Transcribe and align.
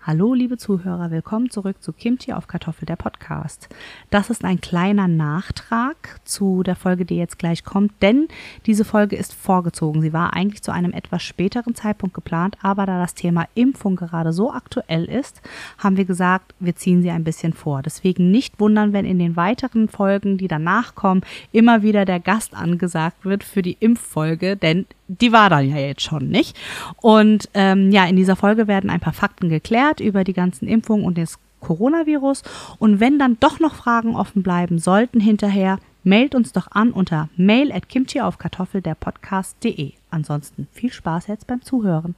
Hallo, 0.00 0.32
liebe 0.32 0.56
Zuhörer, 0.56 1.10
willkommen 1.10 1.50
zurück 1.50 1.82
zu 1.82 1.92
Kimchi 1.92 2.32
auf 2.32 2.46
Kartoffel, 2.46 2.86
der 2.86 2.94
Podcast. 2.94 3.68
Das 4.10 4.30
ist 4.30 4.44
ein 4.44 4.60
kleiner 4.60 5.08
Nachtrag 5.08 6.20
zu 6.24 6.62
der 6.62 6.76
Folge, 6.76 7.04
die 7.04 7.16
jetzt 7.16 7.38
gleich 7.38 7.64
kommt, 7.64 7.92
denn 8.00 8.28
diese 8.64 8.84
Folge 8.84 9.16
ist 9.16 9.34
vorgezogen. 9.34 10.00
Sie 10.00 10.12
war 10.12 10.34
eigentlich 10.34 10.62
zu 10.62 10.72
einem 10.72 10.92
etwas 10.92 11.24
späteren 11.24 11.74
Zeitpunkt 11.74 12.14
geplant, 12.14 12.56
aber 12.62 12.86
da 12.86 13.00
das 13.00 13.14
Thema 13.14 13.48
Impfung 13.54 13.96
gerade 13.96 14.32
so 14.32 14.52
aktuell 14.52 15.04
ist, 15.04 15.42
haben 15.78 15.96
wir 15.96 16.04
gesagt, 16.04 16.54
wir 16.60 16.76
ziehen 16.76 17.02
sie 17.02 17.10
ein 17.10 17.24
bisschen 17.24 17.52
vor. 17.52 17.82
Deswegen 17.82 18.30
nicht 18.30 18.60
wundern, 18.60 18.92
wenn 18.92 19.04
in 19.04 19.18
den 19.18 19.36
weiteren 19.36 19.88
Folgen, 19.88 20.38
die 20.38 20.48
danach 20.48 20.94
kommen, 20.94 21.22
immer 21.50 21.82
wieder 21.82 22.04
der 22.04 22.20
Gast 22.20 22.54
angesagt 22.54 23.24
wird 23.24 23.42
für 23.42 23.62
die 23.62 23.76
Impffolge, 23.80 24.56
denn 24.56 24.86
die 25.08 25.32
war 25.32 25.50
dann 25.50 25.68
ja 25.68 25.76
jetzt 25.76 26.02
schon, 26.02 26.28
nicht? 26.28 26.56
Und 27.00 27.48
ähm, 27.54 27.90
ja, 27.90 28.04
in 28.06 28.16
dieser 28.16 28.36
Folge 28.36 28.68
werden 28.68 28.90
ein 28.90 29.00
paar 29.00 29.12
Fakten 29.12 29.48
geklärt 29.48 30.00
über 30.00 30.22
die 30.22 30.34
ganzen 30.34 30.68
Impfungen 30.68 31.04
und 31.04 31.18
das 31.18 31.38
Coronavirus. 31.60 32.42
Und 32.78 33.00
wenn 33.00 33.18
dann 33.18 33.38
doch 33.40 33.58
noch 33.58 33.74
Fragen 33.74 34.14
offen 34.14 34.42
bleiben 34.42 34.78
sollten 34.78 35.20
hinterher, 35.20 35.78
mailt 36.04 36.34
uns 36.34 36.52
doch 36.52 36.70
an 36.70 36.92
unter 36.92 37.28
mail 37.36 37.72
at 37.72 37.88
kimchi 37.88 38.20
auf 38.20 38.38
Kartoffel 38.38 38.82
der 38.82 38.94
Podcast.de. 38.94 39.92
Ansonsten 40.10 40.68
viel 40.72 40.92
Spaß 40.92 41.26
jetzt 41.26 41.46
beim 41.46 41.62
Zuhören. 41.62 42.14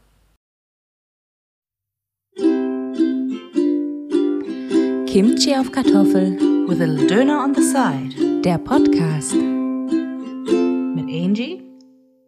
Kimchi 5.07 5.57
auf 5.57 5.73
Kartoffel 5.73 6.39
With 6.69 6.81
a 6.81 6.84
little 6.84 7.07
Döner 7.07 7.43
on 7.43 7.55
the 7.55 7.62
side. 7.62 8.43
der 8.43 8.59
Podcast 8.59 9.34
Mit 9.34 11.09
Angie. 11.09 11.70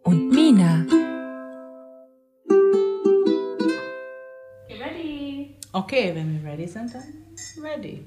Und 0.04 0.28
Mina. 0.30 0.84
Ready. 4.68 5.50
Okay, 5.72 6.12
wenn 6.14 6.42
wir 6.42 6.50
ready 6.50 6.66
sind, 6.66 6.92
dann 6.94 7.02
ready. 7.62 8.04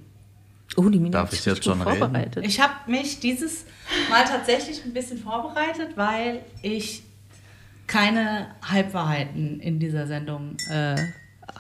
Oh, 0.77 0.89
die 0.89 0.99
Mina 0.99 1.19
Darf 1.19 1.33
ich 1.33 1.45
jetzt 1.45 1.63
schon 1.63 1.77
gut 1.79 1.87
reden? 1.87 1.99
vorbereitet. 1.99 2.45
Ich 2.45 2.59
habe 2.59 2.73
mich 2.87 3.19
dieses 3.19 3.65
Mal 4.09 4.25
tatsächlich 4.25 4.83
ein 4.83 4.93
bisschen 4.93 5.17
vorbereitet, 5.17 5.91
weil 5.95 6.41
ich 6.61 7.03
keine 7.87 8.47
Halbwahrheiten 8.67 9.59
in 9.59 9.79
dieser 9.79 10.07
Sendung 10.07 10.57
äh, 10.69 10.95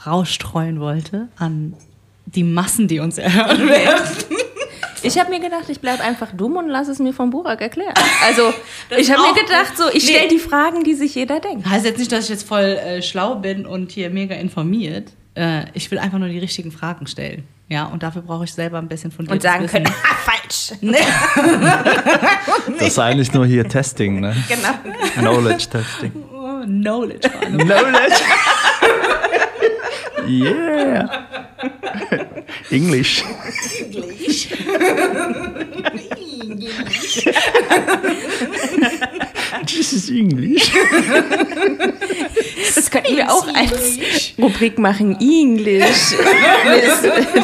rausstreuen 0.05 0.79
wollte 0.79 1.29
an 1.37 1.75
die 2.25 2.43
Massen, 2.43 2.87
die 2.87 2.99
uns 2.99 3.17
erhören 3.17 3.59
werden. 3.69 4.03
Ich 5.05 5.19
habe 5.19 5.29
mir 5.29 5.39
gedacht, 5.39 5.65
ich 5.69 5.79
bleibe 5.79 6.03
einfach 6.03 6.29
dumm 6.33 6.57
und 6.57 6.67
lasse 6.67 6.91
es 6.91 6.99
mir 6.99 7.13
vom 7.13 7.29
Burak 7.29 7.61
erklären. 7.61 7.93
Also, 8.25 8.53
ich 8.97 9.11
habe 9.11 9.21
mir 9.21 9.33
gedacht, 9.33 9.77
so, 9.77 9.83
ich 9.93 10.05
Nee. 10.05 10.13
stelle 10.13 10.27
die 10.29 10.39
Fragen, 10.39 10.83
die 10.83 10.93
sich 10.95 11.15
jeder 11.15 11.39
denkt. 11.39 11.67
Heißt 11.69 11.85
jetzt 11.85 11.99
nicht, 11.99 12.11
dass 12.11 12.25
ich 12.25 12.29
jetzt 12.31 12.47
voll 12.47 12.63
äh, 12.63 13.01
schlau 13.01 13.35
bin 13.35 13.65
und 13.65 13.91
hier 13.91 14.09
mega 14.09 14.35
informiert. 14.35 15.11
Äh, 15.35 15.65
ich 15.73 15.89
will 15.91 15.99
einfach 15.99 16.17
nur 16.17 16.29
die 16.29 16.39
richtigen 16.39 16.71
Fragen 16.71 17.07
stellen. 17.07 17.43
Ja, 17.67 17.85
und 17.85 18.03
dafür 18.03 18.21
brauche 18.21 18.43
ich 18.43 18.53
selber 18.53 18.77
ein 18.77 18.87
bisschen 18.87 19.11
von 19.11 19.27
Und 19.27 19.41
sagen 19.41 19.65
können, 19.67 19.87
ah, 19.87 20.15
falsch. 20.25 20.73
Das 22.79 22.87
ist 22.89 22.99
eigentlich 22.99 23.33
nur 23.33 23.45
hier 23.45 23.67
Testing, 23.67 24.19
ne? 24.19 24.35
Genau. 24.47 24.69
Knowledge 25.31 25.67
Testing. 25.69 26.11
Oh, 26.31 26.63
Knowledge. 26.65 27.27
vor 27.29 27.41
allem. 27.41 27.95
Knowledge. 32.69 32.71
yeah. 32.71 32.75
English. 32.75 33.23
This 39.65 39.93
is 39.93 40.09
English. 40.09 40.71
Das 42.75 42.89
könnten 42.91 43.15
wir 43.15 43.31
auch 43.31 43.47
als 43.53 43.97
Rubrik 44.37 44.77
machen. 44.77 45.15
English 45.19 46.13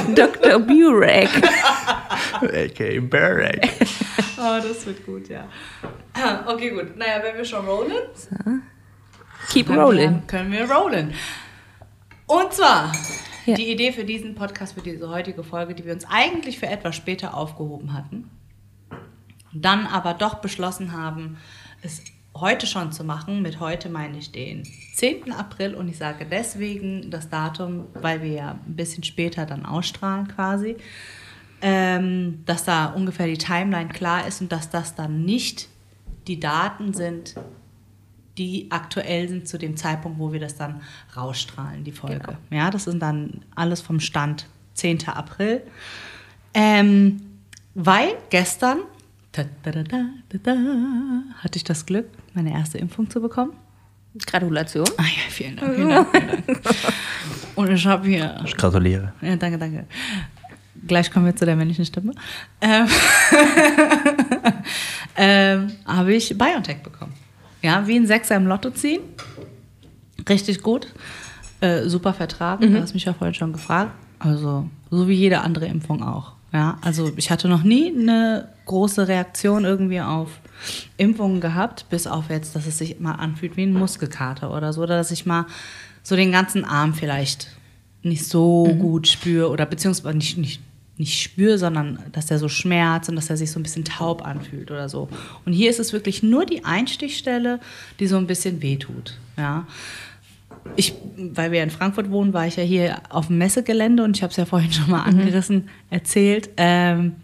mit 0.07 0.17
Dr. 0.17 0.59
Burek. 0.59 1.29
A.k.a. 2.41 2.99
Barack. 3.01 3.69
Oh, 4.37 4.59
das 4.61 4.85
wird 4.85 5.05
gut, 5.05 5.29
ja. 5.29 5.47
Okay, 6.47 6.69
gut. 6.71 6.97
Naja, 6.97 7.21
wenn 7.23 7.37
wir 7.37 7.45
schon 7.45 7.65
rollen, 7.65 7.93
Keep 9.49 9.67
dann 9.67 9.79
rolling. 9.79 10.23
können 10.27 10.51
wir 10.51 10.69
rollen. 10.69 11.13
Und 12.31 12.53
zwar 12.53 12.93
Ja. 13.45 13.55
die 13.55 13.69
Idee 13.71 13.91
für 13.91 14.05
diesen 14.05 14.35
Podcast, 14.35 14.73
für 14.75 14.81
diese 14.81 15.09
heutige 15.09 15.43
Folge, 15.43 15.75
die 15.75 15.83
wir 15.83 15.91
uns 15.93 16.05
eigentlich 16.09 16.59
für 16.59 16.67
etwas 16.67 16.95
später 16.95 17.35
aufgehoben 17.35 17.93
hatten, 17.93 18.29
dann 19.53 19.85
aber 19.85 20.13
doch 20.13 20.35
beschlossen 20.35 20.93
haben, 20.93 21.37
es 21.81 22.03
heute 22.33 22.67
schon 22.67 22.93
zu 22.93 23.03
machen. 23.03 23.41
Mit 23.41 23.59
heute 23.59 23.89
meine 23.89 24.17
ich 24.17 24.31
den 24.31 24.63
10. 24.93 25.33
April 25.33 25.75
und 25.75 25.89
ich 25.89 25.97
sage 25.97 26.25
deswegen 26.29 27.11
das 27.11 27.27
Datum, 27.29 27.87
weil 27.95 28.21
wir 28.21 28.31
ja 28.31 28.51
ein 28.65 28.75
bisschen 28.77 29.03
später 29.03 29.45
dann 29.45 29.65
ausstrahlen 29.65 30.29
quasi, 30.29 30.77
ähm, 31.61 32.43
dass 32.45 32.63
da 32.63 32.85
ungefähr 32.85 33.27
die 33.27 33.37
Timeline 33.37 33.89
klar 33.89 34.25
ist 34.25 34.39
und 34.41 34.51
dass 34.53 34.69
das 34.69 34.95
dann 34.95 35.25
nicht 35.25 35.67
die 36.27 36.39
Daten 36.39 36.93
sind, 36.93 37.35
die 38.37 38.67
aktuell 38.69 39.27
sind 39.27 39.47
zu 39.47 39.57
dem 39.57 39.75
Zeitpunkt, 39.77 40.19
wo 40.19 40.31
wir 40.31 40.39
das 40.39 40.55
dann 40.55 40.81
rausstrahlen, 41.15 41.83
die 41.83 41.91
Folge. 41.91 42.19
Genau. 42.19 42.37
Ja, 42.49 42.71
das 42.71 42.85
sind 42.85 43.01
dann 43.01 43.41
alles 43.55 43.81
vom 43.81 43.99
Stand 43.99 44.47
10. 44.75 45.07
April. 45.07 45.61
Ähm, 46.53 47.21
weil 47.75 48.15
gestern 48.29 48.79
ta, 49.31 49.43
ta, 49.63 49.71
ta, 49.71 50.55
hatte 51.37 51.57
ich 51.57 51.63
das 51.63 51.85
Glück, 51.85 52.07
meine 52.33 52.51
erste 52.51 52.77
Impfung 52.77 53.09
zu 53.09 53.21
bekommen. 53.21 53.53
Gratulation. 54.25 54.85
Ah 54.97 55.03
ja, 55.03 55.29
vielen 55.29 55.55
Dank, 55.55 55.75
vielen 55.75 55.89
Dank, 55.89 56.09
vielen 56.11 56.45
Dank. 56.45 56.61
Und 57.55 57.71
ich 57.71 57.85
habe 57.85 58.07
hier 58.07 58.41
Ich 58.45 58.57
gratuliere. 58.57 59.13
ja, 59.21 59.35
danke, 59.37 59.57
danke. 59.57 59.85
Gleich 60.85 61.11
kommen 61.11 61.27
wir 61.27 61.35
zu 61.35 61.45
der 61.45 61.55
männlichen 61.55 61.85
Stimme. 61.85 62.13
Ähm, 62.59 62.87
ähm, 65.15 65.71
habe 65.85 66.13
ich 66.13 66.35
BioNTech 66.37 66.81
bekommen. 66.81 67.13
Ja, 67.61 67.87
wie 67.87 67.95
ein 67.95 68.07
Sechser 68.07 68.35
im 68.35 68.47
Lotto 68.47 68.71
ziehen. 68.71 69.01
Richtig 70.27 70.61
gut. 70.61 70.87
Äh, 71.59 71.87
super 71.87 72.13
vertragen. 72.13 72.73
Du 72.73 72.81
hast 72.81 72.93
mich 72.93 73.05
ja 73.05 73.13
vorhin 73.13 73.33
schon 73.33 73.53
gefragt. 73.53 73.91
Also, 74.19 74.67
so 74.89 75.07
wie 75.07 75.13
jede 75.13 75.41
andere 75.41 75.65
Impfung 75.65 76.03
auch. 76.03 76.33
Ja, 76.53 76.77
also 76.81 77.11
ich 77.15 77.31
hatte 77.31 77.47
noch 77.47 77.63
nie 77.63 77.93
eine 77.95 78.49
große 78.65 79.07
Reaktion 79.07 79.63
irgendwie 79.63 80.01
auf 80.01 80.41
Impfungen 80.97 81.39
gehabt, 81.39 81.85
bis 81.89 82.07
auf 82.07 82.29
jetzt, 82.29 82.55
dass 82.55 82.67
es 82.67 82.77
sich 82.77 82.99
mal 82.99 83.13
anfühlt 83.13 83.55
wie 83.57 83.63
ein 83.63 83.73
Muskelkater 83.73 84.55
oder 84.55 84.73
so, 84.73 84.81
oder 84.83 84.97
dass 84.97 85.11
ich 85.11 85.25
mal 85.25 85.45
so 86.03 86.15
den 86.15 86.31
ganzen 86.31 86.65
Arm 86.65 86.93
vielleicht 86.93 87.47
nicht 88.03 88.25
so 88.25 88.65
gut 88.79 89.07
spüre 89.07 89.49
oder 89.49 89.65
beziehungsweise 89.65 90.17
nicht, 90.17 90.37
nicht, 90.37 90.61
nicht 91.01 91.19
spüre, 91.19 91.57
sondern 91.57 91.99
dass 92.11 92.27
der 92.27 92.37
so 92.37 92.47
schmerzt 92.47 93.09
und 93.09 93.15
dass 93.15 93.29
er 93.29 93.35
sich 93.35 93.51
so 93.51 93.59
ein 93.59 93.63
bisschen 93.63 93.83
taub 93.83 94.23
anfühlt 94.23 94.69
oder 94.69 94.87
so. 94.87 95.09
Und 95.45 95.53
hier 95.53 95.69
ist 95.69 95.79
es 95.79 95.93
wirklich 95.93 96.21
nur 96.21 96.45
die 96.45 96.63
Einstichstelle, 96.63 97.59
die 97.99 98.05
so 98.05 98.17
ein 98.17 98.27
bisschen 98.27 98.61
wehtut. 98.61 99.17
Ja. 99.35 99.67
Ich, 100.75 100.93
weil 101.17 101.51
wir 101.51 101.63
in 101.63 101.71
Frankfurt 101.71 102.11
wohnen, 102.11 102.33
war 102.33 102.45
ich 102.45 102.55
ja 102.55 102.63
hier 102.63 103.01
auf 103.09 103.27
dem 103.27 103.39
Messegelände 103.39 104.03
und 104.03 104.15
ich 104.15 104.21
habe 104.21 104.29
es 104.29 104.37
ja 104.37 104.45
vorhin 104.45 104.71
schon 104.71 104.91
mal 104.91 105.01
angerissen, 105.01 105.69
erzählt. 105.89 106.51
Ähm, 106.55 107.15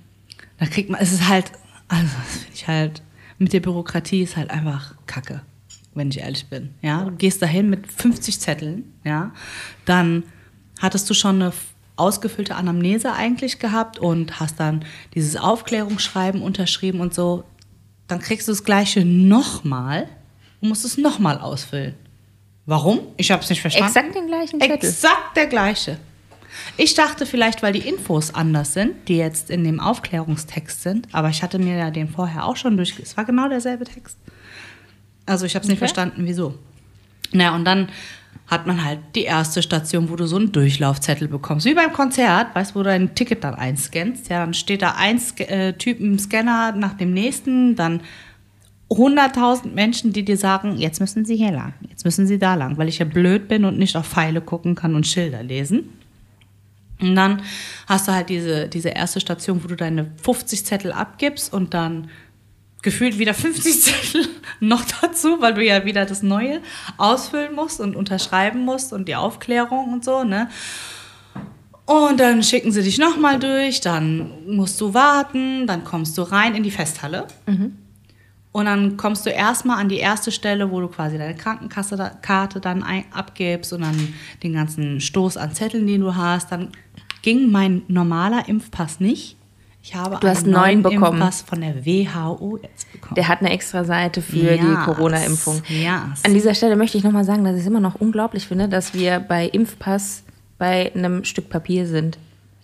da 0.58 0.66
kriegt 0.66 0.90
man, 0.90 1.00
es 1.00 1.14
ist 1.14 1.30
halt, 1.30 1.52
also 1.88 2.04
das 2.04 2.38
finde 2.38 2.54
ich 2.56 2.68
halt, 2.68 3.04
mit 3.38 3.54
der 3.54 3.60
Bürokratie 3.60 4.24
ist 4.24 4.38
halt 4.38 4.50
einfach 4.50 4.96
Kacke, 5.06 5.42
wenn 5.94 6.10
ich 6.10 6.18
ehrlich 6.18 6.48
bin. 6.48 6.72
Ja, 6.82 7.04
du 7.04 7.12
gehst 7.12 7.44
dahin 7.44 7.70
mit 7.70 7.86
50 7.86 8.40
Zetteln, 8.40 8.92
ja, 9.04 9.32
dann 9.86 10.24
hattest 10.80 11.08
du 11.12 11.14
schon 11.14 11.36
eine 11.36 11.54
ausgefüllte 11.98 12.56
Anamnese 12.56 13.14
eigentlich 13.14 13.60
gehabt 13.60 14.00
und 14.00 14.40
hast 14.40 14.60
dann 14.60 14.86
dieses 15.14 15.36
Aufklärungsschreiben 15.36 16.42
unterschrieben 16.42 17.02
und 17.02 17.14
so. 17.14 17.44
Dann 18.08 18.20
kriegst 18.20 18.48
du 18.48 18.52
das 18.54 18.64
Gleiche 18.64 19.04
nochmal 19.04 20.08
und 20.62 20.70
musst 20.70 20.86
es 20.86 20.98
nochmal 20.98 21.40
ausfüllen. 21.40 21.96
Warum? 22.66 23.00
Ich 23.18 23.32
habe 23.32 23.44
es 23.44 23.50
nicht 23.50 23.62
verstanden. 23.62 23.88
Exakt 23.90 24.16
den 24.16 24.28
gleichen 24.28 24.60
Zettel. 24.60 24.76
Exakt 24.76 25.36
der 25.38 25.48
gleiche. 25.48 25.98
Ich 26.76 26.94
dachte 26.96 27.26
vielleicht, 27.26 27.62
weil 27.64 27.74
die 27.74 27.88
Infos 27.88 28.34
anders 28.34 28.74
sind, 28.74 29.08
die 29.08 29.18
jetzt 29.18 29.50
in 29.50 29.64
dem 29.64 29.80
Aufklärungstext 29.80 30.82
sind, 30.82 31.08
aber 31.14 31.30
ich 31.30 31.44
hatte 31.44 31.60
mir 31.60 31.78
ja 31.78 31.92
den 31.92 32.10
vorher 32.10 32.46
auch 32.46 32.56
schon 32.56 32.78
durch. 32.78 32.98
Es 33.00 33.16
war 33.16 33.26
genau 33.26 33.48
derselbe 33.48 33.86
Text. 33.86 34.18
Also 35.26 35.46
ich 35.46 35.56
habe 35.56 35.64
es 35.64 35.68
nicht 35.70 35.78
Okay. 35.78 35.88
verstanden, 35.88 36.22
wieso. 36.26 36.56
Naja, 37.32 37.54
und 37.54 37.66
dann 37.66 37.90
hat 38.48 38.66
man 38.66 38.84
halt 38.84 39.00
die 39.16 39.24
erste 39.24 39.62
Station, 39.62 40.10
wo 40.10 40.16
du 40.16 40.26
so 40.26 40.38
einen 40.38 40.54
Durchlaufzettel 40.54 41.28
bekommst. 41.28 41.66
Wie 41.66 41.74
beim 41.74 41.92
Konzert, 41.92 42.56
weißt 42.56 42.72
du, 42.72 42.76
wo 42.76 42.84
du 42.84 42.90
dein 42.90 43.14
Ticket 43.14 43.44
dann 43.44 43.56
einscannst. 43.56 44.30
Ja, 44.30 44.40
dann 44.40 44.54
steht 44.54 44.82
da 44.82 44.96
ein 44.98 45.22
äh, 45.40 45.74
Typ 45.74 46.00
im 46.00 46.18
Scanner 46.18 46.72
nach 46.72 46.94
dem 46.94 47.14
nächsten, 47.14 47.76
dann 47.76 48.02
100.000 48.90 49.74
Menschen, 49.74 50.14
die 50.14 50.24
dir 50.24 50.38
sagen, 50.38 50.78
jetzt 50.78 51.02
müssen 51.02 51.26
sie 51.26 51.36
hier 51.36 51.52
lang, 51.52 51.74
jetzt 51.90 52.06
müssen 52.06 52.26
sie 52.26 52.40
da 52.40 52.56
lang, 52.56 52.78
weil 52.78 52.88
ich 52.88 53.00
ja 53.00 53.06
blöd 53.06 53.50
bin 53.50 53.66
und 53.66 53.78
nicht 53.78 53.98
auf 53.98 54.08
Pfeile 54.08 54.40
gucken 54.40 54.76
kann 54.76 54.96
und 54.96 55.06
Schilder 55.06 55.44
lesen. 55.44 55.90
Und 57.02 57.16
dann 57.16 57.42
hast 57.86 58.08
du 58.08 58.14
halt 58.14 58.30
diese, 58.30 58.70
diese 58.70 58.90
erste 58.90 59.20
Station, 59.20 59.64
wo 59.64 59.68
du 59.68 59.76
deine 59.76 60.10
50 60.24 60.66
Zettel 60.66 60.94
abgibst 60.94 61.54
und 61.54 61.74
dann 61.74 62.10
gefühlt 62.88 63.20
wieder 63.20 63.34
50 63.34 63.82
Zettel 63.84 64.28
noch 64.62 64.86
dazu, 65.02 65.42
weil 65.42 65.54
du 65.54 65.64
ja 65.64 65.84
wieder 65.84 66.06
das 66.06 66.24
Neue 66.24 66.62
ausfüllen 66.96 67.54
musst 67.54 67.82
und 67.82 67.98
unterschreiben 67.98 68.64
musst 68.64 68.94
und 68.94 69.10
die 69.10 69.16
Aufklärung 69.18 69.92
und 69.92 70.06
so, 70.06 70.24
ne? 70.24 70.50
Und 71.86 72.20
dann 72.22 72.44
schicken 72.44 72.72
sie 72.72 72.84
dich 72.84 72.98
nochmal 72.98 73.40
durch, 73.40 73.82
dann 73.82 74.32
musst 74.46 74.80
du 74.80 74.94
warten, 74.94 75.68
dann 75.68 75.84
kommst 75.84 76.18
du 76.18 76.22
rein 76.22 76.56
in 76.56 76.64
die 76.64 76.72
Festhalle. 76.72 77.28
Und 78.54 78.66
dann 78.66 78.96
kommst 78.96 79.26
du 79.26 79.32
erstmal 79.32 79.80
an 79.80 79.90
die 79.90 79.98
erste 79.98 80.32
Stelle, 80.32 80.72
wo 80.72 80.80
du 80.80 80.88
quasi 80.88 81.18
deine 81.18 81.36
Krankenkasse-Karte 81.36 82.62
dann 82.62 82.84
abgibst 83.12 83.74
und 83.74 83.82
dann 83.82 84.14
den 84.44 84.54
ganzen 84.54 85.02
Stoß 85.02 85.36
an 85.36 85.54
Zetteln, 85.54 85.88
den 85.88 86.02
du 86.02 86.16
hast. 86.16 86.52
Dann 86.54 86.70
ging 87.22 87.52
mein 87.52 87.84
normaler 87.90 88.48
Impfpass 88.48 89.02
nicht. 89.02 89.38
Ich 89.90 89.96
habe 89.96 90.18
Du 90.20 90.28
hast 90.28 90.46
neuen 90.46 90.82
bekommen. 90.84 91.22
Impfpass 91.22 91.44
von 91.44 91.62
der 91.62 91.86
WHO 91.86 92.60
jetzt 92.62 92.92
bekommen. 92.92 93.16
Der 93.16 93.28
hat 93.30 93.40
eine 93.40 93.52
extra 93.52 93.86
Seite 93.86 94.22
für 94.22 94.36
die 94.36 94.66
Yes, 94.66 94.84
Corona-Impfung. 94.84 95.62
yes. 95.70 96.24
An 96.26 96.34
dieser 96.34 96.54
Stelle 96.54 96.76
möchte 96.76 96.98
ich 96.98 97.06
nochmal 97.06 97.24
sagen, 97.24 97.46
dass 97.46 97.54
ich 97.56 97.62
es 97.62 97.68
immer 97.68 97.80
noch 97.80 97.96
unglaublich 97.96 98.48
finde, 98.48 98.68
dass 98.68 98.94
wir 98.94 99.22
bei 99.22 99.48
Impfpass 99.48 100.24
bei 100.58 100.92
einem 100.94 101.24
Stück 101.24 101.50
Papier 101.50 101.88
sind. 101.88 102.18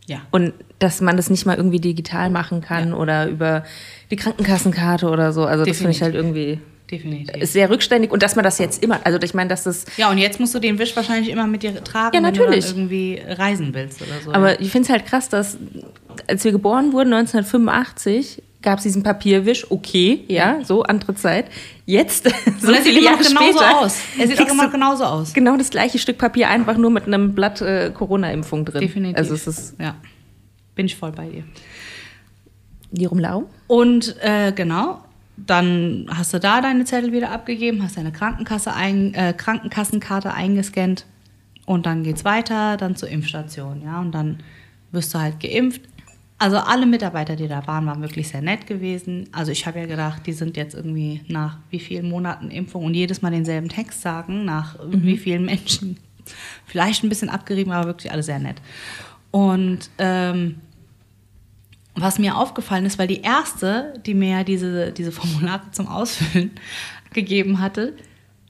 ja. 0.05 0.17
Und 0.31 0.51
dass 0.79 0.99
man 0.99 1.15
das 1.15 1.29
nicht 1.29 1.45
mal 1.45 1.55
irgendwie 1.55 1.79
digital 1.79 2.29
machen 2.29 2.59
kann 2.59 2.89
Ja. 2.89 2.95
oder 2.97 3.27
über 3.29 3.63
die 4.11 4.17
Krankenkassenkarte 4.17 5.09
oder 5.09 5.31
so. 5.31 5.45
Also 5.45 5.63
das 5.63 5.77
finde 5.77 5.91
ich 5.91 5.99
Definitiv. 5.99 6.01
halt 6.01 6.15
irgendwie 6.15 6.59
Definitiv. 6.97 7.49
sehr 7.49 7.69
rückständig. 7.69 8.11
Und 8.11 8.23
dass 8.23 8.35
man 8.35 8.43
das 8.43 8.57
jetzt 8.59 8.83
immer, 8.83 8.99
also 9.05 9.19
ich 9.21 9.33
meine, 9.33 9.49
dass 9.49 9.63
das 9.63 9.85
Ja, 9.97 10.09
und 10.11 10.17
jetzt 10.17 10.39
musst 10.39 10.53
du 10.55 10.59
den 10.59 10.77
Wisch 10.79 10.95
wahrscheinlich 10.95 11.29
immer 11.29 11.47
mit 11.47 11.63
dir 11.63 11.83
tragen, 11.83 12.15
Ja, 12.15 12.23
wenn 12.23 12.33
natürlich. 12.33 12.65
du 12.65 12.71
dann 12.73 12.79
irgendwie 12.89 13.21
reisen 13.27 13.73
willst 13.73 14.01
oder 14.01 14.11
so. 14.23 14.33
Aber 14.33 14.59
ich 14.61 14.71
finde 14.71 14.85
es 14.87 14.89
halt 14.91 15.05
krass, 15.05 15.29
dass 15.29 15.57
als 16.27 16.43
wir 16.43 16.51
geboren 16.51 16.93
wurden, 16.93 17.11
1985, 17.13 18.41
gab 18.61 18.77
es 18.77 18.83
diesen 18.83 19.03
Papierwisch, 19.03 19.69
okay, 19.71 20.23
ja, 20.27 20.59
so 20.63 20.83
andere 20.83 21.15
Zeit. 21.15 21.47
Jetzt, 21.85 22.29
so 22.61 22.67
und 22.69 22.73
er 22.75 22.81
sieht 22.81 23.01
Jahre 23.01 23.17
noch 23.17 23.27
genauso 23.27 23.57
später, 23.59 23.79
aus. 23.79 23.97
Er 24.17 24.27
sieht 24.27 24.41
auch 24.41 24.47
immer 24.49 24.65
du 24.67 24.71
genauso 24.71 25.03
aus. 25.03 25.33
genau 25.33 25.57
das 25.57 25.69
gleiche 25.69 25.99
Stück 25.99 26.17
Papier, 26.17 26.47
einfach 26.49 26.77
nur 26.77 26.89
mit 26.89 27.05
einem 27.05 27.33
Blatt 27.33 27.61
äh, 27.61 27.91
Corona-Impfung 27.93 28.63
drin. 28.63 28.79
Definitiv. 28.81 29.17
Also 29.17 29.33
es 29.33 29.47
ist 29.47 29.75
ja. 29.79 29.95
Bin 30.75 30.85
ich 30.85 30.95
voll 30.95 31.11
bei 31.11 31.27
dir. 31.27 31.43
die 32.91 33.05
Rumlau. 33.05 33.49
Und 33.67 34.15
äh, 34.21 34.51
genau, 34.53 35.03
dann 35.37 36.07
hast 36.09 36.33
du 36.33 36.39
da 36.39 36.61
deine 36.61 36.85
Zettel 36.85 37.11
wieder 37.11 37.31
abgegeben, 37.31 37.83
hast 37.83 37.97
deine 37.97 38.11
Krankenkasse 38.11 38.73
ein, 38.73 39.13
äh, 39.13 39.33
Krankenkassenkarte 39.33 40.33
eingescannt 40.33 41.05
und 41.65 41.85
dann 41.85 42.03
geht's 42.03 42.25
weiter, 42.25 42.77
dann 42.77 42.95
zur 42.95 43.09
Impfstation, 43.09 43.81
ja, 43.83 43.99
und 43.99 44.11
dann 44.11 44.39
wirst 44.91 45.13
du 45.13 45.19
halt 45.19 45.39
geimpft. 45.39 45.81
Also 46.37 46.57
alle 46.57 46.85
Mitarbeiter, 46.85 47.35
die 47.35 47.47
da 47.47 47.65
waren, 47.67 47.85
waren 47.85 48.01
wirklich 48.01 48.27
sehr 48.27 48.41
nett 48.41 48.67
gewesen. 48.67 49.29
Also 49.31 49.51
ich 49.51 49.65
habe 49.65 49.79
ja 49.79 49.85
gedacht, 49.85 50.27
die 50.27 50.33
sind 50.33 50.57
jetzt 50.57 50.75
irgendwie 50.75 51.21
nach 51.27 51.57
wie 51.69 51.79
vielen 51.79 52.09
Monaten 52.09 52.51
Impfung 52.51 52.83
und 52.83 52.93
jedes 52.93 53.21
Mal 53.21 53.31
denselben 53.31 53.69
Text 53.69 54.01
sagen, 54.01 54.43
nach 54.43 54.77
wie 54.85 55.17
vielen 55.17 55.45
Menschen. 55.45 55.97
Vielleicht 56.65 57.03
ein 57.03 57.09
bisschen 57.09 57.29
abgerieben, 57.29 57.71
aber 57.71 57.87
wirklich 57.87 58.11
alle 58.11 58.23
sehr 58.23 58.39
nett. 58.39 58.61
Und 59.31 59.89
ähm, 59.99 60.57
was 61.95 62.19
mir 62.19 62.37
aufgefallen 62.37 62.85
ist, 62.85 62.97
weil 62.97 63.07
die 63.07 63.21
erste, 63.21 63.93
die 64.05 64.13
mir 64.13 64.29
ja 64.29 64.43
diese, 64.43 64.91
diese 64.91 65.11
Formulare 65.11 65.61
zum 65.71 65.87
Ausfüllen 65.87 66.51
gegeben 67.13 67.59
hatte, 67.59 67.93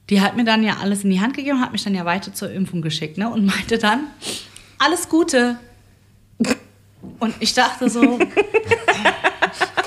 die 0.09 0.21
hat 0.21 0.35
mir 0.35 0.43
dann 0.43 0.63
ja 0.63 0.77
alles 0.81 1.03
in 1.03 1.09
die 1.09 1.19
Hand 1.19 1.35
gegeben, 1.35 1.61
hat 1.61 1.71
mich 1.71 1.83
dann 1.83 1.95
ja 1.95 2.05
weiter 2.05 2.33
zur 2.33 2.51
Impfung 2.51 2.81
geschickt 2.81 3.17
ne? 3.17 3.29
und 3.29 3.45
meinte 3.45 3.77
dann, 3.77 4.07
alles 4.77 5.09
Gute. 5.09 5.57
Und 7.19 7.35
ich 7.39 7.53
dachte 7.53 7.89
so, 7.89 8.19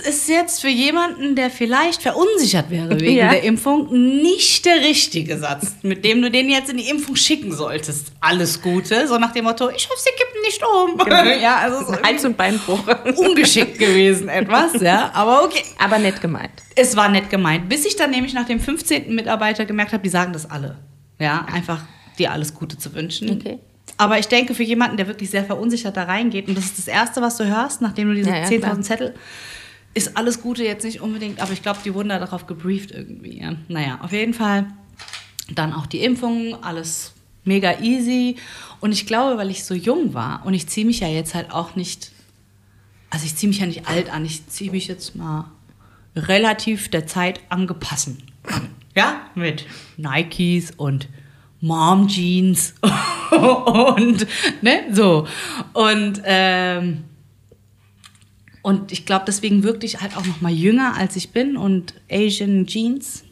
das 0.00 0.14
ist 0.14 0.28
jetzt 0.28 0.60
für 0.60 0.68
jemanden, 0.68 1.36
der 1.36 1.50
vielleicht 1.50 2.02
verunsichert 2.02 2.70
wäre 2.70 2.98
wegen 3.00 3.16
Ja. 3.16 3.30
der 3.30 3.42
Impfung, 3.42 3.90
nicht 4.22 4.64
der 4.64 4.76
richtige 4.80 5.38
Satz, 5.38 5.74
mit 5.82 6.04
dem 6.04 6.22
du 6.22 6.30
den 6.30 6.48
jetzt 6.50 6.70
in 6.70 6.76
die 6.76 6.88
Impfung 6.88 7.16
schicken 7.16 7.52
solltest. 7.52 8.12
Alles 8.20 8.60
Gute, 8.62 9.06
so 9.08 9.18
nach 9.18 9.32
dem 9.32 9.44
Motto, 9.44 9.68
ich 9.70 9.88
hoffe, 9.88 9.98
sie 10.00 10.10
kippen 10.16 10.40
nicht 10.42 10.62
um. 10.62 11.40
ja, 11.42 11.56
also 11.58 11.92
so 11.92 12.02
Hals- 12.02 12.24
und 12.24 12.36
Beinbruch. 12.36 12.80
ungeschickt 13.16 13.78
gewesen 13.78 14.28
etwas, 14.28 14.80
ja, 14.80 15.10
aber 15.14 15.44
okay. 15.44 15.62
Aber 15.78 15.98
nett 15.98 16.20
gemeint. 16.20 16.50
Es 16.76 16.96
war 16.96 17.08
nett 17.08 17.28
gemeint, 17.30 17.68
bis 17.68 17.84
ich 17.84 17.96
dann 17.96 18.10
nämlich 18.10 18.32
nach 18.34 18.46
dem 18.46 18.60
15. 18.60 19.14
Mitarbeiter 19.14 19.64
gemerkt 19.66 19.92
habe, 19.92 20.02
die 20.02 20.08
sagen 20.08 20.32
das 20.32 20.50
alle. 20.50 20.78
Ja, 21.18 21.46
einfach 21.52 21.82
dir 22.18 22.32
alles 22.32 22.54
Gute 22.54 22.78
zu 22.78 22.94
wünschen. 22.94 23.30
Okay. 23.30 23.58
Aber 23.96 24.18
ich 24.18 24.28
denke, 24.28 24.54
für 24.54 24.62
jemanden, 24.62 24.96
der 24.96 25.06
wirklich 25.08 25.28
sehr 25.30 25.44
verunsichert 25.44 25.96
da 25.96 26.04
reingeht, 26.04 26.48
und 26.48 26.56
das 26.56 26.64
ist 26.66 26.78
das 26.78 26.88
Erste, 26.88 27.20
was 27.20 27.36
du 27.36 27.44
hörst, 27.44 27.82
nachdem 27.82 28.08
du 28.08 28.14
diese 28.14 28.30
Ja, 28.30 28.36
ja, 28.36 28.44
10.000 28.46 28.58
klar. 28.60 28.80
Zettel, 28.82 29.14
ist 29.94 30.16
alles 30.16 30.40
Gute 30.40 30.64
jetzt 30.64 30.84
nicht 30.84 31.00
unbedingt, 31.00 31.40
aber 31.40 31.52
ich 31.52 31.62
glaube, 31.62 31.80
die 31.84 31.94
wurden 31.94 32.10
da 32.10 32.18
darauf 32.18 32.46
gebrieft 32.46 32.92
irgendwie. 32.92 33.40
Ja. 33.40 33.54
Naja, 33.68 33.98
auf 34.02 34.12
jeden 34.12 34.34
Fall 34.34 34.66
dann 35.54 35.72
auch 35.72 35.86
die 35.86 36.00
Impfung, 36.00 36.62
alles 36.62 37.12
mega 37.44 37.80
easy. 37.80 38.36
Und 38.80 38.92
ich 38.92 39.06
glaube, 39.06 39.36
weil 39.36 39.50
ich 39.50 39.64
so 39.64 39.74
jung 39.74 40.14
war 40.14 40.46
und 40.46 40.54
ich 40.54 40.68
ziehe 40.68 40.86
mich 40.86 41.00
ja 41.00 41.08
jetzt 41.08 41.34
halt 41.34 41.50
auch 41.50 41.74
nicht, 41.76 42.12
also 43.10 43.26
ich 43.26 43.36
ziehe 43.36 43.48
mich 43.48 43.58
ja 43.58 43.66
nicht 43.66 43.88
alt 43.88 44.12
an, 44.12 44.24
ich 44.24 44.46
ziehe 44.46 44.70
mich 44.70 44.86
jetzt 44.86 45.16
mal 45.16 45.50
relativ 46.14 46.88
der 46.88 47.06
Zeit 47.06 47.40
angepasst 47.48 48.08
an. 48.44 48.68
Ja, 48.94 49.20
mit 49.34 49.66
Nikes 49.96 50.72
und 50.72 51.08
Mom 51.60 52.08
Jeans 52.08 52.74
und 53.30 54.26
ne, 54.62 54.84
so. 54.92 55.26
Und 55.72 56.22
ähm, 56.24 57.04
und 58.62 58.92
ich 58.92 59.06
glaube, 59.06 59.24
deswegen 59.26 59.62
wirkte 59.62 59.86
ich 59.86 60.00
halt 60.00 60.16
auch 60.16 60.26
noch 60.26 60.40
mal 60.40 60.52
jünger, 60.52 60.94
als 60.96 61.16
ich 61.16 61.30
bin. 61.30 61.56
Und 61.56 61.94
Asian 62.10 62.66
Jeans 62.66 63.24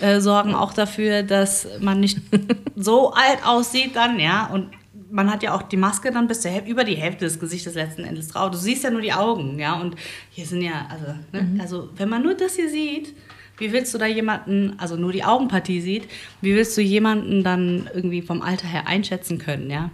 äh, 0.00 0.20
sorgen 0.20 0.54
auch 0.54 0.72
dafür, 0.72 1.22
dass 1.22 1.68
man 1.80 2.00
nicht 2.00 2.18
so 2.76 3.12
alt 3.12 3.44
aussieht 3.44 3.94
dann, 3.94 4.18
ja. 4.18 4.46
Und 4.46 4.70
man 5.10 5.30
hat 5.30 5.42
ja 5.42 5.54
auch 5.54 5.62
die 5.62 5.76
Maske 5.76 6.10
dann 6.10 6.28
bis 6.28 6.40
zur 6.40 6.50
Hälfte, 6.50 6.70
über 6.70 6.84
die 6.84 6.96
Hälfte 6.96 7.26
des 7.26 7.38
Gesichtes 7.38 7.74
letzten 7.74 8.04
Endes 8.04 8.28
drauf. 8.28 8.50
Du 8.50 8.56
siehst 8.56 8.84
ja 8.84 8.90
nur 8.90 9.02
die 9.02 9.12
Augen, 9.12 9.58
ja. 9.58 9.74
Und 9.74 9.96
hier 10.30 10.46
sind 10.46 10.62
ja, 10.62 10.88
also, 10.90 11.14
ne? 11.32 11.60
also 11.60 11.90
wenn 11.96 12.08
man 12.08 12.22
nur 12.22 12.34
das 12.34 12.56
hier 12.56 12.70
sieht, 12.70 13.14
wie 13.58 13.72
willst 13.72 13.92
du 13.94 13.98
da 13.98 14.06
jemanden, 14.06 14.74
also 14.78 14.96
nur 14.96 15.12
die 15.12 15.24
Augenpartie 15.24 15.80
sieht, 15.80 16.08
wie 16.40 16.54
willst 16.54 16.76
du 16.76 16.80
jemanden 16.80 17.44
dann 17.44 17.88
irgendwie 17.94 18.22
vom 18.22 18.42
Alter 18.42 18.66
her 18.66 18.88
einschätzen 18.88 19.38
können, 19.38 19.70
ja? 19.70 19.90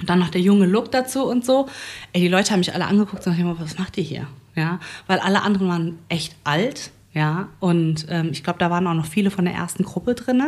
Und 0.00 0.08
dann 0.08 0.18
noch 0.18 0.30
der 0.30 0.40
junge 0.40 0.66
Look 0.66 0.92
dazu 0.92 1.24
und 1.24 1.44
so. 1.44 1.68
Ey, 2.12 2.20
die 2.20 2.28
Leute 2.28 2.52
haben 2.52 2.60
mich 2.60 2.72
alle 2.72 2.86
angeguckt 2.86 3.26
und 3.26 3.32
dachten, 3.32 3.56
was 3.58 3.78
macht 3.78 3.96
ihr 3.98 4.04
hier? 4.04 4.26
Ja, 4.54 4.80
weil 5.06 5.18
alle 5.18 5.42
anderen 5.42 5.68
waren 5.68 5.98
echt 6.08 6.36
alt, 6.44 6.90
ja. 7.14 7.48
Und 7.60 8.06
ähm, 8.08 8.30
ich 8.32 8.42
glaube, 8.42 8.58
da 8.58 8.70
waren 8.70 8.86
auch 8.86 8.94
noch 8.94 9.06
viele 9.06 9.30
von 9.30 9.44
der 9.44 9.54
ersten 9.54 9.84
Gruppe 9.84 10.14
drin. 10.14 10.42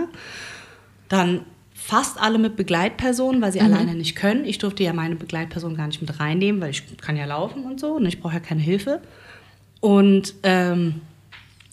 Dann 1.08 1.41
fast 1.75 2.20
alle 2.20 2.38
mit 2.38 2.56
Begleitpersonen, 2.56 3.41
weil 3.41 3.52
sie 3.52 3.61
alleine 3.61 3.94
nicht 3.94 4.14
können. 4.14 4.44
Ich 4.44 4.58
durfte 4.58 4.85
ja 4.85 4.93
meine 4.93 5.17
Begleitperson 5.17 5.76
gar 5.76 5.87
nicht 5.87 6.00
mit 6.00 6.21
reinnehmen, 6.21 6.61
weil 6.61 6.71
ich 6.71 6.85
kann 6.99 7.16
ja 7.16 7.25
laufen 7.25 7.64
und 7.64 7.80
so 7.80 7.92
und 7.95 8.07
ich 8.07 8.21
brauche 8.21 8.35
ja 8.35 8.40
keine 8.40 8.61
Hilfe. 8.61 9.00
Und 9.80 10.35
ähm, 10.42 11.00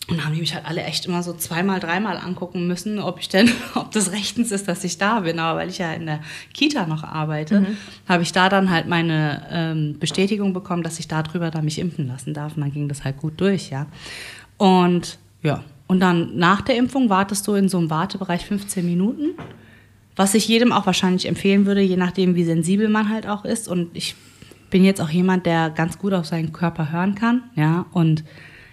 und 0.08 0.16
dann 0.16 0.24
haben 0.24 0.34
die 0.34 0.40
mich 0.40 0.54
halt 0.54 0.64
alle 0.64 0.82
echt 0.84 1.04
immer 1.04 1.22
so 1.22 1.34
zweimal, 1.34 1.80
dreimal 1.80 2.16
angucken 2.16 2.66
müssen, 2.66 2.98
ob 2.98 3.20
ich 3.20 3.28
denn, 3.28 3.50
ob 3.74 3.92
das 3.92 4.10
rechtens 4.10 4.50
ist, 4.50 4.66
dass 4.66 4.82
ich 4.82 4.96
da 4.96 5.20
bin. 5.20 5.38
Aber 5.38 5.58
weil 5.58 5.68
ich 5.68 5.78
ja 5.78 5.92
in 5.92 6.06
der 6.06 6.20
Kita 6.54 6.86
noch 6.86 7.04
arbeite, 7.04 7.66
habe 8.08 8.22
ich 8.22 8.32
da 8.32 8.48
dann 8.48 8.70
halt 8.70 8.88
meine 8.88 9.46
ähm, 9.50 9.98
Bestätigung 9.98 10.54
bekommen, 10.54 10.82
dass 10.82 10.98
ich 10.98 11.08
darüber 11.08 11.50
da 11.50 11.60
mich 11.60 11.78
impfen 11.78 12.08
lassen 12.08 12.32
darf. 12.32 12.56
Und 12.56 12.62
dann 12.62 12.72
ging 12.72 12.88
das 12.88 13.04
halt 13.04 13.18
gut 13.18 13.38
durch, 13.38 13.68
ja. 13.68 13.86
Und 14.56 15.18
ja, 15.42 15.62
und 15.88 16.00
dann 16.00 16.36
nach 16.36 16.62
der 16.62 16.76
Impfung 16.76 17.10
wartest 17.10 17.46
du 17.46 17.54
in 17.54 17.68
so 17.68 17.78
einem 17.78 17.90
Wartebereich 17.90 18.46
15 18.46 18.84
Minuten. 18.86 19.34
Was 20.16 20.34
ich 20.34 20.48
jedem 20.48 20.72
auch 20.72 20.86
wahrscheinlich 20.86 21.26
empfehlen 21.26 21.66
würde, 21.66 21.82
je 21.82 21.96
nachdem, 21.96 22.34
wie 22.34 22.44
sensibel 22.44 22.88
man 22.88 23.10
halt 23.10 23.26
auch 23.26 23.44
ist. 23.44 23.68
Und 23.68 23.90
ich 23.94 24.16
bin 24.70 24.84
jetzt 24.84 25.02
auch 25.02 25.10
jemand, 25.10 25.44
der 25.44 25.68
ganz 25.68 25.98
gut 25.98 26.14
auf 26.14 26.26
seinen 26.26 26.52
Körper 26.52 26.90
hören 26.90 27.14
kann, 27.14 27.42
ja. 27.56 27.84
Und 27.92 28.24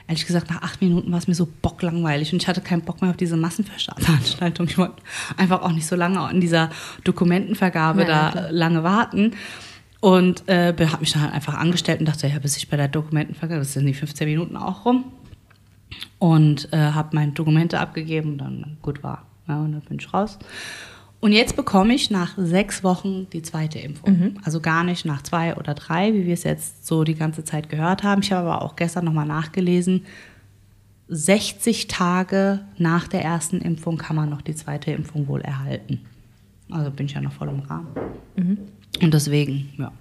ehrlich 0.08 0.26
gesagt, 0.26 0.50
nach 0.50 0.62
acht 0.62 0.82
Minuten 0.82 1.12
war 1.12 1.18
es 1.18 1.28
mir 1.28 1.36
so 1.36 1.48
bocklangweilig 1.62 2.32
und 2.34 2.42
ich 2.42 2.48
hatte 2.48 2.62
keinen 2.62 2.82
Bock 2.82 3.02
mehr 3.02 3.12
auf 3.12 3.18
diese 3.18 3.38
Massenveranstaltung. 3.38 4.68
Ich 4.68 4.78
wollte 4.78 4.96
einfach 5.38 5.62
auch 5.62 5.72
nicht 5.72 5.88
so 5.88 5.96
lange 5.96 6.20
an 6.20 6.40
dieser 6.42 6.70
Dokumentenvergabe 7.04 8.02
Ja, 8.02 8.08
da 8.08 8.32
klar. 8.32 8.52
lange 8.52 8.84
warten. 8.84 9.32
Und 10.02 10.48
äh, 10.48 10.68
habe 10.78 11.00
mich 11.00 11.14
dann 11.14 11.24
halt 11.24 11.34
einfach 11.34 11.56
angestellt 11.56 12.00
und 12.00 12.08
dachte, 12.08 12.28
ja, 12.28 12.38
bis 12.38 12.58
ich 12.58 12.70
bei 12.70 12.78
der 12.78 12.88
Dokumentenvergabe, 12.88 13.60
das 13.60 13.74
sind 13.74 13.88
die 13.88 13.94
15 13.94 14.28
Minuten 14.28 14.56
auch 14.56 14.86
rum. 14.86 15.06
Und 16.20 16.72
äh, 16.74 16.78
habe 16.78 17.16
meine 17.16 17.32
Dokumente 17.32 17.80
abgegeben 17.80 18.34
und 18.34 18.38
dann 18.40 18.78
gut 18.82 19.02
war. 19.02 19.26
Ja, 19.48 19.62
und 19.62 19.72
dann 19.72 19.82
bin 19.82 19.98
ich 20.00 20.14
raus. 20.14 20.38
Und 21.26 21.32
jetzt 21.32 21.56
bekomme 21.56 21.96
ich 21.96 22.12
nach 22.12 22.36
sechs 22.38 22.84
Wochen 22.84 23.28
die 23.34 23.42
zweite 23.42 23.80
Impfung. 23.80 24.38
Also 24.44 24.62
gar 24.62 24.84
nicht 24.84 25.06
nach 25.06 25.24
zwei 25.24 25.56
oder 25.56 25.74
drei, 25.74 26.14
wie 26.14 26.28
wir 26.28 26.36
es 26.36 26.44
jetzt 26.44 26.86
so 26.86 27.04
die 27.04 27.16
ganze 27.16 27.44
Zeit 27.44 27.68
gehört 27.68 28.04
haben. 28.04 28.22
Ich 28.22 28.32
habe 28.32 28.48
aber 28.48 28.62
auch 28.62 28.76
gestern 28.76 29.06
nochmal 29.06 29.26
nachgelesen. 29.26 30.06
60 31.08 31.88
Tage 31.88 32.60
nach 32.78 33.08
der 33.08 33.24
ersten 33.24 33.60
Impfung 33.60 33.98
kann 33.98 34.16
man 34.16 34.30
noch 34.30 34.44
die 34.44 34.54
zweite 34.54 34.92
Impfung 34.92 35.28
wohl 35.28 35.42
erhalten. 35.42 36.02
Also 36.70 36.92
bin 36.92 37.08
ich 37.08 37.14
ja 37.14 37.22
noch 37.22 37.34
voll 37.34 37.50
im 37.50 37.62
Rahmen. 37.62 37.88
Und 39.02 39.12
deswegen, 39.12 39.74
ja. 39.80 39.92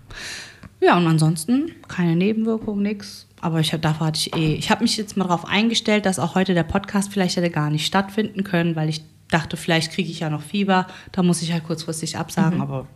Ja, 0.83 0.99
und 0.99 1.07
ansonsten 1.07 1.73
keine 1.89 2.17
Nebenwirkungen, 2.17 2.83
nix. 2.83 3.27
Aber 3.41 3.61
ich 3.61 3.71
davor 3.71 4.09
hatte 4.09 4.19
ich 4.19 4.37
eh, 4.37 4.57
ich 4.57 4.71
habe 4.71 4.83
mich 4.83 4.99
jetzt 4.99 5.17
mal 5.17 5.25
darauf 5.25 5.47
eingestellt, 5.47 6.05
dass 6.05 6.19
auch 6.19 6.35
heute 6.35 6.53
der 6.53 6.65
Podcast 6.65 7.11
vielleicht 7.11 7.39
hätte 7.39 7.49
gar 7.49 7.71
nicht 7.71 7.87
stattfinden 7.87 8.45
können, 8.45 8.77
weil 8.77 8.91
ich 8.91 9.05
dachte, 9.35 9.57
vielleicht 9.57 9.93
kriege 9.93 10.11
ich 10.11 10.21
ja 10.21 10.31
noch 10.31 10.43
Fieber. 10.43 10.87
Da 11.13 11.23
muss 11.23 11.43
ich 11.43 11.53
halt 11.53 11.65
kurzfristig 11.65 12.17
absagen, 12.17 12.61
aber 12.61 12.87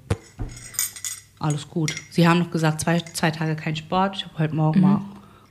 alles 1.38 1.68
gut. 1.68 1.95
Sie 2.11 2.26
haben 2.26 2.38
noch 2.38 2.50
gesagt, 2.50 2.80
zwei, 2.80 3.00
zwei 3.00 3.30
Tage 3.30 3.57
kein 3.57 3.76
Sport. 3.76 4.16
Ich 4.16 4.25
habe 4.25 4.38
heute 4.38 4.54
Morgen 4.54 4.80
mal 4.80 5.00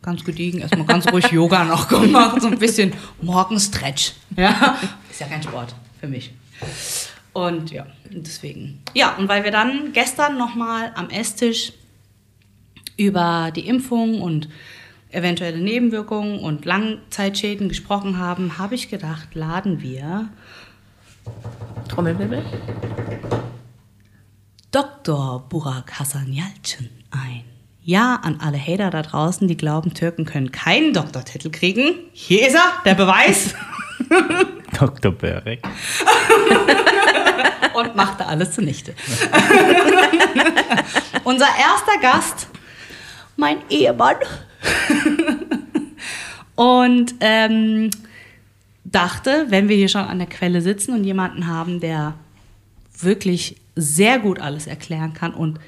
ganz 0.01 0.23
gediegen, 0.23 0.59
erstmal 0.59 0.85
ganz 0.85 1.11
ruhig 1.11 1.29
Yoga 1.31 1.65
noch 1.65 1.87
gemacht, 1.89 2.41
so 2.41 2.47
ein 2.47 2.57
bisschen 2.57 2.93
Morgenstretch. 3.21 4.13
Ja, 4.35 4.77
ist 5.09 5.19
ja 5.19 5.27
kein 5.27 5.43
Sport 5.43 5.75
für 5.99 6.07
mich. 6.07 6.33
Und 7.33 7.71
ja, 7.71 7.85
deswegen. 8.09 8.81
Ja, 8.93 9.15
und 9.17 9.27
weil 9.27 9.43
wir 9.43 9.51
dann 9.51 9.91
gestern 9.93 10.37
nochmal 10.37 10.91
am 10.95 11.09
Esstisch 11.09 11.73
über 12.95 13.51
die 13.55 13.67
Impfung 13.67 14.21
und 14.21 14.49
eventuelle 15.11 15.59
Nebenwirkungen 15.59 16.39
und 16.39 16.65
Langzeitschäden 16.65 17.69
gesprochen 17.69 18.17
haben, 18.17 18.57
habe 18.57 18.75
ich 18.75 18.89
gedacht, 18.89 19.35
laden 19.35 19.81
wir 19.81 20.29
Trommelwirbel. 21.87 22.43
Dr. 24.71 25.45
Burak 25.49 25.99
Hassan 25.99 26.33
Yalcin 26.33 26.89
ein. 27.11 27.43
Ja, 27.81 28.19
an 28.21 28.41
alle 28.41 28.59
Hater 28.59 28.89
da 28.89 29.01
draußen, 29.01 29.47
die 29.47 29.55
glauben, 29.55 29.93
Türken 29.93 30.25
können 30.25 30.51
keinen 30.51 30.93
Doktortitel 30.93 31.49
kriegen. 31.49 31.95
Hier 32.11 32.47
ist 32.47 32.55
er, 32.55 32.73
der 32.83 32.95
Beweis. 32.95 33.55
Dr. 34.77 35.11
Berek. 35.11 35.63
und 37.73 37.95
machte 37.95 38.25
alles 38.25 38.51
zunichte. 38.51 38.93
Unser 41.23 41.47
erster 41.47 42.01
Gast, 42.01 42.47
mein 43.37 43.59
Ehemann. 43.69 44.17
und 46.55 47.15
ähm, 47.21 47.89
dachte, 48.91 49.45
wenn 49.49 49.69
wir 49.69 49.75
hier 49.75 49.89
schon 49.89 50.01
an 50.01 50.17
der 50.17 50.27
Quelle 50.27 50.61
sitzen 50.61 50.93
und 50.93 51.03
jemanden 51.03 51.47
haben, 51.47 51.79
der 51.79 52.13
wirklich 52.99 53.57
sehr 53.75 54.19
gut 54.19 54.39
alles 54.39 54.65
erklären 54.67 55.13
kann 55.13 55.33
und 55.33 55.59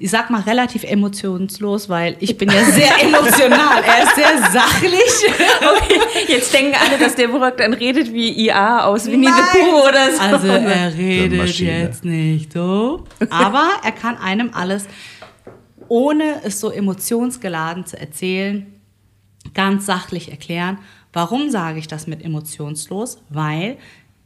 ich 0.00 0.10
sag 0.10 0.30
mal 0.30 0.42
relativ 0.42 0.84
emotionslos, 0.84 1.88
weil 1.88 2.16
ich 2.20 2.38
bin 2.38 2.48
ja 2.50 2.62
sehr 2.64 3.02
emotional. 3.02 3.82
Er 3.82 4.04
ist 4.04 4.14
sehr 4.14 4.52
sachlich. 4.52 5.34
Okay, 5.60 6.00
jetzt 6.28 6.54
denken 6.54 6.76
alle, 6.80 6.98
dass 6.98 7.16
der 7.16 7.28
Burak 7.28 7.56
dann 7.56 7.72
redet 7.72 8.12
wie 8.12 8.46
IA 8.46 8.84
aus 8.84 9.06
Winnie 9.06 9.26
the 9.26 9.58
Pooh 9.58 9.88
oder 9.88 10.12
so. 10.12 10.20
Also 10.20 10.46
er 10.46 10.94
redet 10.94 11.58
jetzt 11.58 12.04
nicht 12.04 12.52
so. 12.52 13.04
Aber 13.28 13.70
er 13.82 13.90
kann 13.92 14.16
einem 14.18 14.50
alles, 14.54 14.86
ohne 15.88 16.42
es 16.44 16.60
so 16.60 16.70
emotionsgeladen 16.70 17.84
zu 17.84 17.98
erzählen, 17.98 18.72
ganz 19.52 19.86
sachlich 19.86 20.30
erklären. 20.30 20.78
Warum 21.18 21.50
sage 21.50 21.80
ich 21.80 21.88
das 21.88 22.06
mit 22.06 22.24
emotionslos? 22.24 23.20
Weil 23.28 23.76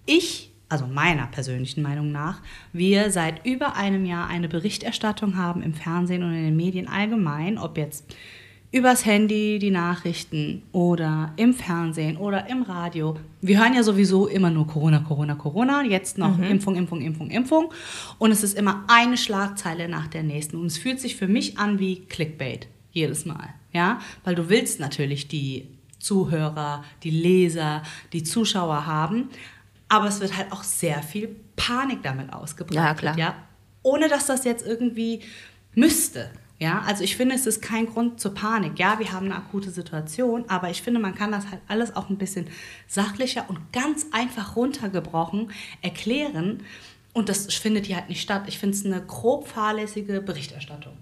ich, 0.04 0.52
also 0.68 0.86
meiner 0.86 1.26
persönlichen 1.26 1.80
Meinung 1.80 2.12
nach, 2.12 2.42
wir 2.74 3.10
seit 3.10 3.46
über 3.46 3.76
einem 3.76 4.04
Jahr 4.04 4.28
eine 4.28 4.46
Berichterstattung 4.46 5.38
haben 5.38 5.62
im 5.62 5.72
Fernsehen 5.72 6.22
und 6.22 6.34
in 6.34 6.44
den 6.44 6.54
Medien 6.54 6.88
allgemein, 6.88 7.56
ob 7.56 7.78
jetzt 7.78 8.14
übers 8.72 9.06
Handy 9.06 9.58
die 9.58 9.70
Nachrichten 9.70 10.64
oder 10.72 11.32
im 11.38 11.54
Fernsehen 11.54 12.18
oder 12.18 12.50
im 12.50 12.60
Radio. 12.60 13.16
Wir 13.40 13.60
hören 13.60 13.72
ja 13.72 13.82
sowieso 13.82 14.26
immer 14.26 14.50
nur 14.50 14.66
Corona, 14.66 14.98
Corona, 14.98 15.34
Corona. 15.34 15.82
Jetzt 15.84 16.18
noch 16.18 16.38
Impfung, 16.40 16.76
Impfung, 16.76 17.00
Impfung, 17.00 17.30
Impfung. 17.30 17.72
Und 18.18 18.32
es 18.32 18.42
ist 18.42 18.54
immer 18.54 18.84
eine 18.88 19.16
Schlagzeile 19.16 19.88
nach 19.88 20.08
der 20.08 20.24
nächsten. 20.24 20.58
Und 20.58 20.66
es 20.66 20.76
fühlt 20.76 21.00
sich 21.00 21.16
für 21.16 21.26
mich 21.26 21.56
an 21.56 21.78
wie 21.78 22.00
Clickbait. 22.00 22.68
Jedes 22.90 23.24
Mal. 23.24 23.48
Ja? 23.72 23.98
Weil 24.24 24.34
du 24.34 24.50
willst 24.50 24.78
natürlich 24.78 25.26
die 25.26 25.68
Zuhörer, 26.02 26.84
die 27.02 27.10
Leser, 27.10 27.82
die 28.12 28.22
Zuschauer 28.22 28.86
haben. 28.86 29.30
Aber 29.88 30.06
es 30.06 30.20
wird 30.20 30.36
halt 30.36 30.52
auch 30.52 30.62
sehr 30.62 31.02
viel 31.02 31.36
Panik 31.56 32.02
damit 32.02 32.32
ausgebreitet. 32.32 32.74
Ja, 32.76 32.94
klar. 32.94 33.18
Ja? 33.18 33.34
Ohne 33.82 34.08
dass 34.08 34.26
das 34.26 34.44
jetzt 34.44 34.66
irgendwie 34.66 35.20
müsste. 35.74 36.30
Ja, 36.58 36.82
also 36.86 37.02
ich 37.02 37.16
finde, 37.16 37.34
es 37.34 37.46
ist 37.46 37.60
kein 37.60 37.86
Grund 37.86 38.20
zur 38.20 38.34
Panik. 38.34 38.78
Ja, 38.78 39.00
wir 39.00 39.12
haben 39.12 39.26
eine 39.26 39.34
akute 39.34 39.70
Situation, 39.70 40.44
aber 40.48 40.70
ich 40.70 40.80
finde, 40.80 41.00
man 41.00 41.14
kann 41.14 41.32
das 41.32 41.50
halt 41.50 41.60
alles 41.66 41.96
auch 41.96 42.08
ein 42.08 42.18
bisschen 42.18 42.46
sachlicher 42.86 43.46
und 43.48 43.72
ganz 43.72 44.06
einfach 44.12 44.54
runtergebrochen 44.54 45.50
erklären. 45.82 46.62
Und 47.12 47.28
das 47.28 47.52
findet 47.52 47.86
hier 47.86 47.96
halt 47.96 48.08
nicht 48.08 48.22
statt. 48.22 48.44
Ich 48.46 48.58
finde 48.58 48.76
es 48.76 48.84
eine 48.86 49.04
grob 49.04 49.48
fahrlässige 49.48 50.20
Berichterstattung. 50.20 50.96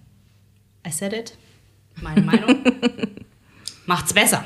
I 0.87 0.91
said 0.91 1.13
it. 1.13 1.37
Meine 2.01 2.23
Meinung. 2.23 2.65
Macht's 3.87 4.15
besser. 4.15 4.45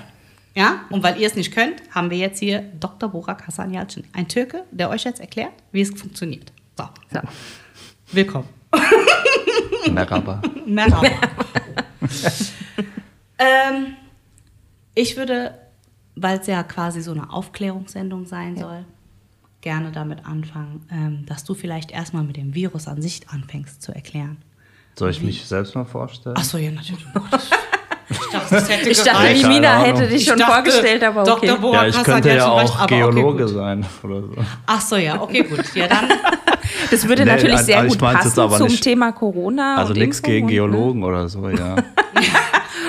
Ja, 0.57 0.85
und 0.91 1.03
weil 1.03 1.19
ihr 1.21 1.27
es 1.27 1.35
nicht 1.35 1.53
könnt, 1.53 1.83
haben 1.91 2.11
wir 2.11 2.17
jetzt 2.19 2.39
hier 2.39 2.61
Dr. 2.79 3.09
Burak 3.09 3.47
Hasan 3.47 3.73
Yalcin, 3.73 4.05
ein 4.13 4.29
Türke, 4.29 4.65
der 4.71 4.89
euch 4.89 5.03
jetzt 5.05 5.21
erklärt, 5.21 5.53
wie 5.73 5.81
es 5.81 5.91
funktioniert. 5.91 6.53
So, 6.79 6.85
So. 7.13 7.21
willkommen. 8.13 8.49
Merhaba. 9.91 10.41
Merhaba. 10.65 11.09
ähm, 13.39 13.97
ich 14.95 15.17
würde, 15.17 15.59
weil 16.15 16.39
es 16.39 16.47
ja 16.47 16.63
quasi 16.63 17.03
so 17.03 17.11
eine 17.11 17.31
Aufklärungssendung 17.33 18.27
sein 18.27 18.57
soll, 18.57 18.85
gerne 19.61 19.91
damit 19.91 20.25
anfangen, 20.25 20.87
ähm, 20.93 21.27
dass 21.27 21.43
du 21.43 21.55
vielleicht 21.55 21.91
erstmal 21.91 22.23
mit 22.23 22.37
dem 22.37 22.55
Virus 22.55 22.87
an 22.87 23.03
sich 23.03 23.29
anfängst 23.29 23.83
zu 23.83 23.93
erklären. 23.93 24.37
Soll 24.97 25.11
ich 25.11 25.21
mich 25.21 25.45
selbst 25.47 25.75
mal 25.75 25.85
vorstellen? 25.85 26.37
Achso, 26.37 26.59
ja, 26.59 26.71
natürlich. 26.71 27.05
Oh, 28.11 28.15
Ich 28.21 28.31
dachte, 28.33 28.55
das 28.55 28.69
hätte 28.69 28.91
Ich 28.91 29.03
dachte, 29.03 29.35
die 29.35 29.45
Mina 29.47 29.75
Ahnung. 29.75 29.85
hätte 29.87 30.09
dich 30.09 30.23
Ich 30.23 30.29
schon 30.29 30.39
dachte, 30.39 30.53
vorgestellt, 30.53 31.03
aber 31.05 31.23
okay. 31.23 31.47
Dr. 31.47 31.59
Borak 31.59 31.83
ja, 31.83 31.89
ich 31.89 32.03
könnte 32.05 32.29
ja 32.29 32.41
schon 32.47 32.59
recht, 32.59 32.71
auch 32.73 32.79
aber 32.81 32.87
Geologe 32.97 33.45
okay, 33.45 33.53
sein 33.55 33.87
oder 34.03 34.21
so. 34.21 34.29
Ach 34.67 34.81
so, 34.81 34.97
ja, 34.97 35.21
okay, 35.21 35.43
gut. 35.43 35.75
Ja, 35.75 35.87
dann. 35.89 36.09
Das 36.91 37.07
würde 37.09 37.25
Nee, 37.25 37.31
natürlich 37.33 37.57
also 37.57 37.67
sehr 37.67 37.85
ich 37.85 37.91
gut 37.91 37.99
passen 37.99 38.41
aber 38.41 38.57
zum 38.57 38.67
nicht- 38.69 38.83
Thema 38.83 39.13
Corona. 39.13 39.77
Also 39.77 39.93
nichts 39.93 40.23
gegen 40.23 40.47
ne? 40.47 40.53
Geologen 40.53 41.03
oder 41.03 41.29
so, 41.29 41.49
ja. 41.49 41.77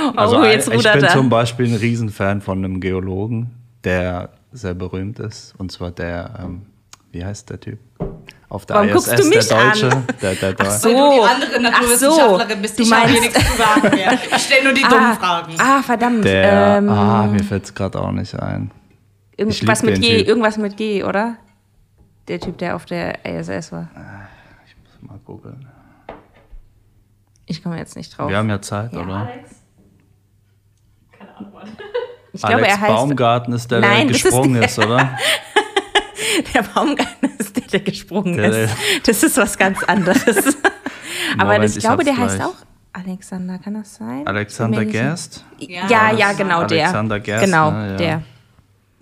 Oh, 0.07 0.11
Also 0.17 0.43
jetzt 0.43 0.67
ich 0.71 0.83
bin 0.83 1.03
er. 1.03 1.09
zum 1.09 1.29
Beispiel 1.29 1.67
ein 1.67 1.75
Riesenfan 1.75 2.41
von 2.41 2.59
einem 2.59 2.79
Geologen, 2.79 3.51
der 3.83 4.29
sehr 4.51 4.73
berühmt 4.75 5.19
ist. 5.19 5.55
Und 5.57 5.71
zwar 5.71 5.91
der, 5.91 6.39
ähm, 6.43 6.61
wie 7.11 7.25
heißt 7.25 7.49
der 7.49 7.59
Typ? 7.59 7.79
Auf 8.55 8.65
der 8.65 8.75
Warum 8.77 8.89
ISS, 8.89 8.93
guckst 9.09 9.19
du 9.23 9.27
mich 9.29 9.47
der 9.47 9.57
Deutsche. 9.65 9.91
an? 9.91 10.03
Der, 10.21 10.35
der, 10.35 10.53
der, 10.53 10.71
so. 10.71 10.87
Weil 10.89 10.93
du 10.95 11.11
die 11.11 11.43
andere 11.43 11.61
Naturwissenschaftlerin 11.61 12.41
Ach 12.41 12.49
so. 12.55 12.61
bist, 12.61 12.79
Du 12.79 12.83
ich 12.83 12.91
habe 12.93 13.07
hier 13.11 13.21
meinst- 13.21 13.35
nichts 13.35 13.51
zu 13.51 13.57
sagen 13.57 13.95
mehr. 13.95 14.13
Ich 14.13 14.43
stelle 14.43 14.63
nur 14.63 14.73
die 14.73 14.81
dummen 14.83 14.99
Ah, 15.05 15.15
Fragen. 15.15 15.53
ah, 15.59 15.81
verdammt. 15.81 16.23
der 16.25 16.77
ähm, 16.77 16.89
ah, 16.89 17.27
mir 17.27 17.43
fällt 17.43 17.65
es 17.65 17.73
gerade 17.73 17.99
auch 18.01 18.11
nicht 18.11 18.33
ein. 18.39 18.71
ich 19.35 19.43
irgendwas 19.61 19.83
mit 19.83 19.99
G, 20.01 20.19
Typ. 20.19 20.27
irgendwas 20.29 20.57
mit 20.57 20.77
G, 20.77 21.03
oder? 21.03 21.35
Der 22.29 22.39
Typ, 22.39 22.57
der 22.59 22.75
auf 22.77 22.85
der 22.85 23.25
ISS 23.25 23.71
war. 23.73 23.89
Mal 25.01 25.19
googeln. 25.25 25.67
Ich 27.45 27.61
komme 27.61 27.77
jetzt 27.77 27.95
nicht 27.97 28.17
drauf. 28.17 28.29
Wir 28.29 28.37
haben 28.37 28.49
ja 28.49 28.61
Zeit, 28.61 28.93
oder? 28.93 29.27
ich 32.33 32.41
glaube, 32.41 32.55
Alex 32.55 32.73
er 32.73 32.81
heißt. 32.81 32.93
Baumgarten 32.95 33.53
ist 33.53 33.69
der, 33.69 33.79
Nein, 33.81 34.07
der 34.07 34.07
das 34.07 34.17
ist 34.17 34.23
gesprungen 34.23 34.53
der- 34.55 34.65
ist, 34.65 34.79
oder? 34.79 35.17
Der 36.53 36.63
Baumgarten 36.63 37.29
ist 37.37 37.55
der, 37.55 37.63
der 37.67 37.79
gesprungen 37.81 38.37
Der- 38.37 38.63
ist. 38.65 38.73
Das 39.03 39.23
ist 39.23 39.37
was 39.37 39.57
ganz 39.57 39.83
anderes. 39.83 40.35
Aber 41.37 41.45
Moment, 41.53 41.63
das, 41.65 41.77
ich 41.77 41.83
glaube, 41.83 41.97
hab's 42.03 42.05
der 42.05 42.17
heißt 42.17 42.35
gleich. 42.37 42.47
auch 42.47 42.55
Alexander, 42.93 43.57
kann 43.59 43.73
das 43.73 43.95
sein? 43.95 44.25
Alexander 44.25 44.85
Gerst. 44.85 45.43
sicher. 45.59 45.85
Ja, 45.89 46.11
ja, 46.13 46.31
genau 46.33 46.59
Alexander 46.61 47.15
der. 47.19 47.39
Gerst, 47.39 47.45
genau, 47.45 47.71
ne, 47.71 47.89
ja. 47.91 47.97
der. 47.97 48.23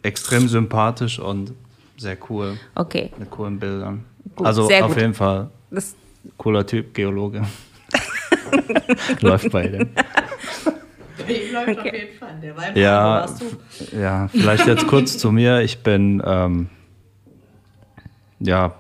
Extrem 0.02 0.48
sympathisch 0.48 1.20
und 1.20 1.54
sehr 1.98 2.18
cool. 2.30 2.58
Okay. 2.76 3.12
Mit 3.18 3.30
coolen 3.30 3.60
Bildern. 3.60 4.04
Gut, 4.36 4.48
also 4.48 4.68
sehr 4.68 4.84
auf 4.86 4.94
gut. 4.94 5.02
jeden 5.02 5.14
Fall 5.14 5.50
Das, 5.70 5.96
cooler 6.38 6.66
Typ, 6.66 6.94
Geologe. 6.94 7.44
Läuft 9.22 9.52
bei 9.52 9.68
dem. 9.68 9.90
Läuft 11.54 11.80
auf 11.80 11.86
jeden 11.86 12.18
Fall. 12.20 12.40
Der 12.42 12.58
war 12.58 12.68
im 12.70 12.76
Ja, 12.78 13.04
warst 13.22 13.42
du. 13.42 13.98
ja, 13.98 14.28
vielleicht 14.28 14.66
jetzt 14.68 14.88
kurz 14.88 15.18
zu 15.18 15.32
mir. 15.32 15.62
Ich 15.62 15.84
bin 15.84 16.22
ähm, 16.26 16.70
ja 18.44 18.76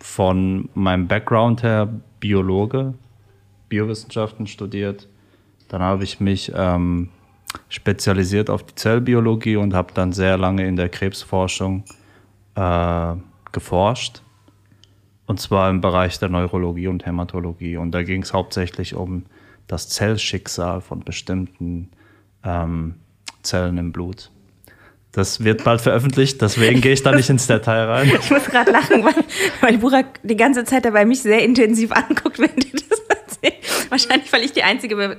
von 0.00 0.68
meinem 0.74 1.08
Background 1.08 1.62
her 1.62 1.88
Biologe, 2.20 2.94
Biowissenschaften 3.68 4.46
studiert. 4.46 5.08
Dann 5.68 5.82
habe 5.82 6.04
ich 6.04 6.20
mich 6.20 6.52
ähm, 6.54 7.10
spezialisiert 7.68 8.50
auf 8.50 8.62
die 8.64 8.74
Zellbiologie 8.74 9.56
und 9.56 9.74
habe 9.74 9.92
dann 9.94 10.12
sehr 10.12 10.38
lange 10.38 10.66
in 10.66 10.76
der 10.76 10.88
Krebsforschung 10.88 11.84
äh, 12.54 13.14
geforscht. 13.52 14.22
Und 15.26 15.40
zwar 15.40 15.70
im 15.70 15.80
Bereich 15.80 16.18
der 16.18 16.28
Neurologie 16.28 16.88
und 16.88 17.06
Hämatologie. 17.06 17.76
Und 17.76 17.92
da 17.92 18.02
ging 18.02 18.22
es 18.22 18.32
hauptsächlich 18.32 18.94
um 18.94 19.26
das 19.68 19.88
Zellschicksal 19.88 20.80
von 20.80 21.00
bestimmten 21.00 21.90
ähm, 22.42 22.96
Zellen 23.42 23.78
im 23.78 23.92
Blut. 23.92 24.30
Das 25.12 25.42
wird 25.42 25.64
bald 25.64 25.80
veröffentlicht, 25.80 26.40
deswegen 26.40 26.80
gehe 26.80 26.92
ich 26.92 27.02
da 27.02 27.10
nicht 27.12 27.28
ins 27.30 27.46
Detail 27.48 27.84
rein. 27.86 28.12
ich 28.20 28.30
muss 28.30 28.44
gerade 28.44 28.70
lachen, 28.70 29.04
weil, 29.04 29.14
weil 29.60 29.78
Burak 29.78 30.20
die 30.22 30.36
ganze 30.36 30.64
Zeit 30.64 30.84
dabei 30.84 31.04
mich 31.04 31.20
sehr 31.22 31.42
intensiv 31.42 31.90
anguckt, 31.92 32.38
wenn 32.38 32.50
du 32.54 32.66
das 32.88 33.00
erzählst. 33.08 33.90
Wahrscheinlich, 33.90 34.32
weil 34.32 34.44
ich 34.44 34.52
die 34.52 34.62
einzige 34.62 35.16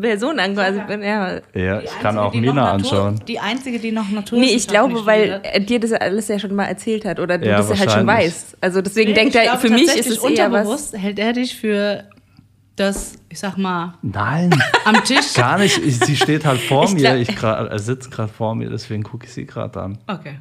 Person 0.00 0.38
an 0.40 0.54
quasi 0.54 0.80
bin. 0.88 1.02
Ja. 1.02 1.40
Ja, 1.54 1.78
Die 1.80 1.84
ich 1.84 1.90
kann 2.00 2.16
einzige, 2.16 2.22
auch 2.22 2.32
die 2.32 2.40
Mina 2.40 2.52
Natur- 2.54 2.70
anschauen. 2.72 3.20
Die 3.28 3.38
einzige, 3.38 3.78
die 3.78 3.92
noch 3.92 4.08
Natur 4.08 4.38
Nee, 4.38 4.54
ich 4.54 4.66
glaube, 4.66 5.04
weil 5.04 5.40
er 5.42 5.60
dir 5.60 5.80
das 5.80 5.92
alles 5.92 6.28
ja 6.28 6.38
schon 6.38 6.54
mal 6.54 6.64
erzählt 6.64 7.04
hat 7.04 7.20
oder 7.20 7.36
du 7.36 7.46
Ja, 7.46 7.58
das 7.58 7.78
halt 7.78 7.90
schon 7.92 8.06
weißt. 8.06 8.56
Also 8.62 8.80
deswegen 8.80 9.12
denkt 9.12 9.34
er, 9.34 9.58
für 9.58 9.68
mich 9.68 9.84
ist 9.94 10.06
es 10.06 10.16
eher 10.16 10.50
was. 10.50 10.64
unterbewusst 10.66 10.96
hält 10.96 11.18
er 11.18 11.34
dich 11.34 11.54
für 11.56 12.04
das, 12.76 13.14
ich 13.28 13.38
sag 13.38 13.56
mal, 13.56 13.94
Nein, 14.02 14.50
am 14.84 15.02
Tisch. 15.04 15.32
gar 15.34 15.58
nicht. 15.58 15.78
Ich, 15.78 15.98
sie 16.00 16.16
steht 16.16 16.44
halt 16.44 16.60
vor 16.60 16.84
Ich 16.84 16.94
mir. 16.94 17.16
ich 17.16 17.40
er 17.42 17.78
sitzt 17.78 18.10
gerade 18.10 18.32
vor 18.32 18.54
mir, 18.54 18.68
deswegen 18.70 19.02
gucke 19.02 19.26
ich 19.26 19.32
sie 19.32 19.46
gerade 19.46 19.80
an. 19.80 19.98
Okay. 20.06 20.38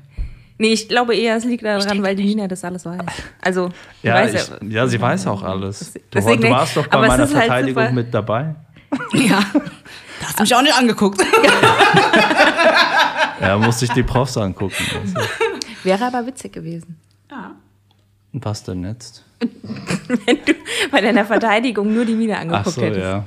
Nee, 0.58 0.74
ich 0.74 0.88
glaube 0.88 1.16
eher, 1.16 1.36
es 1.36 1.46
liegt 1.46 1.64
daran, 1.66 2.02
weil 2.04 2.16
die 2.16 2.24
Nina 2.26 2.48
das 2.48 2.64
alles 2.64 2.86
weiß. 2.86 3.00
Also, 3.42 3.70
Ja, 4.02 4.16
weiß 4.16 4.34
ich, 4.62 4.72
ja, 4.72 4.88
sie 4.88 5.02
weiß 5.02 5.28
auch 5.28 5.44
alles. 5.44 5.94
Du, 6.12 6.20
du 6.20 6.50
warst 6.50 6.78
doch 6.78 6.88
bei 6.88 7.00
meiner 7.08 7.24
halt 7.24 7.30
Verteidigung 7.30 7.84
super- 7.84 7.94
mit 7.96 8.14
dabei. 8.14 8.56
Ja. 9.14 9.40
Da 10.20 10.28
hast 10.28 10.40
du 10.40 10.44
mich 10.44 10.56
auch 10.56 10.62
nicht 10.62 10.76
angeguckt. 10.78 11.22
Ja, 13.42 13.58
musste 13.58 13.86
ich 13.86 13.92
die 13.92 14.04
Profs 14.04 14.38
angucken. 14.38 14.76
Also, 15.02 15.16
Wäre 15.84 16.06
aber 16.06 16.26
witzig 16.26 16.54
gewesen. 16.54 16.98
Ja. 17.30 17.52
Was 18.34 18.64
denn 18.64 18.84
jetzt? 18.84 19.24
Wenn 19.40 20.38
du 20.46 20.54
bei 20.92 21.02
deiner 21.02 21.26
Verteidigung 21.26 21.94
nur 21.94 22.06
die 22.06 22.32
Ach 22.32 22.40
angeguckt 22.40 22.76
so, 22.76 22.82
hättest. 22.82 23.02
ja. 23.02 23.26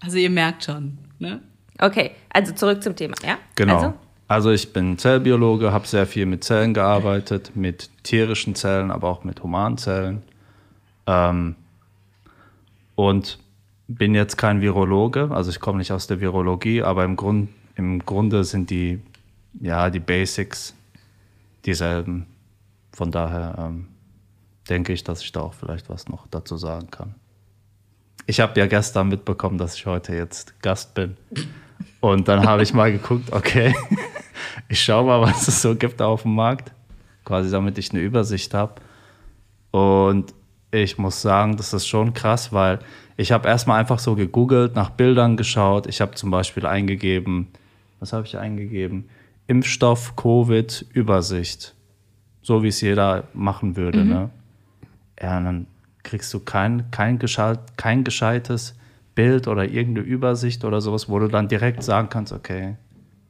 Also 0.00 0.18
ihr 0.18 0.30
merkt 0.30 0.64
schon, 0.64 0.98
ne? 1.18 1.40
Okay, 1.78 2.12
also 2.32 2.52
zurück 2.52 2.82
zum 2.82 2.94
Thema, 2.94 3.14
ja? 3.26 3.38
Genau. 3.56 3.74
Also, 3.76 3.94
Also, 4.28 4.50
ich 4.52 4.72
bin 4.72 4.96
Zellbiologe, 4.96 5.72
habe 5.72 5.86
sehr 5.86 6.06
viel 6.06 6.26
mit 6.26 6.44
Zellen 6.44 6.72
gearbeitet, 6.72 7.52
mit 7.56 7.90
tierischen 8.04 8.54
Zellen, 8.54 8.90
aber 8.90 9.08
auch 9.08 9.24
mit 9.24 9.42
humanen 9.42 9.76
Zellen. 9.76 10.22
Ähm, 11.06 11.56
und 12.94 13.38
bin 13.88 14.14
jetzt 14.14 14.36
kein 14.36 14.60
Virologe, 14.60 15.30
also 15.30 15.50
ich 15.50 15.60
komme 15.60 15.78
nicht 15.78 15.92
aus 15.92 16.06
der 16.06 16.20
Virologie, 16.20 16.82
aber 16.82 17.04
im, 17.04 17.16
Grund, 17.16 17.48
im 17.76 17.98
Grunde 18.04 18.44
sind 18.44 18.70
die, 18.70 19.00
ja, 19.60 19.90
die 19.90 20.00
Basics 20.00 20.74
dieselben. 21.66 22.26
Von 22.92 23.10
daher 23.10 23.56
ähm, 23.58 23.88
denke 24.68 24.92
ich, 24.92 25.04
dass 25.04 25.22
ich 25.22 25.32
da 25.32 25.40
auch 25.40 25.54
vielleicht 25.54 25.88
was 25.88 26.08
noch 26.08 26.26
dazu 26.28 26.56
sagen 26.56 26.90
kann. 26.90 27.14
Ich 28.26 28.40
habe 28.40 28.58
ja 28.58 28.66
gestern 28.66 29.08
mitbekommen, 29.08 29.58
dass 29.58 29.74
ich 29.74 29.86
heute 29.86 30.14
jetzt 30.14 30.60
Gast 30.62 30.94
bin. 30.94 31.16
Und 32.00 32.28
dann 32.28 32.46
habe 32.46 32.62
ich 32.62 32.72
mal 32.72 32.90
geguckt, 32.90 33.32
okay, 33.32 33.74
ich 34.68 34.82
schaue 34.82 35.04
mal, 35.04 35.20
was 35.20 35.48
es 35.48 35.60
so 35.60 35.74
gibt 35.74 36.00
auf 36.00 36.22
dem 36.22 36.34
Markt, 36.34 36.72
quasi 37.24 37.50
damit 37.50 37.76
ich 37.78 37.90
eine 37.90 38.00
Übersicht 38.00 38.54
habe. 38.54 38.74
Und 39.70 40.32
ich 40.70 40.98
muss 40.98 41.20
sagen, 41.20 41.56
das 41.56 41.72
ist 41.72 41.86
schon 41.86 42.14
krass, 42.14 42.52
weil 42.52 42.78
ich 43.16 43.32
habe 43.32 43.48
erstmal 43.48 43.78
einfach 43.78 43.98
so 43.98 44.14
gegoogelt, 44.14 44.74
nach 44.74 44.90
Bildern 44.90 45.36
geschaut. 45.36 45.86
Ich 45.86 46.00
habe 46.00 46.14
zum 46.14 46.30
Beispiel 46.30 46.66
eingegeben, 46.66 47.48
was 48.00 48.12
habe 48.12 48.26
ich 48.26 48.36
eingegeben? 48.36 49.08
Impfstoff, 49.46 50.16
Covid, 50.16 50.86
Übersicht. 50.92 51.74
So 52.42 52.62
wie 52.62 52.68
es 52.68 52.80
jeder 52.80 53.24
machen 53.32 53.76
würde. 53.76 54.04
Ne? 54.04 54.30
Ja, 55.20 55.40
dann 55.40 55.66
kriegst 56.02 56.32
du 56.34 56.40
kein, 56.40 56.90
kein, 56.90 57.18
gescheit, 57.18 57.76
kein 57.76 58.04
gescheites 58.04 58.76
Bild 59.14 59.48
oder 59.48 59.64
irgendeine 59.64 60.06
Übersicht 60.06 60.64
oder 60.64 60.80
sowas, 60.80 61.08
wo 61.08 61.18
du 61.18 61.28
dann 61.28 61.48
direkt 61.48 61.82
sagen 61.82 62.08
kannst, 62.08 62.32
okay, 62.32 62.76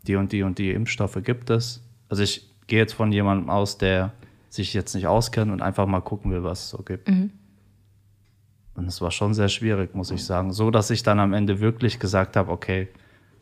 die 0.07 0.17
und 0.17 0.33
die 0.33 0.43
und 0.43 0.59
die 0.59 0.71
Impfstoffe 0.71 1.19
gibt 1.23 1.51
es. 1.51 1.83
Also 2.09 2.23
ich 2.23 2.49
gehe 2.67 2.79
jetzt 2.79 2.95
von 2.95 3.13
jemandem 3.13 3.51
aus, 3.51 3.79
der 3.79 4.13
sich 4.49 4.73
jetzt 4.73 4.95
nicht 4.95 5.07
auskennt 5.07 5.51
und 5.53 5.63
einfach 5.63 5.87
mal 5.87 6.01
gucken 6.01 6.31
will, 6.31 6.45
was 6.45 6.65
es 6.65 6.71
so 6.71 6.79
gibt. 6.79 7.09
Und 8.75 8.87
es 8.87 9.01
war 9.01 9.11
schon 9.11 9.35
sehr 9.35 9.49
schwierig, 9.49 9.95
muss 9.95 10.11
ich 10.11 10.25
sagen. 10.25 10.53
So, 10.53 10.71
dass 10.71 10.91
ich 10.91 11.03
dann 11.03 11.21
am 11.21 11.33
Ende 11.33 11.61
wirklich 11.61 11.99
gesagt 11.99 12.37
habe, 12.37 12.51
okay, 12.51 12.89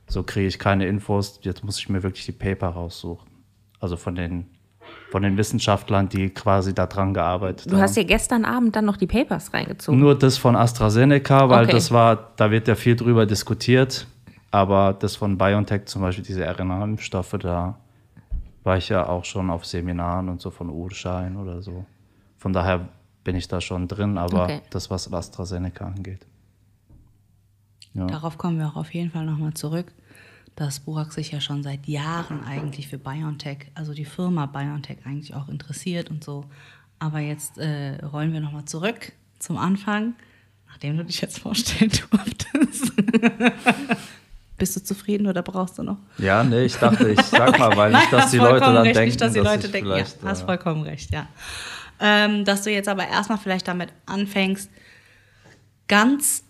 so 0.07 0.23
kriege 0.23 0.47
ich 0.47 0.59
keine 0.59 0.87
Infos, 0.87 1.41
jetzt 1.43 1.65
muss 1.65 1.79
ich 1.79 1.89
mir 1.89 2.03
wirklich 2.03 2.27
die 2.27 2.33
Paper 2.33 2.69
raussuchen. 2.69 3.29
Also 3.81 3.97
von 3.97 4.15
den, 4.15 4.47
von 5.13 5.23
den 5.23 5.37
Wissenschaftlern, 5.37 6.09
die 6.09 6.31
quasi 6.31 6.75
da 6.75 6.87
dran 6.87 7.13
gearbeitet 7.13 7.67
du 7.71 7.75
haben. 7.75 7.83
hast 7.83 7.97
ja 7.99 8.03
gestern 8.03 8.47
Abend 8.47 8.75
dann 8.75 8.87
noch 8.87 8.97
die 8.97 9.07
Papers 9.07 9.53
reingezogen. 9.53 10.01
Nur 10.01 10.19
das 10.19 10.39
von 10.39 10.57
AstraZeneca, 10.57 11.51
weil 11.51 11.65
Okay. 11.65 11.73
das 11.73 11.91
war, 11.93 12.31
da 12.37 12.51
wird 12.51 12.67
ja 12.67 12.75
viel 12.75 12.97
drüber 12.97 13.27
diskutiert. 13.27 14.07
Aber 14.51 14.95
das 14.99 15.17
von 15.17 15.37
BioNTech, 15.39 15.85
zum 15.85 16.01
Beispiel 16.03 16.25
diese 16.25 16.45
RNA-Impfstoffe, 16.47 17.37
da 17.39 17.79
war 18.65 18.77
ich 18.79 18.89
ja 18.89 19.07
auch 19.07 19.25
schon 19.27 19.51
auf 19.51 19.65
Seminaren 19.67 20.29
und 20.31 20.41
so 20.41 20.51
von 20.51 20.71
Urschein 20.71 21.37
oder 21.37 21.61
so. 21.63 21.85
Von 22.39 22.53
daher 22.55 22.89
bin 23.25 23.37
ich 23.37 23.49
da 23.49 23.61
schon 23.61 23.89
drin, 23.89 24.17
aber 24.19 24.45
Okay. 24.45 24.61
das, 24.71 24.91
was 24.91 25.13
AstraZeneca 25.13 25.85
angeht. 25.87 26.27
Ja. 27.95 28.07
Darauf 28.07 28.39
kommen 28.39 28.59
wir 28.59 28.67
auch 28.69 28.77
auf 28.77 28.93
jeden 28.95 29.11
Fall 29.11 29.27
nochmal 29.27 29.53
zurück, 29.55 29.87
dass 30.57 30.81
Burak 30.81 31.13
sich 31.13 31.33
ja 31.33 31.41
schon 31.41 31.63
seit 31.63 31.87
Jahren 31.87 32.45
eigentlich 32.45 32.89
für 32.89 32.99
BioNTech, 32.99 33.71
also 33.75 33.95
die 33.95 34.05
Firma 34.05 34.47
BioNTech 34.47 34.99
eigentlich 35.05 35.35
auch 35.35 35.49
interessiert 35.49 36.11
und 36.11 36.23
so. 36.23 36.45
Aber 36.99 37.21
jetzt 37.21 37.59
äh, 37.59 38.05
rollen 38.05 38.33
wir 38.33 38.41
nochmal 38.41 38.65
zurück 38.65 39.13
zum 39.39 39.57
Anfang, 39.57 40.15
nachdem 40.69 40.97
du 40.97 41.05
dich 41.05 41.21
jetzt 41.21 41.41
vorstellen 41.41 41.91
durftest. 42.11 42.93
Bist 44.59 44.77
du 44.77 44.85
zufrieden 44.85 45.27
oder 45.27 45.43
brauchst 45.43 45.79
du 45.79 45.83
noch? 45.83 45.97
ja, 46.19 46.45
nee, 46.45 46.67
ich 46.67 46.77
dachte, 46.77 47.09
ich 47.09 47.21
sag 47.23 47.59
mal, 47.59 47.77
weil 47.77 47.91
nicht, 47.91 48.13
dass 48.13 48.31
die 48.31 48.37
Leute 48.37 48.61
dann 48.61 48.77
recht, 48.77 48.97
denken, 48.97 49.09
nicht, 49.09 49.21
dass 49.21 49.33
die 49.33 49.41
Leute 49.41 49.67
ich 49.67 49.73
denken, 49.73 49.91
ja, 49.91 50.05
hast 50.25 50.43
äh, 50.43 50.45
vollkommen 50.45 50.83
recht, 50.83 51.11
ja. 51.11 51.27
Ähm, 51.99 52.45
dass 52.45 52.63
du 52.63 52.71
jetzt 52.71 52.89
aber 52.89 53.09
erstmal 53.09 53.39
vielleicht 53.39 53.67
damit 53.67 53.93
anfängst, 54.07 54.71
ganz 55.89 56.45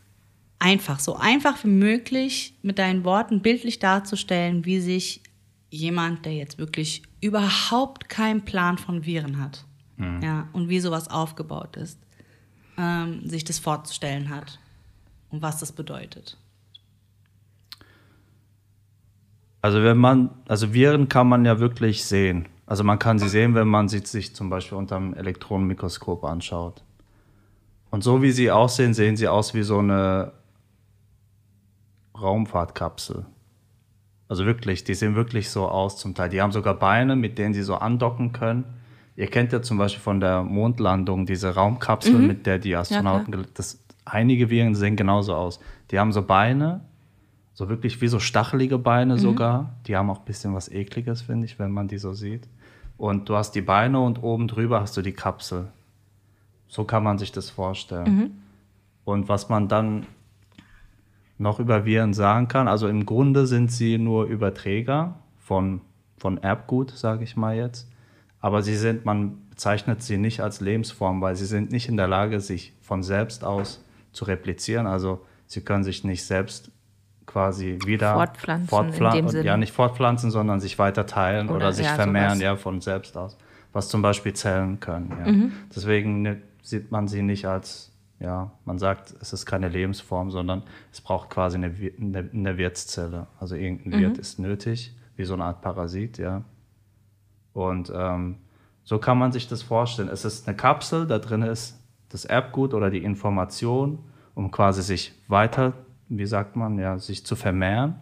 einfach, 0.62 1.01
so 1.01 1.16
einfach 1.16 1.64
wie 1.64 1.68
möglich 1.68 2.55
mit 2.62 2.79
deinen 2.79 3.05
Worten 3.05 3.42
bildlich 3.42 3.81
darzustellen, 3.81 4.64
wie 4.64 4.81
sich 4.81 5.22
jemand, 5.70 6.25
der 6.25 6.35
jetzt 6.35 6.59
wirklich 6.59 7.03
überhaupt 7.20 8.09
keinen 8.09 8.44
Plan 8.44 8.79
von 8.79 9.05
Viren 9.05 9.40
hat, 9.40 9.64
ja, 10.22 10.48
und 10.53 10.68
wie 10.68 10.81
sowas 10.81 11.09
aufgebaut 11.09 11.77
ist, 11.77 11.98
ähm, 12.79 13.29
sich 13.29 13.44
das 13.44 13.59
vorzustellen 13.59 14.31
hat 14.31 14.61
und 15.31 15.42
was 15.42 15.59
das 15.59 15.72
bedeutet. 15.72 16.38
Also 19.62 19.83
wenn 19.83 19.98
man, 19.98 20.31
also 20.48 20.72
Viren 20.72 21.09
kann 21.09 21.29
man 21.29 21.44
ja 21.44 21.59
wirklich 21.59 22.05
sehen. 22.05 22.48
Also 22.66 22.85
man 22.85 22.98
kann 22.98 23.18
sie 23.18 23.29
sehen, 23.29 23.55
wenn 23.55 23.68
man 23.68 23.88
sie 23.88 23.98
sich 23.98 24.35
zum 24.35 24.51
Beispiel 24.51 24.79
unter 24.79 24.96
einem 24.96 25.14
Elektronenmikroskop 25.14 26.25
anschaut. 26.25 26.83
Und 27.90 28.03
so 28.03 28.22
wie 28.22 28.33
sie 28.33 28.51
aussehen, 28.51 28.94
sehen 28.94 29.16
sie 29.16 29.29
aus 29.29 29.55
wie 29.55 29.62
so 29.62 29.79
eine 29.79 30.33
Raumfahrtkapsel. 32.23 33.27
Also 34.29 34.47
wirklich, 34.47 34.85
die 34.85 34.95
sehen 34.95 35.15
wirklich 35.15 35.51
so 35.51 35.69
aus 35.69 35.99
zum 35.99 36.15
Teil. 36.15 36.31
Die 36.31 36.41
haben 36.41 36.53
sogar 36.53 36.75
Beine, 36.75 37.17
mit 37.17 37.37
denen 37.39 37.53
sie 37.53 37.63
so 37.63 37.75
andocken 37.75 38.33
können. 38.33 38.65
Ihr 39.15 39.27
kennt 39.27 39.53
ja 39.53 39.61
zum 39.61 39.77
Beispiel 39.77 40.01
von 40.01 40.21
der 40.21 40.43
Mondlandung 40.43 41.27
diese 41.27 41.55
Raumkapsel, 41.55 42.15
mit 42.27 42.47
der 42.47 42.59
die 42.59 42.75
Astronauten, 42.75 43.31
gel- 43.33 43.47
das, 43.53 43.85
einige 44.07 44.49
Viren 44.49 44.75
sehen 44.75 44.97
genauso 44.97 45.35
aus. 45.35 45.61
Die 45.91 45.99
haben 45.99 46.13
so 46.13 46.23
Beine, 46.23 46.81
so 47.53 47.69
wirklich 47.69 48.01
wie 48.01 48.09
so 48.09 48.19
stachelige 48.19 48.79
Beine 48.79 49.19
sogar. 49.19 49.75
Die 49.87 49.97
haben 49.97 50.09
auch 50.09 50.21
ein 50.21 50.25
bisschen 50.25 50.55
was 50.55 50.71
Ekliges, 50.71 51.21
finde 51.21 51.45
ich, 51.45 51.59
wenn 51.59 51.71
man 51.71 51.89
die 51.89 51.99
so 51.99 52.15
sieht. 52.15 52.49
Und 52.97 53.29
du 53.29 53.37
hast 53.37 53.53
die 53.53 53.61
Beine 53.61 54.01
und 54.01 54.23
oben 54.23 54.49
drüber 54.49 54.81
hast 54.81 54.97
du 54.97 55.03
die 55.03 55.13
Kapsel. 55.13 55.69
So 56.69 56.85
kann 56.85 57.03
man 57.03 57.19
sich 57.19 57.33
das 57.33 57.51
vorstellen. 57.51 58.07
Und 59.05 59.29
was 59.29 59.51
man 59.51 59.69
dann 59.69 60.07
noch 61.42 61.59
über 61.61 61.85
Viren 61.85 62.14
sagen 62.14 62.48
kann, 62.48 62.68
also 62.68 62.88
im 62.88 63.05
Grunde 63.05 63.46
sind 63.46 63.70
sie 63.70 63.98
nur 63.98 64.24
Überträger 64.24 65.16
von, 65.38 65.81
von 66.16 66.38
Erbgut, 66.38 66.90
sage 66.90 67.24
ich 67.24 67.37
mal 67.37 67.57
jetzt. 67.57 67.90
Aber 68.40 68.62
sie 68.62 68.76
sind, 68.76 69.05
man 69.05 69.38
bezeichnet 69.50 70.02
sie 70.02 70.16
nicht 70.16 70.40
als 70.40 70.61
Lebensform, 70.61 71.20
weil 71.20 71.37
sie 71.37 71.46
sind 71.46 71.70
nicht 71.70 71.88
in 71.88 71.96
der 71.96 72.09
Lage, 72.09 72.40
sich 72.40 72.72
von 72.81 73.02
selbst 73.02 73.44
aus 73.44 73.85
zu 74.12 74.24
replizieren. 74.24 74.87
Also 74.87 75.24
sie 75.46 75.61
können 75.61 75.85
sich 75.85 76.05
nicht 76.05 76.24
selbst 76.24 76.70
quasi 77.26 77.78
wieder 77.85 78.14
Fortpflanzen 78.66 79.28
Sinne. 79.28 79.44
ja 79.44 79.57
nicht 79.57 79.72
fortpflanzen, 79.72 80.31
sondern 80.31 80.61
sich 80.61 80.78
weiter 80.78 81.07
teilen 81.07 81.48
oder, 81.48 81.57
Oder, 81.57 81.72
sich 81.72 81.87
ja, 81.87 81.94
vermehren, 81.94 82.31
sowas. 82.31 82.42
ja 82.42 82.57
von 82.57 82.81
selbst 82.81 83.16
aus, 83.16 83.37
was 83.72 83.88
zum 83.88 84.02
Beispiel 84.02 84.33
Zellen 84.33 84.81
können. 84.81 85.12
Ja. 85.24 85.33
Mhm. 85.33 85.52
Deswegen 85.74 86.22
ne, 86.22 86.42
sieht 86.62 86.90
man 86.90 87.09
sie 87.09 87.22
nicht 87.22 87.46
als, 87.46 87.91
ja, 88.23 88.53
man 88.65 88.79
sagt, 88.79 89.15
es 89.21 89.33
ist 89.33 89.47
keine 89.47 89.69
Lebensform, 89.69 90.31
sondern 90.31 90.63
es 90.93 91.01
braucht 91.01 91.31
quasi 91.31 91.57
eine, 91.57 91.75
eine, 92.01 92.31
eine 92.33 92.57
Wirtszelle. 92.57 93.27
Also 93.41 93.57
irgendein 93.57 93.99
Mhm. 93.99 94.03
Wirt 94.05 94.19
ist 94.19 94.39
nötig, 94.39 94.97
wie 95.17 95.25
so 95.25 95.35
eine 95.35 95.45
Art 95.45 95.61
Parasit, 95.61 96.19
ja. 96.19 96.43
Und 97.53 97.93
ähm, 97.95 98.37
so 98.85 98.99
kann 98.99 99.19
man 99.19 99.33
sich 99.33 99.49
das 99.49 99.63
vorstellen. 99.63 100.09
Es 100.09 100.25
ist 100.25 100.47
eine 100.47 100.57
Kapsel, 100.57 101.07
da 101.07 101.19
drin 101.19 101.43
ist 101.43 101.81
das 102.09 102.25
Erbgut 102.25 102.75
oder 102.75 102.91
die 102.91 103.03
Information, 103.03 103.99
um 104.35 104.51
quasi 104.51 104.83
sich 104.83 105.13
weiter, 105.29 105.73
wie 106.09 106.27
sagt 106.27 106.57
man, 106.57 106.79
ja, 106.79 106.99
sich 106.99 107.27
zu 107.27 107.37
vermehren. 107.37 107.97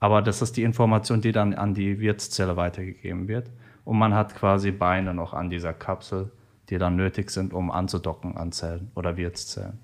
Aber 0.00 0.22
das 0.22 0.42
ist 0.42 0.56
die 0.56 0.62
Information, 0.62 1.20
die 1.20 1.32
dann 1.32 1.54
an 1.54 1.74
die 1.74 2.00
Wirtszelle 2.00 2.56
weitergegeben 2.56 3.28
wird. 3.28 3.50
Und 3.84 3.98
man 3.98 4.14
hat 4.14 4.34
quasi 4.34 4.70
Beine 4.70 5.14
noch 5.14 5.32
an 5.32 5.48
dieser 5.48 5.72
Kapsel, 5.72 6.30
die 6.70 6.78
dann 6.78 6.96
nötig 6.96 7.30
sind, 7.30 7.52
um 7.52 7.70
anzudocken 7.70 8.36
an 8.36 8.52
Zellen 8.52 8.90
oder 8.94 9.16
Wirtszellen. 9.16 9.78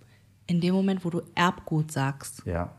In 0.47 0.61
dem 0.61 0.75
Moment, 0.75 1.05
wo 1.05 1.11
du 1.11 1.23
Erbgut 1.35 1.91
sagst, 1.91 2.43
Ja. 2.45 2.71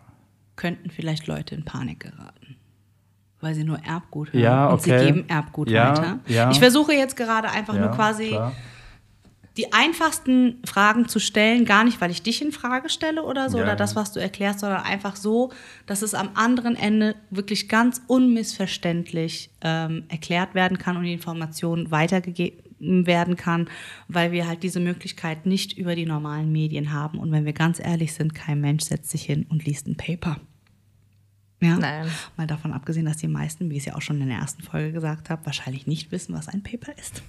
könnten 0.56 0.90
vielleicht 0.90 1.28
Leute 1.28 1.56
in 1.56 1.66
Panik 1.66 2.02
geraten. 2.02 2.56
Weil 3.42 3.56
sie 3.56 3.64
nur 3.64 3.80
Erbgut 3.84 4.32
hören 4.34 4.44
Ja, 4.44 4.68
und 4.68 4.80
okay. 4.80 5.00
sie 5.00 5.06
geben 5.06 5.30
Erbgut 5.30 5.70
Ja, 5.70 5.90
weiter. 5.98 6.20
ja. 6.28 6.52
Ich 6.52 6.60
versuche 6.60 6.94
jetzt 6.94 7.16
gerade 7.18 7.50
einfach 7.50 7.74
nur 7.74 7.90
quasi 7.90 8.30
klar. 8.30 8.54
die 9.58 9.74
einfachsten 9.74 10.62
Fragen 10.66 11.08
zu 11.08 11.20
stellen, 11.20 11.66
gar 11.66 11.84
nicht, 11.84 12.00
weil 12.02 12.12
ich 12.12 12.22
dich 12.22 12.42
in 12.42 12.52
Frage 12.52 12.90
stelle 12.90 13.24
oder 13.24 13.50
so, 13.50 13.58
oder 13.58 13.76
das, 13.76 13.96
was 13.96 14.12
du 14.12 14.20
erklärst, 14.20 14.60
sondern 14.60 14.84
einfach 14.84 15.16
so, 15.16 15.52
dass 15.86 16.02
es 16.02 16.14
am 16.14 16.30
anderen 16.36 16.76
Ende 16.76 17.16
wirklich 17.30 17.68
ganz 17.70 18.02
unmissverständlich 18.08 19.50
ähm, 19.62 20.04
erklärt 20.10 20.56
werden 20.56 20.78
kann 20.78 20.98
und 20.98 21.04
die 21.04 21.14
Information 21.14 21.90
weitergegeben 21.92 22.65
werden 22.80 23.36
kann, 23.36 23.70
weil 24.08 24.32
wir 24.32 24.48
halt 24.48 24.64
diese 24.64 24.80
Möglichkeit 24.80 25.46
nicht 25.46 25.78
über 25.78 25.96
die 25.96 26.06
normalen 26.06 26.52
Medien 26.52 26.92
haben. 26.92 27.20
Und 27.20 27.32
wenn 27.32 27.46
wir 27.46 27.54
ganz 27.54 27.80
ehrlich 27.80 28.14
sind, 28.14 28.36
kein 28.36 28.62
Mensch 28.62 28.84
setzt 28.84 29.10
sich 29.10 29.24
hin 29.24 29.46
und 29.50 29.66
liest 29.66 29.88
ein 29.88 29.96
Paper. 29.96 30.38
Ja? 31.62 31.78
Nein. 31.78 32.08
Mal 32.38 32.48
davon 32.48 32.74
abgesehen, 32.74 33.06
dass 33.06 33.18
die 33.18 33.28
meisten, 33.28 33.70
wie 33.70 33.76
ich 33.76 33.80
es 33.80 33.86
ja 33.86 33.96
auch 33.96 34.02
schon 34.02 34.22
in 34.22 34.28
der 34.28 34.38
ersten 34.40 34.62
Folge 34.62 34.92
gesagt 34.92 35.30
habe, 35.30 35.46
wahrscheinlich 35.46 35.88
nicht 35.88 36.12
wissen, 36.12 36.34
was 36.36 36.48
ein 36.48 36.64
Paper 36.64 36.98
ist. 36.98 37.24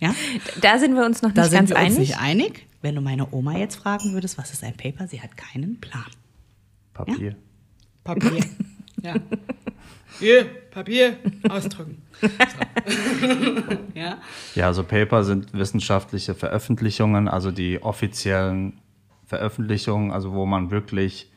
Ja? 0.00 0.14
Da 0.60 0.78
sind 0.78 0.94
wir 0.94 1.04
uns 1.04 1.22
noch 1.22 1.32
Da 1.32 1.42
nicht 1.42 1.50
sind 1.50 1.58
ganz 1.60 1.70
wir 1.70 1.76
uns 1.76 1.86
einig. 1.86 1.98
nicht 1.98 2.18
einig. 2.18 2.66
Wenn 2.82 2.94
du 2.94 3.00
meine 3.00 3.32
Oma 3.32 3.58
jetzt 3.58 3.76
fragen 3.76 4.12
würdest, 4.12 4.38
was 4.38 4.52
ist 4.52 4.62
ein 4.62 4.76
Paper, 4.76 5.08
sie 5.08 5.20
hat 5.20 5.36
keinen 5.36 5.80
Plan. 5.80 6.04
Papier. 6.94 7.36
Papier. 8.04 8.44
ja. 9.02 9.14
Hier, 10.20 10.50
Papier, 10.78 11.16
ausdrücken. 11.48 12.02
So. 12.20 12.28
ja. 13.94 14.18
Ja, 14.54 14.66
also 14.66 14.84
Paper 14.84 15.24
sind 15.24 15.52
wissenschaftliche 15.52 16.36
Veröffentlichungen, 16.36 17.26
also 17.26 17.50
die 17.50 17.82
offiziellen 17.82 18.74
Veröffentlichungen, 19.26 20.12
also 20.12 20.34
wo 20.34 20.46
man 20.46 20.70
wirklich 20.70 21.32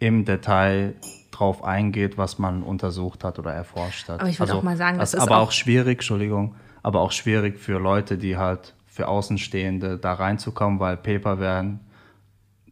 im 0.00 0.24
Detail 0.24 0.94
drauf 1.30 1.62
eingeht, 1.62 2.18
was 2.18 2.40
man 2.40 2.64
untersucht 2.64 3.22
hat 3.22 3.38
oder 3.38 3.52
erforscht 3.52 4.08
hat. 4.08 4.18
Aber 4.18 4.28
ich 4.28 4.40
würde 4.40 4.50
also, 4.50 4.58
auch 4.58 4.64
mal 4.64 4.76
sagen, 4.76 4.98
das 4.98 5.12
das 5.12 5.20
ist 5.20 5.24
ist 5.24 5.30
aber 5.30 5.40
auch- 5.40 5.48
auch 5.48 5.52
schwierig, 5.52 5.98
Entschuldigung, 5.98 6.56
aber 6.82 7.00
auch 7.00 7.12
schwierig 7.12 7.60
für 7.60 7.78
Leute, 7.78 8.18
die 8.18 8.36
halt 8.36 8.74
für 8.88 9.06
Außenstehende 9.06 9.98
da 9.98 10.14
reinzukommen, 10.14 10.80
weil 10.80 10.96
Paper 10.96 11.38
werden 11.38 11.78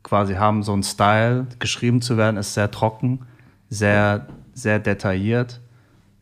quasi 0.02 0.34
haben 0.34 0.64
so 0.64 0.72
einen 0.72 0.82
Style, 0.82 1.46
geschrieben 1.60 2.02
zu 2.02 2.16
werden, 2.16 2.36
ist 2.38 2.54
sehr 2.54 2.72
trocken, 2.72 3.20
sehr, 3.70 4.26
sehr 4.52 4.80
detailliert 4.80 5.60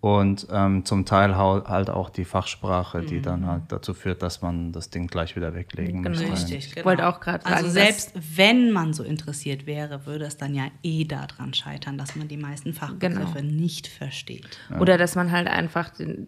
und 0.07 0.47
ähm, 0.51 0.85
zum 0.85 1.05
Teil 1.05 1.37
halt 1.37 1.91
auch 1.91 2.11
die 2.11 2.25
Fachsprache, 2.25 3.03
die 3.03 3.21
dann 3.21 3.47
halt 3.47 3.63
dazu 3.69 3.95
führt, 3.95 4.23
dass 4.23 4.43
man 4.43 4.73
das 4.73 4.91
Ding 4.91 5.07
gleich 5.07 5.37
wieder 5.37 5.55
weglegen 5.55 6.03
Genau. 6.03 6.19
müsste. 6.19 6.33
Richtig, 6.55 6.75
genau. 6.75 6.87
wollte 6.87 7.07
auch 7.09 7.21
gerade 7.21 7.45
Also 7.47 7.69
sagen, 7.69 7.87
selbst 7.87 8.13
wenn 8.37 8.73
man 8.73 8.93
so 8.93 9.03
interessiert 9.03 9.67
wäre, 9.67 10.07
würde 10.07 10.25
es 10.27 10.37
dann 10.37 10.55
ja 10.55 10.67
eh 10.83 11.05
daran 11.05 11.55
scheitern, 11.55 11.99
dass 11.99 12.15
man 12.17 12.29
die 12.29 12.37
meisten 12.37 12.73
Fachbegriffe 12.75 13.41
Genau. 13.41 13.53
nicht 13.55 13.87
versteht. 13.87 14.47
Oder 14.79 14.99
dass 14.99 15.15
man 15.15 15.31
halt 15.33 15.49
einfach 15.49 15.91
den, 15.91 16.27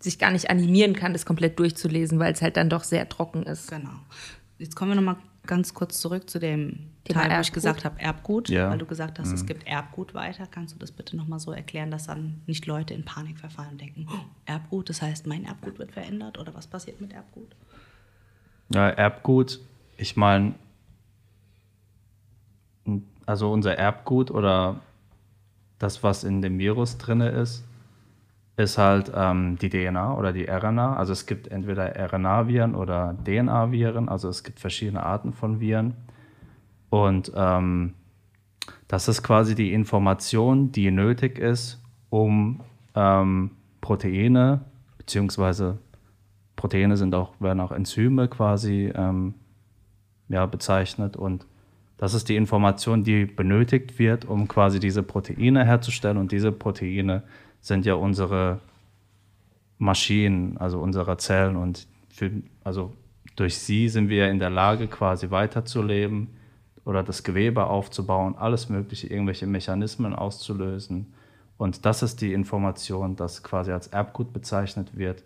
sich 0.00 0.18
gar 0.18 0.30
nicht 0.30 0.48
animieren 0.50 0.94
kann, 0.94 1.12
das 1.12 1.26
komplett 1.26 1.58
durchzulesen, 1.58 2.18
weil 2.18 2.32
es 2.32 2.42
halt 2.42 2.56
dann 2.56 2.70
doch 2.70 2.84
sehr 2.84 3.08
trocken 3.08 3.42
ist. 3.42 3.70
Genau. 3.70 3.90
Jetzt 4.58 4.76
kommen 4.76 4.92
wir 4.92 4.96
noch 4.96 5.02
mal 5.02 5.16
ganz 5.48 5.74
kurz 5.74 6.00
zurück 6.00 6.30
zu 6.30 6.38
dem 6.38 6.90
Thema 7.02 7.22
Teil, 7.22 7.36
wo 7.38 7.40
ich 7.40 7.52
gesagt 7.52 7.84
habe, 7.84 7.98
Erbgut, 8.00 8.48
Ja. 8.48 8.70
weil 8.70 8.78
du 8.78 8.86
gesagt 8.86 9.18
hast, 9.18 9.32
es 9.32 9.44
gibt 9.46 9.66
Erbgut 9.66 10.14
weiter. 10.14 10.46
Kannst 10.46 10.74
du 10.74 10.78
das 10.78 10.92
bitte 10.92 11.16
noch 11.16 11.26
mal 11.26 11.40
so 11.40 11.50
erklären, 11.50 11.90
dass 11.90 12.06
dann 12.06 12.40
nicht 12.46 12.66
Leute 12.66 12.94
in 12.94 13.04
Panik 13.04 13.40
verfallen 13.40 13.70
und 13.72 13.80
denken, 13.80 14.06
oh, 14.08 14.20
Erbgut, 14.46 14.88
das 14.88 15.02
heißt, 15.02 15.26
mein 15.26 15.44
Erbgut 15.44 15.80
wird 15.80 15.90
verändert 15.90 16.38
oder 16.38 16.54
was 16.54 16.68
passiert 16.68 17.00
mit 17.00 17.12
Erbgut? 17.12 17.56
Ja, 18.72 18.88
Erbgut, 18.90 19.58
ich 19.96 20.16
meine, 20.16 20.54
also 23.26 23.50
unser 23.52 23.76
Erbgut 23.76 24.30
oder 24.30 24.80
das, 25.78 26.02
was 26.02 26.24
in 26.24 26.42
dem 26.42 26.58
Virus 26.58 26.98
drin 26.98 27.20
ist, 27.20 27.64
ist 28.58 28.76
halt 28.76 29.12
ähm, 29.14 29.56
die 29.56 29.70
DNA 29.70 30.14
oder 30.16 30.32
die 30.32 30.46
RNA. 30.50 30.96
Also 30.96 31.12
es 31.12 31.26
gibt 31.26 31.46
entweder 31.46 31.94
RNA-Viren 31.94 32.74
oder 32.74 33.16
DNA-Viren, 33.24 34.08
also 34.08 34.28
es 34.28 34.42
gibt 34.42 34.58
verschiedene 34.58 35.04
Arten 35.04 35.32
von 35.32 35.60
Viren. 35.60 35.94
Und 36.90 37.30
ähm, 37.36 37.94
das 38.88 39.06
ist 39.06 39.22
quasi 39.22 39.54
die 39.54 39.72
Information, 39.72 40.72
die 40.72 40.90
nötig 40.90 41.38
ist, 41.38 41.80
um 42.10 42.60
ähm, 42.96 43.52
Proteine, 43.80 44.62
beziehungsweise 44.98 45.78
Proteine 46.56 46.96
sind 46.96 47.14
auch, 47.14 47.40
werden 47.40 47.60
auch 47.60 47.70
Enzyme 47.70 48.26
quasi 48.26 48.92
ähm, 48.92 49.34
ja, 50.28 50.46
bezeichnet. 50.46 51.16
Und 51.16 51.46
das 51.96 52.12
ist 52.12 52.28
die 52.28 52.34
Information, 52.34 53.04
die 53.04 53.24
benötigt 53.24 54.00
wird, 54.00 54.24
um 54.24 54.48
quasi 54.48 54.80
diese 54.80 55.04
Proteine 55.04 55.64
herzustellen. 55.64 56.16
Und 56.16 56.32
diese 56.32 56.50
Proteine 56.50 57.22
sind 57.60 57.86
ja 57.86 57.94
unsere 57.94 58.60
Maschinen, 59.78 60.56
also 60.58 60.80
unsere 60.80 61.16
Zellen. 61.16 61.56
Und 61.56 61.86
für, 62.08 62.30
also 62.64 62.92
durch 63.36 63.58
sie 63.58 63.88
sind 63.88 64.08
wir 64.08 64.28
in 64.28 64.38
der 64.38 64.50
Lage, 64.50 64.88
quasi 64.88 65.30
weiterzuleben 65.30 66.28
oder 66.84 67.02
das 67.02 67.22
Gewebe 67.22 67.66
aufzubauen, 67.66 68.34
alles 68.36 68.68
Mögliche, 68.68 69.06
irgendwelche 69.08 69.46
Mechanismen 69.46 70.14
auszulösen. 70.14 71.12
Und 71.56 71.84
das 71.84 72.02
ist 72.02 72.20
die 72.20 72.32
Information, 72.32 73.16
das 73.16 73.42
quasi 73.42 73.72
als 73.72 73.88
Erbgut 73.88 74.32
bezeichnet 74.32 74.96
wird. 74.96 75.24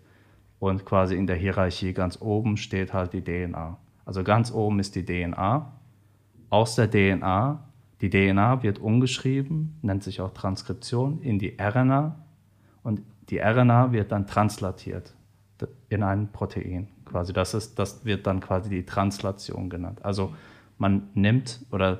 Und 0.59 0.85
quasi 0.85 1.15
in 1.15 1.27
der 1.27 1.35
Hierarchie 1.35 1.93
ganz 1.93 2.21
oben 2.21 2.57
steht 2.57 2.93
halt 2.93 3.13
die 3.13 3.21
DNA. 3.21 3.77
Also 4.05 4.23
ganz 4.23 4.51
oben 4.51 4.79
ist 4.79 4.95
die 4.95 5.05
DNA. 5.05 5.71
Aus 6.49 6.75
der 6.75 6.89
DNA, 6.89 7.63
die 8.01 8.09
DNA 8.09 8.63
wird 8.63 8.79
umgeschrieben, 8.79 9.77
nennt 9.81 10.03
sich 10.03 10.21
auch 10.21 10.33
Transkription, 10.33 11.21
in 11.21 11.39
die 11.39 11.57
RNA. 11.59 12.22
Und 12.83 13.01
die 13.29 13.39
RNA 13.39 13.91
wird 13.91 14.11
dann 14.11 14.27
translatiert 14.27 15.13
in 15.89 16.03
ein 16.03 16.31
Protein. 16.31 16.87
Quasi 17.05 17.33
das, 17.33 17.53
ist, 17.53 17.79
das 17.79 18.05
wird 18.05 18.27
dann 18.27 18.39
quasi 18.39 18.69
die 18.69 18.85
Translation 18.85 19.69
genannt. 19.69 19.99
Also 20.03 20.33
man 20.77 21.09
nimmt 21.13 21.61
oder 21.71 21.99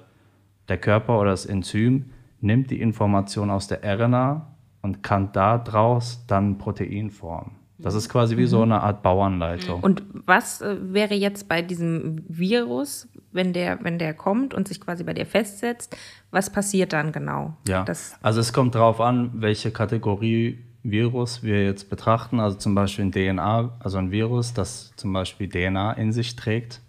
der 0.68 0.78
Körper 0.78 1.20
oder 1.20 1.32
das 1.32 1.46
Enzym 1.46 2.12
nimmt 2.42 2.72
die 2.72 2.82
Information 2.82 3.50
aus 3.50 3.68
der 3.68 3.82
RNA 3.84 4.48
und 4.82 5.02
kann 5.02 5.32
daraus 5.32 6.26
dann 6.28 6.52
ein 6.52 6.58
Protein 6.58 7.10
formen. 7.10 7.52
Das 7.80 7.96
ist 7.96 8.08
quasi 8.08 8.38
wie 8.38 8.46
so 8.46 8.62
eine 8.62 8.82
Art 8.82 9.02
Bauanleitung. 9.02 9.82
Und 9.82 10.04
was 10.14 10.62
äh, 10.62 10.78
wäre 10.80 11.16
jetzt 11.16 11.50
bei 11.50 11.62
diesem 11.62 12.24
Virus, 12.30 13.10
wenn 13.32 13.52
der, 13.52 13.84
wenn 13.84 14.00
der 14.00 14.14
kommt 14.14 14.54
und 14.54 14.68
sich 14.68 14.80
quasi 14.80 15.04
bei 15.04 15.14
dir 15.14 15.26
festsetzt, 15.26 15.98
was 16.32 16.50
passiert 16.50 16.94
dann 16.94 17.12
genau? 17.12 17.58
Ja, 17.68 17.84
Das, 17.84 18.16
also 18.22 18.40
es 18.40 18.54
kommt 18.54 18.76
darauf 18.76 19.02
an, 19.02 19.32
welche 19.34 19.72
Kategorie 19.72 20.60
Virus 20.84 21.44
wir 21.44 21.64
jetzt 21.64 21.90
betrachten. 21.90 22.40
Also 22.40 22.58
zum 22.58 22.76
Beispiel 22.76 23.06
ein 23.06 23.12
DNA, 23.12 23.72
also 23.80 23.98
ein 23.98 24.12
Virus, 24.12 24.54
das 24.54 24.92
zum 24.96 25.14
Beispiel 25.14 25.50
DNA 25.50 25.94
in 25.94 26.12
sich 26.12 26.36
trägt, 26.36 26.82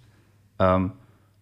ähm, 0.59 0.93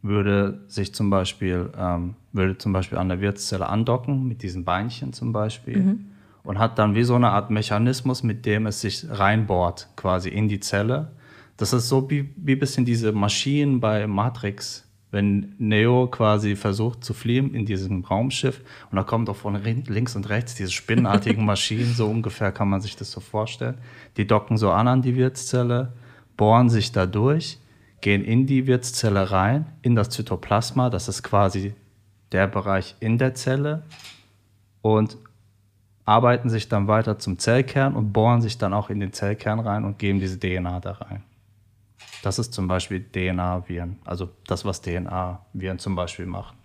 würde 0.03 0.61
sich 0.69 0.95
zum 0.95 1.11
Beispiel, 1.11 1.71
ähm, 1.77 2.15
würde 2.33 2.59
zum 2.59 2.73
Beispiel 2.73 2.99
an 2.99 3.09
der 3.09 3.21
Wirtszelle 3.21 3.69
andocken, 3.69 4.29
mit 4.29 4.43
diesen 4.43 4.65
Beinchen 4.65 5.13
zum 5.13 5.33
Beispiel, 5.33 5.99
und 6.45 6.59
hat 6.59 6.79
dann 6.79 6.95
wie 6.95 7.05
so 7.05 7.15
eine 7.15 7.31
Art 7.31 7.51
Mechanismus, 7.51 8.23
mit 8.23 8.45
dem 8.47 8.67
es 8.67 8.81
sich 8.81 9.07
reinbohrt, 9.09 9.89
quasi 9.97 10.29
in 10.29 10.49
die 10.49 10.61
Zelle. 10.61 11.13
Das 11.57 11.73
ist 11.73 11.89
so 11.89 12.11
wie, 12.11 12.35
wie 12.37 12.53
ein 12.53 12.59
bisschen 12.59 12.85
diese 12.85 13.13
Maschinen 13.13 13.81
bei 13.81 14.07
Matrix, 14.09 14.85
wenn 15.13 15.55
Neo 15.59 16.09
quasi 16.09 16.57
versucht 16.57 17.05
zu 17.05 17.15
fliehen 17.15 17.55
in 17.55 17.67
diesem 17.67 18.03
Raumschiff 18.03 18.61
und 18.91 18.97
da 18.97 19.05
kommt 19.05 19.29
auch 19.29 19.37
von 19.37 19.63
links 19.63 20.17
und 20.17 20.29
rechts 20.31 20.55
diese 20.55 20.73
spinnenartigen 20.73 21.45
Maschinen, 21.45 21.95
so 21.95 22.09
ungefähr 22.09 22.51
kann 22.51 22.69
man 22.69 22.81
sich 22.81 22.97
das 22.97 23.13
so 23.13 23.21
vorstellen. 23.21 23.77
Die 24.17 24.27
docken 24.27 24.57
so 24.57 24.71
an 24.71 24.89
an 24.89 25.03
die 25.03 25.15
Wirtszelle, 25.15 25.93
bohren 26.39 26.71
sich 26.71 26.93
da 26.93 27.05
durch, 27.05 27.59
gehen 28.01 28.25
in 28.25 28.47
die 28.47 28.67
Wirtszelle 28.67 29.31
rein, 29.31 29.67
in 29.83 29.95
das 29.95 30.09
Zytoplasma, 30.09 30.89
das 30.89 31.09
ist 31.09 31.23
quasi 31.23 31.75
der 32.33 32.47
Bereich 32.47 32.97
in 32.99 33.19
der 33.19 33.35
Zelle 33.35 33.83
und 34.81 35.19
arbeiten 36.07 36.49
sich 36.49 36.71
dann 36.71 36.89
weiter 36.89 37.19
zum 37.19 37.39
Zellkern 37.39 37.95
und 37.95 38.15
bohren 38.15 38.41
sich 38.41 38.57
dann 38.57 38.73
auch 38.73 38.89
in 38.89 38.99
den 38.99 39.13
Zellkern 39.13 39.61
rein 39.61 39.85
und 39.85 39.99
geben 39.99 40.21
diese 40.21 40.41
DNA 40.41 40.81
da 40.81 40.93
rein. 40.93 41.23
Das 42.23 42.39
ist 42.39 42.55
zum 42.55 42.69
Beispiel 42.69 43.05
DNA-Viren, 43.05 43.99
also 44.05 44.31
das, 44.47 44.65
was 44.65 44.81
DNA-Viren 44.81 45.79
zum 45.79 45.97
Beispiel 45.97 46.27
machen. 46.27 46.57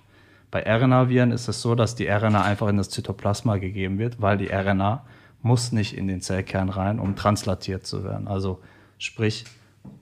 Bei 0.51 0.63
RNA-Viren 0.63 1.31
ist 1.31 1.47
es 1.47 1.61
so, 1.61 1.75
dass 1.75 1.95
die 1.95 2.07
RNA 2.07 2.43
einfach 2.43 2.67
in 2.67 2.77
das 2.77 2.89
Zytoplasma 2.89 3.57
gegeben 3.57 3.97
wird, 3.97 4.21
weil 4.21 4.37
die 4.37 4.47
RNA 4.47 5.03
muss 5.41 5.71
nicht 5.71 5.97
in 5.97 6.07
den 6.07 6.21
Zellkern 6.21 6.69
rein, 6.69 6.99
um 6.99 7.15
translatiert 7.15 7.85
zu 7.85 8.03
werden. 8.03 8.27
Also 8.27 8.61
sprich, 8.97 9.45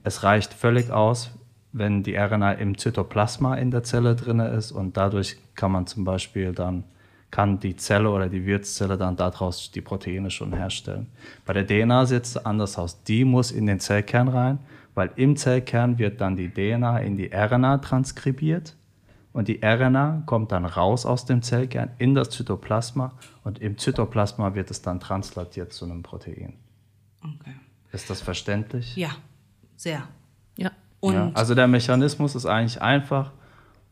es 0.04 0.22
reicht 0.22 0.54
völlig 0.54 0.90
aus, 0.90 1.30
wenn 1.72 2.02
die 2.02 2.16
RNA 2.16 2.52
im 2.52 2.78
Zytoplasma 2.78 3.56
in 3.56 3.70
der 3.70 3.82
Zelle 3.82 4.14
drin 4.14 4.40
ist 4.40 4.72
und 4.72 4.96
dadurch 4.96 5.36
kann 5.54 5.72
man 5.72 5.86
zum 5.86 6.04
Beispiel 6.04 6.52
dann, 6.52 6.84
kann 7.30 7.58
die 7.60 7.76
Zelle 7.76 8.10
oder 8.10 8.28
die 8.28 8.46
Wirtszelle 8.46 8.96
dann 8.96 9.16
daraus 9.16 9.70
die 9.70 9.80
Proteine 9.80 10.30
schon 10.30 10.52
herstellen. 10.52 11.08
Bei 11.44 11.52
der 11.52 11.66
DNA 11.66 12.06
sieht 12.06 12.24
es 12.24 12.36
anders 12.36 12.78
aus. 12.78 13.02
Die 13.02 13.24
muss 13.24 13.50
in 13.50 13.66
den 13.66 13.80
Zellkern 13.80 14.28
rein, 14.28 14.58
weil 14.94 15.10
im 15.16 15.36
Zellkern 15.36 15.98
wird 15.98 16.20
dann 16.20 16.36
die 16.36 16.48
DNA 16.48 17.00
in 17.00 17.16
die 17.16 17.30
RNA 17.32 17.78
transkribiert 17.78 18.76
und 19.32 19.48
die 19.48 19.60
RNA 19.62 20.22
kommt 20.24 20.52
dann 20.52 20.64
raus 20.64 21.04
aus 21.04 21.26
dem 21.26 21.42
Zellkern 21.42 21.90
in 21.98 22.14
das 22.14 22.30
Zytoplasma 22.30 23.12
und 23.44 23.58
im 23.58 23.76
Zytoplasma 23.76 24.54
wird 24.54 24.70
es 24.70 24.80
dann 24.80 24.98
translatiert 24.98 25.74
zu 25.74 25.84
einem 25.84 26.02
Protein. 26.02 26.54
Okay. 27.22 27.54
Ist 27.92 28.08
das 28.08 28.22
verständlich? 28.22 28.96
Ja, 28.96 29.10
sehr. 29.76 30.08
ja. 30.56 30.70
Und 31.00 31.14
ja. 31.14 31.30
Also 31.34 31.54
der 31.54 31.68
Mechanismus 31.68 32.34
ist 32.34 32.46
eigentlich 32.46 32.80
einfach 32.80 33.32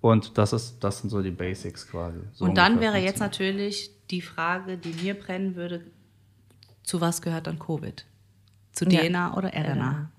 und 0.04 0.36
das, 0.36 0.52
ist, 0.52 0.84
das 0.84 0.98
sind 0.98 1.08
so 1.08 1.22
die 1.22 1.30
Basics 1.30 1.88
quasi. 1.88 2.18
So 2.34 2.44
Und 2.44 2.58
dann 2.58 2.78
wäre 2.80 2.98
jetzt 2.98 3.20
natürlich 3.20 3.90
die 4.10 4.20
Frage, 4.20 4.76
die 4.76 4.90
mir 5.02 5.14
brennen 5.14 5.56
würde, 5.56 5.80
zu 6.82 7.00
was 7.00 7.22
gehört 7.22 7.46
dann 7.46 7.58
Covid? 7.58 8.04
Zu 8.72 8.84
Ja. 8.86 9.00
DNA 9.00 9.34
oder 9.34 9.50
RNA? 9.54 10.10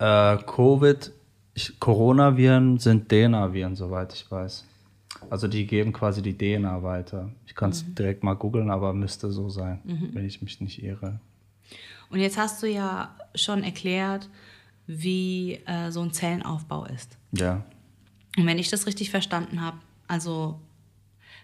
Äh, 0.00 0.38
Covid, 0.42 1.12
ich, 1.54 1.78
Coronaviren 1.78 2.78
sind 2.80 3.08
DNA-Viren, 3.08 3.76
soweit 3.76 4.12
ich 4.12 4.28
weiß. 4.28 4.64
Also 5.28 5.46
die 5.46 5.66
geben 5.68 5.92
quasi 5.92 6.20
die 6.20 6.36
DNA 6.36 6.82
weiter. 6.82 7.30
Ich 7.46 7.54
kann 7.54 7.70
Mhm. 7.70 7.74
es 7.74 7.94
direkt 7.94 8.24
mal 8.24 8.34
googeln, 8.34 8.70
aber 8.70 8.92
müsste 8.92 9.30
so 9.30 9.50
sein, 9.50 9.80
wenn 9.84 10.24
ich 10.26 10.42
mich 10.42 10.60
nicht 10.60 10.82
irre. 10.82 11.20
Und 12.10 12.18
jetzt 12.18 12.38
hast 12.38 12.60
du 12.60 12.66
ja 12.66 13.14
schon 13.36 13.62
erklärt, 13.62 14.28
wie 14.88 15.60
äh, 15.66 15.92
so 15.92 16.00
ein 16.00 16.12
Zellenaufbau 16.12 16.86
ist. 16.86 17.16
Ja. 17.30 17.62
Und 18.36 18.46
wenn 18.46 18.58
ich 18.58 18.70
das 18.70 18.86
richtig 18.86 19.10
verstanden 19.10 19.60
habe, 19.60 19.78
also 20.06 20.60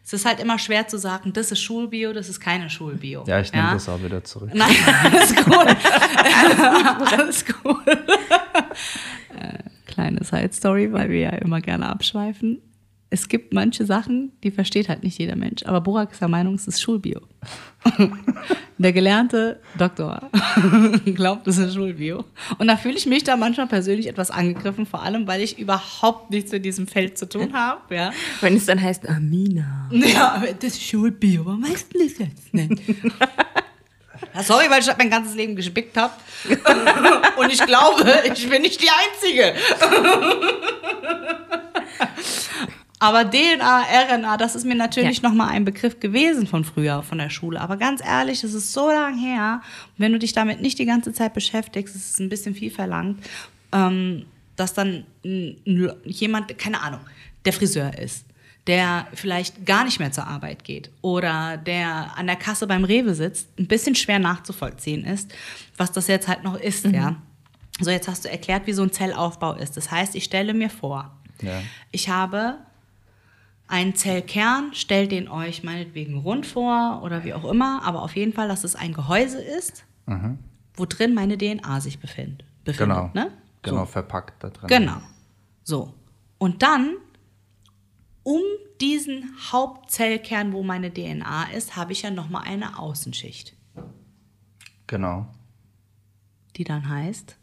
es 0.04 0.12
ist 0.12 0.24
halt 0.24 0.38
immer 0.38 0.58
schwer 0.58 0.86
zu 0.86 0.98
sagen, 0.98 1.32
das 1.32 1.50
ist 1.50 1.60
Schulbio, 1.60 2.12
das 2.12 2.28
ist 2.28 2.38
keine 2.38 2.70
Schulbio. 2.70 3.24
Ja, 3.26 3.40
ich 3.40 3.52
nehme 3.52 3.70
das 3.72 3.88
auch 3.88 4.00
wieder 4.02 4.22
zurück. 4.22 4.50
Nein, 4.54 4.76
alles 5.02 5.34
cool. 5.46 5.76
alles 7.18 7.44
cool. 7.64 7.82
äh, 9.36 9.58
kleine 9.86 10.22
Side 10.22 10.52
Story, 10.52 10.92
weil 10.92 11.10
wir 11.10 11.18
ja 11.18 11.30
immer 11.30 11.60
gerne 11.60 11.88
abschweifen. 11.88 12.62
Es 13.08 13.28
gibt 13.28 13.54
manche 13.54 13.86
Sachen, 13.86 14.32
die 14.42 14.50
versteht 14.50 14.88
halt 14.88 15.04
nicht 15.04 15.18
jeder 15.18 15.36
Mensch. 15.36 15.64
Aber 15.64 15.80
Burak 15.80 16.10
ist 16.10 16.20
der 16.20 16.28
Meinung, 16.28 16.54
es 16.54 16.66
ist 16.66 16.82
Schulbio. 16.82 17.20
der 18.78 18.92
gelernte 18.92 19.60
Doktor 19.78 20.28
glaubt, 21.04 21.46
es 21.46 21.56
ist 21.58 21.74
Schulbio. 21.74 22.24
Und 22.58 22.66
da 22.66 22.76
fühle 22.76 22.96
ich 22.96 23.06
mich 23.06 23.22
da 23.22 23.36
manchmal 23.36 23.68
persönlich 23.68 24.08
etwas 24.08 24.32
angegriffen, 24.32 24.86
vor 24.86 25.04
allem, 25.04 25.28
weil 25.28 25.40
ich 25.40 25.56
überhaupt 25.56 26.30
nichts 26.30 26.50
mit 26.50 26.64
diesem 26.64 26.88
Feld 26.88 27.16
zu 27.16 27.28
tun 27.28 27.52
habe. 27.52 27.94
Ja. 27.94 28.12
Wenn 28.40 28.56
es 28.56 28.66
dann 28.66 28.82
heißt 28.82 29.08
Amina. 29.08 29.88
Ja, 29.92 30.42
das 30.60 30.72
ist 30.72 30.82
Schulbio. 30.82 31.46
Warum 31.46 31.62
weißt 31.62 31.94
du 31.94 31.98
das 31.98 32.18
jetzt 32.18 32.54
nicht? 32.54 32.82
Sorry, 34.42 34.64
weil 34.68 34.80
ich 34.80 34.88
mein 34.98 35.10
ganzes 35.10 35.34
Leben 35.34 35.54
gespickt 35.54 35.96
habe. 35.96 36.12
Und 37.38 37.52
ich 37.52 37.64
glaube, 37.64 38.04
ich 38.34 38.48
bin 38.48 38.62
nicht 38.62 38.82
die 38.82 38.90
Einzige. 38.90 39.54
Aber 42.98 43.24
DNA, 43.30 43.82
RNA, 44.10 44.36
das 44.38 44.54
ist 44.56 44.64
mir 44.64 44.74
natürlich 44.74 45.18
Ja. 45.20 45.28
noch 45.28 45.34
mal 45.34 45.48
ein 45.48 45.64
Begriff 45.66 46.00
gewesen 46.00 46.46
von 46.46 46.64
früher, 46.64 47.02
von 47.02 47.18
der 47.18 47.28
Schule. 47.28 47.60
Aber 47.60 47.76
ganz 47.76 48.02
ehrlich, 48.02 48.40
das 48.40 48.54
ist 48.54 48.72
so 48.72 48.88
lang 48.90 49.18
her. 49.18 49.60
Wenn 49.98 50.12
du 50.12 50.18
dich 50.18 50.32
damit 50.32 50.62
nicht 50.62 50.78
die 50.78 50.86
ganze 50.86 51.12
Zeit 51.12 51.34
beschäftigst, 51.34 51.94
ist 51.94 52.14
es 52.14 52.18
ein 52.20 52.28
bisschen 52.30 52.54
viel 52.54 52.70
verlangt, 52.70 53.20
ähm, 53.72 54.24
dass 54.56 54.72
dann 54.72 55.04
jemand, 55.22 56.56
keine 56.58 56.80
Ahnung, 56.80 57.00
der 57.44 57.52
Friseur 57.52 57.98
ist, 57.98 58.24
der 58.66 59.06
vielleicht 59.12 59.66
gar 59.66 59.84
nicht 59.84 60.00
mehr 60.00 60.10
zur 60.10 60.26
Arbeit 60.26 60.64
geht 60.64 60.90
oder 61.02 61.58
der 61.58 62.16
an 62.16 62.26
der 62.26 62.36
Kasse 62.36 62.66
beim 62.66 62.84
Rewe 62.84 63.14
sitzt, 63.14 63.48
ein 63.58 63.66
bisschen 63.66 63.94
schwer 63.94 64.18
nachzuvollziehen 64.18 65.04
ist, 65.04 65.32
was 65.76 65.92
das 65.92 66.06
jetzt 66.08 66.26
halt 66.28 66.42
noch 66.44 66.58
ist, 66.58 66.86
ja. 66.86 67.16
So, 67.78 67.90
jetzt 67.90 68.08
hast 68.08 68.24
du 68.24 68.30
erklärt, 68.30 68.66
wie 68.66 68.72
so 68.72 68.82
ein 68.82 68.90
Zellaufbau 68.90 69.52
ist. 69.52 69.76
Das 69.76 69.90
heißt, 69.90 70.14
ich 70.14 70.24
stelle 70.24 70.54
mir 70.54 70.70
vor, 70.70 71.14
Ja. 71.42 71.60
ich 71.92 72.08
habe 72.08 72.56
einen 73.68 73.94
Zellkern, 73.96 74.72
stellt 74.74 75.10
den 75.12 75.28
euch 75.28 75.62
meinetwegen 75.64 76.18
rund 76.18 76.46
vor 76.46 77.00
oder 77.02 77.24
wie 77.24 77.34
auch 77.34 77.44
immer, 77.44 77.82
aber 77.84 78.02
auf 78.02 78.14
jeden 78.16 78.32
Fall, 78.32 78.48
dass 78.48 78.62
es 78.64 78.76
ein 78.76 78.92
Gehäuse 78.92 79.40
ist, 79.42 79.84
wo 80.74 80.84
drin 80.86 81.14
meine 81.14 81.36
DNA 81.36 81.80
sich 81.80 81.98
befind, 81.98 82.44
befindet. 82.64 82.88
Genau. 82.96 83.10
Ne? 83.14 83.32
Genau, 83.62 83.80
So. 83.80 83.86
verpackt 83.86 84.44
da 84.44 84.50
drin. 84.50 84.68
Genau. 84.68 84.98
So. 85.64 85.92
Und 86.38 86.62
dann, 86.62 86.94
um 88.22 88.40
diesen 88.80 89.34
Hauptzellkern, 89.50 90.52
wo 90.52 90.62
meine 90.62 90.92
DNA 90.92 91.50
ist, 91.54 91.74
habe 91.76 91.92
ich 91.92 92.02
ja 92.02 92.10
nochmal 92.10 92.44
eine 92.46 92.78
Außenschicht, 92.78 93.56
Genau. 94.86 95.26
die 96.56 96.62
dann 96.64 96.88
heißt, 96.88 97.36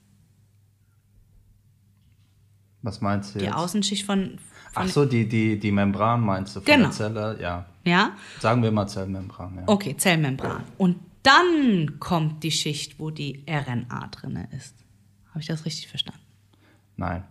Was 2.82 3.02
meinst 3.02 3.36
du 3.36 3.40
die 3.40 3.46
jetzt? 3.46 3.56
Außenschicht 3.56 4.06
von, 4.06 4.38
von 4.40 4.53
Ach 4.76 4.88
so, 4.88 5.06
die, 5.06 5.28
die, 5.28 5.60
die 5.60 5.72
Membran 5.72 6.22
meinst 6.22 6.56
du 6.56 6.60
von 6.62 6.66
Genau. 6.66 6.84
der 6.86 6.92
Zelle? 6.92 7.38
Ja. 7.42 7.66
ja, 7.86 8.12
Sagen 8.40 8.64
wir 8.64 8.72
mal 8.72 8.88
Zellmembran, 8.88 9.56
ja. 9.58 9.64
Okay, 9.68 9.96
Zellmembran. 9.98 10.64
Und 10.78 10.98
dann 11.24 12.00
kommt 12.00 12.44
die 12.44 12.52
Schicht, 12.52 13.00
wo 13.00 13.10
die 13.12 13.44
RNA 13.48 14.08
drin 14.08 14.48
ist. 14.58 14.76
Habe 15.30 15.40
ich 15.42 15.48
das 15.48 15.66
richtig 15.66 15.88
verstanden? 15.88 16.20
Nein. 16.98 17.24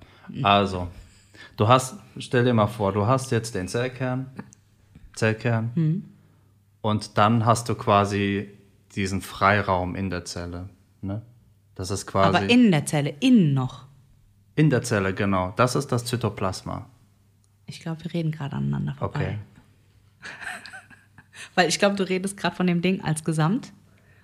Also, 0.43 0.89
du 1.57 1.69
hast, 1.69 1.97
stell 2.19 2.45
dir 2.45 2.55
mal 2.55 2.67
vor, 2.69 2.93
du 2.93 3.07
hast 3.07 3.31
jetzt 3.33 3.55
den 3.55 3.69
Zellkern, 3.69 4.27
Zellkern, 5.15 5.71
Hm. 5.75 6.05
und 6.81 7.19
dann 7.19 7.45
hast 7.45 7.69
du 7.69 7.75
quasi 7.75 8.49
diesen 8.95 9.21
Freiraum 9.21 9.95
in 9.95 10.11
der 10.11 10.25
Zelle. 10.25 10.69
Ne? 11.01 11.23
Das 11.75 11.91
ist 11.91 12.07
quasi 12.07 12.37
Aber 12.37 12.49
in 12.51 12.71
der 12.71 12.87
Zelle, 12.87 13.15
innen 13.21 13.53
noch. 13.55 13.87
in 14.55 14.71
der 14.71 14.83
Zelle, 14.83 15.13
genau. 15.15 15.53
Das 15.57 15.75
ist 15.77 15.93
das 15.93 16.05
Zytoplasma. 16.05 16.87
Ich 17.73 17.81
glaube, 17.81 18.05
wir 18.05 18.13
reden 18.13 18.31
gerade 18.33 18.55
aneinander 18.55 18.95
vorbei. 18.95 19.39
Okay. 20.21 20.29
Weil 21.55 21.69
ich 21.69 21.79
glaube, 21.79 21.97
du 21.97 22.09
redest 22.09 22.37
gerade 22.37 22.55
von 22.55 22.67
dem 22.67 22.83
Ding 22.83 23.01
als 23.03 23.25
Gesamt. 23.25 23.73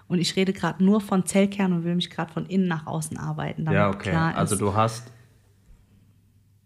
Und 0.07 0.19
ich 0.19 0.37
rede 0.37 0.53
gerade 0.55 0.83
nur 0.83 1.01
von 1.01 1.27
Zellkern 1.27 1.73
und 1.73 1.85
will 1.85 1.95
mich 1.95 2.09
gerade 2.11 2.33
von 2.33 2.47
innen 2.47 2.67
nach 2.69 2.87
außen 2.87 3.19
arbeiten. 3.19 3.65
Damit 3.67 3.77
Ja, 3.79 3.89
okay. 3.89 4.11
Klar 4.11 4.31
ist, 4.33 4.37
Also 4.39 4.57
du 4.57 4.75
hast 4.75 5.13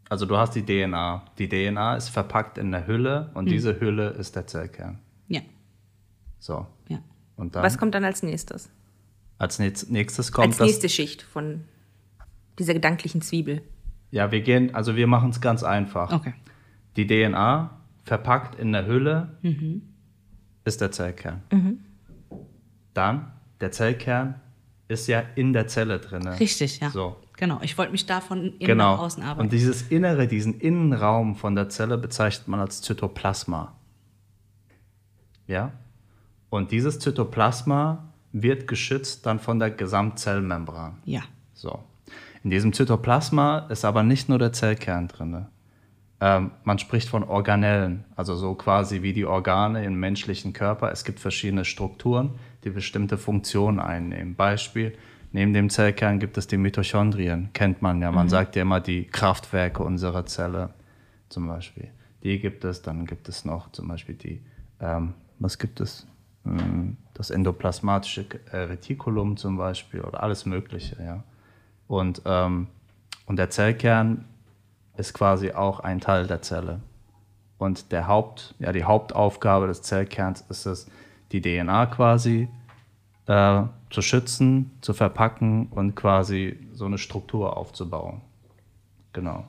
also 0.08 0.26
du 0.26 0.36
hast 0.36 0.54
die 0.54 0.62
DNA. 0.66 1.24
Die 1.38 1.48
DNA 1.48 1.96
ist 1.96 2.10
verpackt 2.10 2.58
in 2.58 2.70
der 2.70 2.86
Hülle 2.86 3.28
Hm. 3.28 3.36
und 3.36 3.46
diese 3.46 3.80
Hülle 3.80 4.10
ist 4.10 4.36
der 4.36 4.46
Zellkern. 4.46 4.98
Ja, 5.28 5.40
So. 6.38 6.66
ja. 6.88 6.98
Und 7.36 7.54
dann 7.56 7.62
Was 7.62 7.78
kommt 7.78 7.94
dann 7.94 8.04
als 8.04 8.22
nächstes? 8.22 8.68
als 9.38 9.58
nächst- 9.58 9.90
nächstes 9.90 10.30
kommt 10.30 10.48
als 10.48 10.58
das 10.58 10.66
nächste 10.66 10.88
Schicht 10.90 11.22
von 11.22 11.64
dieser 12.58 12.74
gedanklichen 12.74 13.22
Zwiebel. 13.22 13.62
Ja, 14.10 14.30
wir 14.30 14.42
gehen, 14.42 14.74
also 14.74 14.94
wir 14.96 15.06
machen 15.06 15.30
es 15.30 15.40
ganz 15.40 15.62
einfach. 15.64 16.12
Okay. 16.12 16.34
Die 16.96 17.06
DNA 17.06 17.70
verpackt 18.04 18.58
in 18.58 18.72
der 18.72 18.86
Hülle 18.86 19.36
Mhm. 19.42 19.82
ist 20.64 20.80
der 20.80 20.90
Zellkern. 20.92 21.42
Dann, 22.94 23.32
der 23.60 23.72
Zellkern 23.72 24.40
ist 24.88 25.06
ja 25.06 25.22
in 25.36 25.52
der 25.52 25.66
Zelle 25.68 25.98
drin. 25.98 26.26
Richtig, 26.28 26.80
ja. 26.80 26.90
So. 26.90 27.16
Genau. 27.38 27.58
Ich 27.62 27.78
wollte 27.78 27.92
mich 27.92 28.04
da 28.06 28.20
von 28.20 28.38
innen 28.44 28.58
Genau. 28.58 28.96
nach 28.96 29.02
außen 29.02 29.22
arbeiten. 29.22 29.40
Und 29.46 29.52
dieses 29.52 29.82
Innere, 29.90 30.26
diesen 30.28 30.60
Innenraum 30.60 31.34
von 31.34 31.54
der 31.54 31.68
Zelle 31.70 31.96
bezeichnet 31.96 32.46
man 32.48 32.60
als 32.60 32.82
Zytoplasma. 32.82 33.74
Ja? 35.46 35.72
Und 36.50 36.70
dieses 36.70 36.98
Zytoplasma 36.98 38.12
wird 38.32 38.68
geschützt 38.68 39.24
dann 39.26 39.38
von 39.38 39.58
der 39.58 39.70
Gesamtzellmembran. 39.70 40.98
ja. 41.04 41.22
So. 41.54 41.78
In 42.44 42.50
diesem 42.50 42.72
Zytoplasma 42.72 43.58
ist 43.70 43.84
aber 43.84 44.02
nicht 44.02 44.28
nur 44.28 44.38
der 44.38 44.52
Zellkern 44.52 45.06
drin. 45.06 45.46
Ähm, 46.24 46.52
man 46.62 46.78
spricht 46.78 47.08
von 47.08 47.24
Organellen, 47.24 48.04
also 48.14 48.36
so 48.36 48.54
quasi 48.54 49.02
wie 49.02 49.12
die 49.12 49.26
Organe 49.26 49.84
im 49.84 49.98
menschlichen 49.98 50.52
Körper. 50.52 50.92
Es 50.92 51.02
gibt 51.02 51.18
verschiedene 51.18 51.64
Strukturen, 51.64 52.36
die 52.62 52.70
bestimmte 52.70 53.18
Funktionen 53.18 53.80
einnehmen. 53.80 54.36
Beispiel, 54.36 54.96
neben 55.32 55.52
dem 55.52 55.68
Zellkern 55.68 56.20
gibt 56.20 56.38
es 56.38 56.46
die 56.46 56.58
Mitochondrien, 56.58 57.48
kennt 57.54 57.82
man 57.82 58.00
ja. 58.00 58.12
Man 58.12 58.28
sagt 58.28 58.54
ja 58.54 58.62
immer 58.62 58.78
die 58.78 59.08
Kraftwerke 59.08 59.82
unserer 59.82 60.24
Zelle 60.24 60.70
zum 61.28 61.48
Beispiel. 61.48 61.88
Die 62.22 62.38
gibt 62.38 62.64
es, 62.64 62.82
dann 62.82 63.04
gibt 63.04 63.28
es 63.28 63.44
noch 63.44 63.72
zum 63.72 63.88
Beispiel 63.88 64.14
die, 64.14 64.42
ähm, 64.78 65.14
was 65.40 65.58
gibt 65.58 65.80
es? 65.80 66.06
Hm, 66.44 66.98
Das 67.14 67.30
endoplasmatische 67.30 68.26
äh, 68.52 68.58
Retikulum 68.58 69.36
zum 69.36 69.56
Beispiel 69.56 70.02
oder 70.02 70.22
alles 70.22 70.46
Mögliche, 70.46 71.02
ja. 71.02 71.24
Und, 71.88 72.22
ähm, 72.26 72.68
und 73.26 73.40
der 73.40 73.50
Zellkern 73.50 74.24
ist 74.96 75.14
quasi 75.14 75.52
auch 75.52 75.80
ein 75.80 76.00
Teil 76.00 76.26
der 76.26 76.42
Zelle. 76.42 76.80
Und 77.58 77.92
der 77.92 78.08
Haupt, 78.08 78.54
ja, 78.58 78.72
die 78.72 78.84
Hauptaufgabe 78.84 79.66
des 79.66 79.82
Zellkerns 79.82 80.44
ist 80.48 80.66
es, 80.66 80.90
die 81.30 81.40
DNA 81.40 81.86
quasi 81.86 82.48
äh, 83.26 83.62
zu 83.90 84.02
schützen, 84.02 84.70
zu 84.80 84.92
verpacken 84.92 85.68
und 85.68 85.94
quasi 85.94 86.58
so 86.72 86.86
eine 86.86 86.98
Struktur 86.98 87.56
aufzubauen. 87.56 88.20
Genau. 89.12 89.46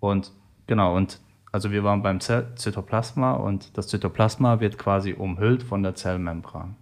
Und 0.00 0.32
genau, 0.66 0.96
und 0.96 1.20
also 1.52 1.70
wir 1.70 1.84
waren 1.84 2.02
beim 2.02 2.20
Zell 2.20 2.54
Zytoplasma 2.54 3.32
und 3.32 3.76
das 3.76 3.88
Zytoplasma 3.88 4.60
wird 4.60 4.78
quasi 4.78 5.12
umhüllt 5.12 5.62
von 5.62 5.82
der 5.82 5.94
Zellmembran. 5.94 6.76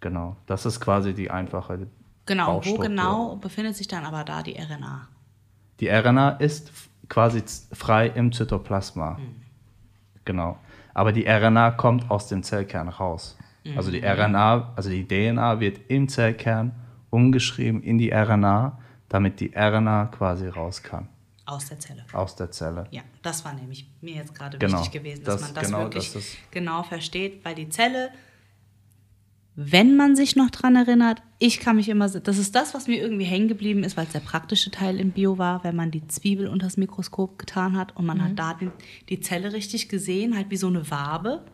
Genau, 0.00 0.36
das 0.46 0.66
ist 0.66 0.80
quasi 0.80 1.14
die 1.14 1.30
einfache 1.30 1.86
Genau. 2.24 2.64
Wo 2.64 2.76
genau 2.76 3.36
befindet 3.36 3.74
sich 3.74 3.88
dann 3.88 4.04
aber 4.04 4.24
da 4.24 4.42
die 4.42 4.56
RNA? 4.56 5.08
Die 5.80 5.88
RNA 5.88 6.30
ist 6.32 6.70
quasi 7.08 7.42
frei 7.72 8.08
im 8.08 8.32
Zytoplasma. 8.32 9.18
Genau. 10.24 10.58
Aber 10.94 11.12
die 11.12 11.26
RNA 11.26 11.72
kommt 11.72 12.10
aus 12.10 12.28
dem 12.28 12.42
Zellkern 12.42 12.88
raus. 12.88 13.36
Also 13.76 13.90
die 13.92 14.00
RNA, 14.04 14.72
also 14.76 14.90
die 14.90 15.06
DNA 15.06 15.60
wird 15.60 15.80
im 15.88 16.08
Zellkern 16.08 16.72
umgeschrieben 17.10 17.82
in 17.82 17.96
die 17.98 18.10
RNA, 18.12 18.78
damit 19.08 19.38
die 19.40 19.52
RNA 19.54 20.06
quasi 20.06 20.48
raus 20.48 20.82
kann 20.82 21.08
Aus 21.46 21.66
der 21.68 21.78
Zelle. 21.78 22.04
aus 22.12 22.34
der 22.34 22.50
Zelle. 22.50 22.86
Ja, 22.90 23.02
das 23.22 23.44
war 23.44 23.52
nämlich 23.54 23.88
mir 24.00 24.16
jetzt 24.16 24.34
gerade 24.34 24.58
Genau. 24.58 24.78
wichtig 24.78 24.92
gewesen, 25.02 25.22
dass 25.24 25.34
Das- 25.36 25.42
man 25.42 25.54
das 25.54 25.66
genau, 25.66 25.78
wirklich 25.80 26.12
das 26.12 26.24
genau 26.50 26.82
versteht, 26.82 27.44
weil 27.44 27.54
die 27.54 27.68
Zelle, 27.68 28.10
wenn 29.54 29.96
man 29.96 30.16
sich 30.16 30.34
noch 30.34 30.50
dran 30.50 30.76
erinnert, 30.76 31.22
ich 31.38 31.60
kann 31.60 31.76
mich 31.76 31.88
immer, 31.90 32.08
das 32.08 32.38
ist 32.38 32.54
das, 32.54 32.72
was 32.74 32.86
mir 32.88 33.00
irgendwie 33.00 33.24
hängen 33.24 33.48
geblieben 33.48 33.84
ist, 33.84 33.96
weil 33.96 34.06
es 34.06 34.12
der 34.12 34.20
praktische 34.20 34.70
Teil 34.70 34.98
im 34.98 35.10
Bio 35.10 35.36
war, 35.36 35.62
wenn 35.64 35.76
man 35.76 35.90
die 35.90 36.06
Zwiebel 36.08 36.48
unter 36.48 36.66
das 36.66 36.76
Mikroskop 36.78 37.38
getan 37.38 37.76
hat 37.76 37.94
und 37.96 38.06
man 38.06 38.16
Mhm. 38.18 38.22
hat 38.22 38.38
da 38.38 38.54
den, 38.54 38.72
die 39.10 39.20
Zelle 39.20 39.52
richtig 39.52 39.88
gesehen, 39.88 40.34
halt 40.36 40.50
wie 40.50 40.56
so 40.56 40.68
eine 40.68 40.90
Wabe 40.90 41.44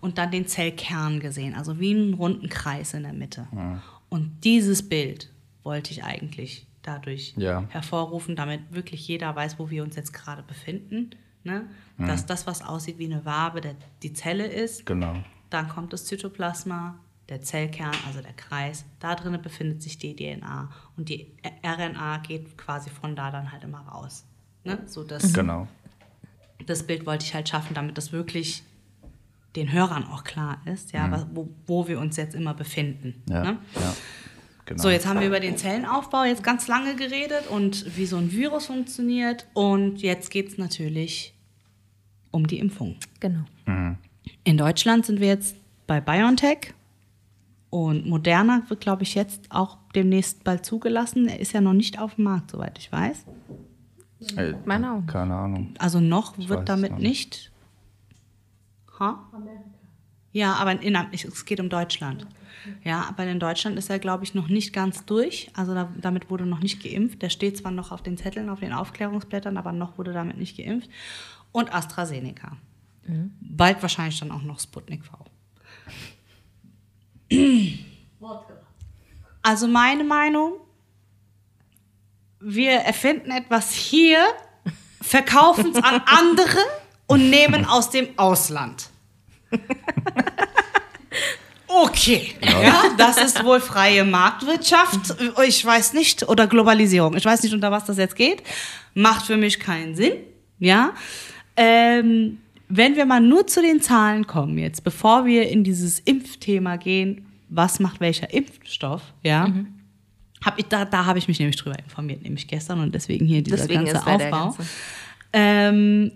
und 0.00 0.18
dann 0.18 0.30
den 0.30 0.46
Zellkern 0.46 1.18
gesehen, 1.20 1.54
also 1.54 1.80
wie 1.80 1.90
einen 1.94 2.14
runden 2.14 2.48
Kreis 2.48 2.94
in 2.94 3.02
der 3.02 3.12
Mitte. 3.12 3.48
Und 4.08 4.44
dieses 4.44 4.88
Bild 4.88 5.30
wollte 5.64 5.90
ich 5.92 6.04
eigentlich 6.04 6.66
dadurch 6.82 7.34
Ja. 7.36 7.64
hervorrufen, 7.70 8.36
damit 8.36 8.60
wirklich 8.70 9.06
jeder 9.08 9.34
weiß, 9.34 9.58
wo 9.58 9.70
wir 9.70 9.82
uns 9.82 9.96
jetzt 9.96 10.12
gerade 10.12 10.42
befinden. 10.42 11.10
Ne? 11.44 11.66
Dass 11.98 12.24
das, 12.26 12.46
was 12.46 12.62
aussieht 12.62 12.98
wie 12.98 13.06
eine 13.06 13.24
Wabe, 13.24 13.60
der, 13.60 13.74
die 14.02 14.12
Zelle 14.12 14.46
ist. 14.46 14.86
Genau. 14.86 15.14
Dann 15.50 15.68
kommt 15.68 15.92
das 15.92 16.04
Zytoplasma, 16.06 16.98
der 17.32 17.40
Zellkern, 17.42 17.92
also 18.06 18.20
der 18.20 18.34
Kreis. 18.34 18.84
Da 19.00 19.14
drinnen 19.14 19.40
befindet 19.40 19.82
sich 19.82 19.96
die 19.98 20.14
DNA. 20.14 20.70
Und 20.96 21.08
die 21.08 21.32
RNA 21.64 22.18
geht 22.18 22.56
quasi 22.58 22.90
von 22.90 23.16
da 23.16 23.30
dann 23.30 23.50
halt 23.50 23.64
immer 23.64 23.80
raus. 23.80 24.24
Ne? 24.64 24.78
So 24.86 25.02
das, 25.02 25.32
Genau. 25.32 25.66
das 26.66 26.86
Bild 26.86 27.06
wollte 27.06 27.24
ich 27.24 27.34
halt 27.34 27.48
schaffen, 27.48 27.74
damit 27.74 27.96
das 27.98 28.12
wirklich 28.12 28.62
den 29.56 29.72
Hörern 29.72 30.04
auch 30.04 30.24
klar 30.24 30.60
ist, 30.66 30.92
ja, 30.92 31.10
was- 31.10 31.26
wo, 31.32 31.48
wo 31.66 31.88
wir 31.88 31.98
uns 32.00 32.16
jetzt 32.16 32.34
immer 32.34 32.54
befinden. 32.54 33.22
Ja. 33.28 33.42
Ne? 33.44 33.58
ja. 33.74 33.94
Genau. 34.66 34.82
So, 34.82 34.90
jetzt 34.90 35.06
haben 35.06 35.18
wir 35.20 35.26
über 35.26 35.40
den 35.40 35.56
Zellenaufbau 35.56 36.24
jetzt 36.24 36.44
ganz 36.44 36.68
lange 36.68 36.94
geredet 36.94 37.48
und 37.48 37.96
wie 37.96 38.06
so 38.06 38.16
ein 38.16 38.30
Virus 38.30 38.66
funktioniert. 38.66 39.46
Und 39.54 40.00
jetzt 40.02 40.30
geht 40.30 40.48
es 40.48 40.56
natürlich 40.58 41.34
um 42.30 42.46
die 42.46 42.58
Impfung. 42.60 42.96
Genau. 43.20 43.44
In 44.44 44.56
Deutschland 44.56 45.04
sind 45.04 45.20
wir 45.20 45.26
jetzt 45.28 45.56
bei 45.88 46.00
BioNTech 46.00 46.72
und 47.72 48.06
Moderna 48.06 48.64
wird, 48.68 48.82
glaube 48.82 49.02
ich, 49.02 49.14
jetzt 49.14 49.50
auch 49.50 49.78
demnächst 49.94 50.44
bald 50.44 50.66
zugelassen. 50.66 51.26
Er 51.26 51.40
ist 51.40 51.54
ja 51.54 51.62
noch 51.62 51.72
nicht 51.72 51.98
auf 51.98 52.16
dem 52.16 52.24
Markt, 52.24 52.50
soweit 52.50 52.78
ich 52.78 52.92
weiß. 52.92 53.24
Äh, 54.36 54.52
Meine 54.66 54.92
Augen. 54.92 55.06
Keine 55.06 55.34
Ahnung. 55.34 55.72
Also 55.78 55.98
noch 55.98 56.36
weiß 56.36 56.50
wird 56.50 56.68
damit 56.68 56.92
noch 56.92 56.98
nicht. 56.98 57.50
Ha? 59.00 59.26
Ja, 60.32 60.52
aber 60.56 60.82
in, 60.82 60.94
es 61.12 61.44
geht 61.46 61.60
um 61.60 61.70
Deutschland. 61.70 62.26
Ja, 62.84 63.06
aber 63.08 63.24
in 63.24 63.40
Deutschland 63.40 63.78
ist 63.78 63.88
er, 63.88 63.98
glaube 63.98 64.24
ich, 64.24 64.34
noch 64.34 64.48
nicht 64.48 64.74
ganz 64.74 65.06
durch. 65.06 65.50
Also 65.54 65.72
da, 65.72 65.90
damit 65.98 66.28
wurde 66.28 66.44
noch 66.44 66.60
nicht 66.60 66.82
geimpft. 66.82 67.22
Der 67.22 67.30
steht 67.30 67.56
zwar 67.56 67.72
noch 67.72 67.90
auf 67.90 68.02
den 68.02 68.18
Zetteln, 68.18 68.50
auf 68.50 68.60
den 68.60 68.74
Aufklärungsblättern, 68.74 69.56
aber 69.56 69.72
noch 69.72 69.96
wurde 69.96 70.12
damit 70.12 70.36
nicht 70.36 70.58
geimpft. 70.58 70.90
Und 71.52 71.74
AstraZeneca. 71.74 72.58
Bald 73.40 73.80
wahrscheinlich 73.80 74.20
dann 74.20 74.30
auch 74.30 74.42
noch 74.42 74.60
Sputnik 74.60 75.06
V. 75.06 75.24
Also 79.42 79.66
meine 79.66 80.04
Meinung, 80.04 80.54
wir 82.40 82.72
erfinden 82.72 83.30
etwas 83.30 83.72
hier, 83.72 84.18
verkaufen 85.00 85.72
es 85.74 85.82
an 85.82 86.02
andere 86.06 86.58
und 87.06 87.30
nehmen 87.30 87.64
aus 87.64 87.90
dem 87.90 88.08
Ausland. 88.16 88.88
Okay, 91.74 92.34
ja. 92.42 92.90
das 92.98 93.16
ist 93.16 93.44
wohl 93.44 93.58
freie 93.58 94.04
Marktwirtschaft. 94.04 95.14
Ich 95.46 95.64
weiß 95.64 95.94
nicht, 95.94 96.28
oder 96.28 96.46
Globalisierung. 96.46 97.16
Ich 97.16 97.24
weiß 97.24 97.42
nicht, 97.42 97.54
unter 97.54 97.70
was 97.70 97.86
das 97.86 97.96
jetzt 97.96 98.14
geht. 98.14 98.42
Macht 98.94 99.26
für 99.26 99.38
mich 99.38 99.58
keinen 99.58 99.94
Sinn. 99.94 100.12
Ja. 100.58 100.92
Ähm, 101.56 102.38
wenn 102.74 102.96
wir 102.96 103.04
mal 103.06 103.20
nur 103.20 103.46
zu 103.46 103.60
den 103.60 103.80
Zahlen 103.80 104.26
kommen 104.26 104.56
jetzt, 104.58 104.82
bevor 104.84 105.26
wir 105.26 105.48
in 105.48 105.62
dieses 105.64 105.98
Impfthema 105.98 106.76
gehen, 106.76 107.26
was 107.48 107.80
macht 107.80 108.00
welcher 108.00 108.32
Impfstoff, 108.32 109.12
ja, 109.22 109.46
hab 110.44 110.58
ich, 110.58 110.64
da, 110.66 110.84
da 110.84 111.04
habe 111.04 111.18
ich 111.18 111.28
mich 111.28 111.38
nämlich 111.38 111.56
drüber 111.56 111.78
informiert, 111.78 112.22
nämlich 112.22 112.48
gestern 112.48 112.80
und 112.80 112.94
deswegen 112.94 113.26
hier 113.26 113.42
dieser 113.42 113.58
Deswegen 113.58 113.84
ganze 113.84 114.06
Aufbau. 114.06 114.44
ganze- 114.56 114.66
Ähm, 115.32 116.12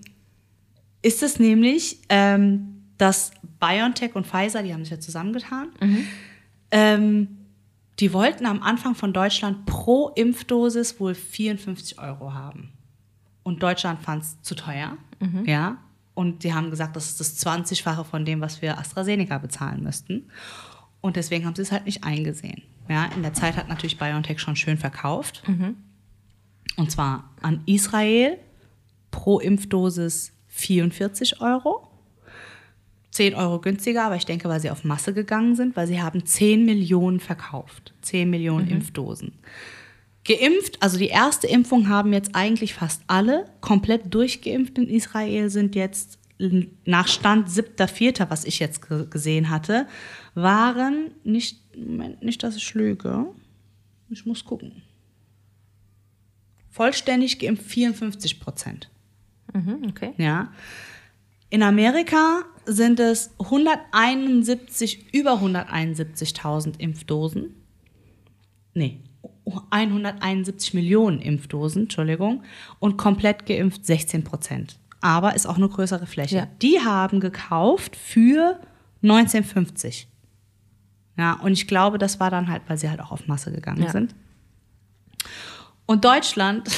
ist 1.03 1.23
es 1.23 1.39
nämlich, 1.39 1.99
ähm, 2.09 2.83
dass 2.99 3.31
BioNTech 3.61 4.15
und 4.15 4.27
Pfizer, 4.27 4.63
die 4.63 4.73
haben 4.73 4.85
sich 4.85 4.91
ja 4.93 4.99
zusammengetan, 5.01 5.69
ähm, 6.71 7.29
die 8.01 8.13
wollten 8.13 8.47
am 8.47 8.63
Anfang 8.63 8.95
von 8.95 9.13
Deutschland 9.13 9.65
pro 9.67 10.09
Impfdosis 10.11 10.99
wohl 11.01 11.15
54 11.15 11.99
Euro 11.99 12.35
haben. 12.35 12.73
Und 13.43 13.63
Deutschland 13.63 14.03
fand 14.03 14.23
es 14.25 14.43
zu 14.43 14.55
teuer. 14.55 14.97
Ja. 15.47 15.79
Und 16.17 16.45
die 16.45 16.55
haben 16.55 16.71
gesagt, 16.71 16.97
das 16.97 17.07
ist 17.11 17.21
das 17.21 17.47
20-fache 17.47 18.03
von 18.03 18.25
dem, 18.25 18.41
was 18.41 18.63
wir 18.63 18.79
AstraZeneca 18.79 19.37
bezahlen 19.37 19.83
müssten. 19.83 20.31
Und 21.03 21.17
deswegen 21.17 21.45
haben 21.45 21.55
sie 21.55 21.61
es 21.63 21.71
halt 21.71 21.85
nicht 21.85 22.05
eingesehen. 22.05 22.63
Ja, 22.89 23.05
in 23.15 23.23
der 23.23 23.35
Zeit 23.35 23.57
hat 23.57 23.69
natürlich 23.69 23.99
BioNTech 23.99 24.41
schon 24.41 24.57
schön 24.57 24.79
verkauft. 24.79 25.43
Und 26.79 26.91
zwar 26.91 27.31
an 27.43 27.61
Israel 27.67 28.39
pro 29.11 29.41
Impfdosis 29.41 30.33
44 30.49 31.43
Euro. 31.43 31.87
10 33.11 33.35
Euro 33.35 33.61
günstiger, 33.61 34.05
aber 34.05 34.17
ich 34.17 34.27
denke, 34.27 34.49
weil 34.49 34.61
sie 34.61 34.71
auf 34.71 34.85
Masse 34.85 35.13
gegangen 35.13 35.55
sind, 35.55 35.77
weil 35.77 35.87
sie 35.87 36.01
haben 36.01 36.25
10 36.25 36.65
Millionen 36.65 37.21
verkauft. 37.21 37.93
10 38.01 38.29
Millionen 38.29 38.69
Impfdosen. 38.69 39.33
Geimpft, 40.27 40.83
also 40.83 40.99
die 40.99 41.09
erste 41.09 41.47
Impfung 41.47 41.89
haben 41.89 42.13
jetzt 42.13 42.35
eigentlich 42.35 42.75
fast 42.75 43.03
alle. 43.07 43.47
Komplett 43.61 44.13
durchgeimpft 44.15 44.77
in 44.79 44.89
Israel 44.89 45.51
sind 45.51 45.75
jetzt 45.75 46.19
nach 46.85 47.09
Stand 47.09 47.49
7.4., 47.49 48.29
was 48.29 48.45
ich 48.45 48.59
jetzt 48.59 48.89
ge- 48.89 49.07
gesehen 49.09 49.49
hatte, 49.49 49.87
waren 50.35 51.13
nicht, 51.25 51.61
Moment, 51.77 52.23
nicht, 52.23 52.43
dass 52.43 52.57
ich 52.57 52.75
lüge. 52.75 53.27
Ich 54.11 54.27
muss 54.27 54.45
gucken. 54.45 54.83
Vollständig 56.71 57.39
geimpft 57.39 57.65
54 57.65 58.39
Prozent. 58.41 58.91
Mhm, 59.55 59.87
okay. 59.89 60.13
Ja. 60.19 60.53
In 61.49 61.63
Amerika 61.63 62.43
sind 62.67 63.01
es 63.01 63.31
171, 63.39 65.15
über 65.15 65.41
171.000 65.41 66.79
Impfdosen. 66.79 67.55
Nee, 68.75 69.01
171 69.71 70.75
Millionen 70.75 71.21
Impfdosen, 71.21 71.83
Entschuldigung. 71.83 72.43
Und 72.79 72.97
komplett 72.97 73.47
geimpft 73.47 73.87
16 73.87 74.25
Prozent. 74.25 74.79
Aber 75.01 75.35
ist 75.35 75.47
auch 75.47 75.57
eine 75.57 75.69
größere 75.69 76.07
Fläche. 76.07 76.37
Ja. 76.37 76.49
Die 76.63 76.81
haben 76.81 77.21
gekauft 77.21 77.97
für 77.97 78.59
1950. 79.03 80.09
Ja, 81.17 81.35
und 81.35 81.53
ich 81.53 81.67
glaube, 81.69 81.99
das 81.99 82.19
war 82.21 82.31
dann 82.31 82.49
halt, 82.49 82.63
weil 82.67 82.77
sie 82.77 82.91
halt 82.91 83.01
auch 83.01 83.13
auf 83.13 83.27
Masse 83.27 83.53
gegangen 83.53 83.83
Ja. 83.85 83.91
sind. 83.91 84.15
Und 85.87 86.05
Deutschland 86.05 86.69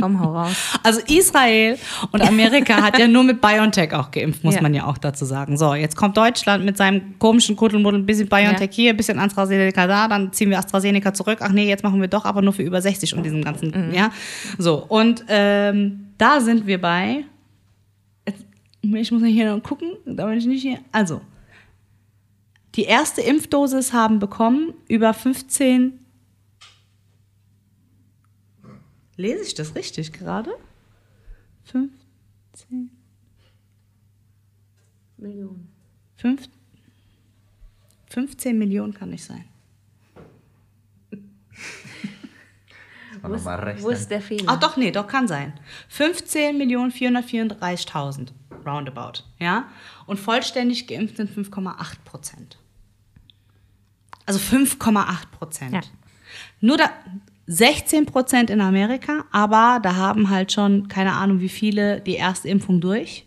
Komm, 0.00 0.18
hau 0.20 0.32
raus. 0.32 0.56
also 0.82 1.00
Israel 1.06 1.76
und 2.12 2.22
Amerika 2.22 2.80
hat 2.82 2.98
ja 2.98 3.06
nur 3.06 3.24
mit 3.24 3.40
BioNTech 3.42 3.92
auch 3.92 4.10
geimpft, 4.10 4.42
muss 4.42 4.54
Ja. 4.54 4.62
man 4.62 4.72
ja 4.72 4.86
auch 4.86 4.96
dazu 4.96 5.24
sagen. 5.26 5.58
So, 5.58 5.74
jetzt 5.74 5.96
kommt 5.96 6.16
Deutschland 6.16 6.64
mit 6.64 6.78
seinem 6.78 7.18
komischen 7.18 7.56
Kuddelmuddel, 7.56 8.00
ein 8.00 8.06
bisschen 8.06 8.28
BioNTech 8.28 8.70
Ja. 8.70 8.74
hier, 8.74 8.90
ein 8.92 8.96
bisschen 8.96 9.18
AstraZeneca 9.18 9.86
da, 9.86 10.08
dann 10.08 10.32
ziehen 10.32 10.48
wir 10.48 10.58
AstraZeneca 10.58 11.12
zurück. 11.12 11.38
Ach 11.42 11.52
nee, 11.52 11.68
jetzt 11.68 11.84
machen 11.84 12.00
wir 12.00 12.08
doch 12.08 12.24
aber 12.24 12.40
nur 12.40 12.54
für 12.54 12.62
über 12.62 12.80
60 12.80 13.14
und 13.14 13.22
diesem 13.22 13.42
ganzen, 13.44 13.88
Mhm. 13.88 13.94
ja. 13.94 14.10
So, 14.58 14.84
und 14.88 15.24
ähm, 15.28 16.06
da 16.16 16.40
sind 16.40 16.66
wir 16.66 16.80
bei, 16.80 17.24
jetzt, 18.26 18.46
ich 18.80 19.12
muss 19.12 19.22
hier 19.22 19.54
noch 19.54 19.62
gucken, 19.62 19.90
da 20.06 20.24
bin 20.26 20.38
ich 20.38 20.46
nicht 20.46 20.62
hier, 20.62 20.78
also, 20.90 21.20
die 22.76 22.84
erste 22.84 23.20
Impfdosis 23.20 23.92
haben 23.92 24.18
bekommen 24.18 24.72
über 24.88 25.12
15 25.12 25.98
Lese 29.22 29.44
ich 29.44 29.54
das 29.54 29.76
richtig 29.76 30.12
gerade? 30.12 30.50
15, 31.64 32.90
Millionen. 35.16 35.72
5, 36.16 36.48
15 38.10 38.58
Millionen 38.58 38.92
kann 38.92 39.10
nicht 39.10 39.22
sein. 39.24 39.44
Wo 43.22 43.34
ist, 43.34 43.44
wo 43.44 43.90
ist 43.90 44.08
der 44.10 44.20
Fehler? 44.20 44.46
Ach 44.48 44.58
doch, 44.58 44.76
nee, 44.76 44.90
doch 44.90 45.06
kann 45.06 45.28
sein. 45.28 45.52
15 45.90 46.58
Millionen 46.58 46.90
434.000 46.90 48.32
roundabout, 48.66 49.22
ja? 49.38 49.68
Und 50.06 50.18
vollständig 50.18 50.88
geimpft 50.88 51.18
sind 51.18 51.30
5,8 51.30 51.98
Prozent. 52.04 52.58
Also 54.26 54.40
5,8 54.40 55.26
Prozent. 55.30 55.74
Ja. 55.74 55.82
Nur 56.60 56.78
da 56.78 56.90
16 57.46 58.06
Prozent 58.06 58.50
in 58.50 58.60
Amerika, 58.60 59.24
aber 59.32 59.80
da 59.82 59.96
haben 59.96 60.30
halt 60.30 60.52
schon 60.52 60.88
keine 60.88 61.12
Ahnung 61.12 61.40
wie 61.40 61.48
viele 61.48 62.00
die 62.00 62.14
erste 62.14 62.48
Impfung 62.48 62.80
durch. 62.80 63.26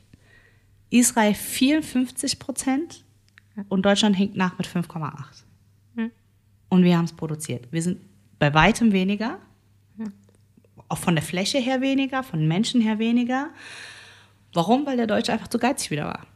Israel 0.89 1.33
54 1.33 2.39
Prozent 2.39 3.03
und 3.69 3.85
Deutschland 3.85 4.15
hinkt 4.15 4.35
nach 4.37 4.57
mit 4.57 4.67
5,8. 4.67 5.45
Und 6.69 6.83
wir 6.83 6.97
haben 6.97 7.05
es 7.05 7.13
produziert. 7.13 7.67
Wir 7.71 7.81
sind 7.81 8.01
bei 8.39 8.53
weitem 8.53 8.91
weniger. 8.91 9.39
Auch 10.87 10.97
von 10.97 11.15
der 11.15 11.23
Fläche 11.23 11.57
her 11.57 11.81
weniger, 11.81 12.21
von 12.21 12.47
Menschen 12.47 12.81
her 12.81 12.99
weniger. 12.99 13.49
Warum? 14.53 14.85
Weil 14.85 14.97
der 14.97 15.07
Deutsche 15.07 15.33
einfach 15.33 15.47
zu 15.47 15.57
geizig 15.57 15.91
wieder 15.91 16.05
war. 16.05 16.27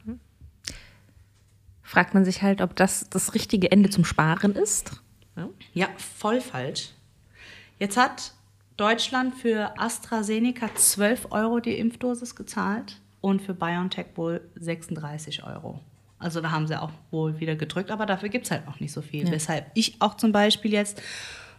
Fragt 1.84 2.14
man 2.14 2.26
sich 2.26 2.42
halt, 2.42 2.62
ob 2.62 2.76
das 2.76 3.10
das 3.10 3.34
richtige 3.34 3.72
Ende 3.72 3.90
zum 3.90 4.06
Sparen 4.06 4.54
ist. 4.54 5.02
Ja, 5.74 5.88
voll 5.98 6.42
falsch. 6.42 6.94
Jetzt 7.80 7.98
hat 7.98 8.34
Deutschland 8.78 9.36
für 9.36 9.80
AstraZeneca 9.80 10.74
12 10.76 11.28
Euro 11.32 11.60
die 11.60 11.78
Impfdosis 11.78 12.36
gezahlt 12.36 13.00
und 13.22 13.42
für 13.42 13.54
BioNTech 13.54 14.08
wohl 14.16 14.42
36 14.56 15.44
Euro. 15.44 15.80
Also 16.18 16.42
da 16.42 16.52
haben 16.52 16.68
sie 16.68 16.80
auch 16.80 16.92
wohl 17.12 17.40
wieder 17.40 17.56
gedrückt, 17.56 17.92
aber 17.92 18.06
dafür 18.06 18.30
gibt 18.30 18.46
es 18.46 18.52
halt 18.52 18.68
auch 18.68 18.80
nicht 18.80 18.92
so 18.92 19.02
viel. 19.02 19.30
Weshalb 19.32 19.66
ich 19.74 20.02
auch 20.02 20.16
zum 20.18 20.32
Beispiel 20.34 20.74
jetzt 20.74 21.02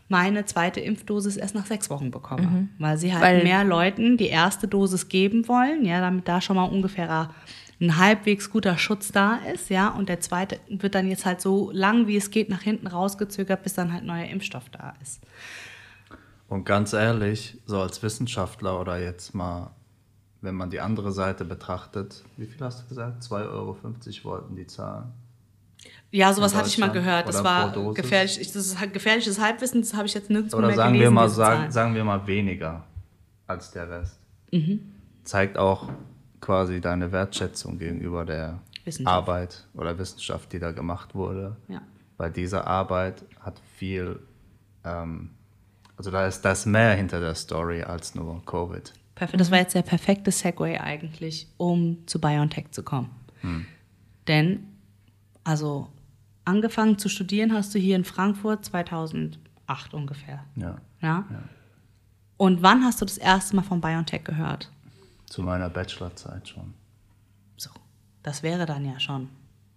meine 0.08 0.44
zweite 0.44 0.80
Impfdosis 0.80 1.36
erst 1.36 1.54
nach 1.54 1.66
sechs 1.66 1.88
Wochen 1.88 2.10
bekomme. 2.10 2.68
Weil 2.78 2.98
sie 2.98 3.12
halt 3.12 3.22
Weil- 3.22 3.42
mehr 3.42 3.64
Leuten 3.64 4.16
die 4.16 4.26
erste 4.26 4.68
Dosis 4.68 5.08
geben 5.08 5.48
wollen, 5.48 5.84
ja, 5.84 6.00
damit 6.00 6.28
da 6.28 6.40
schon 6.40 6.56
mal 6.56 6.64
ungefähr 6.64 7.30
ein 7.80 7.96
halbwegs 7.96 8.50
guter 8.50 8.76
Schutz 8.76 9.12
da 9.12 9.36
ist, 9.54 9.70
ja, 9.70 9.88
und 9.88 10.10
der 10.10 10.20
zweite 10.20 10.60
wird 10.68 10.94
dann 10.94 11.08
jetzt 11.08 11.24
halt 11.24 11.40
so 11.40 11.70
lang 11.72 12.06
wie 12.06 12.16
es 12.16 12.30
geht 12.30 12.50
nach 12.50 12.60
hinten 12.60 12.86
rausgezögert, 12.86 13.62
bis 13.62 13.72
dann 13.74 13.92
halt 13.92 14.04
neuer 14.04 14.26
Impfstoff 14.26 14.68
da 14.70 14.94
ist. 15.00 15.20
Und 16.50 16.64
ganz 16.64 16.92
ehrlich, 16.92 17.56
so 17.64 17.80
als 17.80 18.02
Wissenschaftler 18.02 18.80
oder 18.80 18.98
jetzt 19.00 19.34
mal, 19.34 19.70
wenn 20.42 20.54
man 20.56 20.68
die 20.68 20.80
andere 20.80 21.12
Seite 21.12 21.44
betrachtet, 21.44 22.24
wie 22.36 22.44
viel 22.46 22.60
hast 22.60 22.82
du 22.82 22.88
gesagt? 22.88 23.22
2,50 23.22 23.48
Euro 23.52 23.78
wollten 24.24 24.56
die 24.56 24.66
zahlen. 24.66 25.12
Ja, 26.10 26.32
sowas 26.34 26.54
hatte 26.54 26.68
ich 26.68 26.76
mal 26.76 26.90
gehört. 26.90 27.28
Das 27.28 27.44
war 27.44 27.72
gefährlich. 27.94 28.40
Ich- 28.40 28.52
Das 28.52 28.66
ist 28.66 28.92
gefährliches 28.92 29.40
Halbwissen, 29.40 29.80
das 29.80 29.94
habe 29.94 30.06
ich 30.06 30.14
jetzt 30.14 30.28
nirgendwo 30.28 30.56
Oder 30.58 30.66
mehr 30.66 30.76
sagen 30.76 30.92
gelesen. 30.94 31.06
wir, 31.14 31.14
mal, 31.14 31.28
sagen, 31.28 31.70
sagen 31.70 31.94
wir 31.94 32.04
mal 32.04 32.26
weniger 32.26 32.84
als 33.46 33.70
der 33.70 33.88
Rest. 33.88 34.18
Mhm. 34.50 34.80
Zeigt 35.22 35.56
auch 35.56 35.88
quasi 36.40 36.80
deine 36.80 37.12
Wertschätzung 37.12 37.78
gegenüber 37.78 38.24
der. 38.24 38.58
Arbeit 39.04 39.68
oder 39.74 39.96
Wissenschaft, 39.98 40.52
die 40.52 40.58
da 40.58 40.72
gemacht 40.72 41.14
wurde. 41.14 41.54
Ja. 41.68 41.80
Weil 42.16 42.32
diese 42.32 42.66
Arbeit 42.66 43.22
hat 43.38 43.60
viel, 43.76 44.18
ähm, 44.84 45.30
also 46.00 46.10
da 46.10 46.26
ist 46.26 46.40
das 46.46 46.64
mehr 46.64 46.94
hinter 46.94 47.20
der 47.20 47.34
Story 47.34 47.82
als 47.82 48.14
nur 48.14 48.42
Covid. 48.46 48.94
Perfekt. 49.14 49.38
Das 49.38 49.50
war 49.50 49.58
jetzt 49.58 49.74
der 49.74 49.82
perfekte 49.82 50.30
Segway 50.30 50.78
eigentlich, 50.78 51.46
um 51.58 52.06
zu 52.06 52.18
BioNTech 52.18 52.70
zu 52.70 52.82
kommen. 52.82 53.10
Denn, 54.26 54.66
also 55.44 55.92
angefangen 56.46 56.96
zu 56.96 57.10
studieren 57.10 57.52
hast 57.52 57.74
du 57.74 57.78
hier 57.78 57.96
in 57.96 58.04
Frankfurt 58.04 58.64
2008 58.64 59.92
ungefähr. 59.92 60.42
Ja. 60.56 60.78
Ja? 61.02 61.26
Und 62.38 62.62
wann 62.62 62.82
hast 62.82 63.02
du 63.02 63.04
das 63.04 63.18
erste 63.18 63.56
Mal 63.56 63.62
von 63.62 63.82
BioNTech 63.82 64.24
gehört? 64.24 64.72
Zu 65.26 65.42
meiner 65.42 65.68
Bachelorzeit 65.68 66.48
schon. 66.48 66.72
So, 67.58 67.68
das 68.22 68.42
wäre 68.42 68.64
dann 68.64 68.86
ja 68.86 68.98
schon, 68.98 69.28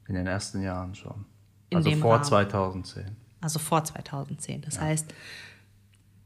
In 0.08 0.16
den 0.16 0.28
ersten 0.28 0.62
Jahren 0.62 0.96
schon. 0.96 1.26
In 1.70 1.80
also 1.80 1.92
vor 1.98 2.14
Rahmen. 2.14 2.24
2010. 2.24 3.18
also 3.42 3.60
vor 3.60 3.84
2010. 3.84 4.62
Das 4.62 4.80
heißt, 4.80 5.14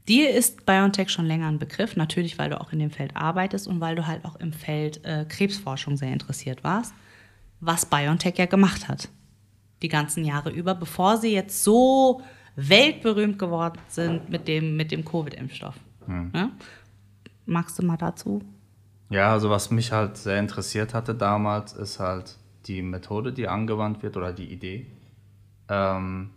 dir 0.08 0.30
ist 0.30 0.66
BioNTech 0.66 1.10
schon 1.10 1.26
länger 1.26 1.48
ein 1.48 1.58
Begriff, 1.58 1.96
natürlich, 1.96 2.38
weil 2.38 2.50
du 2.50 2.60
auch 2.60 2.72
in 2.72 2.78
dem 2.78 2.90
Feld 2.90 3.16
arbeitest 3.16 3.68
und 3.68 3.80
weil 3.80 3.94
du 3.94 4.06
halt 4.06 4.24
auch 4.24 4.36
im 4.36 4.52
Feld 4.52 5.04
äh, 5.04 5.24
Krebsforschung 5.28 5.96
sehr 5.96 6.12
interessiert 6.12 6.64
warst, 6.64 6.94
was 7.60 7.86
BioNTech 7.86 8.36
ja 8.38 8.46
gemacht 8.46 8.88
hat. 8.88 9.08
Die 9.82 9.88
ganzen 9.88 10.24
Jahre 10.24 10.50
über, 10.50 10.74
bevor 10.74 11.18
sie 11.18 11.32
jetzt 11.32 11.62
so 11.62 12.22
weltberühmt 12.56 13.38
geworden 13.38 13.78
sind 13.88 14.28
mit 14.28 14.48
dem, 14.48 14.76
mit 14.76 14.90
dem 14.90 15.04
Covid-Impfstoff. 15.04 15.76
Ja? 16.34 16.50
Magst 17.46 17.78
du 17.78 17.84
mal 17.84 17.96
dazu? 17.96 18.42
Ja, 19.10 19.32
also 19.32 19.48
was 19.48 19.70
mich 19.70 19.92
halt 19.92 20.16
sehr 20.16 20.38
interessiert 20.38 20.94
hatte 20.94 21.14
damals, 21.14 21.72
ist 21.72 22.00
halt 22.00 22.36
die 22.66 22.82
Methode, 22.82 23.32
die 23.32 23.48
angewandt 23.48 24.02
wird 24.02 24.16
oder 24.16 24.32
die 24.32 24.52
Idee. 24.52 24.86
Ähm, 25.68 26.30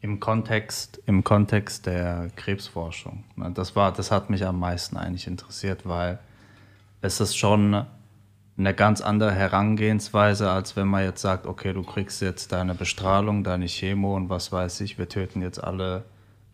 im, 0.00 0.20
Kontext, 0.20 1.00
Im 1.06 1.24
Kontext 1.24 1.86
der 1.86 2.30
Krebsforschung. 2.36 3.24
Das, 3.54 3.74
war, 3.76 3.92
das 3.92 4.10
hat 4.10 4.30
mich 4.30 4.46
am 4.46 4.60
meisten 4.60 4.96
eigentlich 4.96 5.26
interessiert, 5.26 5.86
weil 5.86 6.18
es 7.00 7.20
ist 7.20 7.36
schon 7.36 7.84
eine 8.56 8.74
ganz 8.74 9.00
andere 9.00 9.32
Herangehensweise, 9.32 10.50
als 10.50 10.76
wenn 10.76 10.88
man 10.88 11.04
jetzt 11.04 11.22
sagt, 11.22 11.46
okay, 11.46 11.72
du 11.72 11.82
kriegst 11.82 12.20
jetzt 12.20 12.52
deine 12.52 12.74
Bestrahlung, 12.74 13.44
deine 13.44 13.66
Chemo 13.66 14.16
und 14.16 14.30
was 14.30 14.50
weiß 14.50 14.80
ich, 14.80 14.98
wir 14.98 15.08
töten 15.08 15.42
jetzt 15.42 15.62
alle 15.62 16.04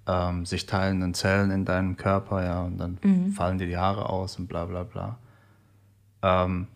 ähm, 0.07 0.45
sich 0.45 0.66
teilenden 0.66 1.14
Zellen 1.14 1.51
in 1.51 1.64
deinem 1.64 1.97
Körper, 1.97 2.45
ja, 2.45 2.62
und 2.62 2.78
dann 2.78 2.99
fallen 3.34 3.57
dir 3.57 3.66
die 3.66 3.78
Haare 3.78 4.11
aus 4.11 4.38
und 4.38 4.49
bla 4.49 4.66
bla 4.66 4.82
bla. 4.82 5.16
Ähm, 6.22 6.66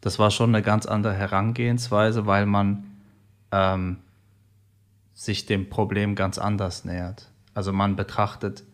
das 0.00 0.18
war 0.18 0.30
schon 0.30 0.54
eine 0.54 0.62
ganz 0.62 0.86
andere 0.86 1.12
Herangehensweise, 1.12 2.26
weil 2.26 2.46
man 2.46 2.84
ähm, 3.50 3.98
sich 5.20 5.44
dem 5.44 5.68
Problem 5.68 6.14
ganz 6.14 6.38
anders 6.38 6.86
nähert. 6.86 7.30
Also 7.52 7.74
man 7.74 7.94
betrachtet 7.94 8.64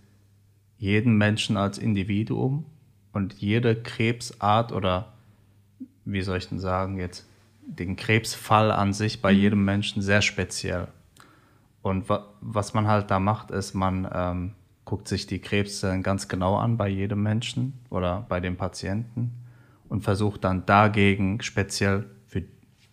jeden 0.78 1.16
Menschen 1.18 1.56
als 1.56 1.76
Individuum 1.76 2.66
und 3.12 3.32
jede 3.32 3.74
Krebsart 3.74 4.70
oder 4.70 5.14
wie 6.04 6.22
soll 6.22 6.38
ich 6.38 6.48
denn 6.48 6.60
sagen 6.60 7.00
jetzt, 7.00 7.28
den 7.62 7.96
Krebsfall 7.96 8.70
an 8.70 8.92
sich 8.92 9.20
bei 9.20 9.32
jedem 9.32 9.64
Menschen 9.64 10.02
sehr 10.02 10.22
speziell. 10.22 10.86
Und 11.82 12.08
wa 12.08 12.28
was 12.40 12.74
man 12.74 12.86
halt 12.86 13.10
da 13.10 13.18
macht, 13.18 13.50
ist, 13.50 13.74
man 13.74 14.08
ähm, 14.14 14.52
guckt 14.84 15.08
sich 15.08 15.26
die 15.26 15.40
Krebszellen 15.40 16.04
ganz 16.04 16.28
genau 16.28 16.58
an 16.58 16.76
bei 16.76 16.86
jedem 16.88 17.24
Menschen 17.24 17.72
oder 17.90 18.24
bei 18.28 18.38
dem 18.38 18.56
Patienten 18.56 19.32
und 19.88 20.02
versucht 20.02 20.44
dann 20.44 20.64
dagegen 20.64 21.42
speziell 21.42 22.06
für 22.28 22.44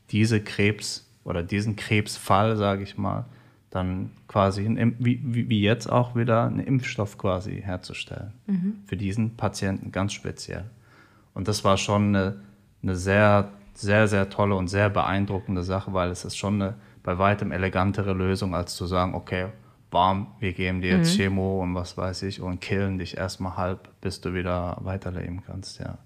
diese 0.10 0.42
Krebs 0.42 1.08
oder 1.24 1.44
diesen 1.44 1.76
Krebsfall, 1.76 2.58
sage 2.58 2.82
ich 2.82 2.98
mal, 2.98 3.28
dann 3.74 4.12
quasi, 4.28 4.66
ein, 4.66 4.96
wie, 5.00 5.50
wie 5.50 5.62
jetzt 5.62 5.92
auch 5.92 6.16
wieder, 6.16 6.46
einen 6.46 6.60
Impfstoff 6.60 7.18
quasi 7.18 7.62
herzustellen. 7.62 8.34
Für 8.86 8.98
diesen 8.98 9.36
Patienten 9.36 9.92
ganz 9.92 10.14
speziell. 10.14 10.66
Und 11.34 11.48
das 11.48 11.64
war 11.64 11.78
schon 11.78 12.16
eine, 12.16 12.36
eine 12.84 12.96
sehr, 12.96 13.50
sehr, 13.74 14.08
sehr 14.08 14.30
tolle 14.30 14.56
und 14.56 14.68
sehr 14.68 14.90
beeindruckende 14.90 15.64
Sache, 15.64 15.94
weil 15.94 16.12
es 16.12 16.24
ist 16.24 16.38
schon 16.38 16.62
eine 16.62 16.76
bei 17.02 17.18
weitem 17.18 17.52
elegantere 17.52 18.14
Lösung, 18.14 18.56
als 18.56 18.76
zu 18.76 18.86
sagen, 18.86 19.14
okay, 19.14 19.48
warm, 19.92 20.28
wir 20.40 20.54
geben 20.54 20.82
dir 20.82 20.98
jetzt 20.98 21.16
Chemo 21.16 21.62
und 21.62 21.76
was 21.76 21.98
weiß 21.98 22.24
ich 22.24 22.42
und 22.42 22.62
killen 22.62 22.98
dich 22.98 23.18
erstmal 23.18 23.58
halb, 23.58 23.90
bis 24.02 24.22
du 24.22 24.34
wieder 24.34 24.78
weiterleben 24.82 25.44
kannst, 25.46 25.80
ja. 25.80 25.98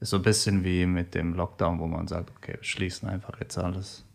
Ist 0.00 0.10
so 0.10 0.16
ein 0.16 0.22
bisschen 0.22 0.64
wie 0.64 0.86
mit 0.86 1.14
dem 1.14 1.34
Lockdown, 1.34 1.78
wo 1.78 1.86
man 1.86 2.08
sagt, 2.08 2.30
okay, 2.36 2.54
wir 2.54 2.64
schließen 2.64 3.08
einfach 3.08 3.38
jetzt 3.38 3.58
alles, 3.58 4.06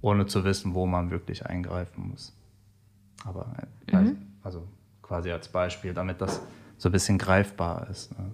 ohne 0.00 0.26
zu 0.26 0.44
wissen, 0.44 0.74
wo 0.74 0.86
man 0.86 1.10
wirklich 1.10 1.44
eingreifen 1.46 2.08
muss. 2.10 2.32
Aber 3.24 3.52
äh, 3.86 3.92
weiß- 3.96 4.14
also 4.42 4.66
quasi 5.02 5.30
als 5.32 5.48
Beispiel, 5.48 5.92
damit 5.94 6.20
das 6.20 6.40
so 6.76 6.88
ein 6.88 6.92
bisschen 6.92 7.18
greifbar 7.18 7.88
ist. 7.90 8.16
Ne? 8.18 8.32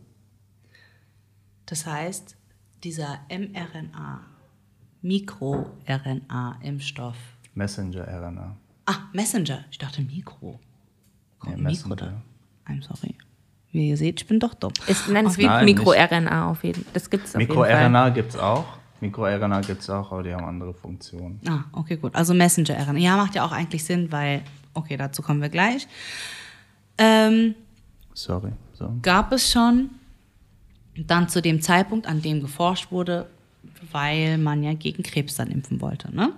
Das 1.67 1.87
heißt, 1.87 2.37
dieser 2.83 3.21
mRNA, 3.31 4.21
Mikro-RNA-Impfstoff. 5.95 7.17
Messenger-RNA. 7.55 8.57
Ah, 8.87 8.97
Messenger. 9.13 9.65
Ich 9.71 9.79
dachte 9.79 10.03
Mikro. 10.03 10.61
Nee, 11.45 11.51
Mikro 11.57 11.63
Messenger. 11.63 11.97
da. 11.97 12.23
I'm 12.73 12.83
sorry. 12.83 13.15
Wie 13.73 13.89
ihr 13.89 13.97
seht, 13.97 14.21
ich 14.23 14.29
bin 14.29 14.39
doch 14.41 14.55
dumm. 14.55 14.73
Es, 14.87 15.09
nein, 15.09 15.27
es 15.27 15.33
Auf 15.33 15.39
gibt 15.39 15.63
Mikro-RNA 15.65 16.51
auf 16.51 16.63
jeden 16.65 16.83
Fall. 16.85 16.93
Das 16.95 17.11
gibt 17.11 17.25
es 17.27 17.35
auf 17.35 17.41
jeden 17.41 17.53
Fall. 17.55 17.67
Mikro-RNA 17.69 18.11
gibt 18.11 18.31
es 18.31 18.37
auch. 18.37 18.65
Mikro-RNA 19.01 19.61
gibt 19.63 19.83
es 19.83 19.91
auch, 19.91 20.13
aber 20.13 20.23
die 20.23 20.33
haben 20.33 20.45
andere 20.45 20.73
Funktionen. 20.73 21.41
Ah, 21.49 21.65
okay, 21.73 21.97
gut. 21.97 22.15
Also 22.15 22.35
Messenger-RNA. 22.35 22.99
Ja, 22.99 23.17
macht 23.17 23.35
ja 23.35 23.45
auch 23.45 23.53
eigentlich 23.53 23.85
Sinn, 23.85 24.11
weil, 24.11 24.43
okay, 24.73 24.97
dazu 24.97 25.23
kommen 25.23 25.43
wir 25.43 25.49
gleich. 25.49 25.87
Ähm, 26.99 27.55
Sorry. 28.15 28.53
So. 28.73 28.93
gab 29.03 29.33
es 29.33 29.51
schon 29.51 29.91
dann 30.97 31.29
zu 31.29 31.43
dem 31.43 31.61
Zeitpunkt, 31.61 32.07
an 32.07 32.23
dem 32.23 32.41
geforscht 32.41 32.91
wurde, 32.93 33.29
weil 33.91 34.39
man 34.39 34.63
ja 34.63 34.75
gegen 34.75 35.03
Krebs 35.03 35.35
dann 35.37 35.51
impfen 35.51 35.81
wollte, 35.81 36.15
ne? 36.15 36.33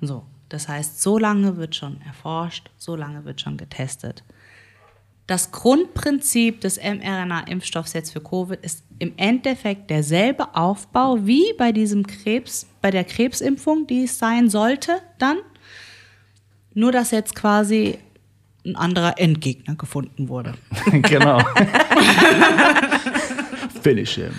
So, 0.00 0.24
das 0.48 0.68
heißt, 0.68 1.00
so 1.00 1.18
lange 1.18 1.56
wird 1.56 1.74
schon 1.74 2.00
erforscht, 2.02 2.70
so 2.76 2.96
lange 2.96 3.24
wird 3.24 3.40
schon 3.40 3.56
getestet. 3.56 4.22
Das 5.26 5.52
Grundprinzip 5.52 6.60
des 6.60 6.78
mRNA-Impfstoffs 6.82 7.92
jetzt 7.92 8.12
für 8.12 8.20
Covid 8.20 8.58
ist 8.64 8.84
im 8.98 9.12
Endeffekt 9.16 9.88
derselbe 9.88 10.54
Aufbau 10.56 11.18
wie 11.22 11.54
bei 11.56 11.70
diesem 11.72 12.06
Krebs, 12.06 12.66
bei 12.80 12.90
der 12.90 13.04
Krebsimpfung, 13.04 13.86
die 13.86 14.04
es 14.04 14.18
sein 14.18 14.50
sollte, 14.50 14.98
dann. 15.18 15.38
Nur, 16.74 16.90
dass 16.92 17.10
jetzt 17.12 17.34
quasi 17.36 17.98
ein 18.66 18.76
anderer 18.76 19.18
Endgegner 19.18 19.76
gefunden 19.76 20.28
wurde. 20.28 20.54
genau. 20.92 21.38
Finish 23.82 24.14
him. 24.14 24.32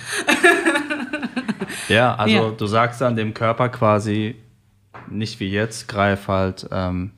Ja, 1.90 2.16
also 2.16 2.36
Ja. 2.36 2.50
du 2.52 2.68
sagst 2.68 3.02
dann 3.02 3.16
dem 3.16 3.34
Körper 3.34 3.70
quasi, 3.70 4.36
nicht 5.10 5.40
wie 5.40 5.50
jetzt, 5.50 5.88
greif 5.88 6.28
halt 6.28 6.68
ähm, 6.72 7.12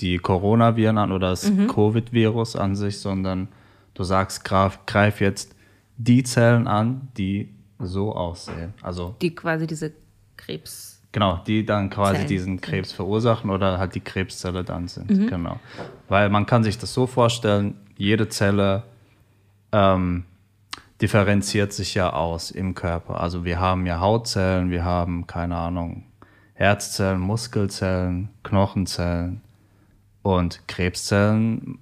die 0.00 0.18
Coronaviren 0.18 0.98
an 0.98 1.12
oder 1.12 1.30
das 1.30 1.50
Covid-Virus 1.68 2.56
an 2.56 2.74
sich, 2.74 3.00
sondern 3.00 3.48
du 3.94 4.02
sagst, 4.02 4.44
greif, 4.44 4.80
greif 4.86 5.20
jetzt 5.20 5.54
die 5.96 6.22
Zellen 6.22 6.66
an, 6.66 7.08
die 7.16 7.54
so 7.78 8.12
aussehen. 8.12 8.74
Also 8.82 9.14
Die 9.20 9.34
quasi 9.34 9.66
diese 9.66 9.92
Krebs. 10.36 11.00
Genau, 11.12 11.40
die 11.46 11.64
dann 11.64 11.90
quasi 11.90 12.16
Zellen 12.16 12.28
diesen 12.28 12.52
sind. 12.54 12.62
Krebs 12.62 12.92
verursachen 12.92 13.50
oder 13.50 13.78
halt 13.78 13.94
die 13.94 14.00
Krebszelle 14.00 14.64
dann 14.64 14.88
sind. 14.88 15.28
Genau. 15.28 15.58
Weil 16.08 16.28
man 16.28 16.44
kann 16.44 16.64
sich 16.64 16.76
das 16.76 16.92
so 16.92 17.06
vorstellen, 17.06 17.74
jede 17.96 18.28
Zelle 18.28 18.82
ähm, 19.72 20.24
differenziert 21.00 21.72
sich 21.72 21.94
ja 21.94 22.12
aus 22.12 22.50
im 22.50 22.74
Körper. 22.74 23.20
Also 23.20 23.44
wir 23.44 23.60
haben 23.60 23.86
ja 23.86 24.00
Hautzellen, 24.00 24.70
wir 24.70 24.84
haben, 24.84 25.26
keine 25.26 25.56
Ahnung, 25.56 26.04
Herzzellen, 26.54 27.20
Muskelzellen, 27.20 28.30
Knochenzellen 28.42 29.40
und 30.36 30.66
Krebszellen 30.68 31.78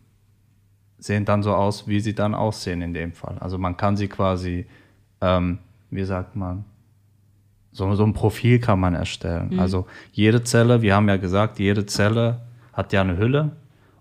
sehen 0.99 1.25
dann 1.25 1.43
so 1.43 1.55
aus, 1.55 1.87
wie 1.89 2.01
sie 2.01 2.15
dann 2.15 2.35
aussehen 2.35 2.83
in 2.83 2.95
dem 2.95 3.13
Fall. 3.13 3.37
Also 3.39 3.59
man 3.59 3.77
kann 3.77 3.97
sie 3.97 4.09
quasi, 4.09 4.67
ähm, 5.21 5.59
wie 5.91 6.05
sagt 6.05 6.37
man, 6.37 6.65
so, 7.73 7.95
so 7.95 8.05
ein 8.05 8.15
Profil 8.15 8.59
kann 8.59 8.81
man 8.81 8.95
erstellen. 8.95 9.59
Also 9.59 9.87
jede 10.13 10.43
Zelle, 10.43 10.81
wir 10.81 10.95
haben 10.95 11.09
ja 11.09 11.19
gesagt, 11.19 11.59
jede 11.59 11.85
Zelle 11.85 12.41
hat 12.73 12.93
ja 12.93 13.03
eine 13.03 13.19
Hülle 13.19 13.53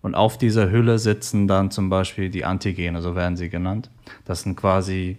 und 0.01 0.15
auf 0.15 0.37
dieser 0.37 0.71
Hülle 0.71 0.97
sitzen 0.97 1.47
dann 1.47 1.71
zum 1.71 1.89
Beispiel 1.89 2.29
die 2.29 2.45
Antigene, 2.45 3.01
so 3.01 3.15
werden 3.15 3.35
sie 3.35 3.49
genannt. 3.49 3.89
Das 4.23 4.43
sind 4.43 4.55
quasi 4.55 5.17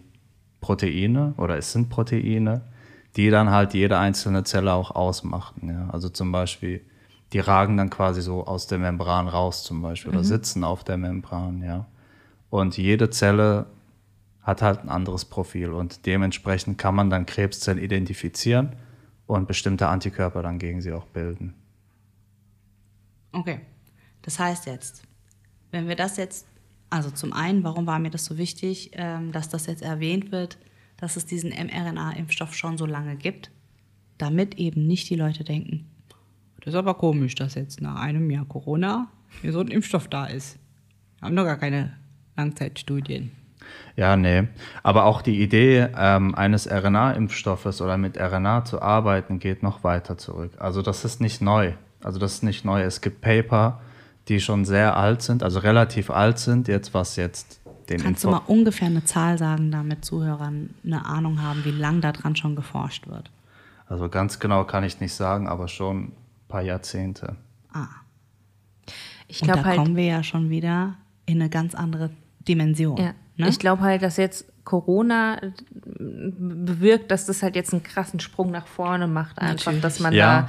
Proteine 0.60 1.34
oder 1.36 1.58
es 1.58 1.72
sind 1.72 1.90
Proteine, 1.90 2.62
die 3.16 3.30
dann 3.30 3.50
halt 3.50 3.74
jede 3.74 3.98
einzelne 3.98 4.44
Zelle 4.44 4.72
auch 4.72 4.90
ausmachen. 4.90 5.68
Ja? 5.68 5.90
Also 5.90 6.08
zum 6.08 6.32
Beispiel, 6.32 6.80
die 7.32 7.40
ragen 7.40 7.76
dann 7.76 7.90
quasi 7.90 8.22
so 8.22 8.46
aus 8.46 8.66
der 8.66 8.78
Membran 8.78 9.28
raus 9.28 9.64
zum 9.64 9.82
Beispiel 9.82 10.12
oder 10.12 10.24
sitzen 10.24 10.64
auf 10.64 10.84
der 10.84 10.96
Membran. 10.96 11.62
Ja? 11.62 11.86
Und 12.50 12.76
jede 12.76 13.10
Zelle 13.10 13.66
hat 14.42 14.62
halt 14.62 14.80
ein 14.84 14.88
anderes 14.88 15.24
Profil 15.24 15.72
und 15.72 16.06
dementsprechend 16.06 16.78
kann 16.78 16.94
man 16.94 17.10
dann 17.10 17.26
Krebszellen 17.26 17.82
identifizieren 17.82 18.76
und 19.26 19.48
bestimmte 19.48 19.88
Antikörper 19.88 20.42
dann 20.42 20.58
gegen 20.58 20.80
sie 20.80 20.92
auch 20.92 21.06
bilden. 21.06 21.54
Okay. 23.32 23.60
Das 24.22 24.38
heißt 24.38 24.66
jetzt, 24.66 25.02
wenn 25.72 25.88
wir 25.88 25.96
das 25.96 26.16
jetzt, 26.16 26.46
also 26.90 27.10
zum 27.10 27.32
einen, 27.32 27.64
warum 27.64 27.86
war 27.86 27.98
mir 27.98 28.10
das 28.10 28.24
so 28.24 28.38
wichtig, 28.38 28.90
ähm, 28.94 29.32
dass 29.32 29.48
das 29.48 29.66
jetzt 29.66 29.82
erwähnt 29.82 30.30
wird, 30.30 30.58
dass 30.96 31.16
es 31.16 31.26
diesen 31.26 31.50
mRNA-Impfstoff 31.50 32.54
schon 32.54 32.78
so 32.78 32.86
lange 32.86 33.16
gibt, 33.16 33.50
damit 34.16 34.54
eben 34.56 34.86
nicht 34.86 35.10
die 35.10 35.16
Leute 35.16 35.44
denken, 35.44 35.86
das 36.66 36.74
ist 36.74 36.78
aber 36.78 36.94
komisch, 36.94 37.34
dass 37.36 37.54
jetzt 37.54 37.80
nach 37.80 37.94
einem 38.00 38.28
Jahr 38.30 38.44
Corona 38.44 39.06
hier 39.40 39.52
so 39.52 39.60
ein 39.60 39.68
Impfstoff 39.68 40.08
da 40.08 40.26
ist. 40.26 40.58
Wir 41.20 41.28
haben 41.28 41.36
doch 41.36 41.44
gar 41.44 41.56
keine 41.58 41.92
Langzeitstudien. 42.36 43.30
Ja, 43.96 44.16
nee. 44.16 44.48
Aber 44.82 45.04
auch 45.04 45.22
die 45.22 45.40
Idee 45.42 45.88
ähm, 45.96 46.34
eines 46.34 46.68
RNA-Impfstoffes 46.70 47.80
oder 47.80 47.96
mit 47.96 48.18
RNA 48.18 48.64
zu 48.64 48.82
arbeiten, 48.82 49.38
geht 49.38 49.62
noch 49.62 49.84
weiter 49.84 50.18
zurück. 50.18 50.52
Also 50.58 50.82
das 50.82 51.04
ist 51.04 51.20
nicht 51.20 51.40
neu. 51.40 51.72
Also 52.02 52.18
das 52.18 52.34
ist 52.34 52.42
nicht 52.42 52.64
neu. 52.64 52.82
Es 52.82 53.00
gibt 53.00 53.20
Paper, 53.20 53.80
die 54.28 54.40
schon 54.40 54.64
sehr 54.64 54.96
alt 54.96 55.22
sind, 55.22 55.42
also 55.44 55.60
relativ 55.60 56.10
alt 56.10 56.38
sind, 56.38 56.68
jetzt 56.68 56.94
was 56.94 57.14
jetzt 57.16 57.60
den 57.88 58.00
Kannst 58.02 58.24
du 58.24 58.28
Info- 58.28 58.40
mal 58.40 58.46
ungefähr 58.48 58.88
eine 58.88 59.04
Zahl 59.04 59.38
sagen, 59.38 59.70
damit 59.70 60.04
Zuhörern 60.04 60.70
eine 60.84 61.06
Ahnung 61.06 61.40
haben, 61.42 61.64
wie 61.64 61.70
lange 61.70 62.00
daran 62.00 62.34
schon 62.34 62.56
geforscht 62.56 63.06
wird? 63.06 63.30
Also 63.88 64.08
ganz 64.08 64.40
genau 64.40 64.64
kann 64.64 64.82
ich 64.82 64.98
nicht 65.00 65.14
sagen, 65.14 65.46
aber 65.46 65.68
schon 65.68 66.10
paar 66.48 66.62
Jahrzehnte. 66.62 67.36
Ah. 67.72 67.86
Ich 69.28 69.42
Und 69.42 69.48
da 69.48 69.54
glaube 69.54 69.68
halt, 69.68 69.78
kommen 69.78 69.96
wir 69.96 70.04
ja 70.06 70.22
schon 70.22 70.50
wieder 70.50 70.94
in 71.26 71.40
eine 71.40 71.50
ganz 71.50 71.74
andere 71.74 72.10
Dimension. 72.46 72.96
ja, 72.96 73.12
ne? 73.36 73.48
ich 73.48 73.58
glaube 73.58 73.82
halt, 73.82 74.02
dass 74.02 74.16
jetzt 74.16 74.46
Corona 74.64 75.38
bewirkt, 75.98 77.10
dass 77.10 77.26
das 77.26 77.42
halt 77.42 77.56
jetzt 77.56 77.72
einen 77.72 77.82
krassen 77.82 78.20
Sprung 78.20 78.50
nach 78.50 78.66
vorne 78.66 79.06
macht, 79.06 79.38
einfach, 79.38 79.66
Natürlich. 79.66 79.80
dass 79.82 80.00
man 80.00 80.12
Ja, 80.14 80.42
da 80.42 80.48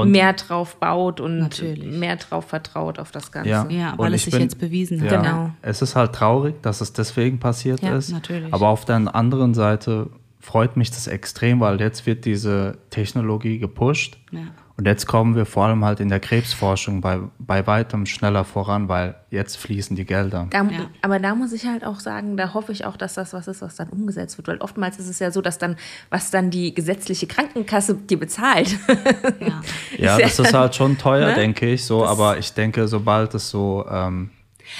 und- 0.00 0.10
mehr 0.10 0.32
drauf 0.34 0.76
baut 0.76 1.20
und 1.20 1.38
Natürlich. 1.38 1.84
mehr 1.98 2.16
drauf 2.16 2.46
vertraut 2.46 2.98
auf 2.98 3.10
das 3.12 3.32
Ganze. 3.32 3.50
Ja, 3.50 3.66
Ja, 3.68 3.90
und 3.92 3.98
weil 3.98 4.14
es 4.14 4.20
ich 4.20 4.24
sich 4.26 4.32
bin- 4.34 4.42
jetzt 4.42 4.58
bewiesen 4.58 5.00
hat. 5.02 5.10
Ja, 5.12 5.22
Genau. 5.22 5.50
Es 5.62 5.82
ist 5.82 5.96
halt 5.96 6.12
traurig, 6.14 6.60
dass 6.62 6.80
es 6.80 6.92
deswegen 6.92 7.38
passiert 7.38 7.80
Ja, 7.82 7.96
ist. 7.96 8.10
natürlich. 8.12 8.52
Aber 8.52 8.68
auf 8.68 8.84
der 8.84 9.14
anderen 9.14 9.54
Seite 9.54 10.10
freut 10.40 10.76
mich 10.76 10.90
das 10.90 11.06
extrem, 11.06 11.60
weil 11.60 11.80
jetzt 11.80 12.06
wird 12.06 12.24
diese 12.24 12.78
Technologie 12.90 13.58
gepusht. 13.58 14.18
Ja. 14.30 14.40
Und 14.78 14.84
jetzt 14.86 15.06
kommen 15.06 15.34
wir 15.34 15.46
vor 15.46 15.64
allem 15.64 15.84
halt 15.86 16.00
in 16.00 16.10
der 16.10 16.20
Krebsforschung 16.20 17.00
bei, 17.00 17.18
bei 17.38 17.66
weitem 17.66 18.04
schneller 18.04 18.44
voran, 18.44 18.90
weil 18.90 19.14
jetzt 19.30 19.56
fließen 19.56 19.96
die 19.96 20.04
Gelder. 20.04 20.48
Da, 20.50 20.62
Ja. 20.64 20.90
Aber 21.00 21.18
da 21.18 21.34
muss 21.34 21.52
ich 21.54 21.64
halt 21.64 21.82
auch 21.82 21.98
sagen, 21.98 22.36
da 22.36 22.52
hoffe 22.52 22.72
ich 22.72 22.84
auch, 22.84 22.98
dass 22.98 23.14
das 23.14 23.32
was 23.32 23.48
ist, 23.48 23.62
was 23.62 23.76
dann 23.76 23.88
umgesetzt 23.88 24.36
wird. 24.36 24.48
Weil 24.48 24.58
oftmals 24.58 24.98
ist 24.98 25.08
es 25.08 25.18
ja 25.18 25.30
so, 25.30 25.40
dass 25.40 25.56
dann, 25.56 25.76
was 26.10 26.30
dann 26.30 26.50
die 26.50 26.74
gesetzliche 26.74 27.26
Krankenkasse 27.26 27.94
dir 27.94 28.18
bezahlt. 28.20 28.76
Ja. 29.40 29.60
Ja, 29.98 30.18
das 30.18 30.38
ist 30.38 30.52
halt 30.52 30.74
schon 30.74 30.98
teuer, 30.98 31.28
Ne? 31.28 31.34
denke 31.34 31.70
ich, 31.72 31.84
so, 31.84 32.02
Das- 32.02 32.10
aber 32.10 32.36
ich 32.38 32.52
denke, 32.52 32.86
sobald 32.88 33.32
es 33.34 33.48
so, 33.48 33.84
ähm, 33.90 34.30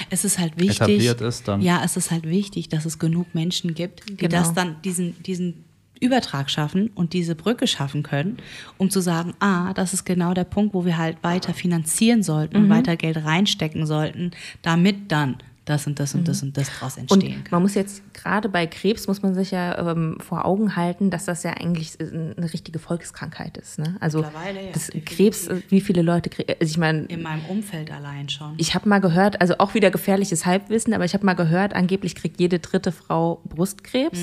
Es 0.09 0.25
ist 0.25 0.37
halt 0.37 0.57
wichtig. 0.57 0.75
Etabliert 0.81 1.21
ist 1.21 1.47
dann. 1.47 1.61
Ja, 1.61 1.81
es 1.83 1.95
ist 1.97 2.11
halt 2.11 2.23
wichtig, 2.25 2.69
dass 2.69 2.85
es 2.85 2.99
genug 2.99 3.33
Menschen 3.33 3.73
gibt, 3.73 4.07
die 4.09 4.17
Genau. 4.17 4.37
das 4.37 4.53
dann, 4.53 4.75
diesen, 4.83 5.21
diesen 5.23 5.63
Übertrag 5.99 6.49
schaffen 6.49 6.89
und 6.95 7.13
diese 7.13 7.35
Brücke 7.35 7.67
schaffen 7.67 8.03
können, 8.03 8.37
um 8.77 8.89
zu 8.89 9.01
sagen, 9.01 9.33
ah, 9.39 9.73
das 9.73 9.93
ist 9.93 10.05
genau 10.05 10.33
der 10.33 10.43
Punkt, 10.45 10.73
wo 10.73 10.85
wir 10.85 10.97
halt 10.97 11.17
weiter 11.23 11.53
finanzieren 11.53 12.23
sollten 12.23 12.57
Mhm. 12.57 12.63
und 12.63 12.69
weiter 12.69 12.95
Geld 12.95 13.17
reinstecken 13.23 13.85
sollten, 13.85 14.31
damit 14.61 15.11
dann 15.11 15.37
das 15.65 15.85
und 15.85 15.99
das 15.99 16.15
und 16.15 16.25
das 16.29 16.41
und 16.43 16.55
das 16.55 16.69
draus 16.79 16.95
entstehen 16.95 17.35
Und 17.39 17.43
kann. 17.43 17.51
man 17.51 17.61
muss 17.63 17.73
jetzt, 17.73 18.01
gerade 18.13 18.47
bei 18.47 18.67
Krebs, 18.67 19.05
muss 19.09 19.21
man 19.21 19.35
sich 19.35 19.51
ja 19.51 19.91
ähm, 19.91 20.15
vor 20.21 20.45
Augen 20.45 20.77
halten, 20.77 21.09
dass 21.09 21.25
das 21.25 21.43
ja 21.43 21.51
eigentlich 21.57 21.99
eine 21.99 22.53
richtige 22.53 22.79
Volkskrankheit 22.79 23.57
ist. 23.57 23.77
Ne? 23.77 23.97
Also 23.99 24.19
Mittlerweile, 24.19 24.59
ja. 24.67 25.01
Krebs, 25.05 25.47
äh, 25.47 25.61
wie 25.67 25.81
viele 25.81 26.03
Leute, 26.03 26.29
also 26.47 26.71
ich 26.71 26.77
meine, 26.77 27.01
In 27.07 27.21
meinem 27.21 27.43
Umfeld 27.49 27.91
allein 27.91 28.29
schon. 28.29 28.53
ich 28.55 28.75
habe 28.75 28.87
mal 28.87 28.99
gehört, 28.99 29.41
also 29.41 29.55
auch 29.57 29.73
wieder 29.73 29.91
gefährliches 29.91 30.45
Halbwissen, 30.45 30.93
aber 30.93 31.03
ich 31.03 31.13
habe 31.13 31.25
mal 31.25 31.33
gehört, 31.33 31.73
angeblich 31.73 32.15
kriegt 32.15 32.39
jede 32.39 32.59
dritte 32.59 32.93
Frau 32.93 33.41
Brustkrebs. 33.49 34.21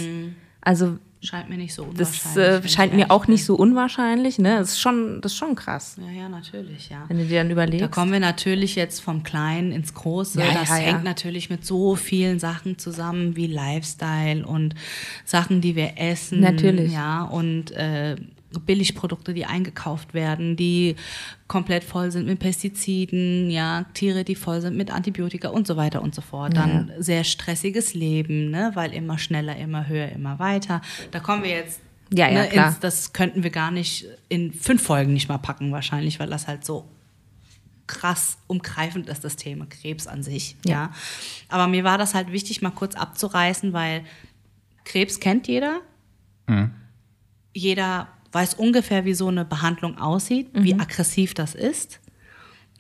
Also 0.63 0.97
Scheint 1.25 1.49
mir 1.49 1.57
nicht 1.57 1.75
so 1.75 1.85
das 1.97 2.09
unwahrscheinlich. 2.09 2.47
äh, 2.59 2.63
wenn 2.63 2.69
scheint 2.71 2.95
mir 2.95 3.11
auch 3.11 3.27
nicht 3.27 3.41
bin. 3.41 3.47
so 3.47 3.55
unwahrscheinlich. 3.57 4.39
Ne? 4.39 4.59
Das, 4.59 4.73
ist 4.73 4.81
schon, 4.81 5.21
das 5.21 5.33
ist 5.33 5.39
schon 5.39 5.55
krass, 5.55 5.97
Ja, 5.99 6.13
ja, 6.13 6.29
natürlich, 6.29 6.91
ja. 6.91 7.05
wenn 7.09 7.19
du 7.19 7.25
dir 7.25 7.43
dann 7.43 7.51
überlegst. 7.51 7.83
Da 7.83 7.89
kommen 7.89 8.13
wir 8.13 8.21
natürlich 8.21 8.75
jetzt 8.75 9.01
vom 9.01 9.23
Kleinen 9.23 9.73
ins 9.73 9.95
Große. 9.95 10.39
Ja, 10.39 10.53
das 10.53 10.69
ja, 10.69 10.77
ja. 10.77 10.83
hängt 10.83 11.05
natürlich 11.05 11.51
mit 11.51 11.65
so 11.65 11.97
vielen 11.97 12.39
Sachen 12.39 12.79
zusammen 12.79 13.37
wie 13.37 13.47
Lifestyle 13.47 14.47
und 14.47 14.75
Sachen, 15.25 15.61
die 15.61 15.77
wir 15.77 15.93
essen. 15.97 16.41
Natürlich. 16.41 16.93
Ja, 16.93 17.23
und 17.25 17.71
äh, 17.73 18.17
Billigprodukte, 18.61 19.35
die 19.35 19.47
eingekauft 19.47 20.15
werden, 20.15 20.57
die 20.57 20.97
komplett 21.49 21.85
voll 21.85 22.11
sind 22.11 22.27
mit 22.27 22.39
Pestiziden, 22.39 23.51
ja, 23.51 23.85
Tiere, 23.95 24.25
die 24.25 24.35
voll 24.35 24.61
sind 24.61 24.77
mit 24.77 24.91
Antibiotika 24.91 25.49
und 25.49 25.67
so 25.67 25.77
weiter 25.77 26.03
und 26.03 26.15
so 26.15 26.23
fort. 26.23 26.57
Dann 26.57 26.93
sehr 26.99 27.25
stressiges 27.25 27.95
Leben, 27.95 28.51
ne, 28.51 28.73
weil 28.75 28.93
immer 28.93 29.19
schneller, 29.19 29.57
immer 29.57 29.89
höher, 29.89 30.09
immer 30.11 30.39
weiter. 30.39 30.81
Da 31.11 31.21
kommen 31.21 31.43
wir 31.43 31.51
jetzt 31.51 31.81
Ja, 32.11 32.29
ja, 32.29 32.43
ne, 32.43 32.49
klar. 32.49 32.69
ins, 32.69 32.81
das 32.81 33.13
könnten 33.13 33.43
wir 33.43 33.51
gar 33.51 33.71
nicht 33.71 34.07
in 34.29 34.53
fünf 34.53 34.83
Folgen 34.83 35.13
nicht 35.13 35.29
mal 35.29 35.39
packen 35.39 35.73
wahrscheinlich, 35.73 36.21
weil 36.21 36.29
das 36.31 36.47
halt 36.47 36.65
so 36.65 36.89
krass 37.87 38.39
umgreifend 38.47 39.09
ist, 39.11 39.25
das 39.25 39.37
Thema 39.37 39.67
Krebs 39.67 40.07
an 40.07 40.23
sich. 40.23 40.57
Ja. 40.65 40.73
Ja. 40.73 40.93
Aber 41.49 41.67
mir 41.67 41.85
war 41.85 41.99
das 41.99 42.15
halt 42.15 42.33
wichtig, 42.33 42.63
mal 42.63 42.71
kurz 42.71 42.95
abzureißen, 42.95 43.75
weil 43.75 44.05
Krebs 44.85 45.21
kennt 45.21 45.49
jeder. 45.49 45.81
Jeder 47.55 48.09
weiß 48.35 48.55
ungefähr, 48.55 49.05
wie 49.05 49.15
so 49.15 49.29
eine 49.29 49.45
Behandlung 49.45 49.99
aussieht, 49.99 50.49
wie 50.53 50.75
aggressiv 50.75 51.35
das 51.35 51.55
ist. 51.55 52.01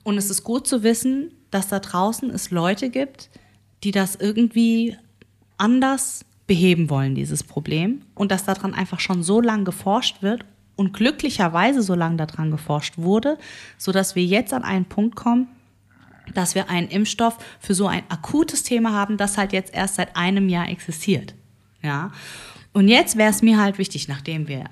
Und 0.02 0.18
es 0.18 0.28
ist 0.30 0.44
gut 0.44 0.66
zu 0.66 0.82
wissen, 0.82 1.32
dass 1.50 1.68
da 1.68 1.78
draußen 1.78 2.30
es 2.30 2.50
Leute 2.50 2.90
gibt, 2.90 3.30
die 3.84 3.90
das 3.90 4.16
irgendwie 4.16 4.96
anders 5.56 6.24
beheben 6.46 6.90
wollen, 6.90 7.14
dieses 7.14 7.42
Problem. 7.42 8.02
Und 8.14 8.32
dass 8.32 8.44
daran 8.44 8.74
einfach 8.74 9.00
schon 9.00 9.22
so 9.22 9.40
lange 9.40 9.64
geforscht 9.64 10.22
wird 10.22 10.44
und 10.76 10.92
glücklicherweise 10.92 11.82
so 11.82 11.94
lange 11.94 12.16
daran 12.16 12.50
geforscht 12.50 12.98
wurde, 12.98 13.38
sodass 13.78 14.14
wir 14.16 14.24
jetzt 14.24 14.52
an 14.52 14.64
einen 14.64 14.84
Punkt 14.84 15.16
kommen, 15.16 15.48
dass 16.32 16.54
wir 16.54 16.70
einen 16.70 16.88
Impfstoff 16.88 17.38
für 17.60 17.74
so 17.74 17.86
ein 17.86 18.02
akutes 18.08 18.62
Thema 18.62 18.92
haben, 18.92 19.16
das 19.16 19.38
halt 19.38 19.52
jetzt 19.52 19.74
erst 19.74 19.96
seit 19.96 20.16
einem 20.16 20.48
Jahr 20.48 20.68
existiert. 20.68 21.34
Ja. 21.82 22.12
Und 22.72 22.88
jetzt 22.88 23.16
wäre 23.16 23.30
es 23.30 23.42
mir 23.42 23.60
halt 23.60 23.78
wichtig, 23.78 24.08
nachdem 24.08 24.48
wir 24.48 24.64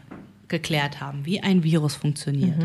geklärt 0.52 1.00
haben, 1.00 1.26
wie 1.26 1.42
ein 1.42 1.64
Virus 1.64 1.96
funktioniert, 1.96 2.56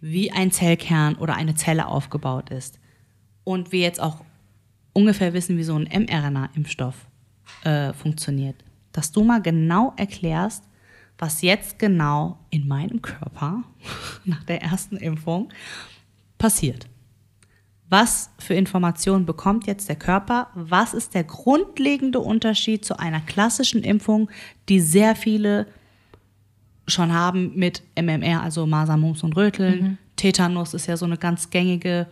wie 0.00 0.30
ein 0.30 0.50
Zellkern 0.50 1.14
oder 1.14 1.34
eine 1.36 1.54
Zelle 1.54 1.86
aufgebaut 1.86 2.50
ist 2.50 2.78
und 3.44 3.72
wir 3.72 3.80
jetzt 3.80 4.00
auch 4.00 4.24
ungefähr 4.92 5.32
wissen, 5.32 5.56
wie 5.56 5.62
so 5.62 5.76
ein 5.76 5.88
mRNA-Impfstoff 5.88 7.06
äh, 7.64 7.94
funktioniert, 7.94 8.56
dass 8.92 9.12
du 9.12 9.24
mal 9.24 9.40
genau 9.40 9.94
erklärst, 9.96 10.64
was 11.18 11.40
jetzt 11.42 11.78
genau 11.78 12.38
in 12.50 12.68
meinem 12.68 13.00
Körper 13.00 13.62
nach 14.24 14.42
der 14.44 14.60
ersten 14.60 14.96
Impfung 14.96 15.48
passiert. 16.36 16.88
Was 17.88 18.30
für 18.38 18.54
Informationen 18.54 19.24
bekommt 19.24 19.66
jetzt 19.66 19.88
der 19.88 19.96
Körper? 19.96 20.48
Was 20.54 20.92
ist 20.92 21.14
der 21.14 21.24
grundlegende 21.24 22.20
Unterschied 22.20 22.84
zu 22.84 22.98
einer 22.98 23.20
klassischen 23.20 23.82
Impfung, 23.82 24.28
die 24.68 24.80
sehr 24.80 25.16
viele 25.16 25.66
schon 26.88 27.12
haben 27.12 27.52
mit 27.54 27.82
MMR, 28.00 28.42
also 28.42 28.66
Masern, 28.66 29.00
Mumps 29.00 29.22
und 29.22 29.36
Röteln. 29.36 29.98
Tetanus 30.16 30.74
ist 30.74 30.86
ja 30.86 30.96
so 30.96 31.06
eine 31.06 31.16
ganz 31.16 31.50
gängige. 31.50 32.06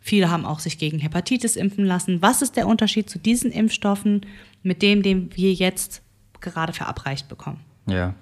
Viele 0.00 0.30
haben 0.30 0.46
auch 0.46 0.60
sich 0.60 0.78
gegen 0.78 0.98
Hepatitis 0.98 1.56
impfen 1.56 1.84
lassen. 1.84 2.22
Was 2.22 2.42
ist 2.42 2.56
der 2.56 2.66
Unterschied 2.66 3.10
zu 3.10 3.18
diesen 3.18 3.52
Impfstoffen 3.52 4.24
mit 4.62 4.82
dem, 4.82 5.02
den 5.02 5.30
wir 5.36 5.52
jetzt 5.52 6.02
gerade 6.40 6.72
verabreicht 6.72 7.28
bekommen? 7.28 7.60
Ja. 7.86 8.14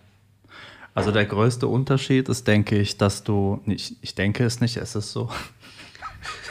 Also 0.95 1.13
der 1.13 1.27
größte 1.27 1.69
Unterschied 1.69 2.29
ist, 2.29 2.49
denke 2.49 2.77
ich, 2.77 2.99
dass 2.99 3.23
du, 3.23 3.61
nicht, 3.65 3.97
ich 4.01 4.17
denke 4.17 4.45
es 4.45 4.61
nicht, 4.61 4.77
es 4.79 4.97
ist 4.97 5.13
so, 5.13 5.31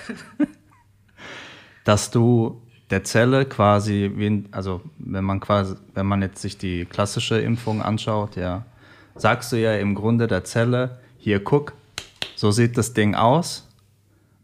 dass 1.83 2.11
du 2.11 2.61
der 2.89 3.03
Zelle 3.03 3.45
quasi, 3.45 4.39
also 4.51 4.81
wenn 4.97 5.25
man 5.25 5.41
quasi, 5.41 5.75
wenn 5.93 6.05
man 6.05 6.21
jetzt 6.21 6.41
sich 6.41 6.57
die 6.57 6.85
klassische 6.85 7.37
Impfung 7.39 7.81
anschaut, 7.81 8.37
ja, 8.37 8.65
sagst 9.17 9.51
du 9.51 9.57
ja 9.57 9.75
im 9.75 9.95
Grunde 9.95 10.27
der 10.27 10.43
Zelle, 10.43 10.99
hier 11.17 11.43
guck, 11.43 11.73
so 12.35 12.51
sieht 12.51 12.77
das 12.77 12.93
Ding 12.93 13.15
aus, 13.15 13.67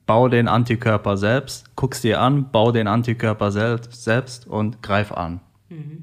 bau 0.06 0.28
den 0.28 0.48
Antikörper 0.48 1.18
selbst, 1.18 1.76
guck's 1.76 2.02
dir 2.02 2.20
an, 2.22 2.50
bau 2.52 2.72
den 2.72 2.88
Antikörper 2.88 3.52
selbst, 3.52 4.04
selbst 4.04 4.48
und 4.48 4.82
greif 4.82 5.12
an. 5.12 5.40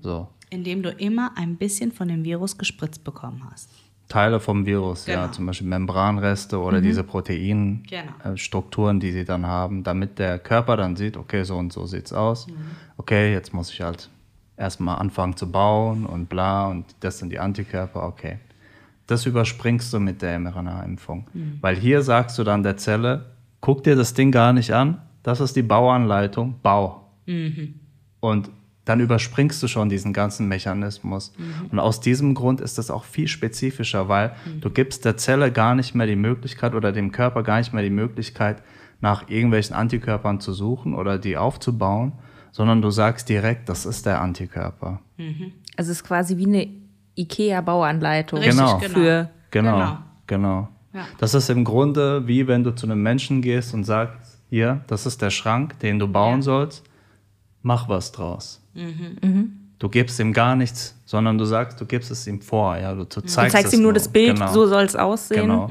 So. 0.00 0.28
Indem 0.50 0.82
du 0.82 0.90
immer 0.90 1.32
ein 1.36 1.56
bisschen 1.56 1.92
von 1.92 2.08
dem 2.08 2.24
Virus 2.24 2.58
gespritzt 2.58 3.04
bekommen 3.04 3.42
hast. 3.50 3.68
Teile 4.08 4.40
vom 4.40 4.66
Virus, 4.66 5.06
ja, 5.06 5.20
Genau. 5.22 5.32
zum 5.32 5.46
Beispiel 5.46 5.68
Membranreste 5.68 6.58
oder 6.58 6.80
diese 6.80 7.04
Proteinstrukturen, 7.04 7.82
Genau. 7.88 8.32
äh, 8.34 8.36
Strukturen, 8.36 8.98
die 8.98 9.12
sie 9.12 9.24
dann 9.24 9.46
haben, 9.46 9.84
damit 9.84 10.18
der 10.18 10.40
Körper 10.40 10.76
dann 10.76 10.96
sieht, 10.96 11.16
okay, 11.16 11.44
so 11.44 11.56
und 11.56 11.72
so 11.72 11.86
sieht's 11.86 12.12
aus. 12.12 12.48
Okay, 12.96 13.32
jetzt 13.32 13.54
muss 13.54 13.70
ich 13.72 13.80
halt 13.80 14.10
erstmal 14.56 14.96
anfangen 14.98 15.36
zu 15.36 15.50
bauen 15.52 16.04
und 16.06 16.28
bla 16.28 16.66
und 16.66 16.86
das 16.98 17.18
sind 17.18 17.30
die 17.30 17.38
Antikörper, 17.38 18.02
okay. 18.02 18.38
Das 19.10 19.26
überspringst 19.26 19.92
du 19.92 19.98
mit 19.98 20.22
der 20.22 20.38
mRNA-Impfung. 20.38 21.26
Weil 21.60 21.76
hier 21.76 22.02
sagst 22.02 22.38
du 22.38 22.44
dann 22.44 22.62
der 22.62 22.76
Zelle, 22.76 23.26
guck 23.60 23.82
dir 23.82 23.96
das 23.96 24.14
Ding 24.14 24.30
gar 24.30 24.52
nicht 24.52 24.72
an, 24.72 25.02
das 25.22 25.40
ist 25.40 25.56
die 25.56 25.62
Bauanleitung, 25.62 26.54
bau. 26.62 27.10
Und 28.20 28.50
dann 28.84 29.00
überspringst 29.00 29.62
du 29.62 29.68
schon 29.68 29.88
diesen 29.88 30.12
ganzen 30.12 30.48
Mechanismus. 30.48 31.32
Und 31.70 31.78
aus 31.78 32.00
diesem 32.00 32.34
Grund 32.34 32.60
ist 32.60 32.78
das 32.78 32.90
auch 32.90 33.04
viel 33.04 33.28
spezifischer, 33.28 34.08
weil 34.08 34.32
du 34.60 34.70
gibst 34.70 35.04
der 35.04 35.16
Zelle 35.16 35.52
gar 35.52 35.74
nicht 35.74 35.94
mehr 35.94 36.06
die 36.06 36.16
Möglichkeit 36.16 36.74
oder 36.74 36.92
dem 36.92 37.12
Körper 37.12 37.42
gar 37.42 37.58
nicht 37.58 37.72
mehr 37.72 37.82
die 37.82 37.90
Möglichkeit, 37.90 38.62
nach 39.00 39.28
irgendwelchen 39.28 39.74
Antikörpern 39.74 40.40
zu 40.40 40.52
suchen 40.52 40.94
oder 40.94 41.18
die 41.18 41.36
aufzubauen, 41.36 42.12
sondern 42.52 42.82
du 42.82 42.90
sagst 42.90 43.28
direkt, 43.28 43.68
das 43.68 43.86
ist 43.86 44.06
der 44.06 44.20
Antikörper. 44.20 45.00
Also 45.76 45.92
es 45.92 45.98
ist 45.98 46.04
quasi 46.04 46.36
wie 46.36 46.46
eine 46.46 46.79
IKEA-Bauanleitung. 47.16 48.38
Richtig, 48.40 48.56
Genau. 48.58 48.78
genau. 48.78 48.94
Für- 48.94 49.30
Genau, 49.50 49.72
Genau. 49.78 49.98
genau. 50.26 50.68
Ja. 50.92 51.06
Das 51.18 51.34
ist 51.34 51.50
im 51.50 51.64
Grunde 51.64 52.26
wie 52.26 52.46
wenn 52.48 52.64
du 52.64 52.72
zu 52.72 52.86
einem 52.86 53.02
Menschen 53.02 53.42
gehst 53.42 53.74
und 53.74 53.84
sagst, 53.84 54.40
hier, 54.48 54.80
das 54.88 55.06
ist 55.06 55.22
der 55.22 55.30
Schrank, 55.30 55.78
den 55.80 55.98
du 55.98 56.08
bauen 56.08 56.36
Ja. 56.36 56.42
sollst, 56.42 56.84
mach 57.62 57.88
was 57.88 58.10
draus. 58.12 58.60
Mhm. 58.74 59.52
Du 59.78 59.88
gibst 59.88 60.18
ihm 60.20 60.32
gar 60.32 60.56
nichts, 60.56 60.94
sondern 61.04 61.38
du 61.38 61.44
sagst, 61.44 61.80
du 61.80 61.86
gibst 61.86 62.10
es 62.10 62.26
ihm 62.26 62.40
vor. 62.42 62.76
Ja, 62.76 62.92
du, 62.92 63.04
du 63.04 63.20
Du 63.20 63.26
zeigst, 63.26 63.52
zeigst 63.56 63.72
es 63.72 63.78
ihm 63.78 63.82
nur 63.82 63.92
das 63.92 64.08
Bild, 64.08 64.34
Genau. 64.36 64.52
so 64.52 64.66
soll 64.66 64.84
es 64.84 64.94
aussehen. 64.96 65.42
Genau. 65.42 65.70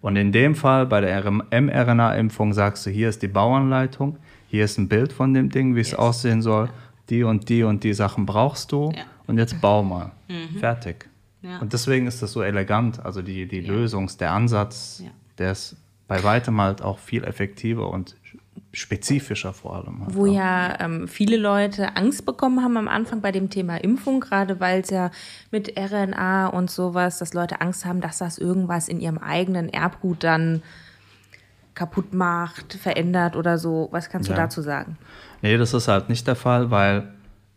Und 0.00 0.16
in 0.16 0.30
dem 0.32 0.54
Fall 0.54 0.86
bei 0.86 1.00
der 1.00 1.22
mRNA-Impfung 1.30 2.52
sagst 2.52 2.86
du, 2.86 2.90
hier 2.90 3.08
ist 3.08 3.22
die 3.22 3.28
Bauanleitung, 3.28 4.16
hier 4.48 4.64
ist 4.64 4.78
ein 4.78 4.88
Bild 4.88 5.12
von 5.12 5.34
dem 5.34 5.50
Ding, 5.50 5.74
wie 5.74 5.80
es 5.80 5.94
aussehen 5.94 6.40
soll. 6.42 6.68
Die 7.10 7.22
und 7.24 7.48
die 7.48 7.62
und 7.62 7.84
die 7.84 7.92
Sachen 7.94 8.24
brauchst 8.26 8.72
du 8.72 8.90
Ja. 8.94 9.02
Und 9.26 9.38
jetzt 9.38 9.60
bau 9.60 9.82
mal. 9.82 10.12
Fertig. 10.60 11.08
Ja. 11.42 11.58
Und 11.58 11.72
deswegen 11.72 12.06
ist 12.06 12.22
das 12.22 12.32
so 12.32 12.42
elegant. 12.42 13.04
Also 13.04 13.22
die, 13.22 13.46
die 13.46 13.60
Lösungs-, 13.60 14.16
der 14.18 14.32
Ansatz, 14.32 15.02
Ja. 15.04 15.10
der 15.38 15.52
ist 15.52 15.76
bei 16.08 16.22
weitem 16.24 16.60
halt 16.60 16.82
auch 16.82 16.98
viel 16.98 17.24
effektiver 17.24 17.90
und 17.90 18.16
spezifischer 18.72 19.52
vor 19.52 19.76
allem. 19.76 20.02
halt 20.04 20.14
Wo 20.14 20.26
auch. 20.26 20.32
ja 20.34 20.78
ähm, 20.80 21.08
viele 21.08 21.36
Leute 21.36 21.96
Angst 21.96 22.26
bekommen 22.26 22.62
haben 22.62 22.76
am 22.76 22.88
Anfang 22.88 23.20
bei 23.20 23.32
dem 23.32 23.48
Thema 23.50 23.76
Impfung, 23.78 24.20
gerade 24.20 24.60
weil 24.60 24.80
es 24.82 24.90
ja 24.90 25.10
mit 25.50 25.78
RNA 25.78 26.48
und 26.48 26.70
sowas, 26.70 27.18
dass 27.18 27.32
Leute 27.34 27.60
Angst 27.60 27.84
haben, 27.84 28.00
dass 28.00 28.18
das 28.18 28.38
irgendwas 28.38 28.88
in 28.88 29.00
ihrem 29.00 29.18
eigenen 29.18 29.68
Erbgut 29.68 30.22
dann 30.24 30.62
kaputt 31.74 32.14
macht, 32.14 32.74
verändert 32.74 33.36
oder 33.36 33.58
so. 33.58 33.88
Was 33.92 34.08
kannst 34.08 34.28
du 34.28 34.32
Ja. 34.32 34.38
dazu 34.38 34.62
sagen? 34.62 34.96
Nee, 35.42 35.56
das 35.58 35.74
ist 35.74 35.88
halt 35.88 36.08
nicht 36.08 36.26
der 36.26 36.36
Fall, 36.36 36.70
weil 36.70 37.08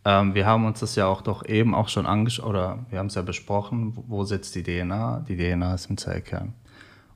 ähm, 0.06 0.34
wir 0.34 0.46
haben 0.46 0.66
uns 0.66 0.80
das 0.80 0.96
ja 0.96 1.08
auch 1.08 1.22
doch 1.22 1.46
eben 1.46 1.76
auch 1.76 1.90
schon 1.90 2.06
angeschaut, 2.06 2.46
oder 2.46 2.86
wir 2.90 3.00
haben 3.00 3.08
es 3.08 3.16
ja 3.16 3.22
besprochen, 3.22 3.96
wo, 3.96 4.06
wo 4.08 4.24
sitzt 4.24 4.56
die 4.56 4.64
DNA? 4.64 5.26
Die 5.28 5.38
DNA 5.38 5.74
ist 5.74 5.90
im 5.90 5.98
Zellkern. 5.98 6.54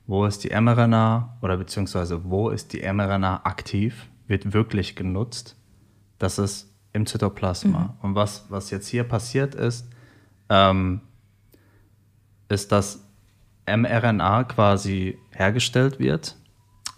Wo 0.06 0.26
ist 0.26 0.44
die 0.44 0.50
mRNA 0.50 1.38
oder 1.40 1.56
beziehungsweise 1.56 2.24
wo 2.24 2.50
ist 2.50 2.74
die 2.74 2.80
mRNA 2.80 3.40
aktiv, 3.44 4.06
wird 4.26 4.52
wirklich 4.52 4.96
genutzt? 4.96 5.56
Das 6.18 6.38
ist 6.38 6.74
im 6.92 7.06
Zytoplasma. 7.06 7.96
Und 8.02 8.14
was, 8.14 8.46
was 8.50 8.70
jetzt 8.70 8.88
hier 8.88 9.04
passiert 9.04 9.54
ist, 9.54 9.88
ähm, 10.50 11.00
ist, 12.48 12.70
dass 12.70 13.04
mRNA 13.66 14.44
quasi 14.44 15.18
hergestellt 15.30 15.98
wird. 15.98 16.36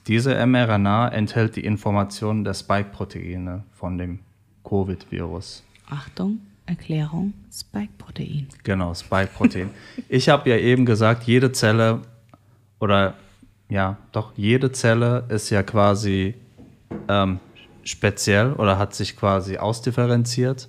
Diese 0.06 0.34
mRNA 0.46 1.08
enthält 1.08 1.56
die 1.56 1.64
Informationen 1.64 2.44
der 2.44 2.54
Spike-Proteine 2.54 3.64
von 3.72 3.98
dem 3.98 4.20
Covid-Virus. 4.64 5.64
Achtung, 5.88 6.40
Erklärung, 6.66 7.32
Spike-Protein. 7.52 8.48
Genau, 8.64 8.94
Spike-Protein. 8.94 9.70
ich 10.08 10.28
habe 10.28 10.50
ja 10.50 10.56
eben 10.56 10.84
gesagt, 10.84 11.24
jede 11.24 11.52
Zelle 11.52 12.02
oder 12.80 13.14
ja, 13.68 13.96
doch 14.12 14.32
jede 14.36 14.72
Zelle 14.72 15.24
ist 15.28 15.50
ja 15.50 15.62
quasi 15.62 16.34
ähm, 17.08 17.40
speziell 17.84 18.52
oder 18.52 18.78
hat 18.78 18.94
sich 18.94 19.16
quasi 19.16 19.58
ausdifferenziert 19.58 20.68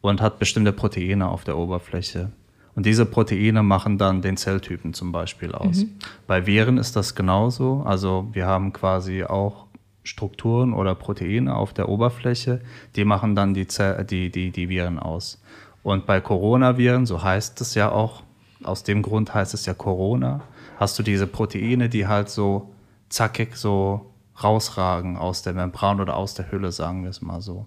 und 0.00 0.20
hat 0.20 0.38
bestimmte 0.38 0.72
Proteine 0.72 1.28
auf 1.28 1.44
der 1.44 1.56
Oberfläche. 1.56 2.30
Und 2.74 2.86
diese 2.86 3.06
Proteine 3.06 3.64
machen 3.64 3.98
dann 3.98 4.22
den 4.22 4.36
Zelltypen 4.36 4.94
zum 4.94 5.10
Beispiel 5.10 5.52
aus. 5.52 5.84
Bei 6.28 6.46
Viren 6.46 6.78
ist 6.78 6.94
das 6.94 7.16
genauso. 7.16 7.82
Also 7.84 8.28
wir 8.32 8.46
haben 8.46 8.72
quasi 8.72 9.24
auch 9.24 9.66
Strukturen 10.08 10.72
oder 10.72 10.94
Proteine 10.94 11.54
auf 11.54 11.72
der 11.72 11.88
Oberfläche, 11.88 12.60
die 12.96 13.04
machen 13.04 13.36
dann 13.36 13.54
die, 13.54 13.66
die, 14.10 14.30
die, 14.30 14.50
die 14.50 14.68
Viren 14.68 14.98
aus. 14.98 15.40
Und 15.82 16.06
bei 16.06 16.20
Coronaviren, 16.20 17.06
so 17.06 17.22
heißt 17.22 17.60
es 17.60 17.74
ja 17.74 17.92
auch, 17.92 18.22
aus 18.64 18.82
dem 18.82 19.02
Grund 19.02 19.34
heißt 19.34 19.54
es 19.54 19.66
ja 19.66 19.74
Corona, 19.74 20.40
hast 20.78 20.98
du 20.98 21.02
diese 21.02 21.26
Proteine, 21.26 21.88
die 21.88 22.06
halt 22.06 22.30
so 22.30 22.70
zackig 23.08 23.56
so 23.56 24.06
rausragen 24.42 25.16
aus 25.16 25.42
der 25.42 25.52
Membran 25.52 26.00
oder 26.00 26.16
aus 26.16 26.34
der 26.34 26.50
Hülle, 26.50 26.72
sagen 26.72 27.02
wir 27.02 27.10
es 27.10 27.22
mal 27.22 27.40
so. 27.40 27.66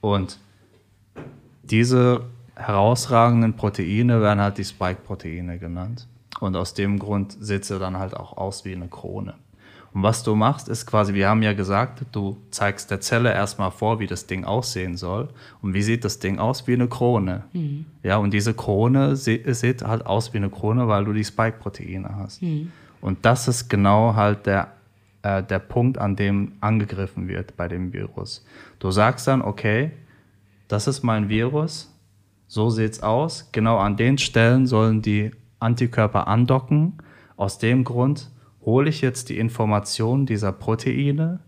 Und 0.00 0.38
diese 1.62 2.24
herausragenden 2.54 3.56
Proteine 3.56 4.20
werden 4.20 4.40
halt 4.40 4.58
die 4.58 4.64
Spike-Proteine 4.64 5.58
genannt. 5.58 6.06
Und 6.40 6.56
aus 6.56 6.74
dem 6.74 6.98
Grund 6.98 7.36
sieht 7.40 7.64
sie 7.64 7.78
dann 7.78 7.98
halt 7.98 8.16
auch 8.16 8.36
aus 8.36 8.64
wie 8.64 8.74
eine 8.74 8.88
Krone. 8.88 9.34
Und 9.94 10.02
was 10.02 10.22
du 10.22 10.34
machst, 10.34 10.68
ist 10.68 10.86
quasi, 10.86 11.12
wir 11.12 11.28
haben 11.28 11.42
ja 11.42 11.52
gesagt, 11.52 12.04
du 12.12 12.38
zeigst 12.50 12.90
der 12.90 13.00
Zelle 13.02 13.32
erstmal 13.32 13.70
vor, 13.70 14.00
wie 14.00 14.06
das 14.06 14.26
Ding 14.26 14.44
aussehen 14.44 14.96
soll. 14.96 15.28
Und 15.60 15.74
wie 15.74 15.82
sieht 15.82 16.04
das 16.04 16.18
Ding 16.18 16.38
aus? 16.38 16.66
Wie 16.66 16.72
eine 16.72 16.88
Krone. 16.88 17.44
Ja, 18.02 18.16
und 18.16 18.32
diese 18.32 18.54
Krone 18.54 19.16
sie- 19.16 19.42
sieht 19.52 19.82
halt 19.82 20.06
aus 20.06 20.32
wie 20.32 20.38
eine 20.38 20.48
Krone, 20.48 20.88
weil 20.88 21.04
du 21.04 21.12
die 21.12 21.24
Spike-Proteine 21.24 22.16
hast. 22.16 22.40
Und 23.02 23.18
das 23.26 23.48
ist 23.48 23.68
genau 23.68 24.14
halt 24.14 24.46
der, 24.46 24.68
äh, 25.22 25.42
der 25.42 25.58
Punkt, 25.58 25.98
an 25.98 26.16
dem 26.16 26.52
angegriffen 26.60 27.28
wird 27.28 27.56
bei 27.58 27.68
dem 27.68 27.92
Virus. 27.92 28.44
Du 28.78 28.90
sagst 28.90 29.26
dann, 29.28 29.42
okay, 29.42 29.90
das 30.68 30.86
ist 30.86 31.02
mein 31.02 31.28
Virus, 31.28 31.92
so 32.46 32.70
sieht's 32.70 33.02
aus. 33.02 33.50
Genau 33.52 33.76
an 33.78 33.96
den 33.98 34.16
Stellen 34.16 34.66
sollen 34.66 35.02
die 35.02 35.32
Antikörper 35.58 36.28
andocken. 36.28 36.94
Aus 37.36 37.58
dem 37.58 37.84
Grund 37.84 38.30
hole 38.64 38.88
ich 38.88 39.00
jetzt 39.00 39.28
die 39.28 39.38
Information 39.38 40.26
dieser 40.26 40.52
Proteine 40.52 41.40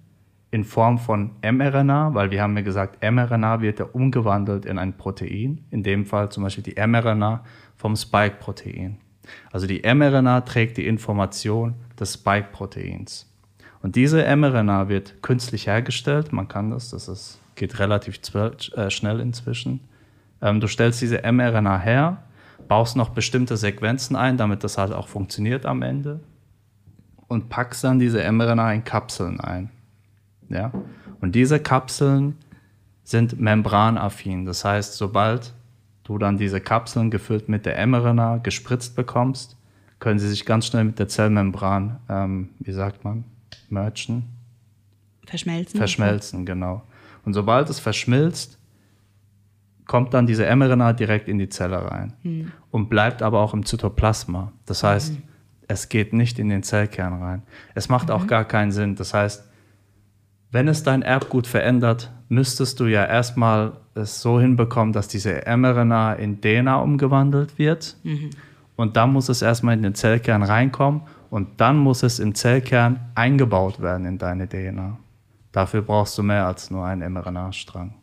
in 0.50 0.64
Form 0.64 0.98
von 0.98 1.32
mRNA, 1.42 2.14
weil 2.14 2.30
wir 2.30 2.40
haben 2.42 2.56
ja 2.56 2.62
gesagt, 2.62 3.02
mRNA 3.02 3.60
wird 3.60 3.80
ja 3.80 3.86
umgewandelt 3.86 4.64
in 4.64 4.78
ein 4.78 4.96
Protein. 4.96 5.64
In 5.70 5.82
dem 5.82 6.06
Fall 6.06 6.30
zum 6.30 6.44
Beispiel 6.44 6.62
die 6.62 6.80
mRNA 6.80 7.44
vom 7.76 7.96
Spike-Protein. 7.96 8.98
Also 9.50 9.66
die 9.66 9.82
mRNA 9.82 10.42
trägt 10.42 10.76
die 10.76 10.86
Information 10.86 11.74
des 11.98 12.14
Spike-Proteins. 12.14 13.30
Und 13.82 13.96
diese 13.96 14.24
mRNA 14.36 14.88
wird 14.88 15.22
künstlich 15.22 15.66
hergestellt. 15.66 16.32
Man 16.32 16.48
kann 16.48 16.70
das, 16.70 16.90
das 16.90 17.08
ist, 17.08 17.40
geht 17.54 17.78
relativ 17.80 18.20
äh, 18.34 18.90
schnell 18.90 19.20
inzwischen. 19.20 19.80
Ähm, 20.40 20.60
du 20.60 20.68
stellst 20.68 21.00
diese 21.00 21.20
mRNA 21.20 21.80
her, 21.80 22.22
baust 22.68 22.96
noch 22.96 23.08
bestimmte 23.08 23.56
Sequenzen 23.56 24.14
ein, 24.14 24.36
damit 24.36 24.62
das 24.62 24.78
halt 24.78 24.92
auch 24.92 25.08
funktioniert 25.08 25.66
am 25.66 25.82
Ende 25.82 26.20
und 27.34 27.50
packst 27.50 27.84
dann 27.84 27.98
diese 27.98 28.20
mRNA 28.30 28.72
in 28.72 28.84
Kapseln 28.84 29.40
ein. 29.40 29.70
Ja? 30.48 30.72
Und 31.20 31.34
diese 31.34 31.60
Kapseln 31.60 32.36
sind 33.02 33.38
membranaffin. 33.38 34.46
Das 34.46 34.64
heißt, 34.64 34.94
sobald 34.96 35.52
du 36.04 36.18
dann 36.18 36.38
diese 36.38 36.60
Kapseln 36.60 37.10
gefüllt 37.10 37.48
mit 37.48 37.66
der 37.66 37.86
mRNA 37.86 38.38
gespritzt 38.38 38.96
bekommst, 38.96 39.56
können 39.98 40.18
sie 40.18 40.28
sich 40.28 40.44
ganz 40.46 40.66
schnell 40.66 40.84
mit 40.84 40.98
der 40.98 41.08
Zellmembran, 41.08 41.98
ähm, 42.08 42.50
wie 42.58 42.72
sagt 42.72 43.04
man, 43.04 43.24
merchen, 43.68 44.24
Verschmelzen. 45.26 45.78
verschmelzen, 45.78 46.46
genau. 46.46 46.82
Und 47.24 47.32
sobald 47.32 47.70
es 47.70 47.80
verschmilzt, 47.80 48.58
kommt 49.86 50.14
dann 50.14 50.26
diese 50.26 50.44
mRNA 50.54 50.92
direkt 50.92 51.28
in 51.28 51.38
die 51.38 51.48
Zelle 51.48 51.90
rein 51.90 52.12
und 52.70 52.88
bleibt 52.88 53.22
aber 53.22 53.40
auch 53.40 53.54
im 53.54 53.64
Zytoplasma. 53.64 54.52
Das 54.66 54.82
heißt, 54.82 55.14
es 55.68 55.88
geht 55.88 56.12
nicht 56.12 56.38
in 56.38 56.48
den 56.48 56.62
Zellkern 56.62 57.22
rein. 57.22 57.42
Es 57.74 57.88
macht 57.88 58.10
auch 58.10 58.26
gar 58.26 58.44
keinen 58.44 58.72
Sinn. 58.72 58.94
Das 58.96 59.14
heißt, 59.14 59.44
wenn 60.50 60.68
es 60.68 60.82
dein 60.82 61.02
Erbgut 61.02 61.46
verändert, 61.46 62.12
müsstest 62.28 62.78
du 62.80 62.86
ja 62.86 63.04
erstmal 63.04 63.72
es 63.94 64.20
so 64.20 64.40
hinbekommen, 64.40 64.92
dass 64.92 65.08
diese 65.08 65.42
mRNA 65.46 66.14
in 66.14 66.40
DNA 66.40 66.76
umgewandelt 66.76 67.58
wird. 67.58 67.96
Und 68.76 68.96
dann 68.96 69.12
muss 69.12 69.28
es 69.28 69.42
erstmal 69.42 69.74
in 69.74 69.82
den 69.82 69.94
Zellkern 69.94 70.42
reinkommen 70.42 71.02
und 71.30 71.60
dann 71.60 71.78
muss 71.78 72.02
es 72.02 72.18
im 72.18 72.34
Zellkern 72.34 73.00
eingebaut 73.14 73.80
werden 73.80 74.06
in 74.06 74.18
deine 74.18 74.48
DNA. 74.48 74.98
Dafür 75.52 75.82
brauchst 75.82 76.18
du 76.18 76.22
mehr 76.22 76.46
als 76.46 76.70
nur 76.70 76.84
einen 76.84 77.12
mRNA-Strang. 77.12 77.94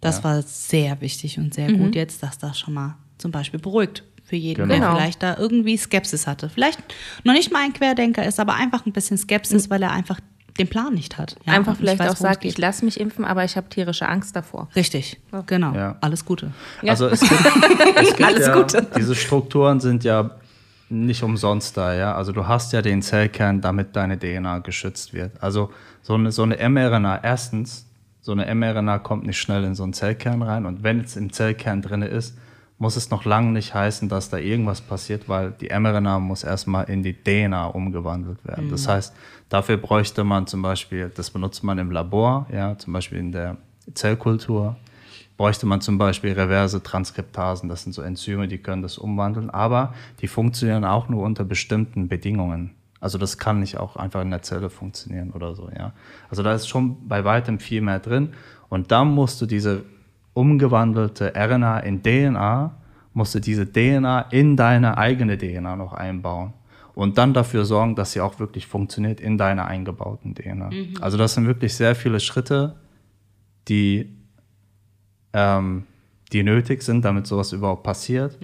Das 0.00 0.22
war 0.24 0.42
sehr 0.42 1.00
wichtig 1.00 1.38
und 1.38 1.54
sehr 1.54 1.72
gut 1.72 1.94
jetzt, 1.94 2.22
dass 2.22 2.38
das 2.38 2.58
schon 2.58 2.74
mal 2.74 2.96
zum 3.18 3.30
Beispiel 3.30 3.60
beruhigt 3.60 4.04
für 4.24 4.36
jeden, 4.36 4.68
Genau. 4.68 4.86
der 4.92 4.96
vielleicht 4.96 5.22
da 5.22 5.36
irgendwie 5.38 5.76
Skepsis 5.76 6.26
hatte. 6.26 6.48
Vielleicht 6.48 6.80
noch 7.24 7.34
nicht 7.34 7.52
mal 7.52 7.62
ein 7.62 7.72
Querdenker 7.72 8.24
ist, 8.24 8.40
aber 8.40 8.54
einfach 8.54 8.86
ein 8.86 8.92
bisschen 8.92 9.18
Skepsis, 9.18 9.70
weil 9.70 9.82
er 9.82 9.92
einfach 9.92 10.18
den 10.58 10.68
Plan 10.68 10.94
nicht 10.94 11.18
hat. 11.18 11.36
Ja, 11.46 11.52
Einfach 11.54 11.76
vielleicht 11.76 11.98
weiß, 11.98 12.12
auch 12.12 12.16
sagt, 12.16 12.44
ich 12.44 12.56
lasse 12.58 12.84
mich 12.84 13.00
impfen, 13.00 13.24
aber 13.24 13.44
ich 13.44 13.56
habe 13.56 13.68
tierische 13.68 14.08
Angst 14.08 14.36
davor. 14.36 14.68
Richtig, 14.76 15.20
genau. 15.46 15.74
Ja. 15.74 15.96
Alles 16.00 16.24
Gute. 16.24 16.52
Ja. 16.80 16.92
Also 16.92 17.08
es 17.08 17.20
gibt, 17.28 17.40
es 17.96 18.08
gibt 18.16 18.22
Alles 18.22 18.46
ja, 18.46 18.54
Gute. 18.54 18.86
diese 18.96 19.14
Strukturen 19.16 19.80
sind 19.80 20.04
ja 20.04 20.30
nicht 20.88 21.22
umsonst 21.24 21.76
da, 21.76 21.92
ja. 21.94 22.14
Also 22.14 22.30
du 22.30 22.46
hast 22.46 22.72
ja 22.72 22.82
den 22.82 23.02
Zellkern, 23.02 23.60
damit 23.62 23.96
deine 23.96 24.16
DNA 24.18 24.60
geschützt 24.60 25.12
wird. 25.12 25.32
Also 25.42 25.72
so 26.02 26.14
eine, 26.14 26.30
so 26.30 26.44
eine 26.44 26.56
mRNA, 26.68 27.20
erstens, 27.24 27.86
so 28.20 28.30
eine 28.32 28.54
mRNA 28.54 29.00
kommt 29.00 29.26
nicht 29.26 29.38
schnell 29.38 29.64
in 29.64 29.74
so 29.74 29.82
einen 29.82 29.92
Zellkern 29.92 30.40
rein 30.42 30.66
und 30.66 30.82
wenn 30.84 31.00
es 31.00 31.16
im 31.16 31.32
Zellkern 31.32 31.82
drin 31.82 32.02
ist, 32.02 32.36
muss 32.78 32.96
es 32.96 33.10
noch 33.10 33.24
lange 33.24 33.52
nicht 33.52 33.74
heißen, 33.74 34.08
dass 34.08 34.30
da 34.30 34.38
irgendwas 34.38 34.80
passiert, 34.80 35.28
weil 35.28 35.52
die 35.52 35.68
mRNA 35.68 36.18
muss 36.18 36.42
erstmal 36.42 36.90
in 36.90 37.02
die 37.02 37.14
DNA 37.14 37.66
umgewandelt 37.66 38.44
werden. 38.44 38.68
Das 38.70 38.88
heißt, 38.88 39.14
dafür 39.48 39.76
bräuchte 39.76 40.24
man 40.24 40.46
zum 40.46 40.62
Beispiel, 40.62 41.10
das 41.14 41.30
benutzt 41.30 41.62
man 41.62 41.78
im 41.78 41.90
Labor, 41.90 42.46
ja, 42.52 42.76
zum 42.76 42.92
Beispiel 42.92 43.18
in 43.18 43.32
der 43.32 43.56
Zellkultur, 43.94 44.76
bräuchte 45.36 45.66
man 45.66 45.80
zum 45.80 45.98
Beispiel 45.98 46.32
reverse 46.32 46.82
Transkriptasen. 46.82 47.68
Das 47.68 47.84
sind 47.84 47.92
so 47.92 48.02
Enzyme, 48.02 48.48
die 48.48 48.58
können 48.58 48.82
das 48.82 48.98
umwandeln, 48.98 49.50
aber 49.50 49.94
die 50.20 50.28
funktionieren 50.28 50.84
auch 50.84 51.08
nur 51.08 51.22
unter 51.22 51.44
bestimmten 51.44 52.08
Bedingungen. 52.08 52.72
Also 53.00 53.18
das 53.18 53.38
kann 53.38 53.60
nicht 53.60 53.76
auch 53.76 53.96
einfach 53.96 54.22
in 54.22 54.30
der 54.30 54.42
Zelle 54.42 54.70
funktionieren 54.70 55.30
oder 55.30 55.54
so, 55.54 55.68
ja. 55.76 55.92
Also 56.30 56.42
da 56.42 56.54
ist 56.54 56.68
schon 56.68 57.06
bei 57.06 57.24
weitem 57.24 57.58
viel 57.58 57.82
mehr 57.82 58.00
drin. 58.00 58.32
Und 58.70 58.90
dann 58.90 59.08
musst 59.08 59.40
du 59.40 59.46
diese 59.46 59.84
umgewandelte 60.34 61.32
RNA 61.36 61.80
in 61.80 62.02
DNA, 62.02 62.74
musst 63.12 63.34
du 63.34 63.40
diese 63.40 63.70
DNA 63.72 64.22
in 64.32 64.56
deine 64.56 64.98
eigene 64.98 65.38
DNA 65.38 65.76
noch 65.76 65.92
einbauen. 65.92 66.52
Und 66.94 67.18
dann 67.18 67.32
dafür 67.34 67.64
sorgen, 67.64 67.96
dass 67.96 68.12
sie 68.12 68.20
auch 68.20 68.38
wirklich 68.38 68.66
funktioniert 68.66 69.20
in 69.20 69.36
deiner 69.38 69.66
eingebauten 69.66 70.34
DNA. 70.34 70.70
Also 71.00 71.16
das 71.16 71.34
sind 71.34 71.46
wirklich 71.46 71.74
sehr 71.74 71.94
viele 71.96 72.20
Schritte, 72.20 72.76
die 73.68 74.16
ähm, 75.32 75.84
die 76.32 76.42
nötig 76.42 76.82
sind, 76.82 77.04
damit 77.04 77.26
sowas 77.26 77.52
überhaupt 77.52 77.82
passiert. 77.82 78.38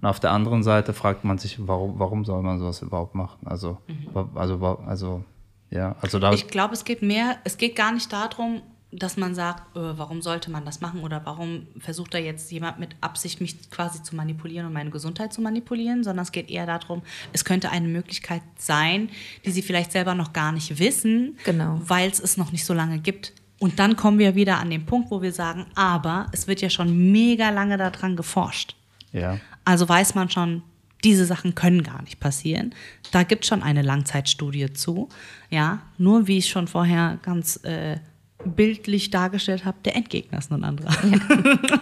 Und 0.00 0.06
auf 0.08 0.20
der 0.20 0.32
anderen 0.32 0.62
Seite 0.62 0.92
fragt 0.92 1.24
man 1.24 1.38
sich, 1.38 1.58
warum, 1.66 1.98
warum 1.98 2.24
soll 2.24 2.42
man 2.42 2.58
sowas 2.58 2.82
überhaupt 2.82 3.14
machen? 3.14 3.46
Also, 3.46 3.78
wa- 4.12 4.28
also, 4.34 4.58
also, 4.86 5.24
ja, 5.70 5.94
also 6.00 6.18
da, 6.18 6.32
Ich 6.32 6.48
glaube, 6.48 6.74
es 6.74 6.84
geht 6.84 7.02
mehr, 7.02 7.36
es 7.44 7.56
geht 7.56 7.76
gar 7.76 7.92
nicht 7.92 8.12
darum, 8.12 8.62
dass 8.98 9.16
man 9.16 9.34
sagt, 9.34 9.76
äh, 9.76 9.80
warum 9.98 10.22
sollte 10.22 10.50
man 10.50 10.64
das 10.64 10.80
machen 10.80 11.00
oder 11.02 11.20
warum 11.24 11.66
versucht 11.78 12.14
da 12.14 12.18
jetzt 12.18 12.50
jemand 12.50 12.78
mit 12.78 12.96
Absicht, 13.00 13.40
mich 13.40 13.70
quasi 13.70 14.02
zu 14.02 14.16
manipulieren 14.16 14.66
und 14.66 14.72
meine 14.72 14.90
Gesundheit 14.90 15.32
zu 15.32 15.40
manipulieren, 15.40 16.02
sondern 16.04 16.22
es 16.24 16.32
geht 16.32 16.50
eher 16.50 16.66
darum, 16.66 17.02
es 17.32 17.44
könnte 17.44 17.70
eine 17.70 17.88
Möglichkeit 17.88 18.42
sein, 18.56 19.10
die 19.44 19.50
sie 19.50 19.62
vielleicht 19.62 19.92
selber 19.92 20.14
noch 20.14 20.32
gar 20.32 20.52
nicht 20.52 20.78
wissen, 20.78 21.36
Genau. 21.44 21.80
weil 21.84 22.10
es 22.10 22.20
es 22.20 22.36
noch 22.36 22.52
nicht 22.52 22.64
so 22.64 22.74
lange 22.74 22.98
gibt. 22.98 23.32
Und 23.58 23.78
dann 23.78 23.96
kommen 23.96 24.18
wir 24.18 24.34
wieder 24.34 24.58
an 24.58 24.70
den 24.70 24.84
Punkt, 24.86 25.10
wo 25.10 25.22
wir 25.22 25.32
sagen, 25.32 25.66
aber 25.74 26.26
es 26.32 26.46
wird 26.46 26.60
ja 26.60 26.68
schon 26.70 27.10
mega 27.12 27.50
lange 27.50 27.76
daran 27.78 28.16
geforscht. 28.16 28.74
ja, 29.12 29.38
Also 29.64 29.88
weiß 29.88 30.14
man 30.14 30.28
schon, 30.30 30.62
diese 31.04 31.24
Sachen 31.26 31.54
können 31.54 31.82
gar 31.82 32.02
nicht 32.02 32.20
passieren. 32.20 32.74
Da 33.12 33.22
gibt 33.22 33.44
es 33.44 33.48
schon 33.48 33.62
eine 33.62 33.82
Langzeitstudie 33.82 34.72
zu. 34.72 35.08
Ja, 35.50 35.82
nur 35.98 36.26
wie 36.26 36.38
ich 36.38 36.48
schon 36.48 36.66
vorher 36.68 37.18
ganz 37.22 37.60
äh, 37.64 37.98
bildlich 38.46 39.10
dargestellt 39.10 39.64
habe, 39.64 39.76
der 39.84 39.96
Endgegner 39.96 40.38
ist 40.38 40.50
nur 40.50 40.60
ein 40.60 40.64
anderer. 40.64 40.92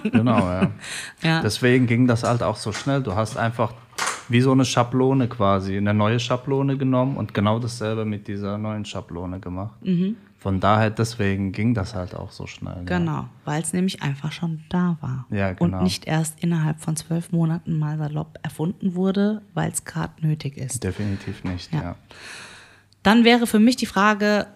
genau, 0.11 0.39
ja. 0.39 0.71
Ja. 1.23 1.41
Deswegen 1.43 1.87
ging 1.87 2.07
das 2.07 2.23
halt 2.23 2.43
auch 2.43 2.57
so 2.57 2.73
schnell. 2.73 3.03
Du 3.03 3.15
hast 3.15 3.37
einfach 3.37 3.75
wie 4.29 4.41
so 4.41 4.53
eine 4.53 4.65
Schablone 4.65 5.29
quasi, 5.29 5.77
eine 5.77 5.95
neue 5.95 6.19
Schablone 6.19 6.77
genommen 6.79 7.17
und 7.17 7.35
genau 7.35 7.59
dasselbe 7.59 8.05
mit 8.05 8.27
dieser 8.29 8.59
neuen 8.59 8.85
Schablone 8.85 9.39
gemacht. 9.41 9.77
Von 10.39 10.61
daher, 10.61 10.91
deswegen 10.91 11.53
ging 11.53 11.73
das 11.73 11.95
halt 11.95 12.15
auch 12.15 12.31
so 12.31 12.47
schnell. 12.47 12.77
Ja. 12.87 12.99
Genau, 12.99 13.29
weil 13.45 13.63
es 13.63 13.73
nämlich 13.73 14.03
einfach 14.03 14.31
schon 14.33 14.63
da 14.69 14.99
war. 15.01 15.27
Ja, 15.31 15.53
genau. 15.53 15.79
Und 15.79 15.85
nicht 15.85 16.07
erst 16.07 16.43
innerhalb 16.43 16.81
von 16.81 16.97
zwölf 16.97 17.33
Monaten 17.33 17.79
mal 17.79 17.97
salopp 17.97 18.39
erfunden 18.43 18.95
wurde, 18.95 19.41
weil 19.55 19.71
es 19.71 19.85
gerade 19.85 20.13
nötig 20.27 20.59
ist. 20.59 20.85
Definitiv 20.85 21.45
nicht, 21.45 21.73
Ja. 21.73 21.83
ja. 21.83 21.97
Dann 23.03 23.25
wäre 23.25 23.47
für 23.47 23.59
mich 23.59 23.77
die 23.77 23.87
Frage 23.87 24.47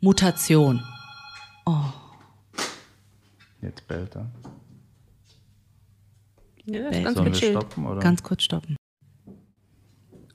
Mutation. 0.00 0.82
Jetzt 3.62 3.86
bellt 3.88 4.14
er. 4.16 4.30
Ja, 6.66 6.88
ist 6.88 7.02
ganz 7.04 7.16
Sollen 7.16 7.26
wir 7.26 7.32
gechillt. 7.32 7.52
stoppen? 7.52 7.86
Oder? 7.86 8.00
Ganz 8.00 8.22
kurz 8.22 8.42
stoppen. 8.42 8.76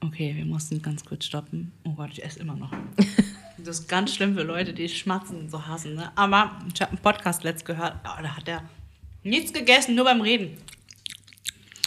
Okay, 0.00 0.34
wir 0.34 0.44
mussten 0.44 0.82
ganz 0.82 1.04
kurz 1.04 1.24
stoppen. 1.24 1.72
Oh 1.84 1.92
Gott, 1.92 2.10
ich 2.12 2.24
esse 2.24 2.40
immer 2.40 2.56
noch. 2.56 2.72
Das 3.58 3.78
ist 3.78 3.88
ganz 3.88 4.12
schlimm 4.12 4.34
für 4.34 4.42
Leute, 4.42 4.72
die 4.74 4.88
Schmatzen 4.88 5.48
so 5.48 5.64
hassen. 5.68 5.94
Ne? 5.94 6.10
Aber 6.16 6.58
ich 6.74 6.80
habe 6.80 6.90
einen 6.92 7.00
Podcast 7.00 7.44
letzt 7.44 7.64
gehört, 7.64 7.94
oh, 8.02 8.20
da 8.20 8.36
hat 8.36 8.48
er 8.48 8.68
nichts 9.22 9.52
gegessen, 9.52 9.94
nur 9.94 10.04
beim 10.04 10.20
Reden. 10.20 10.56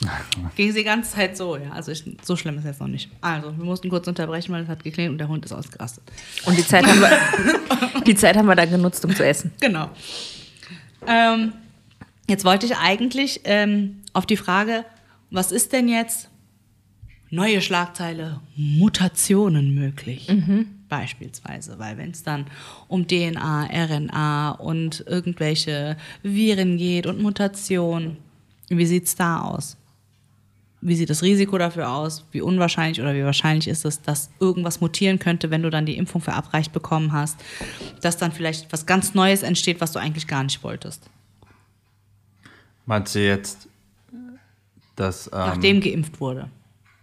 Ging 0.56 0.72
sie 0.72 0.80
die 0.80 0.84
ganze 0.84 1.12
Zeit 1.12 1.38
so, 1.38 1.58
ja. 1.58 1.72
Also 1.72 1.92
ich, 1.92 2.04
so 2.22 2.36
schlimm 2.36 2.58
ist 2.58 2.66
jetzt 2.66 2.82
noch 2.82 2.88
nicht. 2.88 3.10
Also, 3.22 3.58
wir 3.58 3.66
mussten 3.66 3.90
kurz 3.90 4.08
unterbrechen, 4.08 4.54
weil 4.54 4.64
es 4.64 4.70
hat 4.70 4.84
geklingelt 4.84 5.14
und 5.14 5.18
der 5.18 5.28
Hund 5.28 5.46
ist 5.46 5.54
ausgerastet. 5.54 6.04
Und 6.46 6.58
die 6.58 6.66
Zeit, 6.66 6.86
haben 6.86 7.00
wir, 7.00 8.02
die 8.04 8.16
Zeit 8.16 8.36
haben 8.36 8.48
wir 8.48 8.56
da 8.56 8.66
genutzt, 8.66 9.06
um 9.06 9.16
zu 9.16 9.26
essen. 9.26 9.52
Genau. 9.62 9.90
Ähm, 11.08 11.54
jetzt 12.28 12.44
wollte 12.46 12.66
ich 12.66 12.76
eigentlich 12.76 13.42
ähm, 13.46 14.02
auf 14.14 14.26
die 14.26 14.38
Frage, 14.38 14.86
was 15.32 15.52
ist 15.52 15.72
denn 15.74 15.88
jetzt 15.88 16.30
neue 17.30 17.62
Schlagzeile, 17.62 18.42
Mutationen 18.56 19.74
möglich? 19.74 20.28
Beispielsweise, 20.90 21.80
weil 21.80 21.98
wenn 21.98 22.12
es 22.12 22.24
dann 22.24 22.46
um 22.88 23.08
DNA, 23.08 23.70
RNA 23.72 24.52
und 24.52 25.04
irgendwelche 25.08 25.98
Viren 26.22 26.78
geht 26.78 27.08
und 27.08 27.22
Mutationen, 27.22 28.18
wie 28.70 28.86
sieht 28.86 29.06
es 29.06 29.16
da 29.16 29.42
aus? 29.42 29.78
Wie 30.88 30.96
sieht 30.96 31.10
das 31.10 31.24
Risiko 31.24 31.58
dafür 31.58 31.90
aus? 31.90 32.26
Wie 32.32 32.42
unwahrscheinlich 32.42 33.02
oder 33.02 33.16
wie 33.16 33.24
wahrscheinlich 33.24 33.68
ist 33.68 33.86
es, 33.86 34.04
dass 34.04 34.30
irgendwas 34.40 34.82
mutieren 34.82 35.18
könnte, 35.18 35.50
wenn 35.50 35.64
du 35.64 35.72
dann 35.72 35.88
die 35.88 35.98
Impfung 35.98 36.22
verabreicht 36.22 36.74
bekommen 36.74 37.12
hast? 37.12 37.44
Dass 38.02 38.18
dann 38.18 38.32
vielleicht 38.32 38.72
was 38.72 38.86
ganz 38.86 39.16
Neues 39.16 39.42
entsteht, 39.42 39.82
was 39.82 39.94
du 39.94 40.00
eigentlich 40.00 40.28
gar 40.28 40.44
nicht 40.44 40.64
wolltest. 40.64 41.10
Meinst 42.86 43.16
du 43.16 43.26
jetzt, 43.26 43.68
dass. 44.96 45.26
Ähm, 45.28 45.32
Nachdem 45.34 45.82
geimpft 45.82 46.20
wurde. 46.20 46.52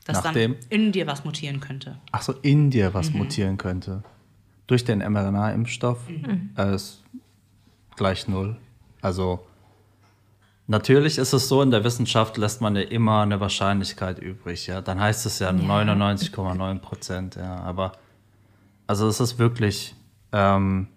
Dass 0.05 0.22
nachdem? 0.22 0.53
dann 0.53 0.70
in 0.70 0.93
dir 0.93 1.09
was 1.09 1.24
mutieren 1.24 1.59
könnte. 1.59 1.99
Ach 2.12 2.22
so, 2.22 2.35
in 2.43 2.70
dir 2.70 2.95
was 2.95 3.11
mutieren 3.11 3.59
könnte. 3.59 4.05
Durch 4.68 4.85
den 4.85 5.01
mRNA-Impfstoff 5.01 5.99
äh, 6.57 6.74
ist 6.74 7.03
gleich 7.97 8.28
null. 8.28 8.57
Also 9.01 9.45
natürlich 10.73 11.18
ist 11.18 11.33
es 11.33 11.49
so, 11.49 11.62
in 11.62 11.70
der 11.70 11.85
Wissenschaft 11.85 12.37
lässt 12.39 12.61
man 12.61 12.75
ja 12.75 12.83
immer 12.83 13.23
eine 13.23 13.39
Wahrscheinlichkeit 13.39 14.18
übrig. 14.18 14.66
Ja? 14.66 14.81
Dann 14.81 14.99
heißt 14.99 15.27
es 15.27 15.39
ja 15.39 15.51
99,9 15.51 16.79
Prozent. 16.81 17.37
Ja? 17.37 17.57
Aber 17.59 17.93
also 18.89 19.07
es 19.07 19.20
ist 19.20 19.39
wirklich 19.39 19.95
ähm, 20.33 20.89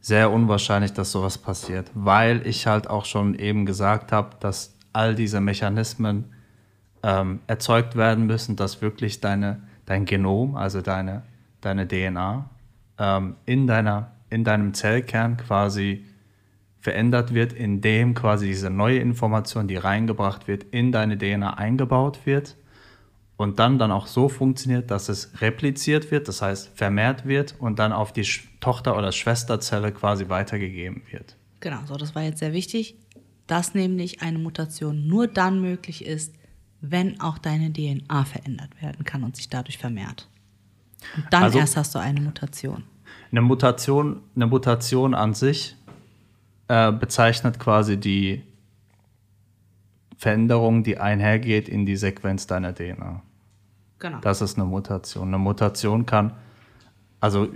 sehr 0.00 0.30
unwahrscheinlich, 0.30 0.92
dass 0.92 1.12
sowas 1.12 1.38
passiert, 1.38 1.90
weil 1.94 2.46
ich 2.46 2.66
halt 2.66 2.90
auch 2.90 3.04
schon 3.04 3.34
eben 3.34 3.64
gesagt 3.64 4.12
habe, 4.12 4.36
dass 4.40 4.74
all 4.92 5.14
diese 5.14 5.40
Mechanismen 5.40 6.32
ähm, 7.04 7.40
erzeugt 7.46 7.96
werden 7.96 8.26
müssen, 8.26 8.56
dass 8.56 8.82
wirklich 8.82 9.20
deine, 9.20 9.62
dein 9.86 10.04
Genom, 10.04 10.56
also 10.56 10.82
deine, 10.82 11.22
deine 11.60 11.86
DNA, 11.86 12.50
ähm, 12.98 13.36
in, 13.46 13.68
deiner, 13.68 14.10
in 14.30 14.42
deinem 14.42 14.74
Zellkern 14.74 15.36
quasi 15.36 16.04
verändert 16.82 17.32
wird, 17.32 17.52
indem 17.52 18.12
quasi 18.12 18.48
diese 18.48 18.68
neue 18.68 18.98
Information, 18.98 19.68
die 19.68 19.76
reingebracht 19.76 20.48
wird, 20.48 20.64
in 20.64 20.90
deine 20.90 21.16
DNA 21.16 21.54
eingebaut 21.54 22.18
wird 22.24 22.56
und 23.36 23.60
dann 23.60 23.78
dann 23.78 23.92
auch 23.92 24.08
so 24.08 24.28
funktioniert, 24.28 24.90
dass 24.90 25.08
es 25.08 25.40
repliziert 25.40 26.10
wird, 26.10 26.26
das 26.26 26.42
heißt 26.42 26.76
vermehrt 26.76 27.24
wird 27.24 27.54
und 27.60 27.78
dann 27.78 27.92
auf 27.92 28.12
die 28.12 28.26
Tochter- 28.58 28.98
oder 28.98 29.12
Schwesterzelle 29.12 29.92
quasi 29.92 30.28
weitergegeben 30.28 31.02
wird. 31.10 31.36
Genau, 31.60 31.78
so 31.86 31.96
das 31.96 32.16
war 32.16 32.22
jetzt 32.22 32.40
sehr 32.40 32.52
wichtig, 32.52 32.96
dass 33.46 33.74
nämlich 33.74 34.20
eine 34.20 34.40
Mutation 34.40 35.06
nur 35.06 35.28
dann 35.28 35.60
möglich 35.60 36.04
ist, 36.04 36.34
wenn 36.80 37.20
auch 37.20 37.38
deine 37.38 37.72
DNA 37.72 38.24
verändert 38.24 38.82
werden 38.82 39.04
kann 39.04 39.22
und 39.22 39.36
sich 39.36 39.48
dadurch 39.48 39.78
vermehrt. 39.78 40.28
Und 41.16 41.26
dann 41.30 41.44
also, 41.44 41.58
erst 41.58 41.76
hast 41.76 41.94
du 41.94 42.00
eine 42.00 42.20
Mutation. 42.20 42.82
Eine 43.30 43.42
Mutation, 43.42 44.20
eine 44.34 44.46
Mutation 44.46 45.14
an 45.14 45.32
sich 45.32 45.76
äh, 46.72 46.90
bezeichnet 46.90 47.58
quasi 47.60 47.98
die 47.98 48.44
Veränderung, 50.16 50.82
die 50.82 50.96
einhergeht 50.96 51.68
in 51.68 51.84
die 51.84 51.96
Sequenz 51.96 52.46
deiner 52.46 52.74
DNA. 52.74 53.22
Genau. 53.98 54.20
Das 54.22 54.40
ist 54.40 54.56
eine 54.56 54.66
Mutation. 54.66 55.28
Eine 55.28 55.36
Mutation 55.36 56.06
kann, 56.06 56.32
also 57.20 57.46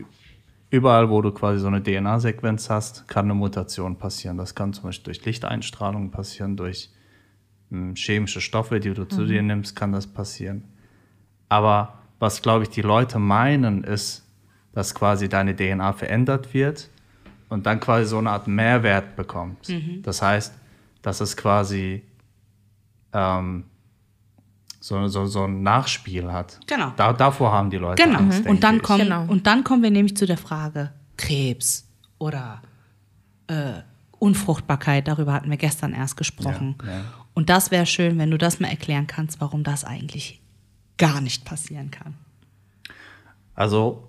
überall, 0.68 1.08
wo 1.08 1.22
du 1.22 1.32
quasi 1.32 1.60
so 1.60 1.68
eine 1.68 1.82
DNA-Sequenz 1.82 2.68
hast, 2.68 3.08
kann 3.08 3.24
eine 3.24 3.32
Mutation 3.32 3.96
passieren. 3.96 4.36
Das 4.36 4.54
kann 4.54 4.74
zum 4.74 4.84
Beispiel 4.84 5.14
durch 5.14 5.24
Lichteinstrahlung 5.24 6.10
passieren, 6.10 6.58
durch 6.58 6.90
hm, 7.70 7.94
chemische 7.94 8.42
Stoffe, 8.42 8.80
die 8.80 8.92
du 8.92 9.04
mhm. 9.04 9.10
zu 9.10 9.24
dir 9.24 9.40
nimmst, 9.40 9.74
kann 9.74 9.92
das 9.92 10.06
passieren. 10.06 10.64
Aber 11.48 12.00
was, 12.18 12.42
glaube 12.42 12.64
ich, 12.64 12.68
die 12.68 12.82
Leute 12.82 13.18
meinen, 13.18 13.82
ist, 13.82 14.28
dass 14.74 14.94
quasi 14.94 15.30
deine 15.30 15.56
DNA 15.56 15.94
verändert 15.94 16.52
wird 16.52 16.90
und 17.48 17.66
dann 17.66 17.80
quasi 17.80 18.06
so 18.06 18.18
eine 18.18 18.30
Art 18.30 18.48
Mehrwert 18.48 19.16
bekommt. 19.16 19.68
Mhm. 19.68 20.02
Das 20.02 20.22
heißt, 20.22 20.54
dass 21.02 21.20
es 21.20 21.36
quasi 21.36 22.02
ähm, 23.12 23.64
so, 24.80 25.08
so, 25.08 25.26
so 25.26 25.44
ein 25.44 25.62
Nachspiel 25.62 26.32
hat. 26.32 26.60
Genau. 26.66 26.92
Da, 26.96 27.12
davor 27.12 27.52
haben 27.52 27.70
die 27.70 27.76
Leute 27.76 28.02
genau. 28.02 28.18
Angst. 28.18 28.44
Mhm. 28.44 28.50
Und, 28.50 28.64
dann 28.64 28.82
kommen, 28.82 29.04
genau. 29.04 29.24
und 29.26 29.46
dann 29.46 29.64
kommen 29.64 29.82
wir 29.82 29.90
nämlich 29.90 30.16
zu 30.16 30.26
der 30.26 30.38
Frage 30.38 30.92
Krebs 31.16 31.88
oder 32.18 32.62
äh, 33.48 33.82
Unfruchtbarkeit. 34.18 35.08
Darüber 35.08 35.32
hatten 35.32 35.50
wir 35.50 35.56
gestern 35.56 35.92
erst 35.92 36.16
gesprochen. 36.16 36.76
Ja, 36.84 36.92
ja. 36.92 37.04
Und 37.34 37.50
das 37.50 37.70
wäre 37.70 37.86
schön, 37.86 38.18
wenn 38.18 38.30
du 38.30 38.38
das 38.38 38.60
mal 38.60 38.68
erklären 38.68 39.06
kannst, 39.06 39.40
warum 39.40 39.62
das 39.62 39.84
eigentlich 39.84 40.40
gar 40.96 41.20
nicht 41.20 41.44
passieren 41.44 41.90
kann. 41.90 42.14
Also, 43.54 44.08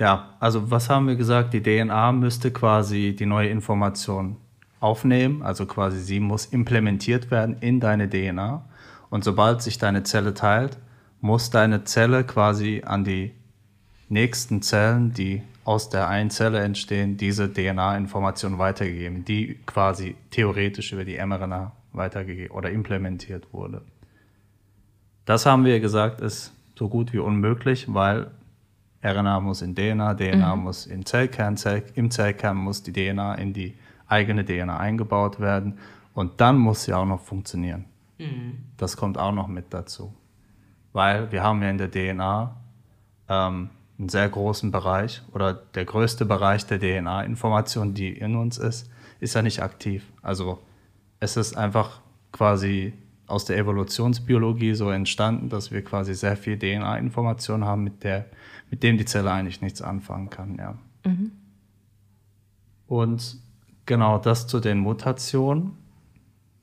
ja, 0.00 0.30
also 0.40 0.70
was 0.70 0.88
haben 0.88 1.06
wir 1.06 1.14
gesagt? 1.14 1.52
Die 1.52 1.62
DNA 1.62 2.12
müsste 2.12 2.50
quasi 2.50 3.14
die 3.16 3.26
neue 3.26 3.50
Information 3.50 4.36
aufnehmen, 4.80 5.42
also 5.42 5.66
quasi 5.66 6.00
sie 6.00 6.20
muss 6.20 6.46
implementiert 6.46 7.30
werden 7.30 7.58
in 7.60 7.80
deine 7.80 8.08
DNA. 8.08 8.64
Und 9.10 9.24
sobald 9.24 9.60
sich 9.60 9.76
deine 9.76 10.02
Zelle 10.02 10.32
teilt, 10.32 10.78
muss 11.20 11.50
deine 11.50 11.84
Zelle 11.84 12.24
quasi 12.24 12.82
an 12.84 13.04
die 13.04 13.32
nächsten 14.08 14.62
Zellen, 14.62 15.12
die 15.12 15.42
aus 15.64 15.90
der 15.90 16.08
einen 16.08 16.30
Zelle 16.30 16.60
entstehen, 16.60 17.18
diese 17.18 17.52
DNA-Information 17.52 18.58
weitergegeben, 18.58 19.26
die 19.26 19.58
quasi 19.66 20.16
theoretisch 20.30 20.92
über 20.92 21.04
die 21.04 21.18
mRNA 21.18 21.72
weitergegeben 21.92 22.56
oder 22.56 22.70
implementiert 22.70 23.52
wurde. 23.52 23.82
Das 25.26 25.44
haben 25.44 25.66
wir 25.66 25.78
gesagt, 25.78 26.22
ist 26.22 26.54
so 26.78 26.88
gut 26.88 27.12
wie 27.12 27.18
unmöglich, 27.18 27.92
weil 27.92 28.30
RNA 29.02 29.40
muss 29.40 29.62
in 29.62 29.74
DNA, 29.74 30.14
DNA 30.14 30.56
mhm. 30.56 30.62
muss 30.62 30.86
in 30.86 31.06
Zellkern, 31.06 31.56
Zell, 31.56 31.84
im 31.94 32.10
Zellkern 32.10 32.56
muss 32.56 32.82
die 32.82 32.92
DNA 32.92 33.34
in 33.36 33.52
die 33.52 33.76
eigene 34.06 34.44
DNA 34.44 34.76
eingebaut 34.76 35.40
werden 35.40 35.78
und 36.14 36.40
dann 36.40 36.58
muss 36.58 36.84
sie 36.84 36.92
auch 36.92 37.06
noch 37.06 37.20
funktionieren. 37.20 37.86
Mhm. 38.18 38.58
Das 38.76 38.96
kommt 38.96 39.18
auch 39.18 39.32
noch 39.32 39.48
mit 39.48 39.66
dazu. 39.70 40.12
Weil 40.92 41.30
wir 41.32 41.42
haben 41.42 41.62
ja 41.62 41.70
in 41.70 41.78
der 41.78 41.90
DNA 41.90 42.56
ähm, 43.28 43.70
einen 43.98 44.08
sehr 44.08 44.28
großen 44.28 44.70
Bereich 44.70 45.22
oder 45.32 45.54
der 45.54 45.84
größte 45.84 46.24
Bereich 46.26 46.66
der 46.66 46.80
DNA-Information, 46.80 47.94
die 47.94 48.12
in 48.12 48.36
uns 48.36 48.58
ist, 48.58 48.90
ist 49.20 49.34
ja 49.34 49.42
nicht 49.42 49.62
aktiv. 49.62 50.04
Also 50.22 50.58
es 51.20 51.36
ist 51.36 51.56
einfach 51.56 52.00
quasi 52.32 52.92
aus 53.26 53.44
der 53.44 53.58
Evolutionsbiologie 53.58 54.74
so 54.74 54.90
entstanden, 54.90 55.48
dass 55.48 55.70
wir 55.70 55.84
quasi 55.84 56.14
sehr 56.14 56.36
viel 56.36 56.58
DNA-Information 56.58 57.64
haben, 57.64 57.84
mit, 57.84 58.02
der, 58.02 58.26
mit 58.70 58.82
dem 58.82 58.96
die 58.96 59.04
Zelle 59.04 59.30
eigentlich 59.30 59.60
nichts 59.60 59.82
anfangen 59.82 60.30
kann. 60.30 60.56
Ja. 60.56 60.78
Mhm. 61.04 61.32
Und 62.86 63.38
genau 63.86 64.18
das 64.18 64.46
zu 64.46 64.60
den 64.60 64.78
Mutationen. 64.78 65.76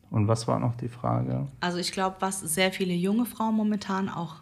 Und 0.10 0.30
was 0.30 0.48
war 0.48 0.60
noch 0.60 0.76
die 0.76 0.88
Frage? 0.88 1.48
Also 1.60 1.80
ich 1.80 1.92
glaube, 1.92 2.16
was 2.22 2.40
sehr 2.40 2.72
viele 2.72 2.94
junge 2.94 3.26
Frauen 3.26 3.56
momentan 3.56 4.08
auch, 4.08 4.36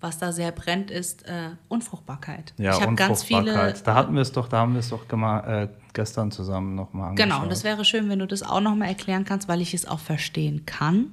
was 0.00 0.16
da 0.16 0.32
sehr 0.32 0.50
brennt, 0.50 0.90
ist 0.90 1.26
äh, 1.26 1.50
Unfruchtbarkeit. 1.68 2.54
Ja, 2.56 2.72
ich 2.72 3.18
viele. 3.18 3.74
Da 3.84 3.94
hatten 3.94 4.14
wir 4.14 4.22
es 4.22 4.32
doch, 4.32 4.48
da 4.48 4.60
haben 4.60 4.72
wir 4.72 4.80
es 4.80 4.88
doch 4.88 5.04
äh, 5.46 5.68
gestern 5.92 6.30
zusammen 6.30 6.74
nochmal 6.74 7.10
angeschaut. 7.10 7.30
Genau, 7.30 7.42
und 7.42 7.52
das 7.52 7.64
wäre 7.64 7.84
schön, 7.84 8.08
wenn 8.08 8.18
du 8.18 8.26
das 8.26 8.42
auch 8.42 8.62
nochmal 8.62 8.88
erklären 8.88 9.26
kannst, 9.26 9.46
weil 9.46 9.60
ich 9.60 9.74
es 9.74 9.86
auch 9.86 9.98
verstehen 9.98 10.64
kann, 10.64 11.10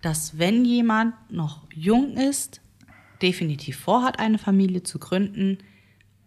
dass 0.00 0.38
wenn 0.38 0.64
jemand 0.64 1.14
noch 1.30 1.60
jung 1.74 2.16
ist, 2.16 2.61
definitiv 3.22 3.78
vorhat, 3.78 4.18
eine 4.18 4.38
Familie 4.38 4.82
zu 4.82 4.98
gründen, 4.98 5.58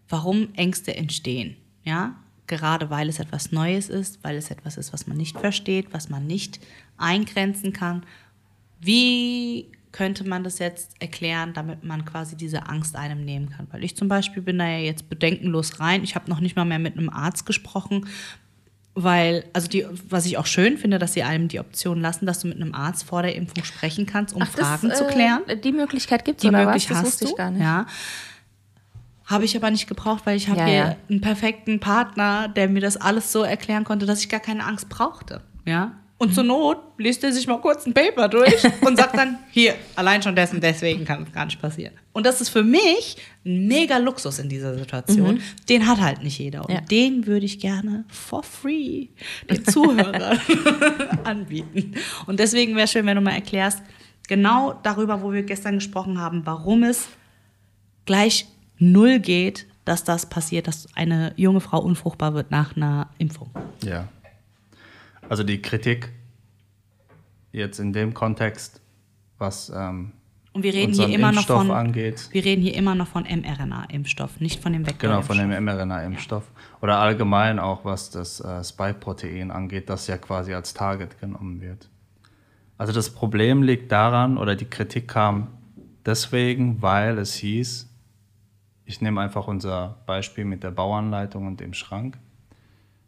warum 0.07 0.53
Ängste 0.53 0.95
entstehen. 0.95 1.55
Ja, 1.83 2.15
gerade 2.47 2.89
weil 2.89 3.09
es 3.09 3.19
etwas 3.19 3.51
Neues 3.51 3.89
ist, 3.89 4.23
weil 4.23 4.35
es 4.37 4.51
etwas 4.51 4.77
ist, 4.77 4.93
was 4.93 5.07
man 5.07 5.17
nicht 5.17 5.39
versteht, 5.39 5.87
was 5.91 6.09
man 6.09 6.25
nicht 6.25 6.59
eingrenzen 6.97 7.73
kann. 7.73 8.03
Wie 8.79 9.71
könnte 9.91 10.27
man 10.27 10.43
das 10.43 10.59
jetzt 10.59 11.01
erklären, 11.01 11.53
damit 11.53 11.83
man 11.83 12.05
quasi 12.05 12.35
diese 12.35 12.67
Angst 12.67 12.95
einem 12.95 13.23
nehmen 13.23 13.49
kann? 13.49 13.67
Weil 13.71 13.83
ich 13.83 13.95
zum 13.95 14.07
Beispiel 14.07 14.43
bin 14.43 14.59
da 14.59 14.67
ja 14.67 14.79
jetzt 14.79 15.09
bedenkenlos 15.09 15.79
rein. 15.79 16.03
Ich 16.03 16.15
habe 16.15 16.29
noch 16.29 16.39
nicht 16.39 16.55
mal 16.55 16.65
mehr 16.65 16.79
mit 16.79 16.97
einem 16.97 17.09
Arzt 17.09 17.45
gesprochen, 17.45 18.05
weil, 18.95 19.43
also 19.51 19.67
die, 19.67 19.85
was 20.09 20.25
ich 20.25 20.37
auch 20.37 20.45
schön 20.45 20.77
finde, 20.77 20.99
dass 20.99 21.13
sie 21.13 21.23
einem 21.23 21.49
die 21.49 21.59
Option 21.59 21.99
lassen, 22.01 22.25
dass 22.25 22.39
du 22.39 22.47
mit 22.47 22.55
einem 22.55 22.73
Arzt 22.73 23.03
vor 23.03 23.21
der 23.21 23.35
Impfung 23.35 23.63
sprechen 23.65 24.05
kannst, 24.05 24.33
um 24.33 24.41
Ach, 24.41 24.47
Fragen 24.47 24.89
das, 24.89 24.97
zu 24.97 25.05
klären. 25.05 25.41
Äh, 25.47 25.57
die 25.57 25.73
Möglichkeit 25.73 26.23
gibt 26.23 26.37
es, 26.37 26.41
Die 26.41 26.51
Möglichkeit 26.51 26.97
hast 26.97 27.21
du, 27.21 27.35
ja. 27.37 27.85
Habe 29.25 29.43
ich 29.43 29.57
aber 29.57 29.71
nicht 29.71 29.87
gebraucht, 29.87 30.25
weil 30.25 30.37
ich 30.37 30.49
habe 30.49 30.59
ja, 30.59 30.65
hier 30.65 30.75
ja. 30.75 30.95
einen 31.09 31.19
perfekten 31.19 31.79
Partner, 31.79 32.47
der 32.47 32.69
mir 32.69 32.79
das 32.79 32.95
alles 32.95 33.31
so 33.31 33.43
erklären 33.43 33.83
konnte, 33.83 34.05
dass 34.05 34.21
ich 34.21 34.29
gar 34.29 34.39
keine 34.39 34.63
Angst 34.63 34.87
brauchte. 34.87 35.41
Ja. 35.65 35.93
Und 36.17 36.29
mhm. 36.29 36.33
zur 36.33 36.43
Not 36.45 36.77
liest 36.97 37.23
er 37.25 37.33
sich 37.33 37.45
mal 37.45 37.59
kurz 37.59 37.85
ein 37.85 37.93
Paper 37.93 38.29
durch 38.29 38.63
und 38.81 38.95
sagt 38.95 39.17
dann, 39.17 39.37
hier, 39.51 39.75
allein 39.95 40.21
schon 40.21 40.35
dessen, 40.35 40.61
deswegen 40.61 41.03
kann 41.03 41.23
es 41.23 41.31
gar 41.33 41.45
nicht 41.45 41.61
passieren. 41.61 41.93
Und 42.13 42.25
das 42.25 42.39
ist 42.39 42.49
für 42.49 42.63
mich 42.63 43.17
ein 43.45 43.67
mega 43.67 43.97
Luxus 43.97 44.39
in 44.39 44.47
dieser 44.47 44.77
Situation. 44.77 45.35
Mhm. 45.35 45.41
Den 45.67 45.87
hat 45.87 45.99
halt 45.99 46.23
nicht 46.23 46.39
jeder. 46.39 46.63
Und 46.63 46.73
ja. 46.73 46.81
den 46.81 47.27
würde 47.27 47.45
ich 47.45 47.59
gerne 47.59 48.05
for 48.07 48.43
free 48.43 49.07
den 49.49 49.65
Zuhörern 49.65 50.39
anbieten. 51.25 51.95
Und 52.27 52.39
deswegen 52.39 52.77
wäre 52.77 52.87
schön, 52.87 53.05
wenn 53.05 53.15
du 53.15 53.21
mal 53.21 53.33
erklärst, 53.33 53.81
genau 54.27 54.79
darüber, 54.83 55.21
wo 55.21 55.33
wir 55.33 55.43
gestern 55.43 55.75
gesprochen 55.75 56.19
haben, 56.19 56.45
warum 56.45 56.83
es 56.83 57.09
gleich 58.05 58.47
null 58.77 59.19
geht, 59.19 59.67
dass 59.83 60.03
das 60.03 60.27
passiert, 60.27 60.67
dass 60.67 60.87
eine 60.95 61.33
junge 61.35 61.59
Frau 61.59 61.79
unfruchtbar 61.79 62.33
wird 62.33 62.51
nach 62.51 62.75
einer 62.75 63.09
Impfung. 63.17 63.49
Ja. 63.83 64.07
Also 65.29 65.43
die 65.43 65.61
Kritik 65.61 66.11
jetzt 67.51 67.79
in 67.79 67.93
dem 67.93 68.13
Kontext, 68.13 68.81
was 69.37 69.71
ähm, 69.75 70.13
und 70.55 70.63
wir 70.63 70.73
reden 70.73 70.93
hier 70.93 71.09
immer 71.09 71.31
Impfstoff 71.31 71.57
noch 71.57 71.67
von 71.67 71.75
angeht. 71.75 72.29
Wir 72.31 72.45
reden 72.45 72.61
hier 72.61 72.75
immer 72.75 72.95
noch 72.95 73.07
von 73.07 73.23
mRNA-Impfstoff, 73.23 74.39
nicht 74.39 74.63
von 74.63 74.71
dem 74.71 74.87
Vektor. 74.87 75.09
Genau, 75.09 75.21
von 75.21 75.37
dem 75.37 75.49
mRNA-Impfstoff. 75.49 76.43
Ja. 76.45 76.77
Oder 76.81 76.99
allgemein 76.99 77.59
auch, 77.59 77.83
was 77.83 78.09
das 78.09 78.39
äh, 78.39 78.63
Spike-Protein 78.63 79.51
angeht, 79.51 79.89
das 79.89 80.07
ja 80.07 80.17
quasi 80.17 80.53
als 80.53 80.73
Target 80.73 81.19
genommen 81.19 81.59
wird. 81.59 81.89
Also 82.77 82.93
das 82.93 83.09
Problem 83.09 83.63
liegt 83.63 83.91
daran, 83.91 84.37
oder 84.37 84.55
die 84.55 84.63
Kritik 84.63 85.09
kam 85.09 85.49
deswegen, 86.05 86.81
weil 86.81 87.17
es 87.17 87.33
hieß, 87.33 87.89
ich 88.85 89.01
nehme 89.01 89.19
einfach 89.19 89.49
unser 89.49 89.97
Beispiel 90.05 90.45
mit 90.45 90.63
der 90.63 90.71
Bauanleitung 90.71 91.47
und 91.47 91.59
dem 91.59 91.73
Schrank, 91.73 92.17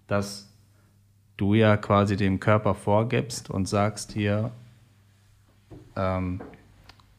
dass 0.08 0.47
du 1.38 1.54
ja 1.54 1.78
quasi 1.78 2.16
dem 2.16 2.40
Körper 2.40 2.76
vorgibst 2.76 3.50
und 3.50 3.68
sagst 3.68 4.12
hier, 4.12 4.52
ähm, 5.96 6.42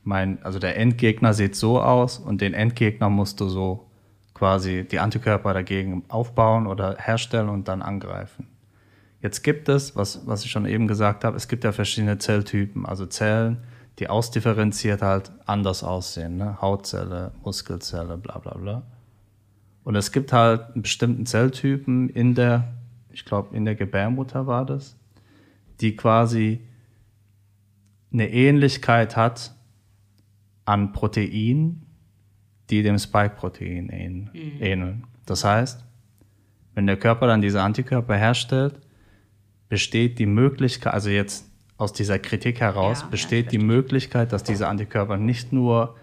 mein, 0.04 0.42
also 0.42 0.58
der 0.58 0.76
Endgegner 0.76 1.34
sieht 1.34 1.54
so 1.54 1.80
aus 1.80 2.18
und 2.18 2.40
den 2.40 2.54
Endgegner 2.54 3.10
musst 3.10 3.40
du 3.40 3.48
so 3.48 3.86
quasi 4.34 4.86
die 4.90 5.00
Antikörper 5.00 5.52
dagegen 5.52 6.04
aufbauen 6.08 6.66
oder 6.66 6.96
herstellen 6.98 7.48
und 7.48 7.68
dann 7.68 7.82
angreifen. 7.82 8.46
Jetzt 9.20 9.42
gibt 9.42 9.68
es, 9.68 9.96
was, 9.96 10.26
was 10.26 10.44
ich 10.44 10.50
schon 10.50 10.64
eben 10.64 10.86
gesagt 10.86 11.24
habe, 11.24 11.36
es 11.36 11.48
gibt 11.48 11.64
ja 11.64 11.72
verschiedene 11.72 12.18
Zelltypen, 12.18 12.86
also 12.86 13.04
Zellen, 13.06 13.58
die 13.98 14.08
ausdifferenziert 14.08 15.02
halt 15.02 15.32
anders 15.44 15.82
aussehen. 15.82 16.36
Ne? 16.36 16.60
Hautzelle, 16.60 17.32
Muskelzelle, 17.42 18.16
bla 18.16 18.38
bla 18.38 18.56
bla. 18.56 18.82
Und 19.82 19.96
es 19.96 20.12
gibt 20.12 20.32
halt 20.32 20.72
einen 20.72 20.82
bestimmten 20.82 21.26
Zelltypen 21.26 22.08
in 22.10 22.34
der, 22.34 22.74
ich 23.12 23.24
glaube, 23.24 23.56
in 23.56 23.64
der 23.64 23.74
Gebärmutter 23.74 24.46
war 24.46 24.64
das, 24.64 24.96
die 25.80 25.96
quasi 25.96 26.60
eine 28.12 28.30
Ähnlichkeit 28.30 29.16
hat 29.16 29.54
an 30.64 30.92
Proteinen, 30.92 31.86
die 32.70 32.82
dem 32.82 32.98
Spike-Protein 32.98 33.90
ähn- 33.90 34.60
ähneln. 34.60 35.06
Das 35.26 35.44
heißt, 35.44 35.84
wenn 36.74 36.86
der 36.86 36.96
Körper 36.96 37.26
dann 37.26 37.42
diese 37.42 37.62
Antikörper 37.62 38.16
herstellt, 38.16 38.80
besteht 39.68 40.18
die 40.18 40.26
Möglichkeit, 40.26 40.94
also 40.94 41.10
jetzt 41.10 41.50
aus 41.76 41.92
dieser 41.92 42.18
Kritik 42.18 42.60
heraus, 42.60 43.00
Ja, 43.00 43.04
ja, 43.06 43.10
besteht 43.10 43.52
die 43.52 43.58
Möglichkeit, 43.58 44.32
dass 44.32 44.42
diese 44.42 44.68
Antikörper 44.68 45.16
nicht 45.16 45.52
nur 45.52 45.96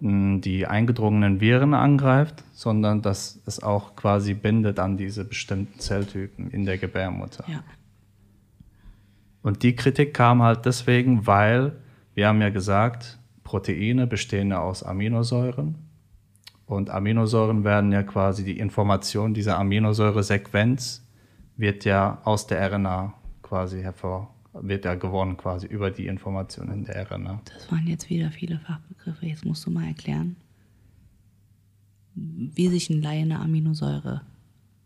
die 0.00 0.66
eingedrungenen 0.66 1.40
Viren 1.40 1.72
angreift, 1.72 2.44
sondern 2.52 3.00
dass 3.00 3.40
es 3.46 3.62
auch 3.62 3.96
quasi 3.96 4.34
bindet 4.34 4.78
an 4.78 4.96
diese 4.96 5.24
bestimmten 5.24 5.78
Zelltypen 5.78 6.50
in 6.50 6.66
der 6.66 6.76
Gebärmutter. 6.76 7.44
Ja. 7.48 7.62
Und 9.42 9.62
die 9.62 9.74
Kritik 9.74 10.12
kam 10.12 10.42
halt 10.42 10.66
deswegen, 10.66 11.26
weil 11.26 11.72
wir 12.14 12.28
haben 12.28 12.40
ja 12.42 12.50
gesagt, 12.50 13.18
Proteine 13.44 14.06
bestehen 14.06 14.50
ja 14.50 14.60
aus 14.60 14.82
Aminosäuren. 14.82 15.76
Und 16.66 16.90
Aminosäuren 16.90 17.62
werden 17.62 17.92
ja 17.92 18.02
quasi 18.02 18.44
die 18.44 18.58
Information 18.58 19.34
dieser 19.34 19.58
Aminosäuresequenz 19.58 21.06
wird 21.56 21.84
ja 21.84 22.18
aus 22.24 22.46
der 22.46 22.70
RNA 22.72 23.14
quasi 23.42 23.80
hervor, 23.80 24.34
wird 24.62 24.84
ja 24.84 24.94
gewonnen 24.94 25.36
quasi 25.36 25.66
über 25.66 25.90
die 25.90 26.06
Information 26.06 26.70
in 26.70 26.84
der 26.84 27.10
RNA. 27.10 27.40
Das 27.52 27.70
waren 27.70 27.86
jetzt 27.86 28.08
wieder 28.08 28.30
viele 28.30 28.58
Fachbegriffe. 28.58 29.26
Jetzt 29.26 29.44
musst 29.44 29.66
du 29.66 29.70
mal 29.70 29.86
erklären, 29.86 30.36
wie 32.14 32.68
sich 32.68 32.90
ein 32.90 33.02
Laie 33.02 33.22
eine 33.22 33.40
Aminosäure 33.40 34.22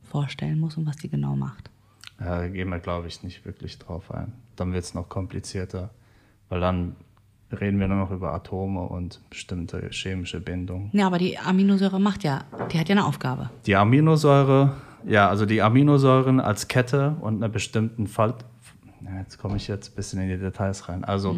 vorstellen 0.03 0.59
muss 0.59 0.77
und 0.77 0.87
was 0.87 0.97
die 0.97 1.09
genau 1.09 1.37
macht. 1.37 1.71
Da 2.19 2.49
gehen 2.49 2.69
wir, 2.69 2.81
glaube 2.81 3.09
ich, 3.09 3.23
nicht 3.23 3.45
wirklich 3.45 3.79
drauf 3.79 4.11
ein. 4.11 4.33
Dann 4.57 4.73
wird 4.73 4.85
es 4.85 4.95
noch 4.95 5.09
komplizierter, 5.09 5.91
weil 6.49 6.61
dann 6.61 6.97
reden 7.53 7.81
wir 7.81 7.89
nur 7.89 7.99
noch 7.99 8.11
über 8.11 8.33
Atome 8.33 8.83
und 8.83 9.21
bestimmte 9.31 9.89
chemische 9.91 10.41
Bindungen. 10.41 10.91
Ja, 10.93 11.07
aber 11.07 11.19
die 11.19 11.39
Aminosäure 11.39 11.99
macht 11.99 12.23
ja, 12.23 12.45
die 12.73 12.79
hat 12.79 12.89
ja 12.89 12.95
eine 12.95 13.07
Aufgabe. 13.07 13.51
Die 13.67 13.75
Aminosäure, 13.75 14.75
ja, 15.07 15.29
also 15.29 15.47
die 15.47 15.63
Aminosäuren 15.63 16.41
als 16.41 16.69
Kette 16.69 17.17
und 17.21 17.37
einer 17.37 17.49
bestimmten 17.49 18.07
Falt. 18.07 18.45
Ja, 19.05 19.19
jetzt 19.19 19.39
komme 19.39 19.57
ich 19.57 19.69
jetzt 19.69 19.93
ein 19.93 19.95
bisschen 19.97 20.21
in 20.21 20.29
die 20.29 20.39
Details 20.39 20.89
rein. 20.89 21.05
Also, 21.05 21.37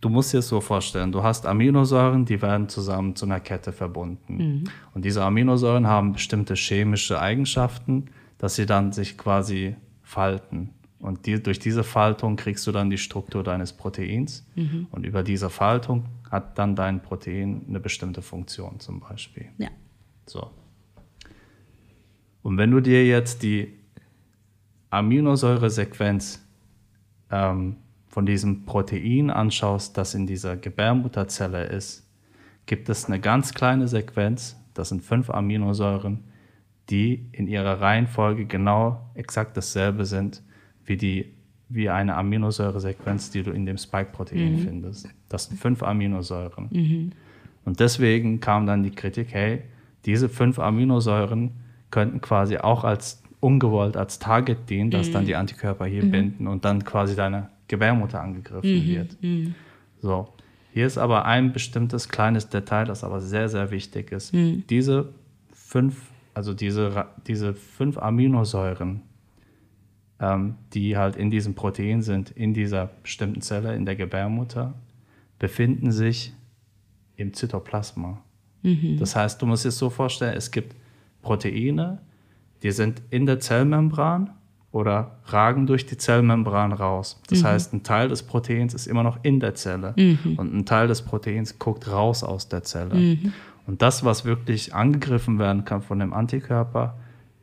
du 0.00 0.08
musst 0.08 0.32
dir 0.32 0.38
es 0.38 0.48
so 0.48 0.60
vorstellen: 0.60 1.12
Du 1.12 1.22
hast 1.22 1.46
Aminosäuren, 1.46 2.24
die 2.24 2.40
werden 2.40 2.68
zusammen 2.68 3.14
zu 3.16 3.26
einer 3.26 3.40
Kette 3.40 3.72
verbunden. 3.72 4.64
Und 4.94 5.04
diese 5.04 5.22
Aminosäuren 5.22 5.86
haben 5.86 6.12
bestimmte 6.12 6.54
chemische 6.54 7.20
Eigenschaften, 7.20 8.06
dass 8.38 8.54
sie 8.54 8.66
dann 8.66 8.92
sich 8.92 9.16
quasi 9.18 9.76
falten. 10.02 10.70
Und 10.98 11.26
die, 11.26 11.42
durch 11.42 11.58
diese 11.58 11.82
Faltung 11.82 12.36
kriegst 12.36 12.66
du 12.66 12.72
dann 12.72 12.88
die 12.88 12.98
Struktur 12.98 13.42
deines 13.42 13.72
Proteins. 13.72 14.46
Und 14.90 15.04
über 15.04 15.22
diese 15.22 15.50
Faltung 15.50 16.04
hat 16.30 16.58
dann 16.58 16.74
dein 16.74 17.02
Protein 17.02 17.66
eine 17.68 17.80
bestimmte 17.80 18.22
Funktion 18.22 18.80
zum 18.80 19.00
Beispiel. 19.00 19.48
Ja. 19.58 19.68
So. 20.26 20.50
Und 22.42 22.56
wenn 22.56 22.70
du 22.70 22.80
dir 22.80 23.06
jetzt 23.06 23.42
die 23.42 23.74
Aminosäuresequenz 24.90 26.41
ähm, 27.32 27.76
von 28.06 28.26
diesem 28.26 28.64
Protein 28.64 29.30
anschaust, 29.30 29.96
das 29.96 30.14
in 30.14 30.26
dieser 30.26 30.56
Gebärmutterzelle 30.56 31.64
ist, 31.64 32.08
gibt 32.66 32.88
es 32.88 33.06
eine 33.06 33.18
ganz 33.18 33.54
kleine 33.54 33.88
Sequenz, 33.88 34.56
das 34.74 34.90
sind 34.90 35.02
fünf 35.02 35.30
Aminosäuren, 35.30 36.24
die 36.90 37.26
in 37.32 37.46
ihrer 37.46 37.80
Reihenfolge 37.80 38.44
genau 38.44 39.10
exakt 39.14 39.56
dasselbe 39.56 40.04
sind 40.04 40.42
wie, 40.84 40.96
die, 40.96 41.34
wie 41.68 41.88
eine 41.88 42.16
Aminosäuresequenz, 42.16 43.30
die 43.30 43.42
du 43.42 43.50
in 43.50 43.66
dem 43.66 43.78
Spike-Protein 43.78 44.58
findest. 44.58 45.08
Das 45.28 45.46
sind 45.46 45.58
fünf 45.58 45.82
Aminosäuren. 45.82 46.68
Und 47.64 47.80
deswegen 47.80 48.40
kam 48.40 48.66
dann 48.66 48.82
die 48.82 48.90
Kritik, 48.90 49.28
hey, 49.32 49.62
diese 50.04 50.28
fünf 50.28 50.58
Aminosäuren 50.58 51.52
könnten 51.90 52.20
quasi 52.20 52.58
auch 52.58 52.84
als 52.84 53.21
ungewollt 53.42 53.96
als 53.96 54.18
Target 54.18 54.70
dienen, 54.70 54.90
dass 54.90 55.10
dann 55.10 55.26
die 55.26 55.34
Antikörper 55.34 55.84
hier 55.84 56.02
binden 56.10 56.46
und 56.46 56.64
dann 56.64 56.84
quasi 56.84 57.16
deine 57.16 57.48
Gebärmutter 57.68 58.20
angegriffen 58.20 58.62
wird. 58.86 59.16
So. 60.00 60.28
Hier 60.72 60.86
ist 60.86 60.96
aber 60.96 61.26
ein 61.26 61.52
bestimmtes 61.52 62.08
kleines 62.08 62.48
Detail, 62.48 62.84
das 62.86 63.04
aber 63.04 63.20
sehr, 63.20 63.48
sehr 63.48 63.70
wichtig 63.70 64.10
ist. 64.12 64.32
Diese 64.70 65.08
fünf, 65.52 66.10
also 66.34 66.54
diese, 66.54 67.06
diese 67.26 67.52
fünf 67.52 67.98
Aminosäuren, 67.98 69.02
ähm, 70.20 70.54
die 70.72 70.96
halt 70.96 71.16
in 71.16 71.30
diesem 71.30 71.54
Protein 71.54 72.00
sind, 72.00 72.30
in 72.30 72.54
dieser 72.54 72.90
bestimmten 73.02 73.42
Zelle, 73.42 73.74
in 73.74 73.84
der 73.84 73.96
Gebärmutter, 73.96 74.72
befinden 75.38 75.90
sich 75.92 76.32
im 77.16 77.34
Zytoplasma. 77.34 78.22
Das 78.98 79.16
heißt, 79.16 79.42
du 79.42 79.46
musst 79.46 79.64
dir 79.64 79.72
so 79.72 79.90
vorstellen, 79.90 80.36
es 80.36 80.50
gibt 80.52 80.76
Proteine, 81.20 81.98
die 82.62 82.70
sind 82.70 83.02
in 83.10 83.26
der 83.26 83.40
Zellmembran 83.40 84.30
oder 84.70 85.18
ragen 85.26 85.66
durch 85.66 85.84
die 85.84 85.96
Zellmembran 85.98 86.72
raus. 86.72 87.20
Das 87.28 87.44
heißt, 87.44 87.74
ein 87.74 87.82
Teil 87.82 88.08
des 88.08 88.22
Proteins 88.22 88.72
ist 88.74 88.86
immer 88.86 89.02
noch 89.02 89.18
in 89.22 89.38
der 89.40 89.54
Zelle 89.54 89.94
und 90.36 90.54
ein 90.54 90.64
Teil 90.64 90.88
des 90.88 91.02
Proteins 91.02 91.58
guckt 91.58 91.88
raus 91.90 92.24
aus 92.24 92.48
der 92.48 92.62
Zelle. 92.62 93.18
Und 93.66 93.82
das, 93.82 94.04
was 94.04 94.24
wirklich 94.24 94.74
angegriffen 94.74 95.38
werden 95.38 95.64
kann 95.64 95.82
von 95.82 95.98
dem 95.98 96.12
Antikörper, 96.12 96.96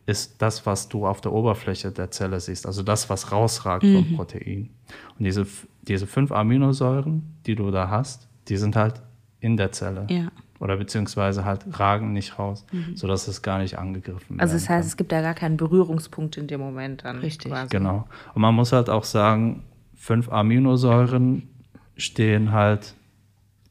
ist 0.06 0.42
das, 0.42 0.66
was 0.66 0.90
du 0.90 1.06
auf 1.06 1.22
der 1.22 1.32
Oberfläche 1.32 1.92
der 1.92 2.10
Zelle 2.10 2.40
siehst, 2.40 2.66
also 2.66 2.82
das, 2.82 3.12
was 3.12 3.32
rausragt 3.32 3.84
vom 3.86 4.16
Protein. 4.16 4.70
Und 5.18 5.26
diese, 5.26 5.46
diese 5.84 6.08
fünf 6.08 6.32
Aminosäuren, 6.32 7.38
die 7.46 7.54
du 7.54 7.70
da 7.70 7.90
hast, 7.90 8.28
die 8.48 8.58
sind 8.58 8.76
halt 8.76 9.04
in 9.40 9.56
der 9.56 9.72
Zelle. 9.72 10.08
Ja. 10.10 10.32
Oder 10.60 10.76
beziehungsweise 10.76 11.46
halt 11.46 11.66
ragen 11.80 12.12
nicht 12.12 12.38
raus, 12.38 12.66
sodass 12.94 13.28
es 13.30 13.42
gar 13.42 13.60
nicht 13.60 13.78
angegriffen 13.78 14.32
wird. 14.32 14.42
Also 14.42 14.56
das 14.56 14.68
heißt, 14.68 14.88
es 14.88 14.98
gibt 14.98 15.12
da 15.12 15.22
gar 15.22 15.34
keinen 15.34 15.56
Berührungspunkt 15.56 16.36
in 16.36 16.48
dem 16.48 16.60
Moment 16.60 17.06
dann. 17.06 17.20
Richtig. 17.20 17.52
Quasi. 17.52 17.70
Genau. 17.70 18.08
Und 18.34 18.42
man 18.42 18.54
muss 18.54 18.74
halt 18.74 18.90
auch 18.90 19.06
sagen, 19.06 19.64
fünf 19.96 20.30
Aminosäuren 20.30 21.48
stehen 21.96 22.52
halt 22.52 22.94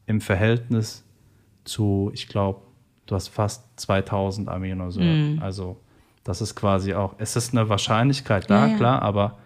im 0.07 0.19
Verhältnis 0.19 1.03
zu, 1.63 2.09
ich 2.13 2.27
glaube, 2.27 2.61
du 3.05 3.15
hast 3.15 3.27
fast 3.27 3.79
2000 3.79 4.49
Aminosäuren. 4.49 5.39
Also 5.41 5.77
das 6.23 6.41
ist 6.41 6.55
quasi 6.55 6.93
auch, 6.93 7.15
es 7.17 7.35
ist 7.35 7.55
eine 7.55 7.69
Wahrscheinlichkeit 7.69 8.49
da, 8.49 8.65
Ja, 8.65 8.71
ja. 8.71 8.77
klar, 8.77 9.01
aber 9.01 9.37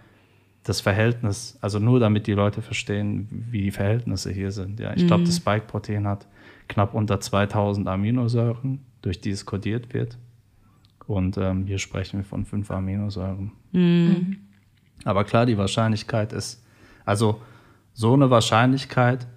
das 0.63 0.79
Verhältnis, 0.79 1.57
also 1.61 1.79
nur 1.79 1.99
damit 1.99 2.25
die 2.27 2.33
Leute 2.33 2.61
verstehen, 2.61 3.27
wie 3.29 3.63
die 3.63 3.71
Verhältnisse 3.71 4.31
hier 4.31 4.51
sind. 4.51 4.79
Ja, 4.79 4.93
ich 4.95 5.05
glaube, 5.07 5.23
das 5.23 5.35
Spike-Protein 5.35 6.07
hat 6.07 6.25
knapp 6.67 6.93
unter 6.93 7.19
2000 7.19 7.87
Aminosäuren, 7.87 8.85
durch 9.01 9.21
die 9.21 9.31
es 9.31 9.45
kodiert 9.45 9.93
wird. 9.93 10.17
Und 11.07 11.37
ähm, 11.37 11.65
hier 11.65 11.79
sprechen 11.79 12.19
wir 12.19 12.25
von 12.25 12.45
fünf 12.45 12.71
Aminosäuren. 12.71 13.51
Aber 15.03 15.23
klar, 15.23 15.45
die 15.45 15.57
Wahrscheinlichkeit 15.57 16.33
ist, 16.33 16.63
also 17.05 17.41
so 17.93 18.13
eine 18.13 18.29
Wahrscheinlichkeit 18.29 19.27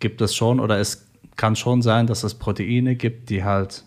gibt 0.00 0.20
es 0.20 0.34
schon 0.34 0.60
oder 0.60 0.78
es 0.78 1.08
kann 1.36 1.56
schon 1.56 1.82
sein, 1.82 2.06
dass 2.06 2.24
es 2.24 2.34
Proteine 2.34 2.96
gibt, 2.96 3.30
die 3.30 3.44
halt 3.44 3.84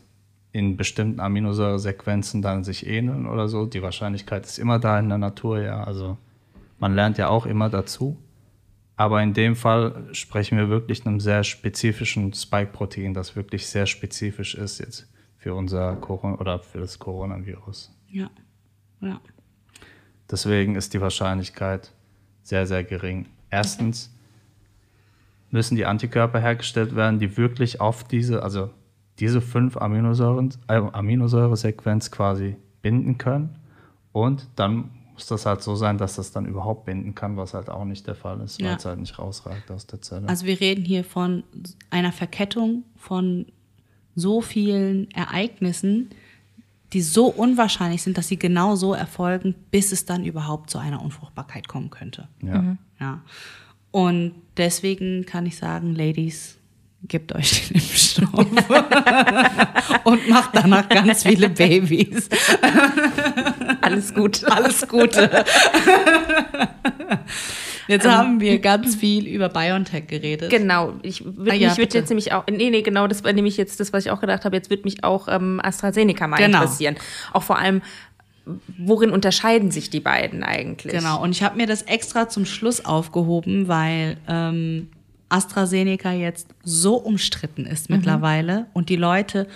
in 0.51 0.77
bestimmten 0.77 1.19
Aminosäuresequenzen 1.19 2.41
dann 2.41 2.63
sich 2.63 2.87
ähneln 2.87 3.27
oder 3.27 3.49
so. 3.49 3.65
Die 3.65 3.81
Wahrscheinlichkeit 3.81 4.45
ist 4.45 4.57
immer 4.57 4.79
da 4.79 4.97
in 4.97 5.09
der 5.09 5.17
Natur, 5.17 5.59
ja. 5.61 5.83
Also 5.83 6.17
man 6.79 6.95
lernt 6.95 7.17
ja 7.17 7.27
auch 7.27 7.45
immer 7.45 7.69
dazu. 7.69 8.17
Aber 8.97 9.21
in 9.21 9.33
dem 9.33 9.55
Fall 9.55 10.07
sprechen 10.13 10.57
wir 10.57 10.69
wirklich 10.69 11.05
einem 11.05 11.19
sehr 11.19 11.43
spezifischen 11.43 12.33
Spike-Protein, 12.33 13.13
das 13.13 13.35
wirklich 13.35 13.67
sehr 13.67 13.85
spezifisch 13.85 14.55
ist 14.55 14.79
jetzt 14.79 15.07
für 15.37 15.53
unser 15.53 15.95
Corona 15.97 16.39
oder 16.39 16.59
für 16.59 16.79
das 16.79 16.97
Coronavirus. 16.97 17.93
Ja. 18.09 18.29
Ja. 19.01 19.19
Deswegen 20.31 20.75
ist 20.75 20.93
die 20.93 21.01
Wahrscheinlichkeit 21.01 21.91
sehr, 22.41 22.65
sehr 22.65 22.83
gering. 22.83 23.27
Erstens 23.49 24.11
müssen 25.51 25.75
die 25.75 25.85
Antikörper 25.85 26.39
hergestellt 26.39 26.95
werden, 26.95 27.19
die 27.19 27.37
wirklich 27.37 27.81
auf 27.81 28.03
diese, 28.03 28.43
also 28.43 28.71
diese 29.19 29.41
fünf 29.41 29.77
Aminosäuren, 29.77 30.53
äh, 30.67 30.75
Aminosäuresequenz 30.75 32.11
quasi 32.11 32.55
binden 32.81 33.17
können. 33.17 33.59
Und 34.11 34.47
dann 34.55 34.89
muss 35.15 35.25
das 35.27 35.45
halt 35.45 35.63
so 35.63 35.75
sein, 35.75 35.97
dass 35.97 36.15
das 36.17 36.31
dann 36.31 36.45
überhaupt 36.45 36.85
binden 36.85 37.15
kann, 37.15 37.35
was 37.37 37.53
halt 37.53 37.69
auch 37.69 37.85
nicht 37.85 38.05
der 38.05 38.15
Fall 38.15 38.39
ist, 38.41 38.59
weil 38.61 38.67
Ja. 38.67 38.75
es 38.75 38.85
halt 38.85 38.99
nicht 38.99 39.17
rausragt 39.17 39.71
aus 39.71 39.87
der 39.87 40.01
Zelle. 40.01 40.27
Also 40.29 40.45
wir 40.45 40.59
reden 40.59 40.85
hier 40.85 41.03
von 41.03 41.43
einer 41.89 42.11
Verkettung 42.11 42.83
von 42.97 43.45
so 44.15 44.41
vielen 44.41 45.09
Ereignissen, 45.11 46.09
die 46.93 47.01
so 47.01 47.25
unwahrscheinlich 47.27 48.01
sind, 48.03 48.17
dass 48.17 48.27
sie 48.27 48.37
genau 48.37 48.75
so 48.75 48.93
erfolgen, 48.93 49.55
bis 49.71 49.91
es 49.91 50.05
dann 50.05 50.23
überhaupt 50.23 50.69
zu 50.69 50.77
einer 50.77 51.01
Unfruchtbarkeit 51.01 51.67
kommen 51.67 51.89
könnte. 51.89 52.27
ja. 52.43 52.77
Ja. 52.99 53.21
Und 53.91 54.33
deswegen 54.57 55.25
kann 55.25 55.45
ich 55.45 55.55
sagen, 55.57 55.95
Ladies, 55.95 56.57
gebt 57.07 57.33
euch 57.33 57.67
den 57.69 57.75
Impfstoff 57.75 58.29
und 60.03 60.29
macht 60.29 60.49
danach 60.53 60.87
ganz 60.89 61.23
viele 61.23 61.49
Babys. 61.49 62.27
Alles 63.85 64.13
gut. 64.13 64.43
Alles 64.49 64.87
Gute. 64.87 65.45
Jetzt 67.87 68.07
haben 68.07 68.39
wir 68.39 68.59
ganz 68.59 68.95
viel 68.95 69.27
über 69.27 69.49
BioNTech 69.49 70.07
geredet. 70.07 70.49
Genau, 70.49 70.93
ich 71.03 71.23
würd, 71.23 71.51
Ah 71.51 71.53
ja, 71.53 71.69
mich 71.77 71.93
jetzt 71.93 72.09
nämlich 72.09 72.33
auch, 72.33 72.43
nee, 72.49 72.69
nee, 72.71 72.81
genau, 72.81 73.05
das 73.07 73.23
war 73.23 73.31
nämlich 73.31 73.57
jetzt 73.57 73.79
das, 73.79 73.93
was 73.93 74.05
ich 74.05 74.11
auch 74.11 74.21
gedacht 74.21 74.43
habe, 74.43 74.55
jetzt 74.55 74.69
wird 74.71 74.85
mich 74.85 75.03
auch 75.03 75.27
ähm, 75.27 75.59
AstraZeneca 75.63 76.27
mal 76.27 76.37
Genau. 76.37 76.61
interessieren. 76.61 76.95
Auch 77.31 77.43
vor 77.43 77.59
allem, 77.59 77.83
worin 78.79 79.11
unterscheiden 79.11 79.69
sich 79.69 79.91
die 79.91 79.99
beiden 79.99 80.43
eigentlich? 80.43 80.93
Genau, 80.93 81.21
und 81.21 81.31
ich 81.31 81.43
habe 81.43 81.57
mir 81.57 81.67
das 81.67 81.83
extra 81.83 82.27
zum 82.27 82.45
Schluss 82.45 82.83
aufgehoben, 82.83 83.67
weil 83.67 84.17
ähm, 84.27 84.89
AstraZeneca 85.29 86.11
jetzt 86.11 86.47
so 86.63 86.95
umstritten 86.95 87.65
ist 87.67 87.89
mittlerweile 87.91 88.65
und 88.73 88.89
die 88.89 88.95
Leute 88.95 89.47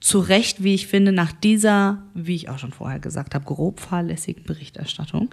zu 0.00 0.20
Recht, 0.20 0.62
wie 0.62 0.74
ich 0.74 0.86
finde, 0.86 1.12
nach 1.12 1.32
dieser, 1.32 2.02
wie 2.14 2.34
ich 2.34 2.48
auch 2.48 2.58
schon 2.58 2.72
vorher 2.72 2.98
gesagt 2.98 3.34
habe, 3.34 3.44
grob 3.44 3.80
fahrlässigen 3.80 4.44
Berichterstattung, 4.44 5.30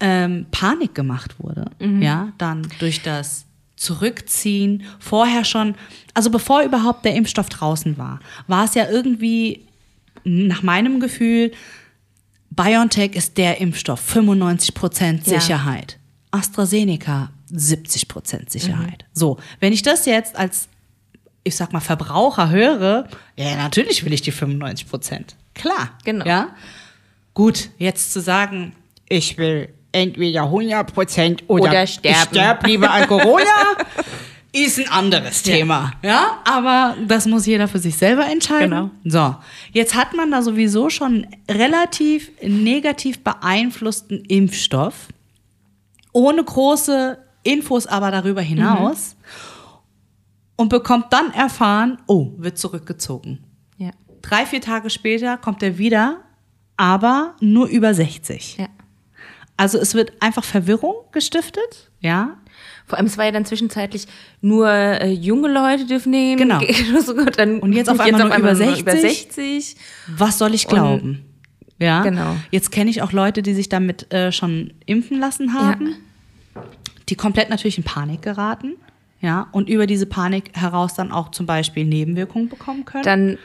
ähm, 0.00 0.46
Panik 0.50 0.94
gemacht 0.94 1.36
wurde. 1.38 1.70
Ja, 1.80 2.32
dann 2.38 2.66
durch 2.80 3.02
das 3.02 3.46
Zurückziehen, 3.76 4.82
vorher 4.98 5.44
schon, 5.44 5.74
also 6.12 6.30
bevor 6.30 6.62
überhaupt 6.62 7.04
der 7.04 7.14
Impfstoff 7.14 7.48
draußen 7.48 7.98
war, 7.98 8.20
war 8.46 8.64
es 8.64 8.74
ja 8.74 8.88
irgendwie 8.88 9.66
nach 10.24 10.62
meinem 10.62 11.00
Gefühl, 11.00 11.52
BioNTech 12.50 13.14
ist 13.14 13.36
der 13.36 13.60
Impfstoff, 13.60 14.00
95% 14.14 15.30
Ja. 15.30 15.40
Sicherheit. 15.40 15.98
AstraZeneca 16.30 17.30
70% 17.52 18.50
Sicherheit. 18.50 19.04
So, 19.12 19.38
wenn 19.60 19.72
ich 19.72 19.82
das 19.82 20.06
jetzt 20.06 20.36
als, 20.36 20.68
ich 21.44 21.56
sag 21.56 21.72
mal, 21.72 21.80
Verbraucher 21.80 22.50
höre, 22.50 23.06
ja, 23.36 23.56
natürlich 23.56 24.04
will 24.04 24.12
ich 24.12 24.22
die 24.22 24.32
95%. 24.32 25.34
Klar. 25.54 25.90
Genau. 26.04 26.24
Ja? 26.24 26.48
Gut, 27.34 27.68
jetzt 27.78 28.12
zu 28.12 28.20
sagen, 28.20 28.72
ich 29.08 29.36
will 29.38 29.68
entweder 29.92 30.44
100% 30.44 31.42
oder, 31.46 31.64
Oder 31.64 31.84
ich 31.84 31.90
sterben. 31.90 32.28
sterb 32.30 32.66
lieber 32.66 32.90
an 32.90 33.06
Corona, 33.06 33.76
ist 34.52 34.78
ein 34.78 34.88
anderes 34.88 35.42
Thema. 35.42 35.92
Ja, 36.02 36.38
aber 36.44 36.96
das 37.06 37.26
muss 37.26 37.46
jeder 37.46 37.68
für 37.68 37.78
sich 37.78 37.96
selber 37.96 38.26
entscheiden. 38.26 38.90
So, 39.04 39.36
jetzt 39.72 39.94
hat 39.94 40.14
man 40.14 40.30
da 40.30 40.42
sowieso 40.42 40.90
schon 40.90 41.26
relativ 41.50 42.30
negativ 42.42 43.22
beeinflussten 43.22 44.24
Impfstoff, 44.24 45.08
ohne 46.12 46.42
große 46.42 47.18
Infos 47.42 47.86
aber 47.86 48.10
darüber 48.10 48.40
hinaus 48.40 49.16
und 50.56 50.68
bekommt 50.68 51.12
dann 51.12 51.32
erfahren, 51.32 51.98
oh, 52.06 52.32
wird 52.36 52.58
zurückgezogen. 52.58 53.44
Ja. 53.76 53.90
Drei, 54.22 54.46
vier 54.46 54.60
Tage 54.60 54.90
später 54.90 55.36
kommt 55.36 55.62
er 55.62 55.78
wieder, 55.78 56.22
aber 56.76 57.34
nur 57.40 57.68
über 57.68 57.94
60. 57.94 58.58
ja. 58.58 58.68
Also 59.56 59.78
es 59.78 59.94
wird 59.94 60.12
einfach 60.20 60.42
Verwirrung 60.42 60.94
gestiftet, 61.12 61.90
ja. 62.00 62.36
Vor 62.86 62.98
allem, 62.98 63.06
es 63.06 63.16
war 63.16 63.24
ja 63.24 63.30
dann 63.30 63.44
zwischenzeitlich 63.44 64.06
nur 64.40 64.68
äh, 64.68 65.10
junge 65.10 65.48
Leute 65.48 65.86
dürfen 65.86 66.10
nehmen. 66.10 66.36
Genau. 66.36 66.60
Dann 67.36 67.60
Und 67.60 67.72
jetzt 67.72 67.88
auf 67.88 67.98
einmal 67.98 68.28
nur 68.28 68.36
über 68.36 68.52
nur 68.52 68.56
60? 68.56 68.80
über 68.80 68.92
60. 68.92 69.76
Was 70.16 70.38
soll 70.38 70.54
ich 70.54 70.66
glauben? 70.66 71.24
ja. 71.78 72.02
Genau. 72.02 72.36
Jetzt 72.50 72.72
kenne 72.72 72.90
ich 72.90 73.02
auch 73.02 73.12
Leute, 73.12 73.42
die 73.42 73.54
sich 73.54 73.68
damit 73.68 74.12
äh, 74.12 74.32
schon 74.32 74.72
impfen 74.86 75.18
lassen 75.18 75.54
haben, 75.54 75.96
die 77.08 77.14
komplett 77.14 77.48
natürlich 77.48 77.78
in 77.78 77.84
Panik 77.84 78.22
geraten, 78.22 78.74
ja, 79.24 79.48
und 79.52 79.68
über 79.68 79.86
diese 79.86 80.06
Panik 80.06 80.50
heraus 80.54 80.94
dann 80.94 81.10
auch 81.10 81.30
zum 81.30 81.46
Beispiel 81.46 81.84
Nebenwirkungen 81.84 82.48
bekommen 82.48 82.84
können. 82.84 83.04
Dann 83.04 83.38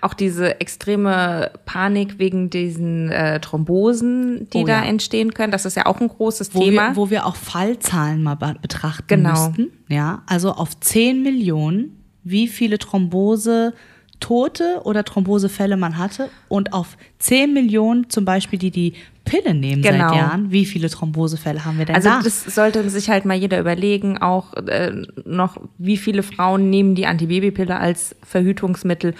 auch 0.00 0.14
diese 0.14 0.60
extreme 0.60 1.50
Panik 1.64 2.18
wegen 2.18 2.48
diesen 2.50 3.10
äh, 3.10 3.40
Thrombosen, 3.40 4.48
die 4.52 4.58
Oh 4.58 4.64
da 4.66 4.82
ja. 4.82 4.88
entstehen 4.88 5.34
können. 5.34 5.50
Das 5.52 5.64
ist 5.64 5.76
ja 5.76 5.86
auch 5.86 6.00
ein 6.00 6.08
großes 6.08 6.54
wo 6.54 6.60
Thema. 6.62 6.90
wir, 6.90 6.96
wo 6.96 7.10
wir 7.10 7.26
auch 7.26 7.34
Fallzahlen 7.36 8.22
mal 8.22 8.34
be- 8.36 8.56
betrachten 8.62 9.06
Genau. 9.08 9.30
müssten. 9.48 9.68
Ja, 9.88 10.22
also 10.26 10.52
auf 10.52 10.78
10 10.78 11.22
Millionen, 11.22 12.02
wie 12.24 12.46
viele 12.48 12.78
Thrombose 12.78 13.74
Tote 14.20 14.80
oder 14.84 15.04
Thrombosefälle 15.04 15.76
man 15.76 15.98
hatte 15.98 16.30
und 16.48 16.72
auf 16.72 16.96
10 17.18 17.52
Millionen 17.52 18.08
zum 18.08 18.24
Beispiel, 18.24 18.58
die 18.58 18.70
die 18.70 18.94
Pille 19.26 19.52
nehmen 19.54 19.82
Genau. 19.82 20.08
seit 20.08 20.16
Jahren, 20.18 20.50
wie 20.50 20.64
viele 20.64 20.88
Thrombosefälle 20.88 21.64
haben 21.66 21.76
wir 21.76 21.84
denn 21.84 21.94
Also 21.96 22.08
da? 22.08 22.20
das 22.22 22.44
sollte 22.46 22.88
sich 22.88 23.10
halt 23.10 23.26
mal 23.26 23.36
jeder 23.36 23.60
überlegen, 23.60 24.16
auch 24.16 24.54
äh, 24.54 24.92
noch, 25.26 25.58
wie 25.76 25.98
viele 25.98 26.22
Frauen 26.22 26.70
nehmen 26.70 26.94
die 26.94 27.06
Antibabypille 27.06 27.76
als 27.78 28.16
Verhütungsmittel 28.22 29.14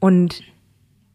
und 0.00 0.42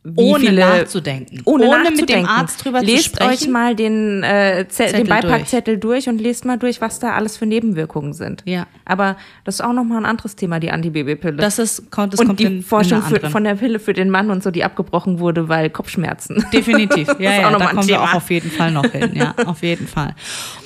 wie 0.06 0.22
ohne 0.22 0.40
viele 0.48 0.60
nachzudenken. 0.62 1.42
ohne, 1.46 1.66
mit 1.66 1.74
dem 1.74 1.84
nachzudenken. 1.94 2.28
Arzt 2.28 2.66
drüber 2.66 2.82
lest 2.82 3.16
zu 3.16 3.22
euch 3.22 3.28
sprechen. 3.36 3.52
mal 3.54 3.74
den, 3.76 4.22
äh, 4.24 4.66
Ze- 4.68 4.86
Zettel 4.88 5.04
den 5.04 5.08
Beipackzettel 5.08 5.78
durch. 5.78 6.10
und 6.10 6.20
lest 6.20 6.44
mal 6.44 6.58
durch, 6.58 6.82
was 6.82 7.00
da 7.00 7.14
alles 7.14 7.38
für 7.38 7.46
Nebenwirkungen 7.46 8.14
sind. 8.14 8.42
Ja. 8.46 8.68
Aber 8.84 9.16
das 9.46 9.56
ist 9.56 9.62
auch 9.62 9.72
nochmal 9.72 10.00
ein 10.00 10.06
anderes 10.06 10.36
Thema, 10.36 10.60
die 10.60 10.72
Antibabypille. 10.72 11.38
Das 11.38 11.58
ist, 11.58 11.90
kommt, 11.90 12.14
das 12.14 12.20
und 12.20 12.28
kommt 12.28 12.40
die 12.42 12.44
in, 12.46 12.64
Forschung 12.64 12.98
in 12.98 13.04
für, 13.22 13.30
von 13.30 13.46
der 13.46 13.56
Pille 13.56 13.80
für 13.80 13.94
den 13.94 14.10
Mann 14.10 14.30
und 14.30 14.44
so, 14.44 14.52
die 14.52 14.64
abgebrochen 14.66 15.20
wurde, 15.20 15.48
weil 15.48 15.70
Kopfschmerzen. 15.70 16.46
Definitiv. 16.54 17.08
Ja, 17.20 17.32
ist 17.36 17.42
ja, 17.42 17.52
da 17.58 17.66
kommen 17.68 17.88
wir 17.88 18.02
auch 18.02 18.14
auf 18.16 18.30
jeden 18.30 18.52
Fall 18.52 18.72
noch 18.72 18.86
hin. 18.92 19.12
Ja, 19.16 19.34
auf 19.46 19.62
jeden 19.64 19.88
Fall. 19.88 20.16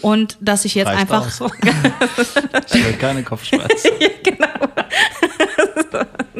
Und 0.01 0.37
dass 0.41 0.65
ich 0.65 0.73
jetzt 0.73 0.87
Reicht 0.87 1.01
einfach 1.01 1.25
aus. 1.41 1.51
Ich 2.73 2.85
will 2.85 2.93
keine 2.93 3.21
Kopfschmerzen. 3.23 3.89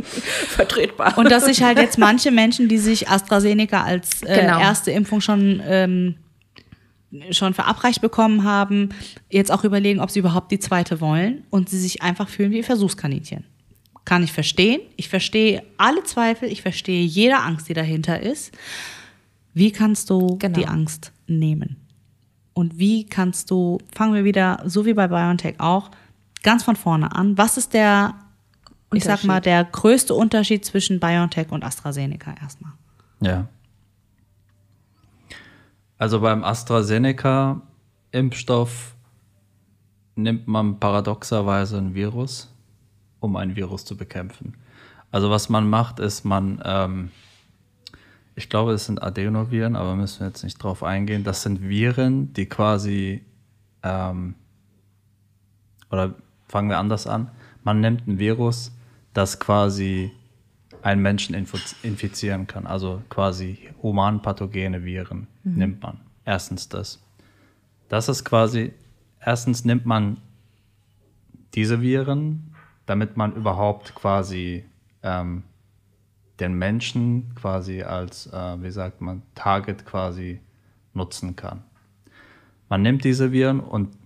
Vertretbar. 0.49 1.17
Und 1.17 1.29
dass 1.31 1.45
sich 1.45 1.61
halt 1.63 1.77
jetzt 1.77 1.97
manche 1.97 2.31
Menschen, 2.31 2.67
die 2.69 2.77
sich 2.77 3.09
AstraZeneca 3.09 3.83
als 3.83 4.23
äh, 4.23 4.41
Genau. 4.41 4.59
erste 4.59 4.91
Impfung 4.91 5.21
schon, 5.21 5.61
ähm, 5.65 6.15
schon 7.31 7.53
verabreicht 7.53 8.01
bekommen 8.01 8.43
haben, 8.43 8.89
jetzt 9.29 9.51
auch 9.51 9.63
überlegen, 9.63 9.99
ob 9.99 10.11
sie 10.11 10.19
überhaupt 10.19 10.51
die 10.51 10.59
zweite 10.59 10.99
wollen 11.01 11.43
und 11.49 11.69
sie 11.69 11.79
sich 11.79 12.01
einfach 12.01 12.27
fühlen 12.29 12.51
wie 12.51 12.63
Versuchskaninchen. 12.63 13.43
Kann 14.05 14.23
ich 14.23 14.31
verstehen. 14.31 14.81
Ich 14.95 15.09
verstehe 15.09 15.63
alle 15.77 16.03
Zweifel, 16.03 16.49
ich 16.49 16.61
verstehe 16.61 17.03
jede 17.03 17.37
Angst, 17.37 17.67
die 17.69 17.73
dahinter 17.73 18.21
ist. 18.21 18.51
Wie 19.53 19.71
kannst 19.71 20.09
du 20.09 20.37
Genau. 20.37 20.57
die 20.59 20.65
Angst 20.67 21.11
nehmen? 21.27 21.77
Und 22.53 22.79
wie 22.79 23.05
kannst 23.05 23.51
du, 23.51 23.77
fangen 23.95 24.13
wir 24.13 24.23
wieder, 24.23 24.63
so 24.65 24.85
wie 24.85 24.93
bei 24.93 25.07
BioNTech 25.07 25.59
auch, 25.59 25.91
ganz 26.43 26.63
von 26.63 26.75
vorne 26.75 27.13
an. 27.15 27.37
Was 27.37 27.57
ist 27.57 27.73
der, 27.73 28.15
ich 28.93 29.03
sag 29.03 29.23
mal, 29.23 29.41
der 29.41 29.65
größte 29.65 30.13
Unterschied 30.13 30.63
zwischen 30.63 30.99
BioNTech 30.99 31.51
und 31.51 31.63
AstraZeneca 31.63 32.35
erstmal? 32.41 32.73
Ja. 33.19 33.47
Also 35.97 36.21
beim 36.21 36.43
AstraZeneca-Impfstoff 36.43 38.93
nimmt 40.15 40.47
man 40.47 40.79
paradoxerweise 40.79 41.77
ein 41.77 41.95
Virus, 41.95 42.53
um 43.19 43.35
ein 43.35 43.55
Virus 43.55 43.85
zu 43.85 43.97
bekämpfen. 43.97 44.53
Also 45.11 45.29
was 45.29 45.49
man 45.49 45.69
macht, 45.69 45.99
ist 45.99 46.25
man, 46.25 46.61
ähm, 46.63 47.11
ich 48.35 48.49
glaube, 48.49 48.73
es 48.73 48.85
sind 48.85 49.01
Adenoviren, 49.01 49.75
aber 49.75 49.95
müssen 49.95 50.19
wir 50.19 50.27
jetzt 50.27 50.43
nicht 50.43 50.61
drauf 50.61 50.83
eingehen. 50.83 51.23
Das 51.23 51.41
sind 51.41 51.67
Viren, 51.67 52.33
die 52.33 52.45
quasi, 52.45 53.23
ähm, 53.83 54.35
oder 55.89 56.13
fangen 56.47 56.69
wir 56.69 56.77
anders 56.77 57.07
an. 57.07 57.31
Man 57.63 57.81
nimmt 57.81 58.07
ein 58.07 58.19
Virus, 58.19 58.76
das 59.17 59.39
quasi 59.39 60.11
einen 60.83 61.01
Menschen 61.01 61.33
infizieren 61.33 62.45
kann. 62.45 62.67
Also 62.67 63.01
quasi 63.09 63.57
humanpathogene 63.81 64.83
Viren 64.83 65.25
nimmt 65.43 65.81
man. 65.81 65.99
Erstens 66.23 66.69
das. 66.69 67.03
Das 67.89 68.09
ist 68.09 68.25
quasi, 68.25 68.73
erstens 69.19 69.65
nimmt 69.65 69.87
man 69.87 70.17
diese 71.55 71.81
Viren, 71.81 72.53
damit 72.85 73.17
man 73.17 73.33
überhaupt 73.33 73.95
quasi 73.95 74.65
ähm, 75.01 75.41
den 76.39 76.53
Menschen 76.53 77.33
quasi 77.33 77.81
als, 77.81 78.27
äh, 78.27 78.61
wie 78.61 78.69
sagt 78.69 79.01
man, 79.01 79.23
Target 79.33 79.83
quasi 79.83 80.41
nutzen 80.93 81.35
kann. 81.35 81.63
Man 82.69 82.83
nimmt 82.83 83.03
diese 83.03 83.31
Viren 83.31 83.61
und 83.61 83.96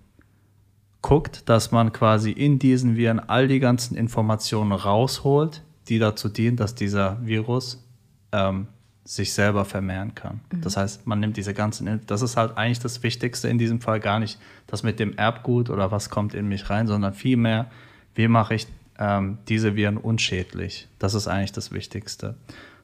guckt, 1.02 1.48
dass 1.48 1.72
man 1.72 1.92
quasi 1.92 2.30
in 2.30 2.58
diesen 2.58 2.96
Viren 2.96 3.20
all 3.20 3.48
die 3.48 3.60
ganzen 3.60 3.96
Informationen 3.96 4.72
rausholt, 4.72 5.62
die 5.88 5.98
dazu 5.98 6.28
dienen, 6.28 6.56
dass 6.56 6.74
dieser 6.74 7.18
Virus 7.26 7.84
ähm, 8.30 8.68
sich 9.04 9.34
selber 9.34 9.64
vermehren 9.64 10.14
kann. 10.14 10.40
Das 10.60 10.76
heißt, 10.76 11.06
man 11.06 11.18
nimmt 11.18 11.36
diese 11.36 11.54
ganzen, 11.54 12.00
das 12.06 12.22
ist 12.22 12.36
halt 12.36 12.56
eigentlich 12.56 12.78
das 12.78 13.02
Wichtigste 13.02 13.48
in 13.48 13.58
diesem 13.58 13.80
Fall 13.80 13.98
gar 13.98 14.20
nicht 14.20 14.38
das 14.68 14.84
mit 14.84 15.00
dem 15.00 15.16
Erbgut 15.18 15.70
oder 15.70 15.90
was 15.90 16.08
kommt 16.08 16.34
in 16.34 16.48
mich 16.48 16.70
rein, 16.70 16.86
sondern 16.86 17.12
vielmehr, 17.12 17.68
wie 18.14 18.28
mache 18.28 18.54
ich 18.54 18.68
ähm, 18.98 19.38
diese 19.48 19.74
Viren 19.74 19.96
unschädlich. 19.96 20.88
Das 21.00 21.14
ist 21.14 21.26
eigentlich 21.26 21.52
das 21.52 21.72
Wichtigste. 21.72 22.36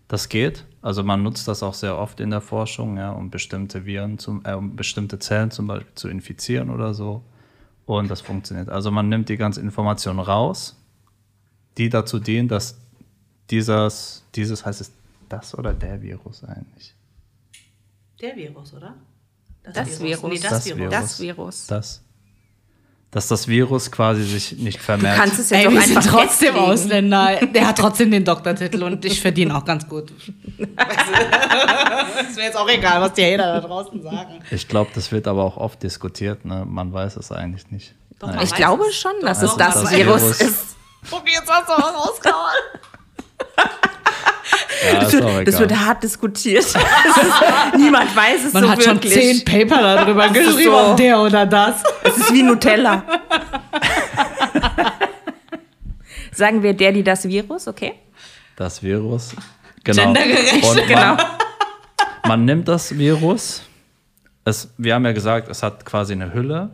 Das 0.08 0.28
geht, 0.28 0.64
also 0.82 1.04
man 1.04 1.22
nutzt 1.22 1.46
das 1.46 1.62
auch 1.62 1.74
sehr 1.74 1.96
oft 1.96 2.18
in 2.18 2.30
der 2.30 2.40
Forschung, 2.40 2.96
ja, 2.96 3.10
um 3.10 3.30
bestimmte 3.30 3.84
Viren, 3.84 4.18
zum, 4.18 4.42
äh, 4.44 4.54
um 4.54 4.74
bestimmte 4.74 5.18
Zellen 5.18 5.50
zum 5.50 5.66
Beispiel 5.68 5.94
zu 5.94 6.08
infizieren 6.08 6.70
oder 6.70 6.94
so. 6.94 7.22
Und 7.88 8.10
das 8.10 8.20
funktioniert. 8.20 8.68
Also 8.68 8.90
man 8.90 9.08
nimmt 9.08 9.30
die 9.30 9.38
ganze 9.38 9.62
Information 9.62 10.20
raus, 10.20 10.76
die 11.78 11.88
dazu 11.88 12.18
dienen, 12.18 12.46
dass 12.46 12.76
dieses, 13.48 14.22
dieses 14.34 14.66
heißt 14.66 14.82
es 14.82 14.92
das 15.30 15.56
oder 15.56 15.72
der 15.72 16.02
Virus 16.02 16.44
eigentlich? 16.44 16.94
Der 18.20 18.36
Virus, 18.36 18.74
oder? 18.74 18.94
Das 19.62 20.00
Virus. 20.00 20.22
Nee, 20.22 20.38
das, 20.38 20.50
Das 20.50 20.66
Virus. 20.66 20.78
Virus. 20.78 20.90
Das 20.90 21.20
Virus. 21.20 21.66
Das. 21.66 22.02
Dass 23.10 23.26
das 23.26 23.48
Virus 23.48 23.90
quasi 23.90 24.22
sich 24.22 24.52
nicht 24.58 24.78
Du 24.80 24.82
vermehrt. 24.82 25.16
kannst 25.16 25.38
es 25.38 25.48
jetzt 25.48 25.60
Ey, 25.62 25.66
auch 25.66 25.72
wir 25.72 25.80
sind 25.80 25.96
einfach 25.96 26.10
trotzdem 26.12 26.52
festlegen. 26.52 26.58
Ausländer. 26.72 27.36
Der 27.54 27.66
hat 27.68 27.78
trotzdem 27.78 28.10
den 28.10 28.22
Doktortitel 28.24 28.82
und 28.82 29.02
ich 29.04 29.18
verdiene 29.20 29.56
auch 29.56 29.64
ganz 29.64 29.88
gut. 29.88 30.12
Es 32.30 32.36
wäre 32.36 32.46
jetzt 32.46 32.56
auch 32.56 32.68
egal, 32.68 33.00
was 33.00 33.12
die 33.14 33.22
Hater 33.24 33.60
da 33.60 33.60
draußen 33.60 34.02
sagen. 34.02 34.40
Ich 34.50 34.66
glaube, 34.68 34.90
das 34.94 35.10
wird 35.12 35.26
aber 35.28 35.44
auch 35.44 35.56
oft 35.56 35.82
diskutiert. 35.82 36.44
Ne? 36.44 36.64
Man 36.66 36.92
weiß 36.92 37.16
es 37.16 37.30
eigentlich 37.32 37.70
nicht. 37.70 37.94
Doch, 38.18 38.28
man 38.28 38.42
Ich 38.42 38.54
glaube 38.54 38.84
es. 38.88 38.96
schon, 38.96 39.12
Doch, 39.20 39.28
dass 39.28 39.40
doch, 39.40 39.50
es 39.52 39.56
das, 39.56 39.74
das 39.82 39.92
Virus, 39.92 40.40
ist. 40.40 40.76
Okay, 41.10 41.30
jetzt 41.34 41.48
hast 41.50 41.68
du 41.68 41.72
was 41.72 41.94
rausgehauen. 42.08 42.36
Ja, 44.92 45.02
ist 45.02 45.22
auch 45.22 45.44
Das 45.44 45.58
wird 45.58 45.76
hart 45.76 46.02
diskutiert. 46.04 46.64
Das 46.64 46.74
ist, 46.76 47.76
niemand 47.78 48.14
weiß 48.14 48.44
es 48.46 48.52
Man 48.52 48.62
so 48.64 48.70
hat 48.70 48.82
schon 48.82 48.94
wirklich. 49.02 49.12
zehn 49.12 49.44
Paper 49.44 49.82
darüber 49.82 50.26
ist 50.26 50.34
geschrieben, 50.34 50.72
so. 50.90 50.94
der 50.94 51.20
oder 51.20 51.44
das. 51.46 51.82
Es 52.18 52.24
ist 52.26 52.34
wie 52.34 52.42
Nutella. 52.42 53.04
Sagen 56.32 56.62
wir 56.62 56.74
der, 56.74 56.92
die 56.92 57.04
das 57.04 57.28
Virus, 57.28 57.68
okay? 57.68 57.94
Das 58.56 58.82
Virus. 58.82 59.36
Genau. 59.84 60.12
Gendergerecht, 60.12 60.62
man, 60.62 60.86
genau. 60.88 61.16
man 62.26 62.44
nimmt 62.44 62.66
das 62.68 62.98
Virus. 62.98 63.62
Es, 64.44 64.74
wir 64.78 64.94
haben 64.94 65.04
ja 65.04 65.12
gesagt, 65.12 65.48
es 65.48 65.62
hat 65.62 65.84
quasi 65.84 66.12
eine 66.12 66.34
Hülle. 66.34 66.70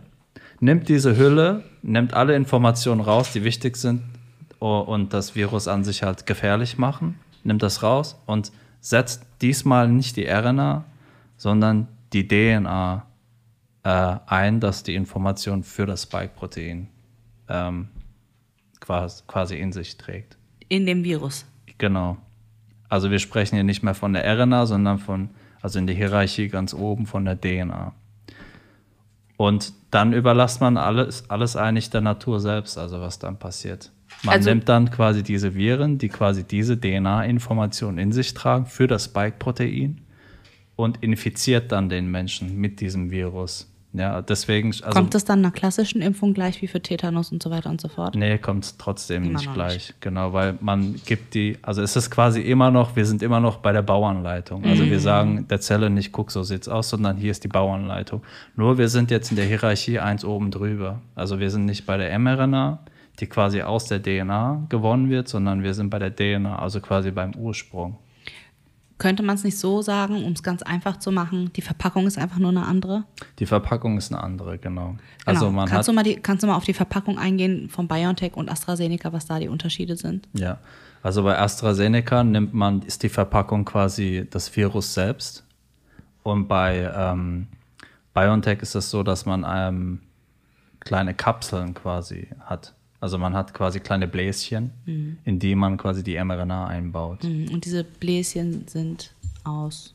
Nimmt 0.61 0.89
diese 0.89 1.17
Hülle, 1.17 1.63
nimmt 1.83 2.15
alle 2.15 2.35
Informationen 2.35 3.03
raus, 3.03 3.33
die 3.33 3.45
wichtig 3.45 3.77
sind 3.77 4.03
und 4.61 5.13
das 5.13 5.35
Virus 5.35 5.69
an 5.69 5.85
sich 5.85 6.03
halt 6.03 6.25
gefährlich 6.25 6.79
machen. 6.79 7.21
Nimmt 7.43 7.63
das 7.63 7.83
raus 7.83 8.17
und 8.25 8.51
setzt 8.81 9.23
diesmal 9.43 9.89
nicht 9.89 10.17
die 10.17 10.25
RNA, 10.27 10.85
sondern 11.37 11.89
die 12.15 12.27
DNA 12.27 13.05
äh, 13.85 14.17
ein, 14.27 14.61
dass 14.61 14.83
die 14.83 14.95
Information 14.95 15.63
für 15.63 15.87
das 15.87 16.03
Spike-Protein 16.03 16.89
ähm, 17.49 17.89
quasi, 18.81 19.23
quasi 19.27 19.57
in 19.57 19.73
sich 19.73 19.97
trägt. 19.97 20.37
In 20.69 20.87
dem 20.87 21.05
Virus. 21.05 21.47
Genau. 21.79 22.17
Also 22.89 23.11
wir 23.11 23.19
sprechen 23.19 23.57
hier 23.57 23.65
nicht 23.65 23.83
mehr 23.83 23.95
von 23.95 24.13
der 24.13 24.25
RNA, 24.39 24.67
sondern 24.67 24.99
von, 24.99 25.31
also 25.61 25.79
in 25.79 25.87
der 25.87 25.97
Hierarchie 25.97 26.49
ganz 26.49 26.75
oben 26.75 27.07
von 27.07 27.25
der 27.25 27.41
DNA. 27.41 27.93
Und 29.37 29.73
dann 29.91 30.13
überlässt 30.13 30.61
man 30.61 30.77
alles, 30.77 31.29
alles 31.29 31.57
eigentlich 31.57 31.91
der 31.91 32.01
Natur 32.01 32.41
selbst, 32.41 32.79
also 32.79 33.01
was 33.01 33.19
dann 33.19 33.39
passiert. 33.39 33.91
Man 34.23 34.37
Also- 34.37 34.51
nimmt 34.51 34.69
dann 34.69 34.91
quasi 34.91 35.23
diese 35.23 35.55
Viren, 35.55 35.99
die 35.99 36.09
quasi 36.09 36.45
diese 36.45 36.79
DNA-Information 36.81 37.99
in 37.99 38.13
sich 38.13 38.33
tragen 38.35 38.67
für 38.67 38.87
das 38.87 39.05
Spike-Protein 39.07 40.01
und 40.77 41.03
infiziert 41.03 41.73
dann 41.73 41.89
den 41.89 42.11
Menschen 42.11 42.57
mit 42.57 42.81
diesem 42.81 43.11
Virus. 43.11 43.71
Ja, 43.97 44.23
deswegen, 44.23 44.69
also 44.73 44.91
Kommt 44.91 45.15
das 45.15 45.25
dann 45.25 45.39
einer 45.39 45.53
klassischen 45.53 46.03
Impfung 46.03 46.35
gleich 46.35 46.61
wie 46.61 46.67
für 46.67 46.81
Tetanus 46.83 47.31
und 47.31 47.41
so 47.41 47.51
weiter 47.51 47.71
und 47.71 47.81
so 47.81 47.87
fort? 47.89 48.17
Nee, 48.17 48.39
kommt 48.39 48.77
trotzdem 48.79 49.23
Immer 49.23 49.39
nicht 49.39 49.55
gleich. 49.55 49.95
Genau, 50.01 50.33
weil 50.33 50.59
man 50.61 50.97
gibt 51.07 51.35
die, 51.35 51.59
also 51.63 51.81
es 51.81 51.95
ist 51.95 52.11
quasi 52.11 52.41
immer 52.41 52.73
noch, 52.73 52.97
wir 52.97 53.07
sind 53.07 53.23
immer 53.23 53.39
noch 53.39 53.59
bei 53.59 53.71
der 53.71 53.83
Bauanleitung. 53.83 54.65
Also 54.65 54.83
Mhm. 54.83 54.91
wir 54.91 54.99
sagen 55.01 55.47
der 55.49 55.61
Zelle 55.61 55.91
nicht, 55.91 56.11
guck, 56.11 56.33
so 56.33 56.43
sieht's 56.43 56.69
aus, 56.69 56.89
sondern 56.89 57.17
hier 57.19 57.31
ist 57.31 57.45
die 57.45 57.49
Bauanleitung. 57.49 58.23
Nur 58.57 58.79
wir 58.79 58.89
sind 58.89 59.13
jetzt 59.13 59.31
in 59.31 59.37
der 59.37 59.47
Hierarchie 59.47 60.01
eins 60.01 60.25
oben 60.25 60.51
drüber. 60.51 61.01
Also 61.15 61.39
wir 61.39 61.51
sind 61.51 61.65
nicht 61.65 61.87
bei 61.87 61.97
der 61.97 62.19
mRNA, 62.19 62.81
die 63.21 63.29
quasi 63.29 63.63
aus 63.63 63.87
der 63.87 64.03
DNA 64.03 64.67
gewonnen 64.71 65.09
wird, 65.09 65.29
sondern 65.29 65.63
wir 65.63 65.73
sind 65.73 65.91
bei 65.91 66.01
der 66.01 66.11
DNA, 66.15 66.59
also 66.59 66.81
quasi 66.81 67.13
beim 67.13 67.33
Ursprung. 67.37 67.97
Könnte 68.97 69.25
man 69.25 69.35
es 69.35 69.43
nicht 69.43 69.59
so 69.59 69.83
sagen, 69.83 70.25
um 70.25 70.33
es 70.33 70.43
ganz 70.43 70.63
einfach 70.63 70.99
zu 70.99 71.11
machen, 71.11 71.53
die 71.55 71.63
Verpackung 71.63 72.07
ist 72.07 72.17
einfach 72.17 72.39
nur 72.39 72.51
eine 72.51 72.65
andere? 72.65 73.05
Die 73.41 73.47
Verpackung 73.47 73.99
ist 73.99 74.13
eine 74.13 74.23
andere, 74.23 74.59
genau. 74.59 74.91
Genau. 74.91 74.99
Also 75.25 75.51
man 75.51 75.69
kannst, 75.69 75.89
hat 75.89 75.89
du 75.89 75.93
mal 75.93 76.05
die, 76.05 76.17
kannst 76.17 76.43
du 76.45 76.47
mal 76.47 76.55
auf 76.55 76.65
die 76.65 76.75
Verpackung 76.75 77.19
eingehen 77.19 77.69
von 77.69 77.89
BioNTech 77.89 78.35
und 78.35 78.49
AstraZeneca, 78.51 79.13
was 79.13 79.27
da 79.27 79.41
die 79.41 79.49
Unterschiede 79.49 79.97
sind? 79.97 80.29
Ja, 80.33 80.59
also 81.03 81.25
bei 81.25 81.39
AstraZeneca 81.39 82.23
nimmt 82.23 82.55
man, 82.55 82.83
ist 82.83 83.03
die 83.03 83.09
Verpackung 83.09 83.65
quasi 83.65 84.27
das 84.31 84.55
Virus 84.55 84.95
selbst. 84.95 85.45
Und 86.23 86.47
bei 86.47 86.91
ähm, 86.97 87.49
BioNTech 88.15 88.63
ist 88.63 88.77
es 88.77 88.91
so, 88.91 89.03
dass 89.03 89.27
man 89.27 89.45
ähm, 89.47 90.01
kleine 90.81 91.15
Kapseln 91.15 91.75
quasi 91.75 92.29
hat. 92.41 92.74
Also 93.05 93.19
man 93.19 93.35
hat 93.35 93.53
quasi 93.53 93.81
kleine 93.81 94.09
Bläschen, 94.09 94.71
in 94.87 95.39
die 95.39 95.55
man 95.55 95.77
quasi 95.77 96.03
die 96.03 96.15
mRNA 96.25 96.69
einbaut. 96.69 97.23
Mhm, 97.23 97.51
Und 97.53 97.67
diese 97.67 97.85
Bläschen 97.85 98.67
sind 98.67 99.13
aus, 99.45 99.95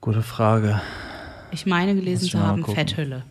Gute 0.00 0.22
Frage. 0.22 0.80
ich 1.50 1.66
meine 1.66 1.94
gelesen 1.94 2.30
zu 2.30 2.38
haben. 2.38 2.64
Fetthülle. 2.64 3.24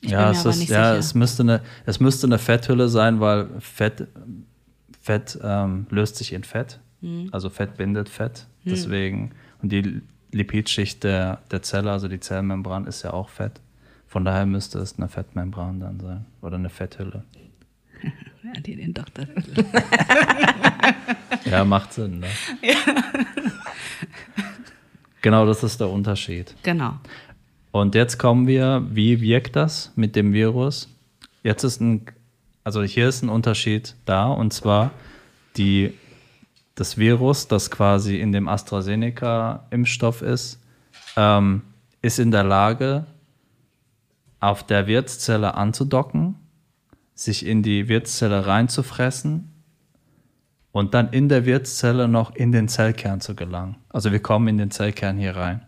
Ich 0.00 0.12
ja, 0.12 0.30
es 0.30 0.46
ist, 0.46 0.66
ja 0.70 0.96
es, 0.96 1.14
müsste 1.14 1.42
eine, 1.42 1.60
es 1.84 2.00
müsste 2.00 2.26
eine 2.26 2.38
Fetthülle 2.38 2.88
sein, 2.88 3.20
weil 3.20 3.48
Fett, 3.60 4.08
Fett 5.02 5.38
ähm, 5.42 5.86
löst 5.90 6.16
sich 6.16 6.32
in 6.32 6.42
Fett. 6.42 6.80
Mhm. 7.02 7.28
Also 7.32 7.50
Fett 7.50 7.76
bindet 7.76 8.08
Fett. 8.08 8.46
Deswegen, 8.64 9.32
und 9.60 9.72
die 9.72 10.00
Lipidschicht 10.32 11.04
der, 11.04 11.42
der 11.50 11.60
Zelle, 11.60 11.92
also 11.92 12.08
die 12.08 12.20
Zellmembran, 12.20 12.86
ist 12.86 13.02
ja 13.02 13.12
auch 13.12 13.28
Fett. 13.28 13.60
Von 14.08 14.24
daher 14.24 14.46
müsste 14.46 14.78
es 14.78 14.96
eine 14.98 15.08
Fettmembran 15.08 15.80
dann 15.80 16.00
sein. 16.00 16.24
Oder 16.42 16.56
eine 16.56 16.70
Fetthülle. 16.70 17.24
Ja, 18.44 18.52
die 18.60 18.76
den 18.76 18.94
Doktor. 18.94 19.26
Ja, 21.44 21.64
macht 21.64 21.92
Sinn, 21.92 22.20
ne? 22.20 22.28
Genau, 25.20 25.44
das 25.44 25.62
ist 25.64 25.80
der 25.80 25.90
Unterschied. 25.90 26.54
genau. 26.62 26.94
Und 27.72 27.94
jetzt 27.94 28.18
kommen 28.18 28.46
wir, 28.46 28.86
wie 28.90 29.20
wirkt 29.20 29.56
das 29.56 29.92
mit 29.96 30.16
dem 30.16 30.32
Virus? 30.32 30.88
Jetzt 31.42 31.64
ist 31.64 31.80
ein, 31.80 32.06
also 32.64 32.82
hier 32.82 33.08
ist 33.08 33.22
ein 33.22 33.28
Unterschied 33.28 33.94
da, 34.06 34.26
und 34.28 34.52
zwar 34.52 34.92
die, 35.56 35.92
das 36.76 36.96
Virus, 36.96 37.48
das 37.48 37.70
quasi 37.70 38.20
in 38.20 38.32
dem 38.32 38.48
AstraZeneca-Impfstoff 38.48 40.22
ist, 40.22 40.60
ähm, 41.16 41.62
ist 42.00 42.18
in 42.18 42.30
der 42.30 42.44
Lage, 42.44 43.06
auf 44.40 44.64
der 44.64 44.86
Wirtszelle 44.86 45.54
anzudocken, 45.54 46.36
sich 47.14 47.44
in 47.44 47.62
die 47.62 47.88
Wirtszelle 47.88 48.46
reinzufressen 48.46 49.52
und 50.72 50.94
dann 50.94 51.08
in 51.10 51.28
der 51.28 51.44
Wirtszelle 51.44 52.06
noch 52.08 52.34
in 52.34 52.52
den 52.52 52.68
Zellkern 52.68 53.20
zu 53.20 53.34
gelangen. 53.34 53.76
Also 53.88 54.12
wir 54.12 54.20
kommen 54.20 54.48
in 54.48 54.58
den 54.58 54.70
Zellkern 54.70 55.18
hier 55.18 55.34
rein. 55.34 55.62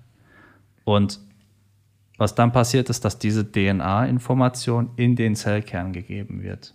Und 0.84 1.20
was 2.16 2.34
dann 2.34 2.52
passiert 2.52 2.90
ist, 2.90 3.04
dass 3.04 3.18
diese 3.18 3.50
DNA-Information 3.50 4.90
in 4.96 5.16
den 5.16 5.34
Zellkern 5.34 5.92
gegeben 5.92 6.42
wird. 6.42 6.74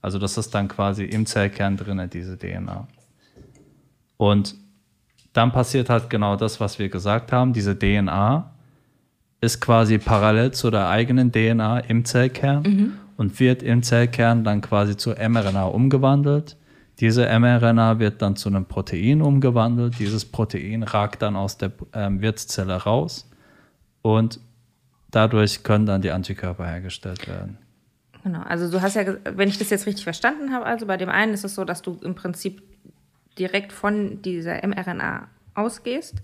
Also 0.00 0.18
das 0.18 0.36
ist 0.36 0.54
dann 0.54 0.68
quasi 0.68 1.04
im 1.04 1.24
Zellkern 1.24 1.76
drin, 1.76 2.10
diese 2.12 2.36
DNA. 2.36 2.88
Und 4.16 4.56
dann 5.32 5.52
passiert 5.52 5.88
halt 5.88 6.10
genau 6.10 6.36
das, 6.36 6.60
was 6.60 6.78
wir 6.78 6.88
gesagt 6.88 7.32
haben. 7.32 7.52
Diese 7.52 7.78
DNA 7.78 8.51
ist 9.42 9.60
quasi 9.60 9.98
parallel 9.98 10.52
zu 10.52 10.70
der 10.70 10.88
eigenen 10.88 11.32
DNA 11.32 11.80
im 11.80 12.04
Zellkern 12.04 12.98
und 13.16 13.40
wird 13.40 13.62
im 13.62 13.82
Zellkern 13.82 14.44
dann 14.44 14.60
quasi 14.60 14.96
zur 14.96 15.16
mRNA 15.16 15.64
umgewandelt. 15.64 16.56
Diese 17.00 17.26
mRNA 17.26 17.98
wird 17.98 18.22
dann 18.22 18.36
zu 18.36 18.48
einem 18.48 18.66
Protein 18.66 19.20
umgewandelt. 19.20 19.98
Dieses 19.98 20.24
Protein 20.24 20.84
ragt 20.84 21.22
dann 21.22 21.34
aus 21.34 21.58
der 21.58 21.72
ähm, 21.92 22.22
Wirtszelle 22.22 22.76
raus 22.76 23.28
und 24.02 24.38
dadurch 25.10 25.64
können 25.64 25.86
dann 25.86 26.02
die 26.02 26.12
Antikörper 26.12 26.64
hergestellt 26.64 27.26
werden. 27.26 27.58
Genau, 28.22 28.42
also 28.42 28.70
du 28.70 28.80
hast 28.80 28.94
ja, 28.94 29.04
wenn 29.24 29.48
ich 29.48 29.58
das 29.58 29.70
jetzt 29.70 29.86
richtig 29.86 30.04
verstanden 30.04 30.52
habe, 30.52 30.66
also 30.66 30.86
bei 30.86 30.96
dem 30.96 31.08
einen 31.08 31.34
ist 31.34 31.44
es 31.44 31.56
so, 31.56 31.64
dass 31.64 31.82
du 31.82 31.98
im 32.04 32.14
Prinzip 32.14 32.62
direkt 33.36 33.72
von 33.72 34.22
dieser 34.22 34.64
mRNA 34.64 35.26
ausgehst. 35.54 36.22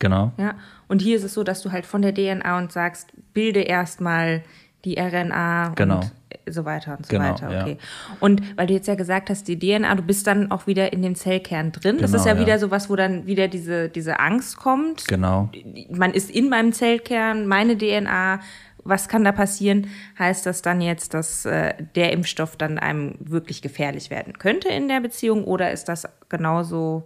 Genau. 0.00 0.32
Ja, 0.38 0.54
und 0.88 1.00
hier 1.02 1.16
ist 1.16 1.22
es 1.22 1.34
so, 1.34 1.44
dass 1.44 1.62
du 1.62 1.70
halt 1.70 1.86
von 1.86 2.02
der 2.02 2.12
DNA 2.14 2.58
und 2.58 2.72
sagst, 2.72 3.12
bilde 3.32 3.60
erstmal 3.60 4.42
die 4.84 4.98
RNA 4.98 5.74
Genau. 5.76 6.00
und 6.00 6.10
so 6.48 6.64
weiter 6.64 6.96
und 6.96 7.04
so 7.06 7.10
Genau, 7.10 7.30
weiter. 7.34 7.52
ja. 7.52 7.62
Okay. 7.62 7.76
Und 8.18 8.56
weil 8.56 8.66
du 8.66 8.72
jetzt 8.72 8.88
ja 8.88 8.94
gesagt 8.94 9.28
hast, 9.30 9.46
die 9.46 9.58
DNA, 9.58 9.94
du 9.94 10.02
bist 10.02 10.26
dann 10.26 10.50
auch 10.50 10.66
wieder 10.66 10.92
in 10.92 11.02
dem 11.02 11.14
Zellkern 11.14 11.70
drin. 11.70 11.98
das 11.98 12.10
Genau, 12.12 12.22
ist 12.22 12.26
ja, 12.26 12.34
ja. 12.34 12.40
wieder 12.40 12.58
sowas, 12.58 12.88
wo 12.90 12.96
dann 12.96 13.26
wieder 13.26 13.46
diese, 13.46 13.88
diese 13.90 14.18
Angst 14.18 14.56
kommt. 14.56 15.06
Genau. 15.06 15.50
Man 15.90 16.12
ist 16.12 16.30
in 16.30 16.48
meinem 16.48 16.72
Zellkern, 16.72 17.46
meine 17.46 17.76
DNA. 17.76 18.40
Was 18.82 19.08
kann 19.08 19.22
da 19.24 19.32
passieren? 19.32 19.88
Heißt 20.18 20.46
das 20.46 20.62
dann 20.62 20.80
jetzt, 20.80 21.12
dass 21.12 21.44
äh, 21.44 21.74
der 21.94 22.14
Impfstoff 22.14 22.56
dann 22.56 22.78
einem 22.78 23.16
wirklich 23.20 23.60
gefährlich 23.60 24.08
werden 24.08 24.38
könnte 24.38 24.68
in 24.68 24.88
der 24.88 25.00
Beziehung 25.00 25.44
oder 25.44 25.70
ist 25.70 25.84
das 25.90 26.08
genauso 26.30 27.04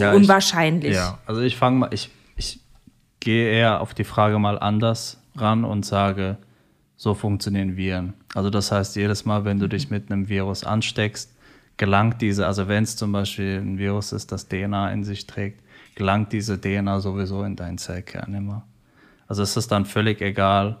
Ja, 0.00 0.12
ich- 0.12 0.16
unwahrscheinlich? 0.22 0.94
Ja, 0.94 1.18
also 1.26 1.40
ich 1.40 1.56
fange 1.56 1.78
mal, 1.78 1.90
ich, 1.92 2.10
ich 2.36 2.60
gehe 3.20 3.50
eher 3.52 3.80
auf 3.80 3.94
die 3.94 4.04
Frage 4.04 4.38
mal 4.38 4.58
anders 4.58 5.20
ran 5.36 5.64
und 5.64 5.84
sage, 5.84 6.38
so 6.96 7.14
funktionieren 7.14 7.76
Viren. 7.76 8.14
Also 8.34 8.50
das 8.50 8.72
heißt, 8.72 8.96
jedes 8.96 9.24
Mal, 9.24 9.44
wenn 9.44 9.58
du 9.58 9.68
dich 9.68 9.90
mit 9.90 10.10
einem 10.10 10.28
Virus 10.28 10.64
ansteckst, 10.64 11.34
gelangt 11.76 12.20
diese, 12.20 12.46
also 12.46 12.68
wenn 12.68 12.84
es 12.84 12.96
zum 12.96 13.12
Beispiel 13.12 13.58
ein 13.58 13.78
Virus 13.78 14.12
ist, 14.12 14.32
das 14.32 14.48
DNA 14.48 14.92
in 14.92 15.04
sich 15.04 15.26
trägt, 15.26 15.62
gelangt 15.94 16.32
diese 16.32 16.60
DNA 16.60 17.00
sowieso 17.00 17.42
in 17.44 17.56
deinen 17.56 17.78
Zellkern 17.78 18.34
immer. 18.34 18.66
Also 19.28 19.42
es 19.42 19.56
ist 19.56 19.70
dann 19.72 19.86
völlig 19.86 20.20
egal, 20.20 20.76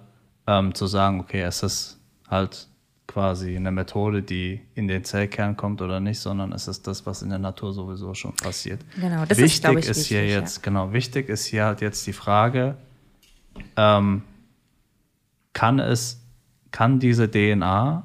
ähm, 0.46 0.74
zu 0.74 0.86
sagen, 0.86 1.20
okay, 1.20 1.42
es 1.42 1.62
ist 1.62 1.98
halt 2.28 2.68
quasi 3.10 3.56
eine 3.56 3.72
Methode, 3.72 4.22
die 4.22 4.60
in 4.76 4.86
den 4.86 5.02
Zellkern 5.02 5.56
kommt 5.56 5.82
oder 5.82 5.98
nicht, 5.98 6.20
sondern 6.20 6.52
es 6.52 6.68
ist 6.68 6.86
das, 6.86 7.06
was 7.06 7.22
in 7.22 7.30
der 7.30 7.40
Natur 7.40 7.72
sowieso 7.72 8.14
schon 8.14 8.36
passiert. 8.36 8.84
Genau, 8.94 9.24
das 9.24 9.36
wichtig 9.36 9.54
ist, 9.54 9.64
glaube 9.64 9.80
ich, 9.80 9.88
ist 9.88 10.06
hier 10.06 10.22
wichtig, 10.22 10.36
jetzt, 10.36 10.62
genau, 10.62 10.92
wichtig 10.92 11.28
ist 11.28 11.44
hier 11.46 11.64
halt 11.64 11.80
jetzt 11.80 12.06
die 12.06 12.12
Frage, 12.12 12.76
ähm, 13.76 14.22
kann 15.52 15.80
es, 15.80 16.24
kann 16.70 17.00
diese 17.00 17.28
DNA 17.28 18.04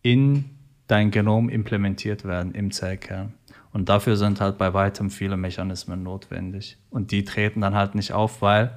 in 0.00 0.46
dein 0.86 1.10
Genom 1.10 1.50
implementiert 1.50 2.24
werden 2.24 2.54
im 2.54 2.70
Zellkern? 2.70 3.34
Und 3.74 3.90
dafür 3.90 4.16
sind 4.16 4.40
halt 4.40 4.56
bei 4.56 4.72
weitem 4.72 5.10
viele 5.10 5.36
Mechanismen 5.36 6.02
notwendig. 6.02 6.78
Und 6.88 7.10
die 7.10 7.26
treten 7.26 7.60
dann 7.60 7.74
halt 7.74 7.94
nicht 7.94 8.12
auf, 8.12 8.40
weil 8.40 8.72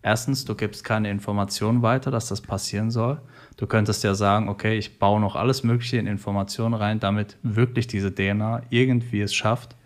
erstens, 0.00 0.44
du 0.44 0.54
gibst 0.54 0.84
keine 0.84 1.10
Informationen 1.10 1.82
weiter, 1.82 2.12
dass 2.12 2.28
das 2.28 2.40
passieren 2.40 2.92
soll. 2.92 3.20
Du 3.56 3.66
könntest 3.66 4.02
ja 4.02 4.14
sagen, 4.14 4.48
okay, 4.48 4.76
ich 4.76 4.98
baue 4.98 5.20
noch 5.20 5.36
alles 5.36 5.62
Mögliche 5.62 5.98
in 5.98 6.06
Informationen 6.06 6.74
rein, 6.74 6.98
damit 6.98 7.36
wirklich 7.42 7.86
diese 7.86 8.12
DNA 8.12 8.62
irgendwie 8.70 9.20
es 9.20 9.34
schafft, 9.34 9.76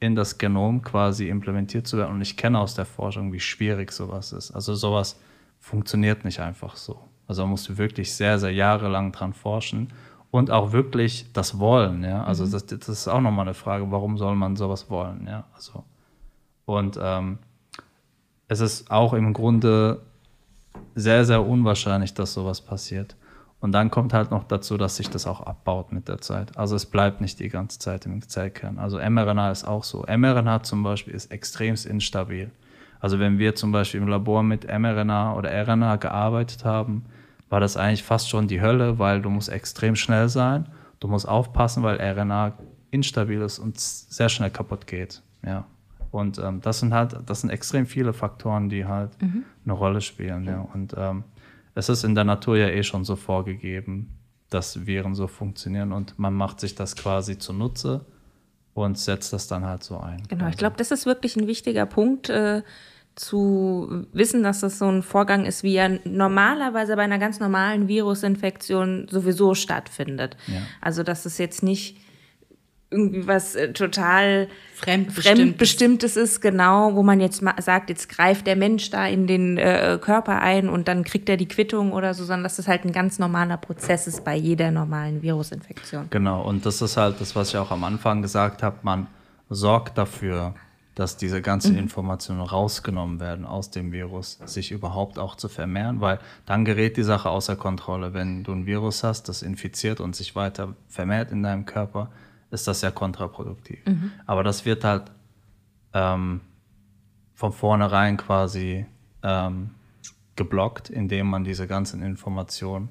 in 0.00 0.14
das 0.14 0.38
Genom 0.38 0.82
quasi 0.82 1.28
implementiert 1.28 1.86
zu 1.86 1.96
werden. 1.96 2.14
Und 2.14 2.22
ich 2.22 2.36
kenne 2.36 2.58
aus 2.58 2.74
der 2.74 2.84
Forschung, 2.84 3.32
wie 3.32 3.40
schwierig 3.40 3.92
sowas 3.92 4.32
ist. 4.32 4.50
Also 4.50 4.74
sowas 4.74 5.18
funktioniert 5.60 6.24
nicht 6.24 6.40
einfach 6.40 6.76
so. 6.76 6.98
Also 7.26 7.46
musst 7.46 7.68
du 7.68 7.78
wirklich 7.78 8.12
sehr, 8.12 8.38
sehr 8.38 8.52
jahrelang 8.52 9.12
dran 9.12 9.32
forschen 9.32 9.92
und 10.30 10.50
auch 10.50 10.72
wirklich 10.72 11.26
das 11.32 11.58
wollen. 11.58 12.02
Ja? 12.02 12.24
Also 12.24 12.46
das, 12.46 12.66
das 12.66 12.88
ist 12.88 13.08
auch 13.08 13.20
nochmal 13.20 13.46
eine 13.46 13.54
Frage, 13.54 13.90
warum 13.90 14.18
soll 14.18 14.34
man 14.34 14.56
sowas 14.56 14.90
wollen? 14.90 15.26
Ja? 15.26 15.44
Also, 15.54 15.84
und 16.66 16.98
ähm, 17.00 17.38
es 18.48 18.60
ist 18.60 18.90
auch 18.90 19.14
im 19.14 19.32
Grunde 19.32 20.02
sehr, 20.94 21.24
sehr 21.24 21.44
unwahrscheinlich, 21.44 22.14
dass 22.14 22.34
sowas 22.34 22.60
passiert. 22.60 23.16
Und 23.60 23.72
dann 23.72 23.90
kommt 23.90 24.12
halt 24.12 24.30
noch 24.30 24.44
dazu, 24.44 24.76
dass 24.76 24.96
sich 24.96 25.08
das 25.08 25.26
auch 25.26 25.40
abbaut 25.40 25.90
mit 25.90 26.06
der 26.08 26.20
Zeit. 26.20 26.56
Also 26.56 26.76
es 26.76 26.84
bleibt 26.84 27.22
nicht 27.22 27.40
die 27.40 27.48
ganze 27.48 27.78
Zeit 27.78 28.04
im 28.04 28.20
Zellkern. 28.28 28.78
Also 28.78 28.98
mRNA 28.98 29.50
ist 29.50 29.64
auch 29.64 29.84
so. 29.84 30.04
mRNA 30.06 30.62
zum 30.62 30.82
Beispiel 30.82 31.14
ist 31.14 31.32
extremst 31.32 31.86
instabil. 31.86 32.50
Also 33.00 33.18
wenn 33.18 33.38
wir 33.38 33.54
zum 33.54 33.72
Beispiel 33.72 34.00
im 34.02 34.08
Labor 34.08 34.42
mit 34.42 34.66
mRNA 34.66 35.34
oder 35.34 35.50
RNA 35.66 35.96
gearbeitet 35.96 36.64
haben, 36.64 37.06
war 37.48 37.60
das 37.60 37.76
eigentlich 37.76 38.02
fast 38.02 38.28
schon 38.28 38.48
die 38.48 38.60
Hölle, 38.60 38.98
weil 38.98 39.22
du 39.22 39.30
musst 39.30 39.48
extrem 39.48 39.96
schnell 39.96 40.28
sein. 40.28 40.68
Du 41.00 41.08
musst 41.08 41.28
aufpassen, 41.28 41.82
weil 41.82 42.00
RNA 42.00 42.52
instabil 42.90 43.40
ist 43.40 43.58
und 43.58 43.78
sehr 43.78 44.28
schnell 44.28 44.50
kaputt 44.50 44.86
geht. 44.86 45.22
Ja. 45.44 45.64
Und 46.14 46.38
ähm, 46.38 46.60
das 46.60 46.78
sind 46.78 46.94
halt, 46.94 47.16
das 47.26 47.40
sind 47.40 47.50
extrem 47.50 47.86
viele 47.86 48.12
Faktoren, 48.12 48.68
die 48.68 48.86
halt 48.86 49.10
eine 49.64 49.72
Rolle 49.72 50.00
spielen. 50.00 50.44
Ja. 50.44 50.60
Und 50.72 50.94
ähm, 50.96 51.24
es 51.74 51.88
ist 51.88 52.04
in 52.04 52.14
der 52.14 52.22
Natur 52.22 52.56
ja 52.56 52.68
eh 52.68 52.84
schon 52.84 53.04
so 53.04 53.16
vorgegeben, 53.16 54.16
dass 54.48 54.86
Viren 54.86 55.16
so 55.16 55.26
funktionieren 55.26 55.90
und 55.90 56.16
man 56.16 56.32
macht 56.32 56.60
sich 56.60 56.76
das 56.76 56.94
quasi 56.94 57.38
zunutze 57.38 58.06
und 58.74 58.96
setzt 58.96 59.32
das 59.32 59.48
dann 59.48 59.64
halt 59.64 59.82
so 59.82 59.98
ein. 59.98 60.22
Genau, 60.28 60.46
ich 60.46 60.56
glaube, 60.56 60.76
das 60.76 60.92
ist 60.92 61.04
wirklich 61.04 61.34
ein 61.34 61.48
wichtiger 61.48 61.84
Punkt, 61.84 62.28
äh, 62.28 62.62
zu 63.16 64.06
wissen, 64.12 64.44
dass 64.44 64.60
das 64.60 64.78
so 64.78 64.86
ein 64.86 65.02
Vorgang 65.02 65.44
ist, 65.46 65.64
wie 65.64 65.74
er 65.74 65.98
normalerweise 66.04 66.94
bei 66.94 67.02
einer 67.02 67.18
ganz 67.18 67.40
normalen 67.40 67.88
Virusinfektion 67.88 69.08
sowieso 69.10 69.54
stattfindet. 69.56 70.36
Ja. 70.46 70.60
Also, 70.80 71.02
dass 71.02 71.26
es 71.26 71.38
jetzt 71.38 71.64
nicht 71.64 71.98
irgendwie 72.94 73.26
was 73.26 73.54
äh, 73.54 73.72
total 73.72 74.48
Fremdbestimmtes. 74.74 75.24
Fremdbestimmtes 75.24 76.16
ist, 76.16 76.40
genau, 76.40 76.94
wo 76.94 77.02
man 77.02 77.20
jetzt 77.20 77.42
mal 77.42 77.54
sagt, 77.60 77.90
jetzt 77.90 78.08
greift 78.08 78.46
der 78.46 78.56
Mensch 78.56 78.90
da 78.90 79.06
in 79.06 79.26
den 79.26 79.58
äh, 79.58 79.98
Körper 80.00 80.40
ein 80.40 80.68
und 80.68 80.88
dann 80.88 81.04
kriegt 81.04 81.28
er 81.28 81.36
die 81.36 81.48
Quittung 81.48 81.92
oder 81.92 82.14
so, 82.14 82.24
sondern 82.24 82.44
dass 82.44 82.56
das 82.56 82.68
halt 82.68 82.84
ein 82.84 82.92
ganz 82.92 83.18
normaler 83.18 83.56
Prozess 83.56 84.06
ist 84.06 84.24
bei 84.24 84.36
jeder 84.36 84.70
normalen 84.70 85.22
Virusinfektion. 85.22 86.06
Genau, 86.10 86.42
und 86.42 86.64
das 86.64 86.80
ist 86.82 86.96
halt 86.96 87.20
das, 87.20 87.34
was 87.34 87.50
ich 87.50 87.56
auch 87.56 87.70
am 87.70 87.84
Anfang 87.84 88.22
gesagt 88.22 88.62
habe, 88.62 88.76
man 88.82 89.06
sorgt 89.50 89.98
dafür, 89.98 90.54
dass 90.94 91.16
diese 91.16 91.42
ganzen 91.42 91.76
Informationen 91.76 92.40
rausgenommen 92.40 93.18
werden 93.20 93.44
aus 93.44 93.70
dem 93.70 93.92
Virus, 93.92 94.38
sich 94.44 94.70
überhaupt 94.70 95.18
auch 95.18 95.34
zu 95.36 95.48
vermehren, 95.48 96.00
weil 96.00 96.18
dann 96.46 96.64
gerät 96.64 96.96
die 96.96 97.02
Sache 97.02 97.30
außer 97.30 97.56
Kontrolle. 97.56 98.14
Wenn 98.14 98.44
du 98.44 98.52
ein 98.52 98.66
Virus 98.66 99.02
hast, 99.02 99.28
das 99.28 99.42
infiziert 99.42 100.00
und 100.00 100.14
sich 100.14 100.36
weiter 100.36 100.74
vermehrt 100.88 101.32
in 101.32 101.42
deinem 101.42 101.66
Körper, 101.66 102.10
ist 102.54 102.66
das 102.66 102.80
ja 102.80 102.90
kontraproduktiv. 102.90 103.80
Aber 104.26 104.42
das 104.42 104.64
wird 104.64 104.84
halt 104.84 105.10
ähm, 105.92 106.40
von 107.34 107.52
vornherein 107.52 108.16
quasi 108.16 108.86
ähm, 109.22 109.70
geblockt, 110.36 110.88
indem 110.88 111.28
man 111.28 111.44
diese 111.44 111.66
ganzen 111.66 112.02
Informationen 112.02 112.88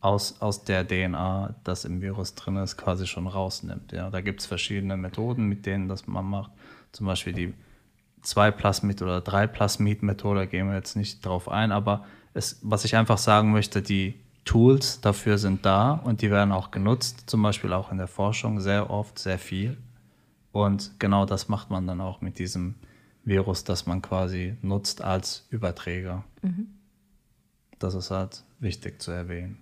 aus, 0.00 0.40
aus 0.40 0.64
der 0.64 0.86
DNA, 0.86 1.54
das 1.64 1.84
im 1.84 2.02
Virus 2.02 2.34
drin 2.34 2.56
ist, 2.56 2.76
quasi 2.76 3.06
schon 3.06 3.26
rausnimmt. 3.26 3.92
Ja. 3.92 4.10
Da 4.10 4.20
gibt 4.20 4.40
es 4.40 4.46
verschiedene 4.46 4.96
Methoden, 4.96 5.46
mit 5.46 5.64
denen 5.64 5.88
das 5.88 6.06
man 6.06 6.26
macht. 6.26 6.50
Zum 6.92 7.06
Beispiel 7.06 7.32
die 7.32 7.54
2-Plasmid- 8.22 9.02
oder 9.02 9.18
3-Plasmid-Methode, 9.18 10.40
da 10.40 10.46
gehen 10.46 10.68
wir 10.68 10.74
jetzt 10.74 10.96
nicht 10.96 11.24
drauf 11.24 11.48
ein, 11.48 11.72
aber 11.72 12.04
es, 12.34 12.58
was 12.62 12.84
ich 12.84 12.96
einfach 12.96 13.18
sagen 13.18 13.52
möchte, 13.52 13.80
die 13.80 14.20
Tools 14.44 15.00
dafür 15.00 15.38
sind 15.38 15.64
da 15.64 15.92
und 15.92 16.22
die 16.22 16.30
werden 16.30 16.52
auch 16.52 16.70
genutzt, 16.70 17.24
zum 17.26 17.42
Beispiel 17.42 17.72
auch 17.72 17.90
in 17.90 17.98
der 17.98 18.08
Forschung 18.08 18.60
sehr 18.60 18.90
oft, 18.90 19.18
sehr 19.18 19.38
viel. 19.38 19.76
Und 20.52 20.92
genau 20.98 21.24
das 21.24 21.48
macht 21.48 21.70
man 21.70 21.86
dann 21.86 22.00
auch 22.00 22.20
mit 22.20 22.38
diesem 22.38 22.74
Virus, 23.24 23.64
das 23.64 23.86
man 23.86 24.02
quasi 24.02 24.56
nutzt 24.62 25.02
als 25.02 25.46
Überträger. 25.50 26.24
Das 27.78 27.94
ist 27.94 28.10
halt 28.10 28.44
wichtig 28.60 29.00
zu 29.00 29.10
erwähnen. 29.10 29.58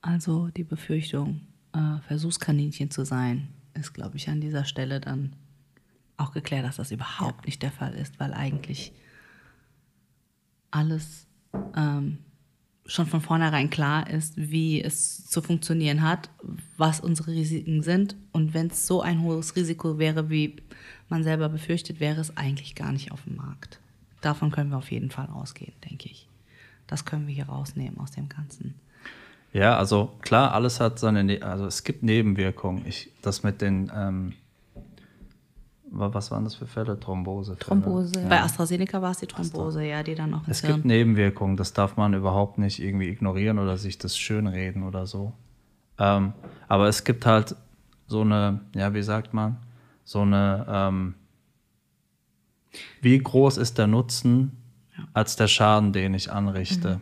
Also 0.00 0.48
die 0.48 0.64
Befürchtung, 0.64 1.40
äh, 1.72 1.98
Versuchskaninchen 2.06 2.90
zu 2.90 3.04
sein, 3.04 3.48
ist, 3.74 3.92
glaube 3.94 4.16
ich, 4.16 4.28
an 4.28 4.40
dieser 4.40 4.64
Stelle 4.64 5.00
dann 5.00 5.34
auch 6.16 6.32
geklärt, 6.32 6.64
dass 6.64 6.76
das 6.76 6.92
überhaupt 6.92 7.46
nicht 7.46 7.62
der 7.62 7.72
Fall 7.72 7.94
ist, 7.94 8.20
weil 8.20 8.32
eigentlich 8.32 8.92
alles 10.70 11.26
ähm, 11.76 12.18
schon 12.86 13.06
von 13.06 13.20
vornherein 13.20 13.70
klar 13.70 14.08
ist, 14.10 14.34
wie 14.36 14.82
es 14.82 15.26
zu 15.26 15.40
funktionieren 15.40 16.02
hat, 16.02 16.28
was 16.76 17.00
unsere 17.00 17.30
Risiken 17.32 17.82
sind. 17.82 18.16
Und 18.32 18.54
wenn 18.54 18.66
es 18.66 18.86
so 18.86 19.00
ein 19.00 19.22
hohes 19.22 19.56
Risiko 19.56 19.98
wäre, 19.98 20.28
wie 20.28 20.56
man 21.08 21.24
selber 21.24 21.48
befürchtet, 21.48 22.00
wäre 22.00 22.20
es 22.20 22.36
eigentlich 22.36 22.74
gar 22.74 22.92
nicht 22.92 23.12
auf 23.12 23.22
dem 23.24 23.36
Markt. 23.36 23.80
Davon 24.20 24.50
können 24.50 24.70
wir 24.70 24.78
auf 24.78 24.90
jeden 24.90 25.10
Fall 25.10 25.28
ausgehen, 25.28 25.72
denke 25.88 26.08
ich. 26.08 26.28
Das 26.86 27.04
können 27.04 27.26
wir 27.26 27.34
hier 27.34 27.46
rausnehmen 27.46 27.98
aus 27.98 28.10
dem 28.10 28.28
Ganzen. 28.28 28.74
Ja, 29.52 29.78
also 29.78 30.12
klar, 30.20 30.52
alles 30.52 30.80
hat 30.80 30.98
seine, 30.98 31.24
ne 31.24 31.42
also 31.42 31.66
es 31.66 31.84
gibt 31.84 32.02
Nebenwirkungen. 32.02 32.84
Ich, 32.86 33.10
das 33.22 33.42
mit 33.42 33.62
den, 33.62 33.90
ähm, 33.94 34.32
was 35.90 36.30
waren 36.30 36.44
das 36.44 36.54
für 36.54 36.66
Fälle? 36.66 36.98
Thrombose. 36.98 37.56
Thrombose, 37.58 38.20
ja. 38.20 38.28
Bei 38.28 38.42
AstraZeneca 38.42 39.00
war 39.00 39.12
es 39.12 39.18
die 39.18 39.26
Thrombose, 39.26 39.84
ja, 39.84 40.02
die 40.02 40.14
dann 40.14 40.32
ins 40.32 40.42
Es 40.48 40.60
Hirn 40.60 40.74
gibt 40.74 40.84
Nebenwirkungen, 40.86 41.56
das 41.56 41.72
darf 41.72 41.96
man 41.96 42.14
überhaupt 42.14 42.58
nicht 42.58 42.80
irgendwie 42.80 43.08
ignorieren 43.08 43.58
oder 43.58 43.76
sich 43.76 43.98
das 43.98 44.16
schönreden 44.16 44.82
oder 44.82 45.06
so. 45.06 45.32
Ähm, 45.98 46.32
aber 46.68 46.88
es 46.88 47.04
gibt 47.04 47.26
halt 47.26 47.54
so 48.06 48.22
eine, 48.22 48.60
ja, 48.74 48.92
wie 48.94 49.02
sagt 49.02 49.34
man, 49.34 49.58
so 50.04 50.22
eine, 50.22 50.66
ähm, 50.68 51.14
wie 53.00 53.18
groß 53.18 53.56
ist 53.58 53.78
der 53.78 53.86
Nutzen 53.86 54.56
als 55.12 55.36
der 55.36 55.48
Schaden, 55.48 55.92
den 55.92 56.14
ich 56.14 56.32
anrichte? 56.32 57.00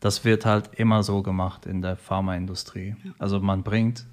Das 0.00 0.24
wird 0.24 0.44
halt 0.44 0.74
immer 0.74 1.02
so 1.02 1.22
gemacht 1.22 1.64
in 1.64 1.80
der 1.80 1.96
Pharmaindustrie. 1.96 2.96
Also 3.18 3.40
man 3.40 3.62
bringt 3.62 4.04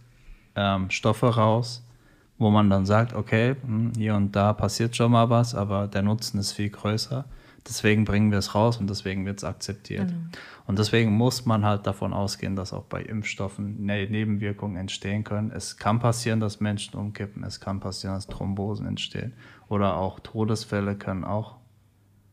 ähm, 0.55 0.89
Stoffe 0.89 1.35
raus, 1.35 1.85
wo 2.37 2.49
man 2.49 2.69
dann 2.69 2.85
sagt, 2.85 3.13
okay, 3.13 3.55
hm, 3.61 3.93
hier 3.95 4.15
und 4.15 4.35
da 4.35 4.53
passiert 4.53 4.95
schon 4.95 5.11
mal 5.11 5.29
was, 5.29 5.55
aber 5.55 5.87
der 5.87 6.01
Nutzen 6.01 6.39
ist 6.39 6.53
viel 6.53 6.69
größer. 6.69 7.25
Deswegen 7.67 8.03
bringen 8.03 8.29
wir 8.31 8.39
es 8.39 8.55
raus 8.55 8.77
und 8.77 8.89
deswegen 8.89 9.25
wird 9.25 9.37
es 9.37 9.43
akzeptiert. 9.45 10.13
Und 10.65 10.79
deswegen 10.79 11.13
muss 11.13 11.45
man 11.45 11.63
halt 11.63 11.87
davon 11.87 12.11
ausgehen, 12.11 12.57
dass 12.57 12.73
auch 12.73 12.83
bei 12.83 13.01
Impfstoffen 13.01 13.85
ne 13.85 14.05
Nebenwirkungen 14.09 14.75
entstehen 14.75 15.23
können. 15.23 15.49
Es 15.51 15.77
kann 15.77 15.99
passieren, 15.99 16.41
dass 16.41 16.59
Menschen 16.59 16.97
umkippen, 16.97 17.43
es 17.43 17.61
kann 17.61 17.79
passieren, 17.79 18.15
dass 18.15 18.27
Thrombosen 18.27 18.85
entstehen 18.85 19.33
oder 19.69 19.95
auch 19.95 20.19
Todesfälle 20.19 20.95
können 20.95 21.23
auch. 21.23 21.55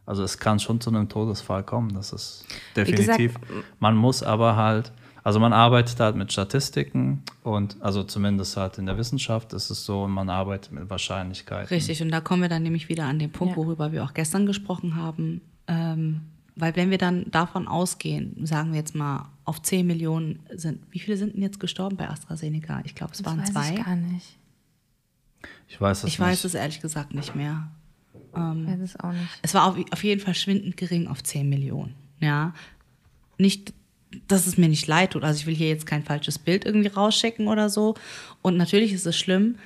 Also 0.04 0.24
es 0.24 0.38
kann 0.38 0.58
schon 0.58 0.80
zu 0.80 0.90
einem 0.90 1.08
Todesfall 1.08 1.62
kommen, 1.62 1.94
das 1.94 2.12
ist 2.12 2.46
definitiv. 2.74 3.36
man 3.78 3.94
muss 3.94 4.24
aber 4.24 4.56
halt, 4.56 4.90
also 5.22 5.38
man 5.40 5.52
arbeitet 5.52 6.00
halt 6.00 6.16
mit 6.16 6.32
Statistiken 6.32 7.22
und 7.42 7.76
also 7.80 8.02
zumindest 8.04 8.56
halt 8.56 8.78
in 8.78 8.86
der 8.86 8.96
Wissenschaft 8.98 9.52
ist 9.52 9.70
es 9.70 9.84
so, 9.84 10.06
man 10.08 10.28
arbeitet 10.30 10.72
mit 10.72 10.88
Wahrscheinlichkeiten. 10.90 11.68
Richtig, 11.68 12.02
und 12.02 12.10
da 12.10 12.20
kommen 12.20 12.42
wir 12.42 12.48
dann 12.48 12.62
nämlich 12.62 12.88
wieder 12.88 13.04
an 13.04 13.18
den 13.18 13.30
Punkt, 13.30 13.52
Ja. 13.52 13.56
worüber 13.62 13.92
wir 13.92 14.04
auch 14.04 14.14
gestern 14.14 14.46
gesprochen 14.46 14.96
haben. 14.96 15.40
Ähm, 15.66 16.22
Weil 16.56 16.74
wenn 16.76 16.90
wir 16.90 16.98
dann 16.98 17.30
davon 17.30 17.68
ausgehen, 17.68 18.44
sagen 18.44 18.72
wir 18.72 18.80
jetzt 18.80 18.94
mal, 18.94 19.28
auf 19.44 19.62
10 19.62 19.86
Millionen 19.86 20.40
sind, 20.54 20.80
wie 20.90 20.98
viele 20.98 21.16
sind 21.16 21.34
denn 21.34 21.42
jetzt 21.42 21.58
gestorben 21.60 21.96
bei 21.96 22.08
AstraZeneca? 22.10 22.82
Ich 22.84 22.94
glaube, 22.94 23.12
es 23.14 23.24
waren 23.24 23.38
das 23.38 23.52
zwei. 23.52 23.60
weiß 23.60 23.70
ich 23.78 23.84
gar 23.84 23.96
nicht. 23.96 24.36
Ich 25.68 25.80
weiß 25.80 25.98
es 25.98 26.04
Ich 26.04 26.18
nicht. 26.18 26.26
weiß 26.28 26.44
es 26.44 26.54
ehrlich 26.54 26.80
gesagt 26.80 27.14
nicht 27.14 27.34
mehr. 27.34 27.68
Ich 28.14 28.36
weiß 28.36 28.80
es 28.80 28.98
auch 29.00 29.12
nicht. 29.12 29.38
Es 29.42 29.54
war 29.54 29.66
auf, 29.66 29.76
auf 29.92 30.04
jeden 30.04 30.20
Fall 30.20 30.34
schwindend 30.34 30.76
gering 30.76 31.06
auf 31.06 31.22
10 31.22 31.48
Millionen. 31.48 31.94
Ja. 32.18 32.52
Nicht, 33.38 33.72
dass 34.28 34.46
es 34.46 34.58
mir 34.58 34.68
nicht 34.68 34.86
leid 34.86 35.12
tut. 35.12 35.24
Also 35.24 35.40
ich 35.40 35.46
will 35.46 35.54
hier 35.54 35.68
jetzt 35.68 35.86
kein 35.86 36.02
falsches 36.02 36.38
Bild 36.38 36.64
irgendwie 36.64 36.88
rausschicken 36.88 37.48
oder 37.48 37.68
so. 37.68 37.94
Und 38.42 38.56
natürlich 38.56 38.92
ist 38.92 39.06
es 39.06 39.16
schlimm. 39.16 39.56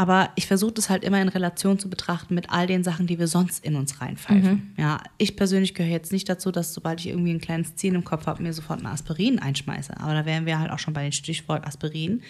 Aber 0.00 0.30
ich 0.36 0.46
versuche 0.46 0.72
das 0.72 0.90
halt 0.90 1.02
immer 1.02 1.20
in 1.20 1.28
Relation 1.28 1.76
zu 1.80 1.90
betrachten 1.90 2.32
mit 2.36 2.50
all 2.50 2.68
den 2.68 2.84
Sachen, 2.84 3.08
die 3.08 3.18
wir 3.18 3.26
sonst 3.26 3.64
in 3.64 3.74
uns 3.74 4.00
reinpfeifen. 4.00 4.72
Ja, 4.76 5.00
ich 5.18 5.34
persönlich 5.34 5.74
gehöre 5.74 5.90
jetzt 5.90 6.12
nicht 6.12 6.28
dazu, 6.28 6.52
dass 6.52 6.72
sobald 6.72 7.00
ich 7.00 7.08
irgendwie 7.08 7.32
ein 7.32 7.40
kleines 7.40 7.74
Ziehen 7.74 7.96
im 7.96 8.04
Kopf 8.04 8.26
habe, 8.26 8.40
mir 8.40 8.52
sofort 8.52 8.78
eine 8.78 8.90
Aspirin 8.90 9.40
einschmeiße. 9.40 9.98
Aber 9.98 10.14
da 10.14 10.24
wären 10.24 10.46
wir 10.46 10.60
halt 10.60 10.70
auch 10.70 10.78
schon 10.78 10.94
bei 10.94 11.02
den 11.02 11.10
Stichwort 11.10 11.66
Aspirin. 11.66 12.22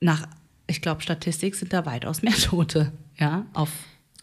Nach, 0.00 0.26
ich 0.66 0.82
glaube, 0.82 1.02
Statistik 1.02 1.54
sind 1.54 1.72
da 1.72 1.86
weitaus 1.86 2.22
mehr 2.22 2.34
Tote. 2.42 2.90
Ja, 3.16 3.46
auf, 3.52 3.70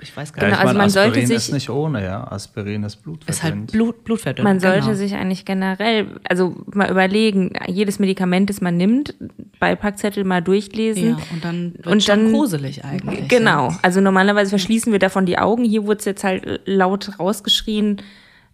ich 0.01 0.15
weiß 0.15 0.31
gar 0.33 0.43
ja, 0.43 0.49
nicht. 0.49 0.55
ich 0.55 0.59
Genau, 0.59 0.67
also 0.67 0.67
meine, 0.67 0.77
man 0.77 0.89
sollte 0.89 1.09
Aspirin 1.09 1.27
sich- 1.27 1.35
ist 1.37 1.51
nicht 1.53 1.69
ohne, 1.69 2.03
ja. 2.03 2.23
Aspirin 2.31 2.83
ist 2.83 2.97
Blutverdienst. 2.97 3.29
ist 3.29 3.43
halt 3.43 3.67
Blut, 3.71 4.03
Blutverdünnung. 4.05 4.49
Man 4.51 4.59
sollte 4.59 4.79
genau. 4.81 4.93
sich 4.93 5.13
eigentlich 5.15 5.43
generell, 5.45 6.19
also 6.23 6.55
mal 6.73 6.89
überlegen, 6.89 7.51
jedes 7.67 7.99
Medikament, 7.99 8.49
das 8.49 8.61
man 8.61 8.77
nimmt, 8.77 9.13
Beipackzettel 9.59 10.23
mal 10.23 10.41
durchlesen. 10.41 11.09
Ja, 11.09 11.17
und 11.33 11.43
dann 11.43 11.73
wird 11.75 11.87
Und 11.87 12.03
schon 12.03 12.23
dann- 12.25 12.31
gruselig 12.33 12.85
eigentlich. 12.85 13.27
Genau. 13.27 13.73
Also 13.81 13.99
normalerweise 14.01 14.49
verschließen 14.51 14.91
wir 14.91 14.99
davon 14.99 15.25
die 15.25 15.37
Augen. 15.37 15.63
Hier 15.65 15.85
wurde 15.85 15.99
es 15.99 16.05
jetzt 16.05 16.23
halt 16.23 16.61
laut 16.65 17.19
rausgeschrien, 17.19 18.01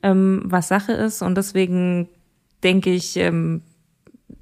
ähm, 0.03 0.41
was 0.45 0.67
Sache 0.67 0.93
ist. 0.93 1.21
Und 1.21 1.35
deswegen 1.35 2.07
denke 2.63 2.89
ich, 2.91 3.17
ähm, 3.17 3.61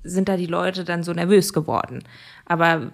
sind 0.04 0.30
da 0.30 0.38
die 0.38 0.46
Leute 0.48 0.84
dann 0.86 1.04
so 1.04 1.12
nervös 1.14 1.52
geworden. 1.54 2.04
Aber 2.46 2.92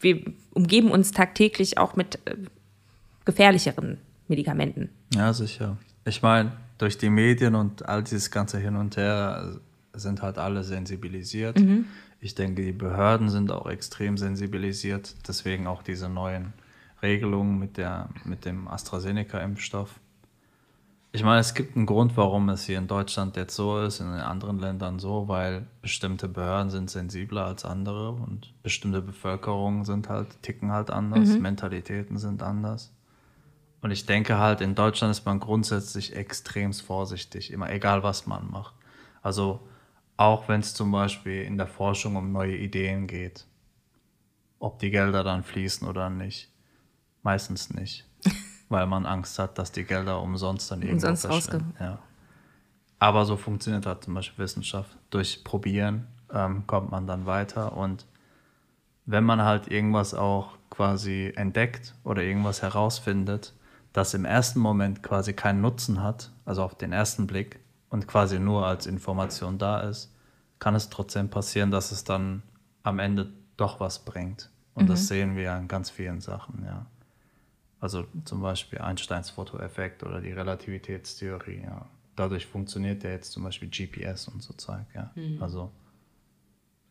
wir 0.00 0.20
umgeben 0.52 0.90
uns 0.90 1.12
tagtäglich 1.12 1.78
auch 1.78 1.96
mit 1.96 2.16
äh, 2.26 2.34
gefährlicheren 3.24 3.98
Medikamenten. 4.28 4.90
Ja, 5.14 5.32
sicher. 5.32 5.76
Ich 6.04 6.22
meine, 6.22 6.52
durch 6.78 6.98
die 6.98 7.10
Medien 7.10 7.54
und 7.54 7.88
all 7.88 8.02
dieses 8.02 8.30
ganze 8.30 8.58
Hin 8.58 8.76
und 8.76 8.96
Her 8.96 9.56
sind 9.92 10.22
halt 10.22 10.38
alle 10.38 10.64
sensibilisiert. 10.64 11.58
Ich 12.20 12.34
denke, 12.34 12.62
die 12.62 12.72
Behörden 12.72 13.28
sind 13.28 13.52
auch 13.52 13.66
extrem 13.66 14.16
sensibilisiert. 14.16 15.14
Deswegen 15.28 15.66
auch 15.66 15.82
diese 15.82 16.08
neuen 16.08 16.52
Regelungen 17.02 17.58
mit, 17.58 17.76
der, 17.76 18.08
mit 18.24 18.44
dem 18.44 18.66
AstraZeneca-Impfstoff. 18.66 20.00
Ich 21.12 21.22
meine, 21.22 21.38
es 21.38 21.54
gibt 21.54 21.76
einen 21.76 21.86
Grund, 21.86 22.16
warum 22.16 22.48
es 22.48 22.64
hier 22.64 22.78
in 22.78 22.88
Deutschland 22.88 23.36
jetzt 23.36 23.54
so 23.54 23.78
ist, 23.78 24.00
in 24.00 24.06
den 24.10 24.20
anderen 24.20 24.58
Ländern 24.58 24.98
so, 24.98 25.28
weil 25.28 25.64
bestimmte 25.80 26.26
Behörden 26.26 26.70
sind 26.70 26.90
sensibler 26.90 27.44
als 27.44 27.64
andere 27.64 28.10
und 28.10 28.52
bestimmte 28.64 29.00
Bevölkerungen 29.00 29.84
sind 29.84 30.08
halt, 30.08 30.42
ticken 30.42 30.72
halt 30.72 30.90
anders, 30.90 31.38
Mentalitäten 31.38 32.18
sind 32.18 32.42
anders. 32.42 32.90
Und 33.84 33.90
ich 33.90 34.06
denke 34.06 34.38
halt, 34.38 34.62
in 34.62 34.74
Deutschland 34.74 35.10
ist 35.10 35.26
man 35.26 35.40
grundsätzlich 35.40 36.16
extremst 36.16 36.80
vorsichtig, 36.80 37.52
immer 37.52 37.70
egal 37.70 38.02
was 38.02 38.26
man 38.26 38.50
macht. 38.50 38.74
Also 39.20 39.60
auch 40.16 40.48
wenn 40.48 40.60
es 40.60 40.72
zum 40.72 40.90
Beispiel 40.90 41.42
in 41.42 41.58
der 41.58 41.66
Forschung 41.66 42.16
um 42.16 42.32
neue 42.32 42.56
Ideen 42.56 43.06
geht, 43.06 43.44
ob 44.58 44.78
die 44.78 44.90
Gelder 44.90 45.22
dann 45.22 45.42
fließen 45.42 45.86
oder 45.86 46.08
nicht. 46.08 46.50
Meistens 47.22 47.74
nicht, 47.74 48.08
weil 48.70 48.86
man 48.86 49.04
Angst 49.04 49.38
hat, 49.38 49.58
dass 49.58 49.70
die 49.70 49.84
Gelder 49.84 50.22
umsonst 50.22 50.70
dann 50.70 50.80
irgendwo 50.80 51.08
Umsonst 51.08 51.26
verschwinden. 51.26 51.74
Ja. 51.78 51.98
Aber 53.00 53.26
so 53.26 53.36
funktioniert 53.36 53.84
halt 53.84 54.02
zum 54.02 54.14
Beispiel 54.14 54.42
Wissenschaft. 54.42 54.96
Durch 55.10 55.44
Probieren 55.44 56.06
ähm, 56.32 56.66
kommt 56.66 56.90
man 56.90 57.06
dann 57.06 57.26
weiter 57.26 57.76
und 57.76 58.06
wenn 59.04 59.24
man 59.24 59.42
halt 59.42 59.70
irgendwas 59.70 60.14
auch 60.14 60.56
quasi 60.70 61.34
entdeckt 61.36 61.94
oder 62.02 62.22
irgendwas 62.22 62.62
herausfindet, 62.62 63.52
das 63.94 64.12
im 64.12 64.26
ersten 64.26 64.58
Moment 64.58 65.02
quasi 65.02 65.32
keinen 65.32 65.62
Nutzen 65.62 66.02
hat, 66.02 66.30
also 66.44 66.62
auf 66.62 66.74
den 66.74 66.92
ersten 66.92 67.26
Blick 67.26 67.60
und 67.88 68.06
quasi 68.06 68.38
nur 68.38 68.66
als 68.66 68.86
Information 68.86 69.56
da 69.56 69.80
ist, 69.80 70.12
kann 70.58 70.74
es 70.74 70.90
trotzdem 70.90 71.30
passieren, 71.30 71.70
dass 71.70 71.92
es 71.92 72.04
dann 72.04 72.42
am 72.82 72.98
Ende 72.98 73.32
doch 73.56 73.80
was 73.80 74.04
bringt. 74.04 74.50
Und 74.74 74.88
das 74.88 75.06
sehen 75.06 75.36
wir 75.36 75.44
ja 75.44 75.58
in 75.58 75.68
ganz 75.68 75.88
vielen 75.88 76.20
Sachen, 76.20 76.64
ja. 76.66 76.86
Also 77.78 78.06
zum 78.24 78.42
Beispiel 78.42 78.80
Einsteins 78.80 79.30
Fotoeffekt 79.30 80.02
oder 80.02 80.20
die 80.20 80.32
Relativitätstheorie, 80.32 81.62
ja. 81.62 81.86
Dadurch 82.16 82.46
funktioniert 82.46 83.04
ja 83.04 83.10
jetzt 83.10 83.30
zum 83.30 83.44
Beispiel 83.44 83.68
GPS 83.68 84.26
und 84.26 84.42
so 84.42 84.54
Zeug, 84.54 84.86
ja. 84.94 85.12
Also 85.40 85.70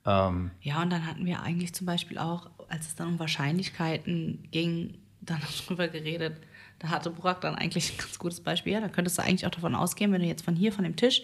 ähm, 0.05 0.51
Ja, 0.61 0.81
und 0.81 0.89
dann 0.89 1.05
hatten 1.05 1.25
wir 1.25 1.41
eigentlich 1.41 1.73
zum 1.73 1.85
Beispiel 1.85 2.17
auch, 2.17 2.49
als 2.69 2.87
es 2.87 2.95
dann 2.95 3.09
um 3.09 3.19
Wahrscheinlichkeiten 3.19 4.47
ging, 4.51 4.97
dann 5.19 5.39
noch 5.41 5.51
drüber 5.65 5.89
geredet. 5.89 6.37
Da 6.83 6.89
hatte 6.89 7.11
Burak 7.11 7.39
dann 7.39 7.55
eigentlich 7.55 7.93
ein 7.93 7.97
ganz 7.97 8.19
gutes 8.19 8.41
Beispiel. 8.41 8.73
Ja, 8.73 8.81
da 8.81 8.89
könntest 8.89 9.17
du 9.17 9.21
eigentlich 9.21 9.47
auch 9.47 9.51
davon 9.51 9.73
ausgehen, 9.73 10.11
wenn 10.11 10.21
du 10.21 10.27
jetzt 10.27 10.43
von 10.43 10.53
hier, 10.53 10.73
von 10.73 10.83
dem 10.83 10.97
Tisch 10.97 11.23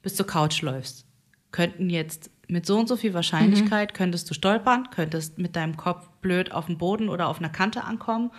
bis 0.00 0.16
zur 0.16 0.26
Couch 0.26 0.62
läufst, 0.62 1.04
könnten 1.52 1.90
jetzt 1.90 2.30
mit 2.48 2.64
so 2.64 2.78
und 2.78 2.88
so 2.88 2.96
viel 2.96 3.12
Wahrscheinlichkeit, 3.12 3.92
könntest 3.92 4.30
du 4.30 4.34
stolpern, 4.34 4.88
könntest 4.90 5.36
mit 5.36 5.56
deinem 5.56 5.76
Kopf 5.76 6.08
blöd 6.22 6.52
auf 6.52 6.66
dem 6.66 6.78
Boden 6.78 7.10
oder 7.10 7.28
auf 7.28 7.38
einer 7.38 7.50
Kante 7.50 7.84
ankommen 7.84 8.30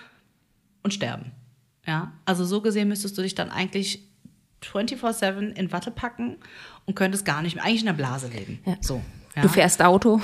und 0.82 0.92
sterben. 0.92 1.34
Ja, 1.86 2.14
also 2.26 2.44
so 2.46 2.62
gesehen 2.62 2.88
müsstest 2.88 3.16
du 3.16 3.22
dich 3.22 3.36
dann 3.36 3.52
eigentlich 3.52 4.08
24-7 4.64 5.52
in 5.52 5.72
Watte 5.72 5.92
packen 5.92 6.38
und 6.86 6.96
könntest 6.96 7.26
gar 7.26 7.44
nicht 7.44 7.54
mehr, 7.56 7.64
eigentlich 7.64 7.82
in 7.82 7.86
der 7.86 7.94
Blase 7.94 8.28
leben. 8.28 8.58
Ja. 8.66 8.76
So. 8.82 9.04
Ja. 9.40 9.44
Du 9.44 9.50
fährst 9.50 9.82
Auto. 9.84 10.20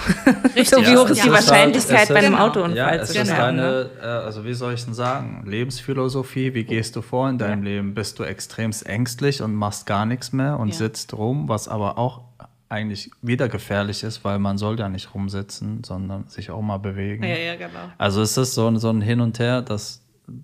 Richtig. 0.56 0.70
so 0.70 0.78
wie 0.82 0.84
Ja, 0.84 0.96
hoch 1.00 1.10
ist 1.10 1.24
die 1.24 1.28
ist 1.30 1.34
halt- 1.34 1.34
Wahrscheinlichkeit 1.34 2.04
ist- 2.04 2.10
bei 2.10 2.16
einem 2.20 2.34
genau. 2.34 2.46
Autounfall 2.48 2.78
Ja, 2.78 2.90
es 2.96 3.12
zu 3.12 3.20
ist 3.20 3.28
sterben? 3.32 3.58
ne? 3.58 3.90
eine, 4.02 4.08
äh, 4.08 4.26
also 4.26 4.46
wie 4.46 4.54
soll 4.54 4.74
ich 4.74 4.86
denn 4.86 4.94
sagen, 4.94 5.44
Lebensphilosophie, 5.46 6.54
wie 6.54 6.64
gehst 6.64 6.96
du 6.96 7.02
vor 7.02 7.30
in 7.30 7.38
deinem 7.38 7.64
Leben? 7.64 7.94
Bist 7.94 8.20
du 8.20 8.24
extremst 8.24 8.86
ängstlich 8.86 9.42
und 9.42 9.54
machst 9.56 9.86
gar 9.86 10.06
nichts 10.06 10.32
mehr 10.34 10.60
und 10.60 10.70
Ja. 10.70 10.74
sitzt 10.76 11.14
rum, 11.14 11.48
was 11.50 11.68
aber 11.68 11.98
auch 11.98 12.22
eigentlich 12.70 13.12
wieder 13.22 13.48
gefährlich 13.48 14.04
ist, 14.04 14.24
weil 14.26 14.40
man 14.40 14.58
soll 14.58 14.80
ja 14.80 14.90
nicht 14.90 15.14
rumsitzen, 15.14 15.84
sondern 15.84 16.28
sich 16.28 16.50
auch 16.50 16.62
mal 16.62 16.78
bewegen. 16.78 17.24
Ja, 17.24 17.36
ja, 17.38 17.56
genau. 17.56 17.92
Also 17.98 18.22
es 18.22 18.36
ist 18.38 18.56
so, 18.56 18.68
ein- 18.68 18.80
so 18.80 18.90
ein 18.90 19.02
Hin 19.02 19.22
und 19.22 19.38
Her, 19.40 19.62
das, 19.62 20.02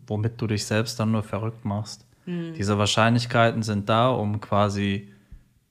womit 0.07 0.39
du 0.39 0.48
dich 0.48 0.65
selbst 0.65 0.99
dann 0.99 1.11
nur 1.11 1.23
verrückt 1.23 1.65
machst. 1.65 2.06
Mhm. 2.27 2.53
Diese 2.53 2.77
Wahrscheinlichkeiten 2.77 3.64
sind 3.64 3.89
da, 3.89 4.10
um 4.10 4.39
quasi 4.39 5.10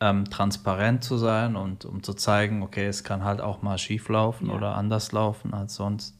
ähm, 0.01 0.24
transparent 0.31 1.05
zu 1.05 1.16
sein 1.18 1.56
und 1.56 1.85
um 1.85 2.02
zu 2.02 2.14
zeigen, 2.14 2.62
okay, 2.62 2.86
es 2.86 3.05
kann 3.05 3.22
halt 3.24 3.40
auch 3.40 3.62
mal 3.62 3.77
schief 3.78 4.09
laufen 4.09 4.48
Ja. 4.48 4.55
oder 4.55 4.74
anders 4.77 5.12
laufen 5.12 5.52
als 5.55 5.74
sonst. 5.74 6.16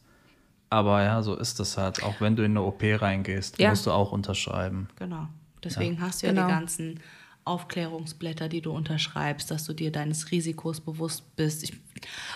Aber 0.69 1.03
ja, 1.03 1.21
so 1.21 1.35
ist 1.35 1.59
es 1.59 1.77
halt. 1.77 2.01
Auch 2.03 2.21
wenn 2.21 2.35
du 2.35 2.43
in 2.43 2.51
eine 2.51 2.61
OP 2.61 2.81
reingehst, 2.83 3.59
Ja. 3.59 3.69
musst 3.69 3.85
du 3.87 3.91
auch 3.91 4.11
unterschreiben. 4.11 4.87
Genau. 4.97 5.27
Deswegen 5.63 5.99
hast 5.99 6.21
du 6.23 6.27
ja 6.27 6.33
Genau. 6.33 6.47
die 6.47 6.51
ganzen 6.53 6.99
Aufklärungsblätter, 7.43 8.49
die 8.49 8.61
du 8.61 8.71
unterschreibst, 8.71 9.49
dass 9.51 9.65
du 9.65 9.73
dir 9.73 9.91
deines 9.91 10.31
Risikos 10.31 10.79
bewusst 10.79 11.35
bist. 11.35 11.63
Ich, 11.63 11.73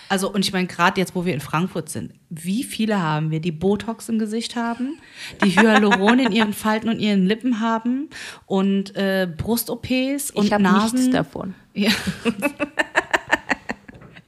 also, 0.08 0.32
und 0.32 0.44
ich 0.44 0.52
meine, 0.52 0.66
gerade 0.66 1.00
jetzt, 1.00 1.14
wo 1.14 1.24
wir 1.24 1.32
in 1.34 1.40
Frankfurt 1.40 1.88
sind, 1.88 2.12
wie 2.30 2.64
viele 2.64 3.00
haben 3.00 3.30
wir, 3.30 3.40
die 3.40 3.52
Botox 3.52 4.08
im 4.08 4.18
Gesicht 4.18 4.56
haben, 4.56 4.98
die 5.44 5.50
Hyaluron 5.58 6.18
in 6.18 6.32
ihren 6.32 6.52
Falten 6.52 6.88
und 6.88 6.98
ihren 6.98 7.24
Lippen 7.26 7.60
haben 7.60 8.10
und 8.46 8.96
äh, 8.96 9.28
Brust-OPs 9.36 10.30
und 10.32 10.44
Ich 10.46 10.50
Nasen. 10.58 10.98
nichts 10.98 11.12
davon. 11.12 11.54
Ja. 11.74 11.90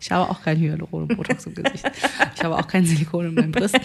Ich 0.01 0.13
habe 0.13 0.31
auch 0.31 0.41
kein 0.43 0.59
Hyaluron 0.59 1.03
und 1.03 1.17
Botox 1.17 1.45
im 1.47 1.55
Gesicht. 1.55 1.85
Ich 2.37 2.45
habe 2.45 2.57
auch 2.57 2.69
kein 2.69 2.87
Silikon 2.87 3.27
in 3.27 3.35
meinen 3.35 3.53
Brüsten. 3.53 3.81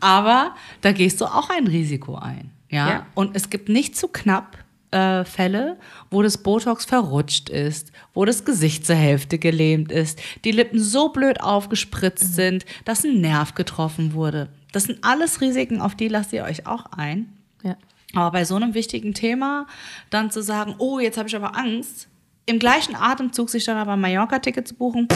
Aber 0.00 0.54
da 0.80 0.92
gehst 0.92 1.20
du 1.20 1.26
auch 1.26 1.48
ein 1.48 1.66
Risiko 1.66 2.16
ein. 2.16 2.50
Ja? 2.68 2.88
Ja. 2.90 3.06
Und 3.14 3.36
es 3.36 3.50
gibt 3.50 3.68
nicht 3.68 3.96
zu 3.96 4.08
knapp 4.08 4.58
äh, 4.90 5.24
Fälle, 5.24 5.78
wo 6.10 6.22
das 6.22 6.38
Botox 6.38 6.84
verrutscht 6.84 7.48
ist, 7.48 7.92
wo 8.14 8.24
das 8.24 8.44
Gesicht 8.44 8.86
zur 8.86 8.96
Hälfte 8.96 9.38
gelähmt 9.38 9.92
ist, 9.92 10.20
die 10.44 10.52
Lippen 10.52 10.80
so 10.80 11.10
blöd 11.10 11.40
aufgespritzt 11.40 12.34
sind, 12.34 12.64
dass 12.84 13.04
ein 13.04 13.20
Nerv 13.20 13.54
getroffen 13.54 14.14
wurde. 14.14 14.48
Das 14.72 14.84
sind 14.84 15.02
alles 15.02 15.40
Risiken, 15.40 15.80
auf 15.80 15.94
die 15.94 16.08
lasst 16.08 16.32
ihr 16.32 16.44
euch 16.44 16.66
auch 16.66 16.86
ein. 16.86 17.32
Ja. 17.62 17.76
Aber 18.14 18.32
bei 18.32 18.44
so 18.44 18.56
einem 18.56 18.74
wichtigen 18.74 19.14
Thema 19.14 19.66
dann 20.10 20.30
zu 20.30 20.42
sagen, 20.42 20.74
oh, 20.78 20.98
jetzt 20.98 21.18
habe 21.18 21.28
ich 21.28 21.36
aber 21.36 21.56
Angst, 21.56 22.08
im 22.46 22.58
gleichen 22.58 22.96
Atemzug 22.96 23.48
sich 23.50 23.64
dann 23.64 23.76
aber 23.76 23.92
ein 23.92 24.00
Mallorca-Ticket 24.00 24.66
zu 24.66 24.74
buchen, 24.74 25.06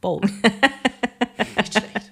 bold. 0.00 0.24
nicht 1.56 1.72
schlecht. 1.72 2.10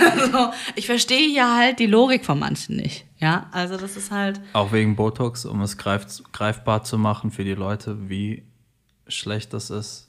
Also, 0.12 0.50
ich 0.74 0.86
verstehe 0.86 1.28
hier 1.28 1.54
halt 1.56 1.78
die 1.78 1.86
Logik 1.86 2.24
von 2.24 2.38
manchen 2.38 2.76
nicht. 2.76 3.04
Ja, 3.18 3.48
also 3.52 3.76
das 3.76 3.96
ist 3.96 4.10
halt, 4.10 4.40
Auch 4.52 4.72
wegen 4.72 4.94
Botox, 4.96 5.44
um 5.44 5.60
es 5.62 5.76
greif, 5.76 6.06
greifbar 6.32 6.84
zu 6.84 6.98
machen 6.98 7.30
für 7.30 7.44
die 7.44 7.54
Leute, 7.54 8.08
wie 8.08 8.44
schlecht 9.08 9.52
das 9.52 9.70
ist. 9.70 10.08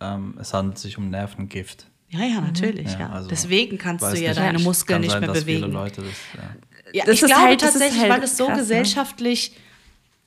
Ähm, 0.00 0.34
es 0.40 0.52
handelt 0.54 0.78
sich 0.78 0.96
um 0.98 1.10
Nervengift. 1.10 1.86
ja, 2.08 2.20
ja, 2.24 2.40
natürlich, 2.40 2.92
ja. 2.98 3.10
also, 3.10 3.28
Deswegen 3.28 3.76
kannst 3.78 4.02
du 4.04 4.08
ja 4.16 4.28
nicht, 4.30 4.38
deine 4.38 4.58
Muskeln 4.58 5.02
nicht 5.02 5.10
sein, 5.12 5.20
mehr 5.20 5.28
dass 5.28 5.40
bewegen. 5.44 5.60
Viele 5.64 5.72
Leute 5.72 6.02
das, 6.02 6.12
ja. 6.34 6.50
Ja, 6.92 7.04
Das 7.04 7.14
ich 7.16 7.22
ist 7.22 7.28
glaube 7.28 7.42
halt- 7.42 7.62
das 7.62 7.68
ist 7.68 7.72
tatsächlich, 7.80 8.02
halt 8.02 8.12
weil 8.12 8.22
es 8.24 8.36
so 8.36 8.46
krass, 8.46 8.56
ne? 8.58 8.64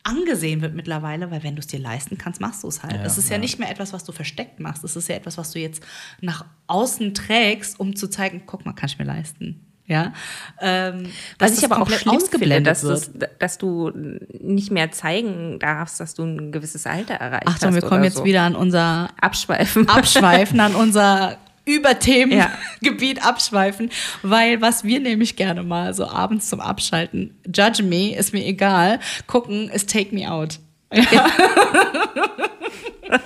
Angesehen 0.03 0.61
wird 0.61 0.75
mittlerweile, 0.75 1.31
weil 1.31 1.43
wenn 1.43 1.55
du 1.55 1.59
es 1.59 1.67
dir 1.67 1.80
leisten 1.80 2.17
kannst, 2.17 2.41
machst 2.41 2.63
du 2.63 2.67
es 2.67 2.84
halt. 2.84 2.93
Ja, 2.93 3.03
es 3.03 3.17
ist 3.17 3.30
ja, 3.30 3.35
ja. 3.35 3.39
nicht 3.39 3.59
mehr 3.59 3.69
etwas, 3.69 3.93
was 3.93 4.03
du 4.03 4.11
versteckt 4.11 4.59
machst. 4.59 4.84
Es 4.84 4.95
ist 4.95 5.07
ja 5.07 5.15
etwas, 5.15 5.38
was 5.38 5.51
du 5.51 5.59
jetzt 5.59 5.84
nach 6.21 6.45
außen 6.67 7.13
trägst, 7.13 7.80
um 7.80 7.95
zu 7.95 8.09
zeigen, 8.09 8.43
guck 8.45 8.65
mal, 8.65 8.73
kann 8.73 8.89
ich 8.89 8.99
mir 8.99 9.05
leisten. 9.05 9.65
Ja, 9.85 10.13
ähm, 10.61 11.07
Was 11.39 11.57
ich 11.57 11.65
aber 11.65 11.81
auch 11.81 11.89
schlimm 11.89 12.21
finde, 12.21 12.61
dass, 12.61 12.81
das, 12.81 13.11
dass 13.38 13.57
du 13.57 13.91
nicht 14.39 14.71
mehr 14.71 14.91
zeigen 14.91 15.59
darfst, 15.59 15.99
dass 15.99 16.13
du 16.13 16.23
ein 16.23 16.53
gewisses 16.53 16.88
Alter 16.88 17.15
erreicht 17.15 17.45
hast. 17.45 17.55
Achtung, 17.55 17.75
wir 17.75 17.81
kommen 17.81 18.05
jetzt 18.05 18.17
so. 18.17 18.23
wieder 18.23 18.43
an 18.43 18.55
unser 18.55 19.09
abschweifen. 19.19 19.89
Abschweifen, 19.89 20.61
an 20.61 20.75
unser 20.75 21.38
Ja. 21.65 21.73
Überthemengebiet 21.73 23.26
abschweifen, 23.26 23.90
weil 24.22 24.61
was 24.61 24.84
wir 24.84 24.99
nämlich 24.99 25.35
gerne 25.35 25.64
mal 25.64 25.94
so 25.94 26.07
abends 26.07 26.49
zum 26.49 26.60
Abschalten, 26.60 27.40
judge 27.45 27.84
me, 27.84 28.15
ist 28.15 28.34
mir 28.34 28.45
egal, 28.45 28.99
gucken, 29.27 29.69
ist 29.69 29.90
Take 29.90 30.14
Me 30.14 30.30
Out. 30.30 30.60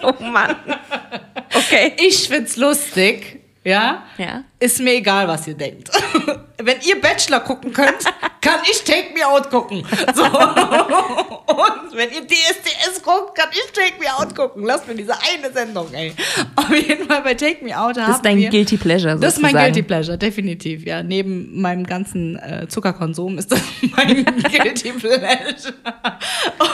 oh 0.03 0.13
Mann. 0.21 0.55
Okay. 1.53 1.93
Ich 1.99 2.27
find's 2.29 2.57
lustig, 2.57 3.41
ja? 3.67 4.03
Ja. 4.17 4.43
Ist 4.59 4.79
mir 4.79 4.93
egal, 4.95 5.27
was 5.27 5.47
ihr 5.47 5.53
denkt. 5.55 5.89
Wenn 6.63 6.77
ihr 6.81 6.99
Bachelor 6.99 7.41
gucken 7.41 7.71
könnt, 7.71 8.03
kann 8.41 8.59
ich 8.63 8.83
Take 8.83 9.13
Me 9.13 9.25
Out 9.27 9.49
gucken. 9.51 9.83
So. 10.15 10.23
Und 11.47 11.95
wenn 11.95 12.09
ihr 12.11 12.25
DSDS 12.27 13.01
guckt, 13.03 13.35
kann 13.37 13.49
ich 13.51 13.71
Take 13.71 13.99
Me 13.99 14.05
Out 14.15 14.35
gucken. 14.35 14.63
Lasst 14.65 14.87
mir 14.87 14.95
diese 14.95 15.13
eine 15.13 15.51
Sendung, 15.53 15.93
ey. 15.93 16.13
Auf 16.55 16.69
jeden 16.75 17.07
Fall 17.07 17.21
bei 17.21 17.33
Take 17.35 17.63
Me 17.63 17.79
Out 17.79 17.97
Das 17.97 18.17
ist 18.17 18.25
dein 18.25 18.37
wir, 18.37 18.49
Guilty 18.49 18.77
Pleasure 18.77 19.17
Das 19.17 19.35
ist 19.35 19.41
mein 19.41 19.51
sozusagen. 19.51 19.73
Guilty 19.73 19.87
Pleasure, 19.87 20.17
definitiv. 20.17 20.85
Ja, 20.85 21.03
neben 21.03 21.59
meinem 21.61 21.85
ganzen 21.85 22.37
äh, 22.37 22.67
Zuckerkonsum 22.67 23.37
ist 23.37 23.51
das 23.51 23.61
mein 23.95 24.25
Guilty 24.25 24.91
Pleasure. 24.93 25.73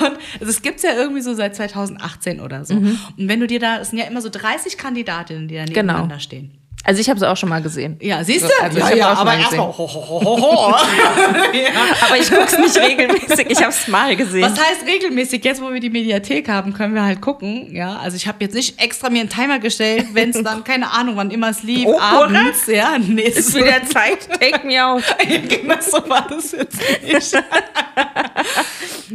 Und 0.01 0.17
es 0.47 0.61
gibt's 0.61 0.83
ja 0.83 0.93
irgendwie 0.95 1.21
so 1.21 1.33
seit 1.33 1.55
2018 1.55 2.39
oder 2.39 2.63
so. 2.65 2.73
Und 2.75 2.99
wenn 3.17 3.39
du 3.41 3.47
dir 3.47 3.59
da, 3.59 3.79
es 3.79 3.89
sind 3.89 3.99
ja 3.99 4.05
immer 4.05 4.21
so 4.21 4.29
30 4.29 4.77
Kandidatinnen, 4.77 5.47
die 5.47 5.55
da 5.55 5.65
Genau. 5.65 5.73
nebeneinander 5.93 6.19
stehen. 6.19 6.57
Also 6.85 6.99
ich 6.99 7.10
habe 7.10 7.18
es 7.18 7.23
auch 7.23 7.38
schon 7.38 7.47
mal 7.47 7.61
gesehen. 7.61 7.97
Ja, 8.01 8.22
siehst 8.26 8.43
du? 8.43 8.49
Also 8.61 8.77
ja, 8.77 8.93
ja, 8.93 9.07
aber 9.14 9.23
mal 9.23 9.39
erstmal 9.39 9.68
ho, 9.68 9.72
ho, 9.77 9.88
ho, 9.88 10.19
ho, 10.22 10.41
ho. 10.41 10.72
ja. 11.53 11.69
Aber 12.05 12.18
ich 12.18 12.30
gucke 12.30 12.43
es 12.43 12.57
nicht 12.57 12.77
regelmäßig. 12.77 13.49
Ich 13.49 13.60
habe 13.60 13.69
es 13.69 13.88
mal 13.88 14.14
gesehen. 14.18 14.41
Was 14.43 14.60
heißt 14.60 14.85
regelmäßig? 14.85 15.45
Jetzt, 15.45 15.61
wo 15.61 15.72
wir 15.72 15.80
die 15.80 15.89
Mediathek 15.89 16.49
haben, 16.49 16.73
können 16.73 16.93
wir 16.93 17.03
halt 17.03 17.22
gucken. 17.22 17.73
Ja, 17.73 17.95
also 17.97 18.18
ich 18.18 18.27
habe 18.27 18.39
jetzt 18.41 18.53
nicht 18.53 18.81
extra 18.81 19.10
mir 19.10 19.22
einen 19.22 19.30
Timer 19.30 19.60
gestellt, 19.60 20.07
wenn 20.11 20.31
es 20.31 20.43
dann, 20.43 20.64
keine 20.65 20.91
Ahnung, 20.91 21.15
wann 21.15 21.31
immer 21.31 21.49
es 21.51 21.64
lief, 21.64 21.88
Oh, 21.88 21.97
abends. 21.97 22.68
Ja, 22.68 22.97
nee, 22.99 23.27
es 23.27 23.38
ist 23.38 23.55
wieder 23.55 23.85
Zeit. 23.85 24.27
Take 24.39 24.68
me 24.68 24.85
out. 24.85 25.03
Ja, 25.26 25.38
genau 25.39 25.76
so 25.80 26.10
war 26.10 26.27
das 26.27 26.51
jetzt 26.51 26.77
nicht. 27.01 27.43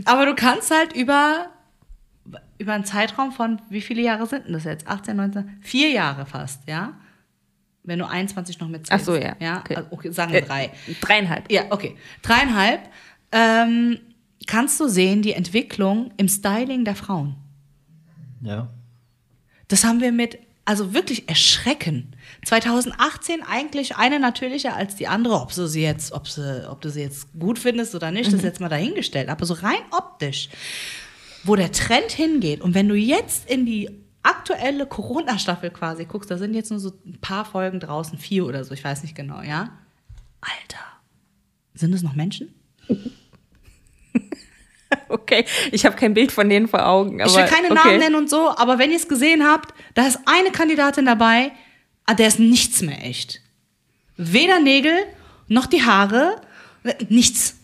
Aber 0.06 0.24
du 0.24 0.34
kannst 0.34 0.70
halt 0.70 0.94
über, 0.94 1.48
über 2.56 2.72
einen 2.72 2.86
Zeitraum 2.86 3.30
von, 3.32 3.60
wie 3.68 3.82
viele 3.82 4.00
Jahre 4.00 4.26
sind 4.26 4.46
denn 4.46 4.54
das 4.54 4.64
jetzt? 4.64 4.88
18, 4.88 5.16
19, 5.16 5.58
vier 5.60 5.90
Jahre 5.90 6.24
fast, 6.24 6.62
ja? 6.66 6.94
Wenn 7.88 7.98
du 7.98 8.08
21 8.08 8.60
noch 8.60 8.68
mitzählst. 8.68 8.92
Ach 8.92 9.04
so, 9.04 9.16
ja. 9.16 9.34
Ja, 9.40 9.58
Okay. 9.60 9.74
also, 9.76 9.88
okay 9.90 10.10
sagen 10.12 10.32
wir 10.32 10.42
Äh, 10.42 10.46
drei. 10.46 10.70
Dreieinhalb. 11.00 11.50
Ja, 11.50 11.64
okay. 11.70 11.96
Dreieinhalb. 12.22 12.80
Ähm, 13.32 13.98
kannst 14.46 14.78
du 14.80 14.88
sehen, 14.88 15.22
die 15.22 15.32
Entwicklung 15.32 16.12
im 16.16 16.28
Styling 16.28 16.84
der 16.84 16.94
Frauen. 16.94 17.34
Ja. 18.42 18.68
Das 19.68 19.84
haben 19.84 20.00
wir 20.00 20.12
mit, 20.12 20.38
also 20.64 20.94
wirklich 20.94 21.28
erschrecken. 21.28 22.14
2018 22.46 23.42
eigentlich 23.42 23.96
eine 23.96 24.18
natürlicher 24.20 24.74
als 24.76 24.96
die 24.96 25.08
andere, 25.08 25.40
ob 25.40 25.52
du 25.54 25.66
sie 25.66 25.82
jetzt, 25.82 26.12
ob, 26.12 26.28
sie, 26.28 26.70
ob 26.70 26.80
du 26.80 26.90
sie 26.90 27.00
jetzt 27.02 27.28
gut 27.38 27.58
findest 27.58 27.94
oder 27.94 28.10
nicht, 28.10 28.28
das 28.28 28.34
ist 28.34 28.44
jetzt 28.44 28.60
mal 28.60 28.68
dahingestellt. 28.68 29.28
Aber 29.28 29.44
so 29.44 29.54
rein 29.54 29.80
optisch, 29.90 30.48
wo 31.44 31.56
der 31.56 31.72
Trend 31.72 32.10
hingeht 32.12 32.60
und 32.60 32.74
wenn 32.74 32.88
du 32.88 32.94
jetzt 32.94 33.50
in 33.50 33.66
die 33.66 33.90
aktuelle 34.28 34.86
Corona-Staffel 34.86 35.70
quasi 35.70 36.04
guckst, 36.04 36.30
da 36.30 36.38
sind 36.38 36.54
jetzt 36.54 36.70
nur 36.70 36.80
so 36.80 36.92
ein 37.06 37.18
paar 37.20 37.44
Folgen 37.44 37.80
draußen, 37.80 38.18
vier 38.18 38.46
oder 38.46 38.64
so, 38.64 38.74
ich 38.74 38.84
weiß 38.84 39.02
nicht 39.02 39.14
genau, 39.14 39.40
ja? 39.42 39.70
Alter, 40.40 40.84
sind 41.74 41.94
es 41.94 42.02
noch 42.02 42.14
Menschen? 42.14 42.54
Okay, 45.10 45.44
ich 45.72 45.84
habe 45.84 45.96
kein 45.96 46.14
Bild 46.14 46.32
von 46.32 46.48
denen 46.48 46.68
vor 46.68 46.86
Augen. 46.86 47.20
Aber 47.20 47.30
ich 47.30 47.36
will 47.36 47.44
keine 47.44 47.70
okay. 47.70 47.74
Namen 47.74 47.98
nennen 47.98 48.14
und 48.14 48.30
so, 48.30 48.50
aber 48.56 48.78
wenn 48.78 48.90
ihr 48.90 48.96
es 48.96 49.08
gesehen 49.08 49.44
habt, 49.44 49.74
da 49.94 50.06
ist 50.06 50.18
eine 50.24 50.50
Kandidatin 50.50 51.06
dabei, 51.06 51.52
an 52.04 52.16
der 52.16 52.28
ist 52.28 52.38
nichts 52.38 52.80
mehr 52.82 53.04
echt. 53.04 53.40
Weder 54.16 54.60
Nägel 54.60 54.94
noch 55.46 55.66
die 55.66 55.82
Haare, 55.82 56.40
nichts. 57.08 57.56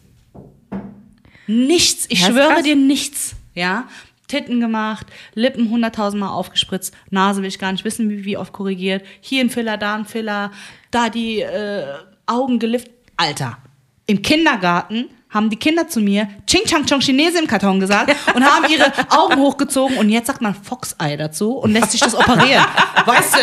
Nichts. 1.47 2.07
Ich 2.09 2.21
ist 2.21 2.27
schwöre 2.29 2.63
dir 2.63 2.77
nichts. 2.77 3.37
Ja. 3.55 3.89
Titten 4.29 4.61
gemacht, 4.61 5.07
Lippen 5.35 5.71
hunderttausendmal 5.71 6.31
aufgespritzt, 6.31 6.95
Nase 7.11 7.43
will 7.43 7.49
ich 7.49 7.59
gar 7.59 7.73
nicht 7.73 7.85
wissen, 7.85 8.09
wie, 8.11 8.25
wie 8.25 8.37
oft 8.37 8.53
korrigiert. 8.53 9.05
Hier 9.21 9.43
ein 9.43 9.51
Filler, 9.51 9.77
da 9.77 9.95
ein 9.95 10.07
Filler, 10.07 10.51
da 10.91 11.09
die 11.09 11.41
äh, 11.41 11.85
Augen 12.27 12.59
geliftet. 12.59 12.93
Alter, 13.17 13.59
im 14.07 14.23
Kindergarten 14.23 15.09
haben 15.31 15.51
die 15.51 15.57
Kinder 15.57 15.89
zu 15.89 16.01
mir 16.01 16.29
Ching 16.47 16.65
Chang 16.65 16.87
Chong 16.87 17.01
Chinese 17.01 17.39
im 17.39 17.47
Karton 17.47 17.81
gesagt 17.81 18.15
und 18.35 18.45
haben 18.45 18.73
ihre 18.73 18.93
Augen 19.11 19.37
hochgezogen 19.41 19.99
und 19.99 20.09
jetzt 20.09 20.29
sagt 20.29 20.41
man 20.41 20.55
Foxeye 20.55 21.17
dazu 21.17 21.59
und 21.59 21.73
lässt 21.73 21.91
sich 21.91 22.01
das 22.01 22.15
operieren. 22.15 22.65
Weißt 23.05 23.35
du? 23.35 23.41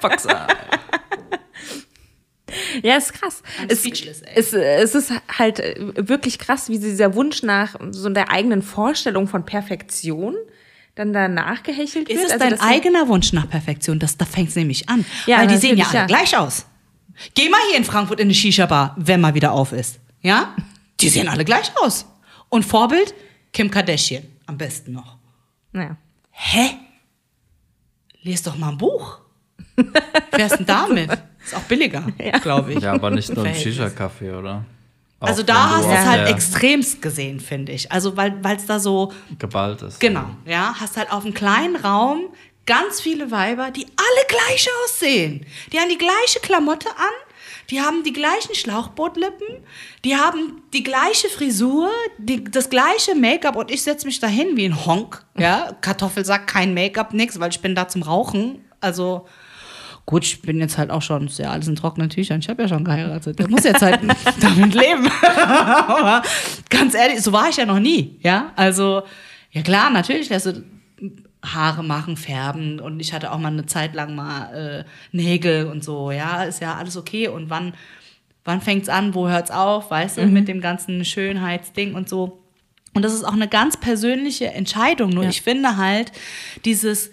Foxeye. 0.00 0.46
Ja, 2.82 2.96
ist 2.96 3.12
krass. 3.14 3.42
Es, 3.68 3.80
speechless, 3.80 4.22
ey. 4.22 4.32
es, 4.34 4.52
es 4.52 4.94
ist 4.94 5.12
halt 5.38 5.60
äh, 5.60 5.74
wirklich 5.96 6.38
krass, 6.38 6.68
wie 6.68 6.78
dieser 6.78 7.14
Wunsch 7.14 7.42
nach 7.42 7.76
so 7.90 8.08
der 8.08 8.30
eigenen 8.30 8.62
Vorstellung 8.62 9.28
von 9.28 9.44
Perfektion 9.44 10.34
dann 10.94 11.12
danach 11.12 11.62
gehechelt 11.62 12.08
wird. 12.08 12.18
Ist 12.18 12.26
es 12.26 12.32
Also 12.32 12.44
dein 12.44 12.60
eigener 12.60 13.08
Wunsch 13.08 13.32
nach 13.32 13.48
Perfektion? 13.48 13.98
Das, 13.98 14.16
da 14.16 14.24
fängt 14.24 14.48
es 14.48 14.56
nämlich 14.56 14.88
an. 14.88 15.04
Ja, 15.26 15.38
Weil 15.38 15.46
die 15.48 15.56
sehen 15.58 15.76
ja 15.76 15.86
alle 15.86 15.98
ja. 15.98 16.06
gleich 16.06 16.36
aus. 16.36 16.66
Geh 17.34 17.48
mal 17.48 17.60
hier 17.68 17.78
in 17.78 17.84
Frankfurt 17.84 18.20
in 18.20 18.26
eine 18.26 18.34
Shisha-Bar, 18.34 18.94
wenn 18.98 19.20
mal 19.20 19.34
wieder 19.34 19.52
auf 19.52 19.72
ist. 19.72 20.00
Ja? 20.20 20.54
Die 21.00 21.08
sehen 21.08 21.28
alle 21.28 21.44
gleich 21.44 21.70
aus. 21.82 22.06
Und 22.48 22.64
Vorbild? 22.64 23.14
Kim 23.52 23.70
Kardashian. 23.70 24.24
Am 24.46 24.56
besten 24.58 24.92
noch. 24.92 25.16
Ja. 25.72 25.96
Hä? 26.30 26.70
Lies 28.22 28.42
doch 28.42 28.56
mal 28.56 28.70
ein 28.70 28.78
Buch. 28.78 29.20
Fährst 30.32 30.58
denn 30.58 30.66
damit? 30.66 31.10
Ist 31.46 31.56
auch 31.56 31.62
billiger, 31.62 32.04
glaube 32.42 32.74
ich. 32.74 32.80
Ja, 32.82 32.92
aber 32.92 33.10
nicht 33.10 33.34
nur 33.34 33.46
im. 33.46 33.54
Shisha-Café, 33.54 34.38
oder? 34.38 34.64
Auch 35.20 35.28
Also 35.28 35.42
da 35.42 35.70
hast 35.76 35.86
du 35.86 35.92
es 35.92 36.04
halt 36.04 36.28
extremst 36.28 37.00
gesehen, 37.00 37.40
finde 37.40 37.72
ich. 37.72 37.90
Also 37.90 38.16
weil 38.16 38.34
es 38.56 38.66
da 38.66 38.78
so, 38.78 39.12
Geballt 39.38 39.80
ist. 39.82 39.98
genau, 39.98 40.26
ja, 40.44 40.74
hast 40.78 40.96
halt 40.96 41.10
auf 41.10 41.24
einem 41.24 41.32
kleinen 41.32 41.76
Raum 41.76 42.24
ganz 42.66 43.00
viele 43.00 43.30
Weiber, 43.30 43.70
die 43.70 43.86
alle 43.86 44.26
gleich 44.28 44.68
aussehen. 44.84 45.46
Die 45.72 45.78
haben 45.78 45.88
die 45.88 45.96
gleiche 45.98 46.40
Klamotte 46.42 46.88
an, 46.90 47.14
die 47.70 47.80
haben 47.80 48.02
die 48.04 48.12
gleichen 48.12 48.54
Schlauchbootlippen, 48.54 49.46
die 50.04 50.16
haben 50.16 50.62
die 50.74 50.82
gleiche 50.82 51.28
Frisur, 51.28 51.90
die, 52.18 52.44
das 52.44 52.68
gleiche 52.68 53.14
Make-up 53.14 53.56
und 53.56 53.70
ich 53.70 53.82
setze 53.84 54.04
mich 54.06 54.20
dahin 54.20 54.56
wie 54.56 54.66
ein 54.66 54.84
Honk. 54.84 55.24
Ja, 55.38 55.76
Kartoffelsack, 55.80 56.46
kein 56.46 56.74
Make-up, 56.74 57.14
nix, 57.14 57.40
weil 57.40 57.50
ich 57.50 57.60
bin 57.60 57.74
da 57.74 57.88
zum 57.88 58.02
Rauchen. 58.02 58.64
Also 58.80 59.26
Gut, 60.06 60.24
ich 60.24 60.40
bin 60.40 60.60
jetzt 60.60 60.78
halt 60.78 60.90
auch 60.90 61.02
schon, 61.02 61.26
ist 61.26 61.38
ja 61.40 61.50
alles 61.50 61.66
in 61.66 61.74
trockenen 61.74 62.08
Tüchern. 62.08 62.38
Ich 62.38 62.48
habe 62.48 62.62
ja 62.62 62.68
schon 62.68 62.84
geheiratet. 62.84 63.38
Der 63.40 63.48
muss 63.50 63.64
jetzt 63.64 63.82
halt 63.82 64.00
damit 64.40 64.72
leben. 64.74 65.10
Aber 65.36 66.22
ganz 66.70 66.94
ehrlich, 66.94 67.20
so 67.22 67.32
war 67.32 67.48
ich 67.48 67.56
ja 67.56 67.66
noch 67.66 67.80
nie. 67.80 68.16
Ja, 68.22 68.52
also, 68.54 69.02
ja 69.50 69.62
klar, 69.62 69.90
natürlich 69.90 70.28
lässt 70.28 70.46
du 70.46 70.64
Haare 71.44 71.82
machen, 71.82 72.16
färben 72.16 72.80
und 72.80 72.98
ich 73.00 73.12
hatte 73.12 73.32
auch 73.32 73.38
mal 73.38 73.48
eine 73.48 73.66
Zeit 73.66 73.94
lang 73.94 74.14
mal 74.14 74.54
äh, 74.54 74.84
Nägel 75.10 75.66
und 75.66 75.82
so. 75.82 76.10
Ja, 76.12 76.44
ist 76.44 76.60
ja 76.60 76.74
alles 76.76 76.96
okay. 76.96 77.26
Und 77.28 77.50
wann, 77.50 77.74
wann 78.44 78.60
fängt's 78.60 78.88
an, 78.88 79.12
wo 79.14 79.28
hört's 79.28 79.50
auf, 79.50 79.90
weißt 79.90 80.18
du, 80.18 80.26
mit 80.26 80.46
dem 80.48 80.60
ganzen 80.60 81.04
Schönheitsding 81.04 81.94
und 81.94 82.08
so. 82.08 82.42
Und 82.94 83.02
das 83.04 83.12
ist 83.12 83.24
auch 83.24 83.32
eine 83.34 83.48
ganz 83.48 83.76
persönliche 83.76 84.46
Entscheidung. 84.52 85.10
Nur 85.10 85.24
Ja. 85.24 85.30
ich 85.30 85.42
finde 85.42 85.76
halt, 85.76 86.12
dieses 86.64 87.10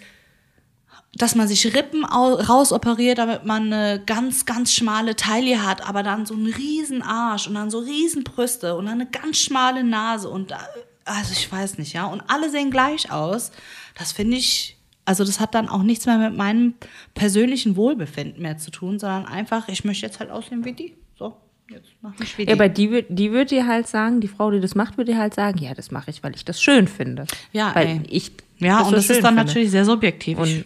dass 1.16 1.34
man 1.34 1.46
sich 1.48 1.74
Rippen 1.76 2.04
au- 2.04 2.34
rausoperiert, 2.34 3.18
damit 3.18 3.44
man 3.44 3.72
eine 3.72 4.02
ganz, 4.04 4.46
ganz 4.46 4.72
schmale 4.74 5.14
Taille 5.16 5.64
hat, 5.64 5.88
aber 5.88 6.02
dann 6.02 6.26
so 6.26 6.34
einen 6.34 6.46
riesen 6.52 7.02
Arsch 7.02 7.46
und 7.46 7.54
dann 7.54 7.70
so 7.70 7.78
riesen 7.78 8.24
Brüste 8.24 8.76
und 8.76 8.86
dann 8.86 9.00
eine 9.00 9.06
ganz 9.10 9.38
schmale 9.38 9.84
Nase 9.84 10.28
und 10.28 10.50
da- 10.50 10.66
also 11.04 11.32
ich 11.32 11.50
weiß 11.52 11.78
nicht, 11.78 11.92
ja. 11.92 12.06
Und 12.06 12.22
alle 12.28 12.48
sehen 12.50 12.70
gleich 12.70 13.12
aus. 13.12 13.52
Das 13.98 14.12
finde 14.12 14.38
ich, 14.38 14.76
also 15.04 15.22
das 15.22 15.38
hat 15.38 15.54
dann 15.54 15.68
auch 15.68 15.82
nichts 15.82 16.06
mehr 16.06 16.16
mit 16.16 16.34
meinem 16.34 16.74
persönlichen 17.12 17.76
Wohlbefinden 17.76 18.40
mehr 18.42 18.56
zu 18.56 18.70
tun, 18.70 18.98
sondern 18.98 19.26
einfach, 19.26 19.68
ich 19.68 19.84
möchte 19.84 20.06
jetzt 20.06 20.18
halt 20.18 20.30
aussehen 20.30 20.64
wie 20.64 20.72
die. 20.72 20.94
So, 21.18 21.36
jetzt 21.70 21.90
mach 22.00 22.18
mich 22.18 22.36
wie 22.38 22.46
die. 22.46 22.50
Ja, 22.50 22.56
aber 22.56 22.70
die, 22.70 23.04
die 23.10 23.30
wird 23.32 23.50
dir 23.50 23.66
halt 23.66 23.86
sagen, 23.86 24.20
die 24.22 24.28
Frau, 24.28 24.50
die 24.50 24.60
das 24.60 24.74
macht, 24.74 24.96
wird 24.96 25.08
dir 25.08 25.18
halt 25.18 25.34
sagen, 25.34 25.58
ja, 25.58 25.74
das 25.74 25.90
mache 25.90 26.10
ich, 26.10 26.22
weil 26.24 26.34
ich 26.34 26.44
das 26.46 26.60
schön 26.60 26.88
finde. 26.88 27.26
Ja, 27.52 27.74
weil 27.74 27.86
ey. 27.86 28.00
ich 28.08 28.32
ja, 28.58 28.78
das 28.78 28.86
und 28.88 28.92
das 28.94 29.10
ist 29.10 29.22
dann 29.22 29.34
finde. 29.34 29.44
natürlich 29.44 29.70
sehr 29.72 29.84
subjektiv. 29.84 30.38
ich 30.42 30.64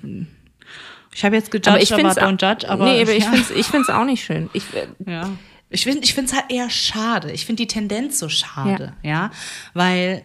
ich 1.19 1.25
habe 1.25 1.35
jetzt 1.35 1.51
gejudged, 1.51 1.67
aber 1.67 1.83
ich 1.83 1.89
finde 1.89 2.11
don't 2.13 2.41
judge, 2.41 2.71
aber 2.71 2.85
nee, 2.85 3.03
aber 3.03 3.13
ich 3.13 3.25
ja. 3.25 3.33
finde 3.33 3.45
es 3.45 3.51
ich 3.51 3.67
find's 3.67 3.91
auch 3.91 4.05
nicht 4.05 4.25
schön. 4.25 4.49
Ich, 4.53 4.63
äh, 4.73 4.87
Ja. 5.05 5.29
Ich 5.69 5.83
finde 5.83 6.05
ich 6.05 6.17
es 6.17 6.33
halt 6.33 6.45
eher 6.49 6.71
schade. 6.71 7.33
Ich 7.33 7.45
finde 7.45 7.65
die 7.65 7.67
Tendenz 7.67 8.21
so 8.21 8.29
schade, 8.29 8.93
ja. 9.03 9.33
Weil 9.75 10.23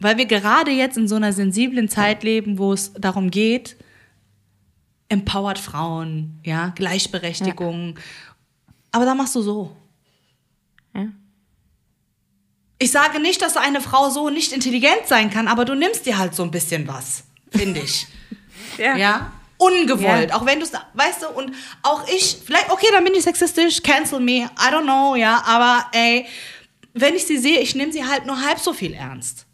Weil 0.00 0.16
wir 0.16 0.24
gerade 0.24 0.70
jetzt 0.70 0.96
in 0.96 1.08
so 1.08 1.16
einer 1.16 1.34
sensiblen 1.34 1.90
Zeit 1.90 2.22
leben, 2.22 2.56
wo 2.56 2.72
es 2.72 2.94
darum 2.94 3.30
geht, 3.30 3.76
empowered 5.10 5.58
Frauen, 5.58 6.40
ja, 6.42 6.72
Gleichberechtigung. 6.74 7.98
Aber 8.90 9.04
da 9.04 9.14
machst 9.14 9.34
du 9.34 9.42
so. 9.42 9.76
Ja. 10.94 11.08
Ich 12.78 12.92
sage 12.92 13.20
nicht, 13.20 13.42
dass 13.42 13.58
eine 13.58 13.82
Frau 13.82 14.08
so 14.08 14.30
nicht 14.30 14.52
intelligent 14.52 15.06
sein 15.06 15.28
kann, 15.28 15.48
aber 15.48 15.66
du 15.66 15.74
nimmst 15.74 16.06
dir 16.06 16.16
halt 16.16 16.34
so 16.34 16.44
ein 16.44 16.50
bisschen 16.50 16.88
was, 16.88 17.24
finde 17.50 17.80
ich. 17.80 18.06
Ja. 18.76 18.96
Ja? 18.96 19.32
Ungewollt, 19.58 20.30
Ja. 20.30 20.36
auch 20.36 20.46
wenn 20.46 20.60
du 20.60 20.64
es, 20.64 20.72
weißt 20.94 21.22
du, 21.22 21.28
und 21.30 21.52
auch 21.82 22.06
ich, 22.08 22.38
vielleicht, 22.44 22.70
okay, 22.70 22.86
dann 22.92 23.02
bin 23.04 23.14
ich 23.14 23.22
sexistisch, 23.24 23.82
cancel 23.82 24.20
me, 24.20 24.44
I 24.44 24.72
don't 24.72 24.82
know, 24.84 25.16
ja, 25.16 25.42
aber 25.44 25.84
ey, 25.92 26.26
wenn 26.94 27.14
ich 27.14 27.26
sie 27.26 27.38
sehe, 27.38 27.58
ich 27.60 27.74
nehme 27.74 27.92
sie 27.92 28.04
halt 28.04 28.24
nur 28.26 28.40
halb 28.40 28.58
so 28.60 28.72
viel 28.72 28.94
ernst. 28.94 29.46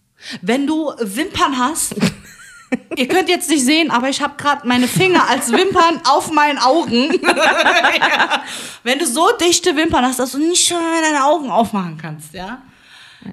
Wenn 0.42 0.66
du 0.66 0.92
Wimpern 0.98 1.58
hast, 1.58 1.94
ihr 2.96 3.08
könnt 3.08 3.28
jetzt 3.28 3.48
nicht 3.50 3.64
sehen, 3.64 3.90
aber 3.90 4.08
ich 4.08 4.20
habe 4.22 4.34
gerade 4.36 4.66
meine 4.66 4.88
Finger 4.88 5.28
als 5.28 5.50
Wimpern 5.52 6.00
auf 6.06 6.30
meinen 6.30 6.58
Augen. 6.58 7.12
ja. 7.22 8.42
Wenn 8.82 8.98
du 8.98 9.06
so 9.06 9.30
dichte 9.40 9.74
Wimpern 9.76 10.04
hast, 10.04 10.18
dass 10.18 10.32
du 10.32 10.38
nicht 10.38 10.66
schon 10.68 10.78
deine 11.02 11.24
Augen 11.24 11.50
aufmachen 11.50 11.98
kannst, 12.00 12.32
ja, 12.34 12.62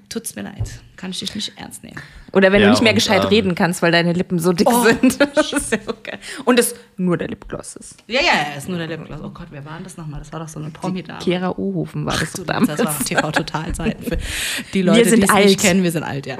tut's 0.09 0.35
mir 0.35 0.43
leid, 0.43 0.80
kann 0.97 1.11
ich 1.11 1.19
dich 1.19 1.35
nicht 1.35 1.53
ernst 1.57 1.84
nehmen. 1.84 1.99
Oder 2.34 2.51
wenn 2.51 2.61
Ja, 2.61 2.68
du 2.68 2.72
nicht 2.72 2.81
mehr 2.81 2.91
und, 2.91 2.95
gescheit 2.95 3.23
ähm, 3.23 3.27
reden 3.30 3.55
kannst, 3.55 3.81
weil 3.81 3.91
deine 3.91 4.13
Lippen 4.13 4.39
so 4.39 4.53
dick 4.53 4.68
Oh. 4.69 4.84
sind. 4.84 5.18
Das 5.35 5.51
ist 5.53 5.72
ja 5.72 5.80
so 5.85 5.93
geil. 6.03 6.19
Und 6.45 6.59
es 6.59 6.76
nur 6.97 7.18
der 7.18 7.27
Lipgloss 7.27 7.76
ist. 7.76 7.97
Ja, 8.07 8.22
ja, 8.22 8.27
ja, 8.51 8.57
ist 8.57 8.69
nur 8.69 8.77
der 8.77 8.88
Lipgloss. 8.88 9.19
Oh 9.22 9.30
Gott, 9.30 9.47
wer 9.51 9.65
war 9.65 9.73
denn 9.76 9.84
das 9.84 9.97
nochmal? 9.97 10.19
Das 10.19 10.31
war 10.31 10.39
doch 10.39 10.47
so 10.47 10.59
eine 10.59 10.69
Promi-Dame. 10.69 11.19
Kera 11.19 11.49
Ohofen 11.57 12.05
war 12.05 12.18
das 12.18 12.34
Du, 12.34 12.43
damals. 12.43 12.77
Das 12.81 12.85
war 12.85 12.99
TV-Total-Seiten 13.05 14.03
für 14.03 14.18
die 14.73 14.81
Leute, 14.81 15.09
sind 15.09 15.19
die 15.19 15.23
es 15.26 15.30
alt. 15.30 15.45
nicht 15.45 15.59
kennen. 15.59 15.84
Wir 15.84 15.91
sind 15.91 16.03
alt, 16.03 16.26
ja. 16.26 16.38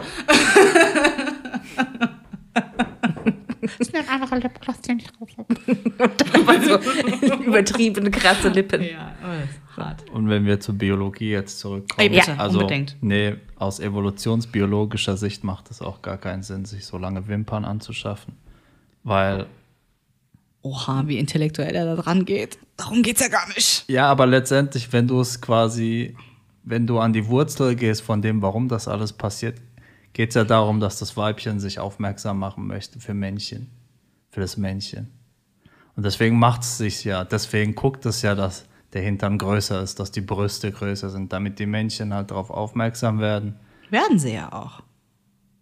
ist 3.80 3.94
mir 3.94 4.00
ein 4.00 4.10
anderer 4.10 4.38
Lipgloss, 4.38 4.82
den 4.82 5.00
ich 5.00 5.08
drauf 5.08 5.30
Aber 6.34 6.62
so 7.30 7.34
übertriebene, 7.44 8.12
krasse 8.12 8.50
Lippen. 8.50 8.82
Ja, 8.84 9.14
oh, 9.24 9.28
hart. 9.78 10.10
Und 10.12 10.30
wenn 10.30 10.46
wir 10.46 10.60
zur 10.60 10.76
Biologie 10.76 11.32
jetzt 11.32 11.60
zurückkommen, 11.60 12.00
Ey, 12.00 12.10
bitte, 12.10 12.38
also 12.40 12.60
unbedingt. 12.60 12.98
nee, 13.02 13.36
aus 13.58 13.80
evolutionsbiologischer 13.80 15.18
Sicht 15.18 15.44
macht 15.44 15.72
es 15.72 15.82
auch 15.82 16.02
gar 16.02 16.18
keinen 16.18 16.44
Sinn, 16.44 16.66
sich 16.66 16.86
so 16.86 16.98
lange 16.98 17.28
Wimpern 17.28 17.66
anzuschaffen, 17.66 18.36
weil 19.04 19.46
Oha, 20.64 21.08
wie 21.08 21.18
intellektuell 21.18 21.74
er 21.74 21.86
da 21.86 21.96
dran 22.00 22.24
geht. 22.24 22.60
Darum 22.78 23.02
geht's 23.02 23.22
ja 23.22 23.30
gar 23.30 23.48
nicht. 23.50 23.84
ja, 23.90 24.08
aber 24.08 24.28
letztendlich, 24.28 24.94
wenn 24.94 25.08
du 25.08 25.20
es 25.20 25.42
quasi, 25.42 26.16
wenn 26.64 26.86
du 26.86 27.00
an 27.00 27.14
die 27.14 27.26
Wurzel 27.28 27.76
gehst 27.76 28.04
von 28.04 28.22
dem, 28.22 28.42
warum 28.44 28.68
das 28.68 28.88
alles 28.88 29.12
passiert, 29.14 29.60
geht 30.14 30.30
es 30.30 30.36
ja 30.36 30.44
darum, 30.44 30.80
dass 30.80 31.00
das 31.00 31.18
Weibchen 31.18 31.60
sich 31.60 31.80
aufmerksam 31.80 32.38
machen 32.38 32.68
möchte 32.68 33.00
für 33.00 33.16
Männchen, 33.16 33.72
für 34.30 34.42
das 34.42 34.56
Männchen. 34.58 35.08
Und 35.96 36.06
deswegen 36.06 36.38
macht 36.38 36.62
es 36.62 36.78
sich 36.78 37.04
ja, 37.06 37.24
deswegen 37.24 37.74
guckt 37.74 38.06
es 38.06 38.22
ja, 38.22 38.36
dass 38.36 38.66
der 38.94 39.02
Hintern 39.02 39.38
größer 39.38 39.82
ist, 39.82 40.00
dass 40.00 40.12
die 40.12 40.22
Brüste 40.22 40.72
größer 40.72 41.10
sind, 41.10 41.32
damit 41.32 41.60
die 41.60 41.66
Männchen 41.66 42.14
halt 42.14 42.32
darauf 42.32 42.50
aufmerksam 42.50 43.20
werden. 43.20 43.56
Werden 43.90 44.20
sie 44.20 44.34
ja 44.34 44.52
auch. 44.52 44.82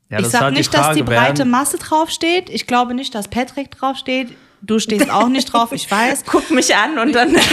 Ja, 0.10 0.18
ich 0.18 0.24
das 0.24 0.26
ist 0.28 0.32
sag 0.32 0.42
halt 0.42 0.56
nicht, 0.56 0.74
dass 0.74 0.96
die 0.96 1.04
Frage, 1.04 1.04
breite 1.04 1.46
Masse 1.46 1.78
draufsteht. 1.78 2.50
Ich 2.50 2.66
glaube 2.66 2.96
nicht, 2.96 3.14
dass 3.14 3.28
Patrick 3.28 3.72
draufsteht. 3.72 4.36
Du 4.62 4.80
stehst 4.80 5.10
auch 5.12 5.30
nicht 5.30 5.54
drauf, 5.54 5.72
ich 5.72 5.90
weiß. 5.90 6.26
Guck 6.28 6.50
mich 6.52 6.76
an 6.76 6.98
und 6.98 7.14
dann. 7.14 7.36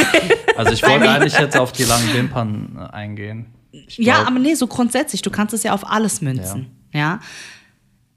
Also 0.56 0.72
ich 0.72 0.82
wollte 0.82 1.06
eigentlich 1.10 1.38
jetzt 1.38 1.54
auf 1.54 1.70
die 1.72 1.84
langen 1.84 2.14
Wimpern 2.14 2.78
äh, 2.78 2.94
eingehen. 2.94 3.44
Ich 3.72 3.98
Ja, 3.98 4.14
glaub- 4.14 4.28
aber 4.28 4.38
nee, 4.38 4.54
so 4.54 4.66
grundsätzlich, 4.66 5.20
du 5.20 5.30
kannst 5.30 5.52
es 5.52 5.62
ja 5.64 5.74
auf 5.74 5.86
alles 5.86 6.22
münzen. 6.22 6.70
Ja. 6.94 7.20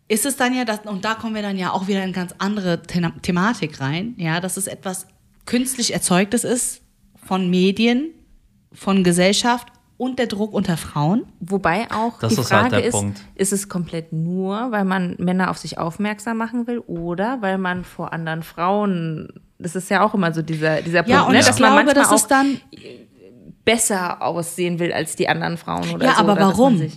Ist 0.07 0.25
es 0.25 0.37
dann 0.37 0.53
ja, 0.55 0.63
das, 0.63 0.79
und 0.85 1.03
da 1.03 1.15
kommen 1.15 1.35
wir 1.35 1.41
dann 1.41 1.57
ja 1.57 1.71
auch 1.73 1.89
wieder 1.89 2.01
in 2.01 2.13
ganz 2.13 2.33
andere 2.37 2.81
The 2.89 3.01
Thematik 3.21 3.81
rein, 3.81 4.13
ja, 4.15 4.39
dass 4.39 4.55
es 4.55 4.67
etwas 4.67 5.05
künstlich 5.45 5.93
Erzeugtes 5.93 6.45
ist 6.45 6.81
von 7.29 7.47
Medien, 7.47 8.09
von 8.73 9.03
Gesellschaft 9.03 9.67
und 9.97 10.17
der 10.17 10.25
Druck 10.25 10.51
unter 10.51 10.77
Frauen. 10.77 11.27
Wobei 11.39 11.85
auch 11.91 12.17
Das 12.19 12.33
die 12.33 12.41
ist 12.41 12.51
halt 12.51 12.61
Frage 12.71 12.77
der 12.77 12.85
ist, 12.85 12.93
Punkt. 12.93 13.21
ist 13.35 13.53
es 13.53 13.69
komplett 13.69 14.11
nur, 14.11 14.71
weil 14.71 14.83
man 14.83 15.13
Männer 15.19 15.51
auf 15.51 15.59
sich 15.59 15.77
aufmerksam 15.77 16.37
machen 16.37 16.65
will 16.65 16.79
oder 16.79 17.37
weil 17.41 17.59
man 17.59 17.83
vor 17.83 18.13
anderen 18.13 18.41
Frauen, 18.41 19.27
das 19.59 19.75
ist 19.75 19.91
ja 19.91 20.01
auch 20.03 20.15
immer 20.15 20.33
so 20.33 20.41
dieser, 20.41 20.81
dieser 20.81 21.03
Punkt, 21.03 21.11
Ja, 21.11 21.21
und 21.21 21.33
ne, 21.33 21.41
ich 21.41 21.45
dass 21.45 21.59
man 21.59 21.73
glaube, 21.73 21.85
manchmal 21.85 22.03
das 22.03 22.23
auch 22.23 22.27
dann, 22.27 22.59
besser 23.63 24.23
aussehen 24.23 24.79
will 24.79 24.91
als 24.91 25.15
die 25.15 25.29
anderen 25.29 25.57
Frauen 25.57 25.87
oder 25.91 26.05
ja, 26.07 26.13
so. 26.13 26.21
aber 26.21 26.31
oder 26.31 26.41
dass 26.41 26.57
man 26.57 26.79
warum? 26.79 26.91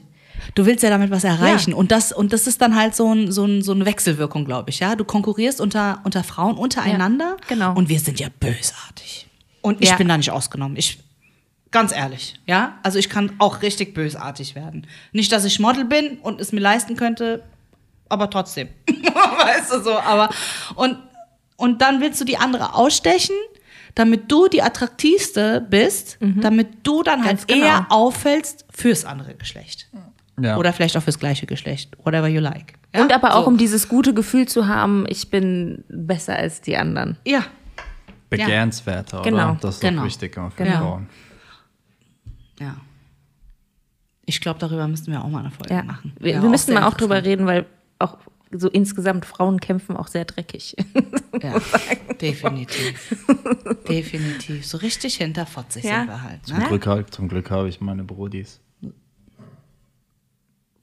Du 0.55 0.65
willst 0.65 0.83
ja 0.83 0.89
damit 0.89 1.11
was 1.11 1.25
erreichen. 1.25 1.75
Und, 1.75 1.93
das, 1.93 2.11
und 2.11 2.33
das 2.33 2.47
ist 2.47 2.63
dann 2.63 2.75
halt 2.75 2.95
so, 2.95 3.15
ein, 3.15 3.31
so, 3.31 3.45
ein, 3.45 3.61
so 3.61 3.73
eine 3.73 3.85
Wechselwirkung, 3.85 4.47
glaube 4.47 4.71
ich. 4.71 4.81
Ja? 4.81 4.97
Du 4.97 5.05
konkurrierst 5.05 5.61
unter, 5.61 6.01
unter 6.05 6.25
Frauen 6.25 6.57
untereinander. 6.57 7.37
genau. 7.49 7.75
Und 7.75 7.91
wir 7.91 8.01
sind 8.01 8.19
ja 8.19 8.29
bösartig. 8.41 9.29
Und 9.63 9.81
ich 9.81 9.89
Ja. 9.91 9.97
bin 9.97 10.09
da 10.09 10.17
nicht 10.17 10.31
ausgenommen. 10.31 10.77
Ich, 10.77 10.99
ganz 11.71 11.93
ehrlich, 11.93 12.35
ja. 12.47 12.79
Also 12.83 12.99
ich 12.99 13.09
kann 13.09 13.33
auch 13.39 13.63
richtig 13.63 13.95
bösartig 13.95 14.55
werden. 14.55 14.87
Nicht, 15.13 15.33
dass 15.33 15.45
ich 15.45 15.59
Model 15.61 15.85
bin 15.85 16.19
und 16.19 16.41
es 16.41 16.53
mir 16.53 16.61
leisten 16.61 16.97
könnte, 16.97 17.43
aber 18.09 18.29
trotzdem. 18.29 18.69
weißt 18.89 19.73
du 19.73 19.81
so, 19.83 19.99
aber. 19.99 20.29
Und, 20.75 20.99
und 21.57 21.81
dann 21.81 22.01
willst 22.01 22.21
du 22.21 22.25
die 22.25 22.37
andere 22.37 22.75
ausstechen, 22.75 23.37
damit 23.95 24.31
du 24.33 24.49
die 24.49 24.63
attraktivste 24.63 25.61
bist, 25.69 26.17
damit 26.21 26.69
du 26.87 27.03
dann 27.03 27.21
halt 27.21 27.39
Ganz 27.39 27.47
genau. 27.47 27.65
eher 27.67 27.87
auffällst 27.91 28.65
fürs 28.71 29.05
andere 29.05 29.35
Geschlecht. 29.35 29.89
ja. 30.41 30.57
Oder 30.57 30.73
vielleicht 30.73 30.97
auch 30.97 31.03
fürs 31.03 31.19
gleiche 31.19 31.47
Geschlecht. 31.47 31.97
Whatever 32.03 32.27
you 32.27 32.41
like. 32.41 32.73
Ja? 32.95 33.03
Und 33.03 33.13
aber 33.13 33.35
auch 33.37 33.43
so. 33.45 33.49
um 33.49 33.59
dieses 33.59 33.89
gute 33.89 34.13
Gefühl 34.15 34.49
zu 34.49 34.67
haben, 34.67 35.05
ich 35.09 35.31
bin 35.31 35.85
besser 35.89 36.37
als 36.37 36.63
die 36.63 36.77
anderen. 36.77 37.17
Ja, 37.27 37.45
begehrenswerter, 38.39 39.23
Genau, 39.23 39.51
oder? 39.53 39.59
Das 39.61 39.77
ist 39.77 39.81
genau. 39.81 40.03
auch 40.03 40.07
wichtig 40.07 40.37
immer 40.37 40.51
für 40.51 40.65
Genau. 40.65 40.79
Frauen. 40.79 41.09
ja. 42.61 42.77
Ich 44.25 44.41
glaube, 44.41 44.61
darüber 44.61 44.87
müssten 44.87 45.11
wir 45.11 45.23
auch 45.25 45.29
mal 45.29 45.41
eine 45.41 45.51
Folge 45.51 45.75
Ja. 45.75 45.83
machen. 45.83 46.13
Wir, 46.21 46.35
Ja, 46.35 46.43
wir 46.43 46.49
müssen 46.49 46.67
sehr 46.67 46.81
mal 46.81 46.87
auch 46.87 46.95
drüber 46.95 47.25
reden, 47.25 47.45
weil 47.47 47.67
auch 47.99 48.19
so 48.53 48.69
insgesamt 48.69 49.25
Frauen 49.27 49.59
kämpfen 49.61 49.97
auch 49.97 50.07
sehr 50.09 50.25
dreckig. 50.25 50.77
Ja, 51.43 51.55
definitiv. 52.21 53.25
definitiv. 53.89 54.65
So 54.67 54.77
richtig 54.79 55.17
hinterfotzig 55.17 55.83
Ja. 55.85 56.01
sind 56.01 56.09
wir 56.09 56.23
halt. 56.23 56.47
Zum 56.47 56.59
Ne? 56.59 56.67
Glück, 56.69 56.87
hab- 56.87 57.13
zum 57.13 57.27
Glück 57.29 57.51
habe 57.51 57.69
ich 57.71 57.81
meine 57.81 58.05
Brodis. 58.05 58.61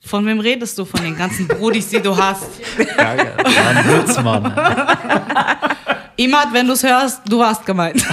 Von 0.02 0.26
wem 0.26 0.40
redest 0.40 0.78
du? 0.80 0.86
Von 0.86 1.02
den 1.04 1.16
ganzen 1.16 1.48
Brudis, 1.48 1.90
die 1.90 2.02
du 2.02 2.18
hast. 2.18 2.60
Geil, 2.98 3.34
ein 3.38 3.86
Witz, 3.86 4.22
Mann. 4.22 4.44
Imad, 6.20 6.52
wenn 6.52 6.68
du 6.68 6.74
es 6.74 6.84
hörst, 6.84 7.22
du 7.30 7.40
warst 7.40 7.66
gemeint. 7.66 8.06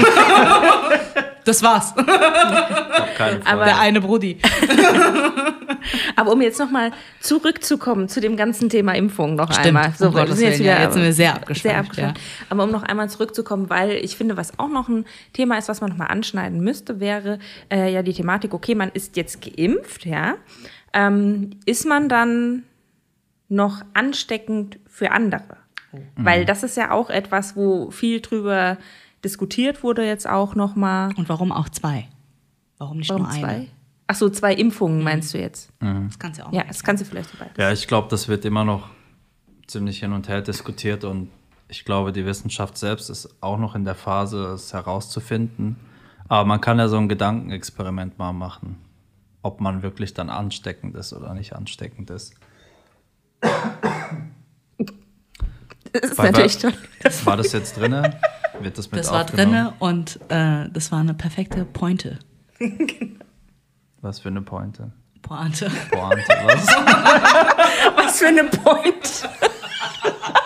das 1.45 1.61
war's. 1.61 1.93
Ich 1.97 2.07
hab 2.07 3.17
keine 3.17 3.43
Freunde. 3.43 3.65
Der 3.65 3.81
eine 3.81 4.01
Brudi. 4.01 4.39
Aber 6.15 6.33
um 6.33 6.41
jetzt 6.41 6.61
nochmal 6.61 6.93
zurückzukommen 7.19 8.09
zu 8.09 8.21
dem 8.21 8.37
ganzen 8.37 8.69
Thema 8.69 8.93
Impfung 8.95 9.35
noch 9.35 9.53
Stimmt, 9.53 9.67
einmal. 9.67 9.93
um 9.99 10.15
wir 10.15 10.27
sind 10.37 10.53
Willen, 10.53 10.65
ja, 10.65 10.83
jetzt 10.83 10.95
sind 10.95 11.03
wir 11.03 11.13
sehr 11.13 11.35
abgeschweift, 11.35 11.63
Sehr 11.63 11.79
abgeschweift. 11.79 12.21
Aber 12.49 12.63
um 12.63 12.71
noch 12.71 12.85
einmal 12.85 13.11
zurückzukommen, 13.11 13.69
weil 13.71 13.91
ich 13.93 14.17
finde, 14.17 14.37
was 14.37 14.57
auch 14.57 14.69
noch 14.69 14.89
ein 14.89 15.05
Thema 15.33 15.59
ist, 15.59 15.69
was 15.69 15.81
man 15.81 15.91
nochmal 15.91 16.09
anschneiden 16.09 16.61
müsste, 16.61 17.01
wäre 17.01 17.41
äh, 17.73 17.93
ja 17.93 18.05
die 18.05 18.15
Thematik, 18.15 18.55
okay, 18.55 18.77
man 18.77 18.91
ist 18.91 19.17
jetzt 19.17 19.43
geimpft, 19.43 20.07
ja. 20.07 20.35
Ähm, 20.93 21.59
ist 21.65 21.85
man 21.85 22.09
dann 22.09 22.63
noch 23.49 23.83
ansteckend 23.95 24.79
für 24.87 25.11
andere? 25.11 25.66
Weil 26.17 26.45
das 26.45 26.63
ist 26.63 26.77
ja 26.77 26.91
auch 26.91 27.09
etwas, 27.11 27.57
wo 27.57 27.91
viel 27.91 28.21
drüber 28.21 28.77
diskutiert 29.25 29.83
wurde 29.83 30.05
jetzt 30.07 30.29
auch 30.29 30.55
nochmal. 30.55 31.13
Und 31.17 31.29
warum 31.29 31.53
auch 31.53 31.69
zwei? 31.69 32.09
Warum 32.79 32.99
nicht 32.99 33.09
Warum 33.11 33.23
nur 33.23 33.33
eine? 33.33 33.41
zwei? 33.41 33.67
Ach 34.09 34.15
so, 34.15 34.29
zwei 34.29 34.55
Impfungen 34.55 35.03
meinst 35.03 35.35
du 35.35 35.39
jetzt? 35.39 35.71
Das 35.81 36.19
kannst 36.19 36.39
du 36.39 36.43
ja 36.43 36.49
auch 36.49 36.53
Ja, 36.53 36.59
machen. 36.61 36.69
das 36.69 36.85
kannst 36.85 37.03
du 37.03 37.07
vielleicht 37.07 37.31
so 37.31 37.39
beides. 37.39 37.57
Ja, 37.57 37.73
ich 37.73 37.89
glaube, 37.89 38.09
das 38.09 38.29
wird 38.29 38.45
immer 38.45 38.65
noch 38.65 38.89
ziemlich 39.67 39.99
hin 40.01 40.13
und 40.13 40.29
her 40.29 40.43
diskutiert 40.43 41.03
und 41.05 41.31
ich 41.69 41.85
glaube, 41.85 42.13
die 42.13 42.25
Wissenschaft 42.25 42.79
selbst 42.79 43.11
ist 43.11 43.43
auch 43.43 43.59
noch 43.59 43.75
in 43.75 43.85
der 43.85 43.97
Phase, 43.97 44.45
es 44.53 44.73
herauszufinden. 44.73 45.77
Aber 46.29 46.45
man 46.45 46.61
kann 46.61 46.79
ja 46.79 46.87
so 46.89 46.97
ein 46.99 47.09
Gedankenexperiment 47.09 48.19
mal 48.19 48.33
machen, 48.33 48.77
ob 49.43 49.61
man 49.61 49.83
wirklich 49.83 50.15
dann 50.15 50.31
ansteckend 50.31 50.95
ist 50.95 51.13
oder 51.13 51.35
nicht 51.35 51.55
ansteckend 51.55 52.11
ist. 52.11 52.35
Das 56.01 56.11
ist 56.13 56.19
Weil- 56.19 56.33
natürlich 56.33 56.59
toll. 56.59 56.73
War 57.25 57.37
das 57.37 57.53
jetzt 57.53 57.77
drinne? 57.79 58.19
Wird 58.61 58.79
das 58.79 58.91
mit 58.91 59.01
Das 59.01 59.13
war 59.13 59.25
drinne 59.25 59.75
und 59.79 60.19
äh, 60.29 60.69
das 60.73 60.91
war 60.93 61.01
eine 61.01 61.15
perfekte 61.15 61.65
Pointe. 61.65 62.19
Was 64.01 64.21
für 64.21 64.29
eine 64.29 64.43
Pointe? 64.43 64.93
Pointe. 65.23 65.71
Pointe, 65.91 66.29
was? 66.45 66.67
Was 67.97 68.19
für 68.19 68.29
eine 68.29 68.45
Point. 68.45 69.29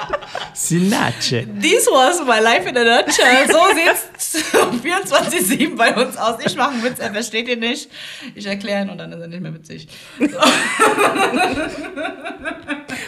Sinace. 0.63 1.47
This 1.61 1.87
was 1.87 2.21
my 2.27 2.39
life 2.41 2.69
in 2.69 2.77
a 2.77 2.85
nutshell. 2.85 3.47
So 3.49 3.59
sieht's 3.75 4.45
24-7 4.53 5.75
bei 5.77 5.95
uns 5.95 6.17
aus. 6.19 6.37
Ich 6.45 6.55
mache 6.57 6.73
einen 6.73 6.83
Witz, 6.85 6.99
er 6.99 7.13
versteht 7.13 7.49
ihn 7.49 7.61
nicht. 7.61 7.89
Ich 8.35 8.45
erkläre 8.47 8.83
ihn 8.85 8.91
und 8.91 8.99
dann 8.99 9.11
ist 9.13 9.21
er 9.21 9.29
nicht 9.29 9.41
mehr 9.41 9.55
witzig. 9.55 9.89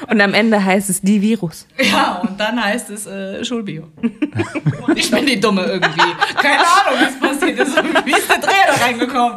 Und 0.09 0.21
am 0.21 0.35
Ende 0.35 0.63
heißt 0.63 0.91
es 0.91 1.01
die 1.01 1.21
Virus. 1.23 1.67
Ja, 1.79 2.19
und 2.27 2.39
dann 2.39 2.63
heißt 2.63 2.91
es 2.91 3.07
äh, 3.07 3.45
Schulbio. 3.45 3.89
und 4.87 4.99
ich 4.99 5.11
bin 5.11 5.25
die 5.27 5.39
Dumme 5.41 5.65
irgendwie. 5.65 6.15
Keine 6.41 6.59
Ahnung, 6.61 7.01
wie 7.01 7.05
es 7.05 7.19
passiert 7.19 7.59
ist. 7.59 7.77
Wie 8.05 8.11
ist 8.13 8.29
der 8.29 8.39
Dreher 8.39 8.67
da 8.69 8.85
reingekommen? 8.85 9.37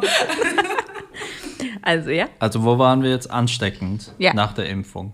Also 1.82 2.10
ja. 2.10 2.26
Also 2.40 2.62
wo 2.64 2.78
waren 2.78 3.02
wir 3.02 3.10
jetzt 3.10 3.30
ansteckend 3.30 4.12
Ja. 4.18 4.34
nach 4.34 4.52
der 4.54 4.66
Impfung? 4.68 5.12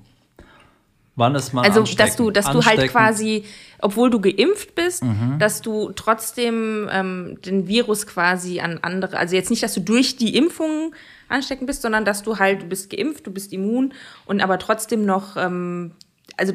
Wann 1.15 1.35
ist 1.35 1.53
man 1.53 1.65
Also, 1.65 1.81
ansteckend? 1.81 2.01
dass 2.01 2.17
du, 2.17 2.31
dass 2.31 2.51
du 2.51 2.65
halt 2.65 2.91
quasi, 2.91 3.45
obwohl 3.81 4.09
du 4.09 4.19
geimpft 4.21 4.75
bist, 4.75 5.03
dass 5.39 5.61
du 5.61 5.93
trotzdem 5.93 6.89
ähm, 6.91 7.39
den 7.45 7.69
Virus 7.69 8.07
quasi 8.07 8.61
an 8.61 8.79
andere, 8.83 9.19
also 9.19 9.37
jetzt 9.37 9.51
nicht, 9.51 9.63
dass 9.63 9.75
du 9.75 9.81
durch 9.81 10.17
die 10.17 10.35
Impfung 10.37 10.95
ansteckend 11.29 11.67
bist, 11.67 11.83
sondern 11.83 12.05
dass 12.07 12.23
du 12.23 12.39
halt, 12.39 12.63
du 12.63 12.67
bist 12.67 12.89
geimpft, 12.91 13.27
du 13.27 13.31
bist 13.31 13.53
immun 13.53 13.93
und 14.25 14.41
aber 14.41 14.59
trotzdem 14.59 15.05
noch, 15.05 15.37
ähm, 15.37 15.93
also 16.39 16.55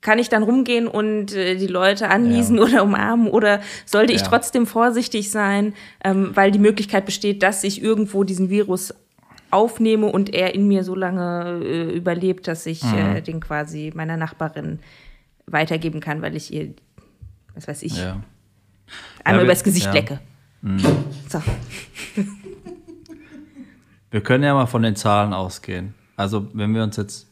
kann 0.00 0.18
ich 0.18 0.28
dann 0.28 0.42
rumgehen 0.42 0.86
und 0.86 1.32
äh, 1.34 1.56
die 1.56 1.66
Leute 1.66 2.08
anniesen 2.10 2.56
Ja. 2.58 2.62
oder 2.64 2.82
umarmen 2.82 3.28
oder 3.28 3.60
sollte 3.86 4.12
ich 4.12 4.20
Ja. 4.20 4.26
trotzdem 4.28 4.66
vorsichtig 4.66 5.30
sein, 5.30 5.72
ähm, 6.04 6.30
weil 6.34 6.50
die 6.50 6.58
Möglichkeit 6.58 7.06
besteht, 7.06 7.42
dass 7.42 7.64
ich 7.64 7.82
irgendwo 7.82 8.22
diesen 8.24 8.50
Virus 8.50 8.92
aufnehme 9.54 10.06
und 10.06 10.32
er 10.34 10.54
in 10.54 10.66
mir 10.68 10.84
so 10.84 10.94
lange 10.94 11.60
äh, 11.64 11.96
überlebt, 11.96 12.46
dass 12.48 12.66
ich 12.66 12.82
Mhm. 12.82 12.98
äh, 12.98 13.20
den 13.22 13.40
quasi 13.40 13.92
meiner 13.94 14.16
Nachbarin 14.16 14.80
weitergeben 15.46 16.00
kann, 16.00 16.20
weil 16.22 16.36
ich 16.36 16.52
ihr, 16.52 16.74
was 17.54 17.68
weiß 17.68 17.82
ich, 17.82 17.96
Ja. 17.98 18.20
einmal 19.24 19.42
wir- 19.44 19.46
übers 19.50 19.62
Gesicht 19.64 19.86
ja. 19.86 19.92
Mhm. 20.62 20.76
lecke. 20.78 20.96
So. 21.28 21.42
Wir 24.10 24.20
können 24.20 24.44
ja 24.44 24.54
mal 24.54 24.66
von 24.66 24.82
den 24.82 24.94
Zahlen 24.96 25.32
ausgehen. 25.32 25.94
Also 26.16 26.48
wenn 26.54 26.72
wir 26.74 26.84
uns 26.84 26.96
jetzt 26.96 27.26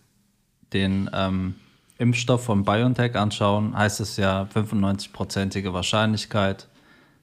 den 0.73 1.09
ähm, 1.12 1.55
Impfstoff 1.99 2.43
von 2.44 2.65
BioNTech 2.65 3.15
anschauen, 3.15 3.77
heißt 3.77 4.01
es 4.01 4.16
ja 4.16 4.49
95-prozentige 4.53 5.73
Wahrscheinlichkeit, 5.73 6.69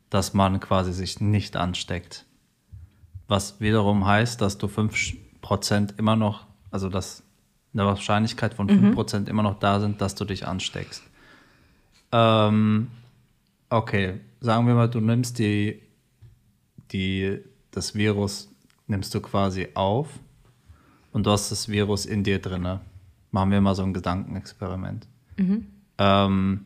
dass 0.09 0.33
man 0.33 0.59
quasi 0.61 0.93
sich 0.93 1.19
nicht 1.19 1.57
ansteckt. 1.57 2.25
Was 3.29 3.61
wiederum 3.61 4.05
heißt, 4.05 4.41
dass 4.41 4.57
du 4.57 4.67
5% 4.67 5.97
immer 5.97 6.15
noch, 6.15 6.47
also 6.71 6.89
dass 6.89 7.23
eine 7.73 7.85
Wahrscheinlichkeit 7.85 8.55
von 8.55 8.67
5% 8.67 9.29
immer 9.29 9.43
noch 9.43 9.59
da 9.59 9.79
sind, 9.79 10.01
dass 10.01 10.15
du 10.15 10.25
dich 10.25 10.47
ansteckst. 10.47 11.03
Ähm, 12.11 12.87
okay, 13.69 14.19
sagen 14.41 14.65
wir 14.65 14.73
mal, 14.73 14.89
du 14.89 14.99
nimmst 14.99 15.37
die, 15.37 15.79
die, 16.91 17.37
das 17.69 17.93
Virus, 17.93 18.49
nimmst 18.87 19.13
du 19.13 19.21
quasi 19.21 19.67
auf 19.75 20.07
und 21.13 21.27
du 21.27 21.31
hast 21.31 21.51
das 21.51 21.69
Virus 21.69 22.07
in 22.07 22.23
dir 22.23 22.39
drinne. 22.39 22.81
Machen 23.29 23.51
wir 23.51 23.61
mal 23.61 23.75
so 23.75 23.83
ein 23.83 23.93
Gedankenexperiment. 23.93 25.07
Ähm, 25.99 26.65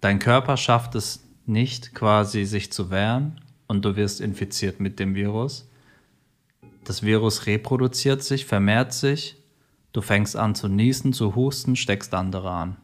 dein 0.00 0.18
Körper 0.18 0.56
schafft 0.56 0.96
es 0.96 1.22
nicht, 1.46 1.94
quasi 1.94 2.44
sich 2.44 2.72
zu 2.72 2.90
wehren 2.90 3.40
und 3.68 3.84
du 3.84 3.94
wirst 3.94 4.20
infiziert 4.20 4.80
mit 4.80 4.98
dem 4.98 5.14
Virus. 5.14 5.68
Das 6.84 7.02
Virus 7.02 7.46
reproduziert 7.46 8.22
sich, 8.22 8.44
vermehrt 8.46 8.92
sich, 8.92 9.36
du 9.92 10.00
fängst 10.00 10.36
an 10.36 10.54
zu 10.54 10.68
niesen, 10.68 11.12
zu 11.12 11.34
husten, 11.34 11.76
steckst 11.76 12.14
andere 12.14 12.50
an. 12.50 12.76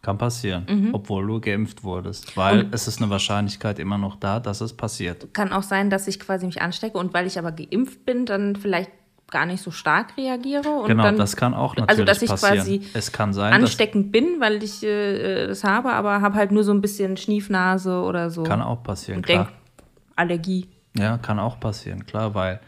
Kann 0.00 0.16
passieren, 0.16 0.90
obwohl 0.92 1.26
du 1.26 1.40
geimpft 1.40 1.82
wurdest, 1.82 2.36
weil 2.36 2.68
es 2.70 2.86
ist 2.86 3.02
eine 3.02 3.10
Wahrscheinlichkeit 3.10 3.80
immer 3.80 3.98
noch 3.98 4.14
da, 4.14 4.38
dass 4.38 4.60
es 4.60 4.72
passiert. 4.72 5.34
Kann 5.34 5.52
auch 5.52 5.64
sein, 5.64 5.90
dass 5.90 6.06
ich 6.06 6.20
quasi 6.20 6.46
mich 6.46 6.62
anstecke 6.62 6.96
und 6.98 7.12
weil 7.14 7.26
ich 7.26 7.36
aber 7.36 7.50
geimpft 7.50 8.06
bin, 8.06 8.24
dann 8.24 8.54
vielleicht 8.54 8.92
gar 9.30 9.44
nicht 9.44 9.60
so 9.62 9.70
stark 9.70 10.16
reagiere. 10.16 10.68
Und 10.68 10.86
Genau, 10.86 11.02
dann, 11.02 11.16
das 11.16 11.36
kann 11.36 11.52
auch 11.52 11.76
natürlich 11.76 11.90
Also, 11.90 12.04
dass 12.04 12.22
ich 12.22 12.30
passieren. 12.30 12.56
quasi 12.58 12.82
es 12.94 13.12
kann 13.12 13.32
sein, 13.32 13.52
ansteckend 13.52 14.12
bin, 14.12 14.40
weil 14.40 14.62
ich 14.62 14.82
äh, 14.84 15.48
das 15.48 15.64
habe, 15.64 15.92
aber 15.92 16.20
habe 16.20 16.36
halt 16.36 16.52
nur 16.52 16.64
so 16.64 16.72
ein 16.72 16.80
bisschen 16.80 17.16
Schniefnase 17.16 18.00
oder 18.02 18.30
so. 18.30 18.44
kann 18.44 18.62
auch 18.62 18.82
passieren, 18.82 19.18
und 19.18 19.26
klar. 19.26 19.46
denk, 19.46 19.56
Allergie. 20.16 20.68
Ja, 20.96 21.18
kann 21.18 21.38
auch 21.38 21.60
passieren, 21.60 22.06
klar, 22.06 22.34
weil 22.34 22.60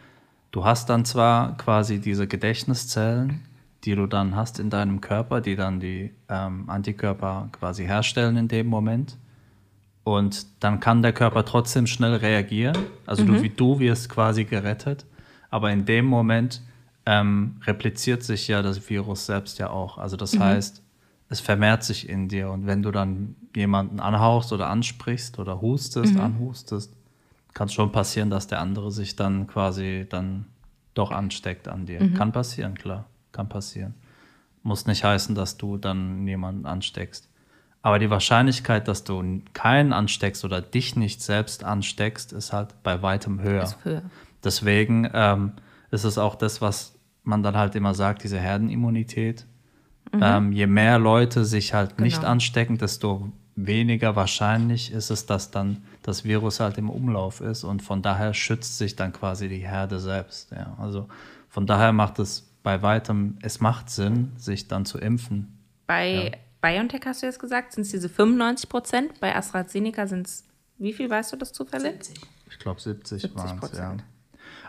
du 0.51 0.65
hast 0.65 0.89
dann 0.91 1.05
zwar 1.05 1.57
quasi 1.57 2.01
diese 2.01 2.27
Gedächtniszellen, 2.27 3.41
die 3.85 3.95
du 3.95 4.07
dann 4.07 4.37
hast 4.37 4.59
in 4.59 4.71
deinem 4.71 5.01
Körper, 5.01 5.41
die 5.41 5.57
dann 5.57 5.81
die 5.81 6.13
ähm, 6.29 6.69
Antikörper 6.69 7.49
quasi 7.53 7.85
herstellen 7.85 8.37
in 8.37 8.49
dem 8.49 8.67
Moment. 8.67 9.17
Und 10.05 10.47
dann 10.61 10.81
kann 10.81 11.03
der 11.03 11.13
Körper 11.13 11.45
trotzdem 11.45 11.87
schnell 11.87 12.15
reagieren. 12.15 12.77
Also 13.07 13.25
du, 13.25 13.43
wie 13.43 13.51
du 13.51 13.79
wirst 13.79 14.09
quasi 14.09 14.45
gerettet. 14.45 15.07
Aber 15.51 15.71
in 15.71 15.85
dem 15.85 16.07
Moment 16.07 16.63
ähm, 17.07 17.57
repliziert 17.65 18.23
sich 18.23 18.49
ja 18.49 18.63
das 18.63 18.89
Virus 18.89 19.27
selbst 19.27 19.59
ja 19.59 19.71
auch. 19.71 19.99
Also 19.99 20.17
das 20.17 20.39
heißt, 20.39 20.83
es 21.29 21.41
vermehrt 21.41 21.85
sich 21.85 22.09
in 22.09 22.29
dir. 22.29 22.51
Und 22.51 22.67
wenn 22.67 22.83
du 22.83 22.91
dann 22.91 23.37
jemanden 23.55 24.01
anhauchst 24.01 24.53
oder 24.53 24.69
ansprichst 24.69 25.39
oder 25.39 25.61
hustest, 25.61 26.17
anhustest, 26.19 26.93
kann 27.55 27.67
es 27.69 27.75
schon 27.75 27.93
passieren, 27.93 28.31
dass 28.31 28.47
der 28.47 28.61
andere 28.61 28.91
sich 28.91 29.17
dann 29.17 29.47
quasi 29.47 30.07
dann 30.09 30.47
doch 30.95 31.11
ansteckt 31.11 31.69
an 31.69 31.87
dir. 31.87 32.13
Kann 32.15 32.33
passieren, 32.33 32.75
klar. 32.75 33.07
Kann 33.33 33.49
passieren. 33.49 33.95
Muss 34.63 34.87
nicht 34.87 35.05
heißen, 35.05 35.35
dass 35.35 35.57
du 35.57 35.77
dann 35.79 36.27
jemanden 36.27 36.67
ansteckst. 36.67 37.29
Aber 37.83 37.99
die 37.99 38.11
Wahrscheinlichkeit, 38.11 38.89
dass 38.89 39.05
du 39.05 39.41
keinen 39.55 39.93
ansteckst 39.93 40.45
oder 40.45 40.61
dich 40.61 40.97
nicht 40.97 41.23
selbst 41.23 41.65
ansteckst, 41.65 42.33
ist 42.33 42.53
halt 42.53 42.75
bei 42.83 43.01
weitem 43.03 43.41
höher. 43.41 43.63
Ist 43.63 43.79
höher. 43.85 44.03
Deswegen 44.45 45.09
ähm, 45.15 45.53
ist 45.91 46.05
es 46.05 46.19
auch 46.19 46.35
das, 46.35 46.61
was 46.61 46.99
man 47.23 47.43
dann 47.43 47.57
halt 47.57 47.75
immer 47.75 47.95
sagt, 47.95 48.23
diese 48.25 48.39
Herdenimmunität. 48.39 49.47
Ähm, 50.13 50.53
je 50.53 50.67
mehr 50.67 50.99
Leute 50.99 51.45
sich 51.45 51.73
halt 51.73 52.01
nicht 52.01 52.17
Genau. 52.21 52.33
anstecken, 52.33 52.79
desto 52.79 53.31
weniger 53.55 54.17
wahrscheinlich 54.17 54.93
ist 54.93 55.11
es, 55.11 55.25
dass 55.27 55.51
dann 55.51 55.85
das 56.03 56.25
Virus 56.25 56.61
halt 56.61 56.79
im 56.79 56.89
Umlauf 56.91 57.41
ist 57.41 57.65
und 57.65 57.83
von 57.83 58.03
daher 58.03 58.33
schützt 58.35 58.79
sich 58.79 58.97
dann 58.97 59.13
quasi 59.13 59.49
die 59.49 59.59
Herde 59.59 60.01
selbst. 60.01 60.51
Ja. 60.53 60.77
Also 60.79 61.09
von 61.49 61.67
daher 61.67 61.93
macht 61.93 62.19
es 62.19 62.47
bei 62.63 62.83
weitem, 62.83 63.37
es 63.43 63.61
macht 63.61 63.91
Sinn, 63.91 64.33
sich 64.37 64.69
dann 64.69 64.85
zu 64.85 64.99
impfen. 64.99 65.59
Bei 65.87 66.39
BioNTech 66.63 67.03
hast 67.07 67.23
du 67.23 67.27
jetzt 67.27 67.39
gesagt, 67.41 67.73
sind 67.73 67.83
es 67.83 67.91
diese 67.91 68.09
95 68.09 68.69
Prozent. 68.69 69.21
Bei 69.21 69.35
AstraZeneca 69.35 70.07
sind 70.07 70.27
es, 70.27 70.45
wie 70.79 70.93
viel 70.93 71.09
weißt 71.11 71.33
du 71.33 71.37
das 71.37 71.53
zufällig? 71.53 71.95
Ich 72.51 72.59
glaube 72.59 72.81
70, 72.81 73.23
70 73.23 73.37
waren 73.37 73.61
es, 73.63 73.79
ja. 73.79 73.97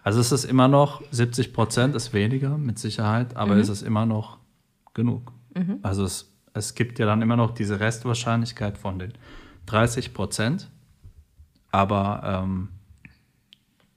Also 0.04 0.20
es 0.20 0.32
ist 0.32 0.46
immer 0.46 0.68
noch, 0.68 1.02
70 1.12 1.54
Prozent 1.54 1.96
ist 1.96 2.14
weniger 2.14 2.58
mit 2.58 2.80
Sicherheit, 2.80 3.36
aber 3.36 3.56
Mhm. 3.56 3.62
es 3.62 3.70
ist 3.70 3.82
immer 3.84 4.06
noch 4.06 4.38
genug. 4.94 5.32
Also 5.84 6.06
es, 6.06 6.32
es 6.54 6.76
gibt 6.76 6.98
ja 6.98 7.06
dann 7.06 7.22
immer 7.22 7.36
noch 7.36 7.52
diese 7.52 7.80
Restwahrscheinlichkeit 7.80 8.78
von 8.78 9.00
den 9.00 9.14
30 9.66 10.14
Prozent, 10.14 10.70
aber 11.72 12.22
ähm, 12.44 12.70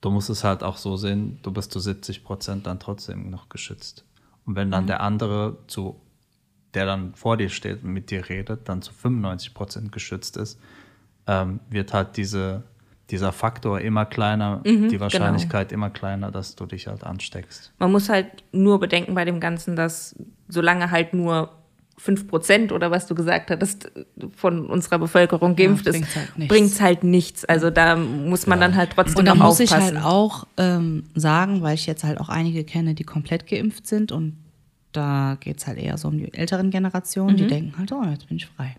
du 0.01 0.11
musst 0.11 0.31
es 0.31 0.45
halt 0.45 0.63
auch 0.63 0.77
so 0.77 0.97
sehen, 0.97 1.39
du 1.43 1.51
bist 1.53 1.73
zu 1.73 1.81
70 1.81 2.25
Prozent 2.25 2.67
dann 2.67 2.79
trotzdem 2.81 3.31
noch 3.31 3.49
geschützt. 3.49 4.05
Und 4.47 4.57
wenn 4.57 4.69
Mhm. 4.69 4.73
dann 4.73 4.87
der 4.87 5.01
andere 5.01 5.59
zu 5.67 6.01
der 6.75 6.87
dann 6.87 7.15
vor 7.15 7.37
dir 7.37 7.51
steht 7.51 7.85
und 7.85 7.93
mit 7.93 8.11
dir 8.11 8.29
redet, 8.29 8.69
dann 8.69 8.83
zu 8.83 8.93
95 8.93 9.55
Prozent 9.55 9.93
geschützt 9.93 10.37
ist, 10.37 10.59
ähm, 11.29 11.61
wird 11.71 11.93
halt 11.93 12.17
diese, 12.17 12.65
dieser 13.11 13.31
Faktor 13.33 13.81
immer 13.81 14.05
kleiner, 14.07 14.57
Mhm, 14.65 14.89
die 14.89 14.89
genau. 14.89 15.03
Wahrscheinlichkeit 15.03 15.71
immer 15.71 15.91
kleiner, 15.91 16.33
dass 16.33 16.57
du 16.57 16.67
dich 16.67 16.89
halt 16.89 17.05
ansteckst. 17.05 17.73
Man 17.79 17.93
muss 17.93 18.09
halt 18.09 18.27
nur 18.51 18.81
bedenken 18.81 19.15
bei 19.15 19.25
dem 19.25 19.39
Ganzen, 19.39 19.77
dass 19.77 20.17
solange 20.49 20.91
halt 20.91 21.15
nur 21.15 21.51
5 21.97 22.27
Prozent 22.27 22.73
oder 22.73 22.91
was 22.91 23.07
du 23.07 23.15
gesagt 23.15 23.51
hattest, 23.51 23.91
von 24.37 24.67
unserer 24.67 24.99
Bevölkerung 24.99 25.55
geimpft 25.57 25.85
bringt's 25.85 26.09
ist, 26.11 26.17
halt 26.17 26.49
bringt 26.49 26.67
es 26.71 26.81
halt 26.81 27.05
nichts. 27.05 27.45
Also 27.45 27.71
da 27.71 27.97
muss 27.97 28.47
man 28.47 28.61
dann 28.61 28.75
halt 28.77 28.91
trotzdem 28.95 29.19
Und 29.21 29.25
da 29.27 29.35
noch 29.35 29.47
muss 29.47 29.61
ich 29.61 29.71
aufpassen. 29.73 29.97
halt 30.03 30.05
auch 30.05 30.47
ähm, 30.57 31.05
sagen, 31.15 31.63
weil 31.63 31.75
ich 31.75 31.87
jetzt 31.87 32.03
halt 32.05 32.19
auch 32.21 32.29
einige 32.29 32.65
kenne, 32.65 32.95
die 32.95 33.05
komplett 33.05 33.47
geimpft 33.47 33.87
sind 33.87 34.11
und 34.13 34.37
da 34.93 35.37
geht 35.41 35.59
es 35.59 35.67
halt 35.67 35.79
eher 35.79 35.97
so 35.99 36.09
um 36.09 36.19
die 36.19 36.33
älteren 36.35 36.71
Generationen, 36.71 37.35
Mhm. 37.35 37.39
die 37.39 37.47
denken 37.47 37.79
halt, 37.79 37.91
oh, 37.93 38.05
jetzt 38.11 38.29
bin 38.29 38.37
ich 38.37 38.47
frei. 38.47 38.77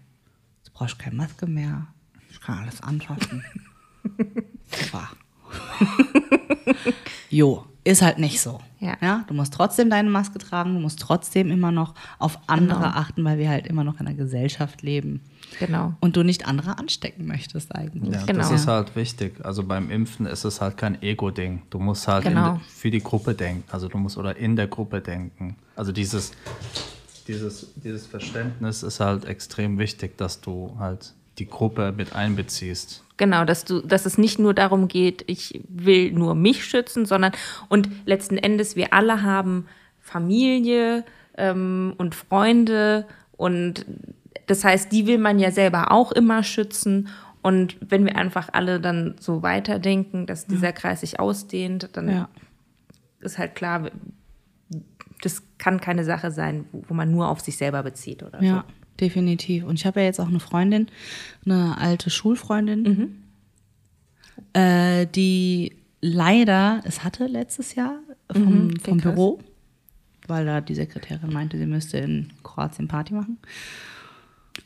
Jetzt 0.63 0.73
brauche 0.73 0.87
ich 0.89 0.97
keine 0.97 1.15
Maske 1.15 1.45
mehr. 1.47 1.87
Ich 2.29 2.39
kann 2.41 2.59
alles 2.59 2.81
anfassen. 2.81 3.43
Super. 4.71 5.09
jo, 7.29 7.65
ist 7.85 8.01
halt 8.01 8.17
nicht 8.19 8.41
so. 8.41 8.59
Ja. 8.81 9.23
du 9.27 9.33
musst 9.33 9.53
trotzdem 9.53 9.89
deine 9.89 10.09
Maske 10.11 10.37
tragen, 10.37 10.73
du 10.75 10.79
musst 10.79 10.99
trotzdem 10.99 11.49
immer 11.49 11.71
noch 11.71 11.95
auf 12.19 12.37
andere 12.45 12.79
Genau. 12.79 12.89
achten, 12.91 13.23
weil 13.23 13.37
wir 13.39 13.49
halt 13.49 13.65
immer 13.65 13.83
noch 13.83 13.99
in 13.99 14.05
einer 14.07 14.15
Gesellschaft 14.15 14.81
leben 14.83 15.21
Genau. 15.59 15.93
und 16.01 16.15
du 16.17 16.21
nicht 16.23 16.45
andere 16.47 16.77
anstecken 16.77 17.25
möchtest 17.25 17.73
eigentlich. 17.73 18.13
Ja, 18.13 18.23
Genau. 18.25 18.39
das 18.39 18.51
ist 18.51 18.67
halt 18.67 18.95
wichtig. 18.95 19.43
Also 19.43 19.63
beim 19.63 19.89
Impfen 19.89 20.25
ist 20.27 20.43
es 20.43 20.61
halt 20.61 20.77
kein 20.77 21.01
Ego-Ding. 21.01 21.61
Du 21.71 21.79
musst 21.79 22.07
halt 22.07 22.25
in 22.25 22.31
Genau. 22.33 22.53
de, 22.55 22.59
für 22.67 22.91
die 22.91 23.01
Gruppe 23.01 23.33
denken. 23.33 23.63
Also 23.71 23.87
du 23.87 23.97
musst 23.97 24.17
oder 24.17 24.35
in 24.35 24.55
der 24.55 24.67
Gruppe 24.67 25.01
denken. 25.01 25.55
Also 25.75 25.91
dieses, 25.91 26.31
dieses, 27.27 27.67
dieses 27.75 28.05
Verständnis 28.05 28.83
ist 28.83 28.99
halt 28.99 29.25
extrem 29.25 29.77
wichtig, 29.79 30.17
dass 30.17 30.41
du 30.41 30.75
halt 30.79 31.13
die 31.39 31.47
Gruppe 31.47 31.91
mit 31.95 32.13
einbeziehst. 32.13 33.03
Genau, 33.17 33.45
dass 33.45 33.63
du, 33.65 33.81
dass 33.81 34.05
es 34.05 34.17
nicht 34.17 34.39
nur 34.39 34.53
darum 34.53 34.87
geht, 34.87 35.23
ich 35.27 35.61
will 35.69 36.11
nur 36.11 36.35
mich 36.35 36.65
schützen, 36.65 37.05
sondern 37.05 37.31
und 37.69 37.89
letzten 38.05 38.37
Endes 38.37 38.75
wir 38.75 38.93
alle 38.93 39.21
haben 39.21 39.67
Familie, 40.01 41.05
ähm, 41.37 41.93
und 41.97 42.15
Freunde 42.15 43.05
und 43.37 43.85
das 44.47 44.63
heißt, 44.63 44.91
die 44.91 45.07
will 45.07 45.17
man 45.17 45.39
ja 45.39 45.51
selber 45.51 45.91
auch 45.91 46.11
immer 46.11 46.43
schützen. 46.43 47.07
Und 47.41 47.77
wenn 47.81 48.05
wir 48.05 48.15
einfach 48.15 48.49
alle 48.53 48.79
dann 48.79 49.15
so 49.19 49.41
weiterdenken, 49.41 50.27
dass 50.27 50.45
dieser 50.45 50.71
Kreis 50.71 51.01
sich 51.01 51.19
ausdehnt, 51.19 51.89
dann 51.93 52.09
Ja. 52.09 52.29
ist 53.21 53.37
halt 53.39 53.55
klar, 53.55 53.89
das 55.21 55.41
kann 55.57 55.81
keine 55.81 56.03
Sache 56.03 56.29
sein, 56.31 56.65
wo 56.71 56.93
man 56.93 57.09
nur 57.11 57.29
auf 57.29 57.39
sich 57.39 57.57
selber 57.57 57.81
bezieht 57.81 58.21
oder 58.21 58.41
Ja, 58.41 58.65
definitiv. 58.99 59.65
Und 59.65 59.75
ich 59.75 59.85
habe 59.85 59.99
ja 59.99 60.05
jetzt 60.05 60.19
auch 60.19 60.27
eine 60.27 60.39
Freundin, 60.39 60.87
eine 61.45 61.77
alte 61.77 62.09
Schulfreundin, 62.09 63.23
äh, 64.53 65.07
die 65.07 65.73
leider 66.01 66.81
es 66.85 67.03
hatte 67.03 67.25
letztes 67.27 67.75
Jahr 67.75 67.99
vom, 68.31 68.69
okay, 68.69 68.79
vom. 68.83 68.97
Büro, 68.99 69.39
weil 70.27 70.45
da 70.45 70.61
die 70.61 70.75
Sekretärin 70.75 71.33
meinte, 71.33 71.57
sie 71.57 71.65
müsste 71.65 71.97
in 71.97 72.31
Kroatien 72.43 72.87
Party 72.87 73.13
machen. 73.13 73.37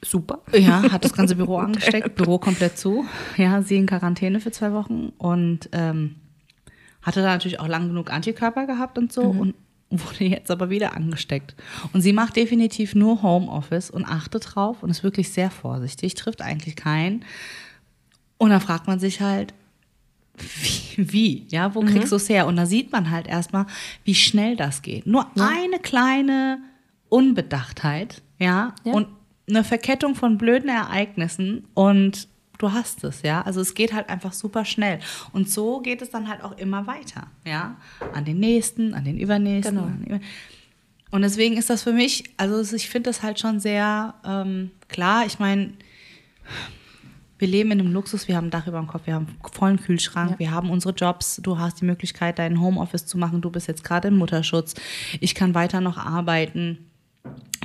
Super. 0.03 0.41
Ja, 0.53 0.91
hat 0.91 1.03
das 1.03 1.13
ganze 1.13 1.35
Büro 1.35 1.57
angesteckt, 1.59 2.15
Büro 2.15 2.37
komplett 2.37 2.77
zu. 2.77 3.05
Ja, 3.37 3.61
sie 3.61 3.77
in 3.77 3.85
Quarantäne 3.85 4.39
für 4.39 4.51
zwei 4.51 4.71
Wochen 4.73 5.11
und 5.17 5.69
ähm, 5.71 6.15
hatte 7.01 7.21
da 7.21 7.27
natürlich 7.27 7.59
auch 7.59 7.67
lang 7.67 7.87
genug 7.87 8.11
Antikörper 8.11 8.65
gehabt 8.65 8.97
und 8.97 9.11
so 9.11 9.21
und 9.21 9.55
wurde 9.89 10.23
jetzt 10.25 10.51
aber 10.51 10.69
wieder 10.69 10.95
angesteckt. 10.95 11.55
Und 11.93 12.01
sie 12.01 12.13
macht 12.13 12.35
definitiv 12.35 12.95
nur 12.95 13.21
Homeoffice 13.23 13.89
und 13.89 14.05
achtet 14.05 14.55
drauf 14.55 14.83
und 14.83 14.89
ist 14.89 15.03
wirklich 15.03 15.29
sehr 15.31 15.49
vorsichtig, 15.51 16.13
trifft 16.15 16.41
eigentlich 16.41 16.75
keinen. 16.75 17.25
Und 18.37 18.51
da 18.51 18.59
fragt 18.59 18.87
man 18.87 18.99
sich 18.99 19.19
halt, 19.21 19.53
wie, 20.37 21.11
wie 21.11 21.45
ja, 21.49 21.75
wo 21.75 21.81
kriegst 21.81 22.11
du 22.11 22.15
es 22.15 22.29
her? 22.29 22.47
Und 22.47 22.55
da 22.55 22.65
sieht 22.65 22.91
man 22.91 23.09
halt 23.09 23.27
erstmal, 23.27 23.65
wie 24.05 24.15
schnell 24.15 24.55
das 24.55 24.81
geht. 24.81 25.05
Nur 25.05 25.27
eine 25.37 25.79
kleine 25.81 26.59
Unbedachtheit, 27.09 28.21
ja, 28.37 28.73
Ja. 28.85 28.93
und 28.93 29.07
eine 29.49 29.63
Verkettung 29.63 30.15
von 30.15 30.37
blöden 30.37 30.69
Ereignissen 30.69 31.67
und 31.73 32.27
du 32.59 32.71
hast 32.71 33.03
es, 33.03 33.23
ja. 33.23 33.41
Also 33.41 33.59
es 33.61 33.73
geht 33.73 33.93
halt 33.93 34.09
einfach 34.09 34.33
super 34.33 34.63
schnell. 34.65 34.99
Und 35.33 35.49
so 35.49 35.79
geht 35.79 36.03
es 36.03 36.11
dann 36.11 36.29
halt 36.29 36.43
auch 36.43 36.55
immer 36.59 36.85
weiter, 36.85 37.27
ja. 37.45 37.77
An 38.13 38.25
den 38.25 38.39
nächsten, 38.39 38.93
an 38.93 39.03
den 39.05 39.17
übernächsten. 39.17 39.75
Genau. 39.75 39.87
Den 39.87 40.21
und 41.11 41.23
deswegen 41.23 41.57
ist 41.57 41.71
das 41.71 41.81
für 41.81 41.93
mich, 41.93 42.25
also 42.37 42.75
ich 42.75 42.87
finde 42.87 43.09
das 43.09 43.23
halt 43.23 43.39
schon 43.39 43.59
sehr 43.59 44.13
ähm, 44.23 44.69
klar. 44.89 45.25
Ich 45.25 45.39
meine, 45.39 45.73
wir 47.39 47.47
leben 47.47 47.71
in 47.71 47.79
einem 47.79 47.93
Luxus, 47.93 48.27
wir 48.27 48.35
haben 48.35 48.47
ein 48.47 48.51
Dach 48.51 48.67
über 48.67 48.77
dem 48.77 48.87
Kopf, 48.87 49.07
wir 49.07 49.15
haben 49.15 49.27
einen 49.27 49.53
vollen 49.53 49.81
Kühlschrank, 49.81 50.31
Ja. 50.31 50.39
wir 50.39 50.51
haben 50.51 50.69
unsere 50.69 50.93
Jobs, 50.93 51.39
du 51.41 51.57
hast 51.57 51.81
die 51.81 51.85
Möglichkeit, 51.85 52.37
deinen 52.37 52.59
Homeoffice 52.59 53.05
zu 53.07 53.17
machen, 53.17 53.41
du 53.41 53.49
bist 53.49 53.67
jetzt 53.67 53.83
gerade 53.83 54.09
im 54.09 54.17
Mutterschutz, 54.17 54.75
ich 55.19 55.33
kann 55.33 55.55
weiter 55.55 55.81
noch 55.81 55.97
arbeiten. 55.97 56.88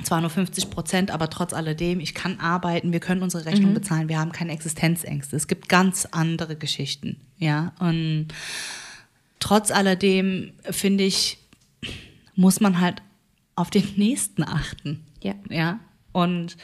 Zwar 0.03 0.21
nur 0.21 0.29
50 0.29 0.69
Prozent, 0.69 1.11
aber 1.11 1.29
trotz 1.29 1.53
alledem, 1.53 1.99
ich 1.99 2.13
kann 2.13 2.39
arbeiten, 2.39 2.91
wir 2.91 2.99
können 2.99 3.23
unsere 3.23 3.45
Rechnung 3.45 3.73
bezahlen, 3.73 4.07
wir 4.09 4.19
haben 4.19 4.31
keine 4.31 4.51
Existenzängste. 4.51 5.35
Es 5.35 5.47
gibt 5.47 5.69
ganz 5.69 6.05
andere 6.11 6.55
Geschichten, 6.55 7.19
ja. 7.37 7.73
Und 7.79 8.27
trotz 9.39 9.71
alledem, 9.71 10.53
finde 10.69 11.05
ich, 11.05 11.39
muss 12.35 12.59
man 12.59 12.79
halt 12.79 13.01
auf 13.55 13.69
den 13.69 13.87
Nächsten 13.95 14.43
achten. 14.43 15.03
Ja. 15.23 15.33
Ja. 15.49 15.79
Und 16.11 16.57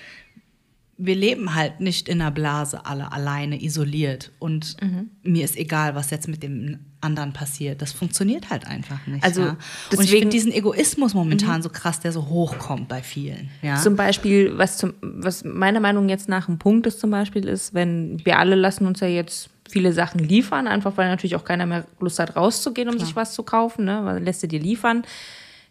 wir 0.98 1.16
leben 1.16 1.56
halt 1.56 1.80
nicht 1.80 2.08
in 2.08 2.22
einer 2.22 2.30
Blase 2.32 2.86
alle 2.86 3.12
alleine 3.12 3.62
isoliert 3.64 4.32
und 4.40 4.78
Mhm. 4.82 5.10
mir 5.24 5.44
ist 5.44 5.56
egal, 5.58 5.96
was 5.96 6.12
jetzt 6.12 6.28
mit 6.28 6.44
dem 6.44 6.80
anderen 7.00 7.34
passiert. 7.34 7.82
Das 7.82 7.92
funktioniert 7.92 8.52
halt 8.52 8.68
einfach 8.68 9.08
nicht. 9.08 9.24
Also 9.24 9.42
ja. 9.42 9.50
und 9.50 9.58
ich 9.60 9.90
deswegen- 9.90 10.10
Mhm. 10.10 10.20
finde 10.20 10.30
diesen 10.30 10.52
Egoismus 10.52 11.14
momentan 11.16 11.64
so 11.64 11.70
krass, 11.70 12.00
der 12.00 12.12
so 12.12 12.28
hochkommt 12.28 12.88
bei 12.88 13.02
vielen. 13.02 13.50
Ja. 13.64 13.78
Zum 13.78 13.96
Beispiel, 13.96 14.56
was, 14.60 14.78
zum, 14.78 14.94
was 15.02 15.44
meiner 15.44 15.80
Meinung 15.80 16.08
jetzt 16.10 16.30
nach 16.30 16.48
ein 16.48 16.60
Punkt 16.60 16.86
ist 16.86 17.00
zum 17.00 17.10
Beispiel, 17.10 17.48
ist, 17.48 17.74
wenn 17.74 18.24
wir 18.24 18.38
alle 18.38 18.54
lassen 18.56 18.86
uns 18.86 19.00
ja 19.00 19.08
jetzt 19.08 19.50
viele 19.68 19.94
Sachen 19.94 20.20
liefern, 20.20 20.68
einfach 20.68 20.98
weil 20.98 21.08
natürlich 21.08 21.36
auch 21.36 21.46
keiner 21.46 21.66
mehr 21.66 21.86
Lust 22.00 22.20
hat, 22.20 22.36
rauszugehen, 22.36 22.90
um 22.90 23.00
sich 23.00 23.16
was 23.16 23.34
zu 23.34 23.42
kaufen, 23.42 23.86
ne? 23.86 24.20
lässt 24.20 24.44
du 24.44 24.48
dir 24.48 24.60
liefern. 24.60 25.04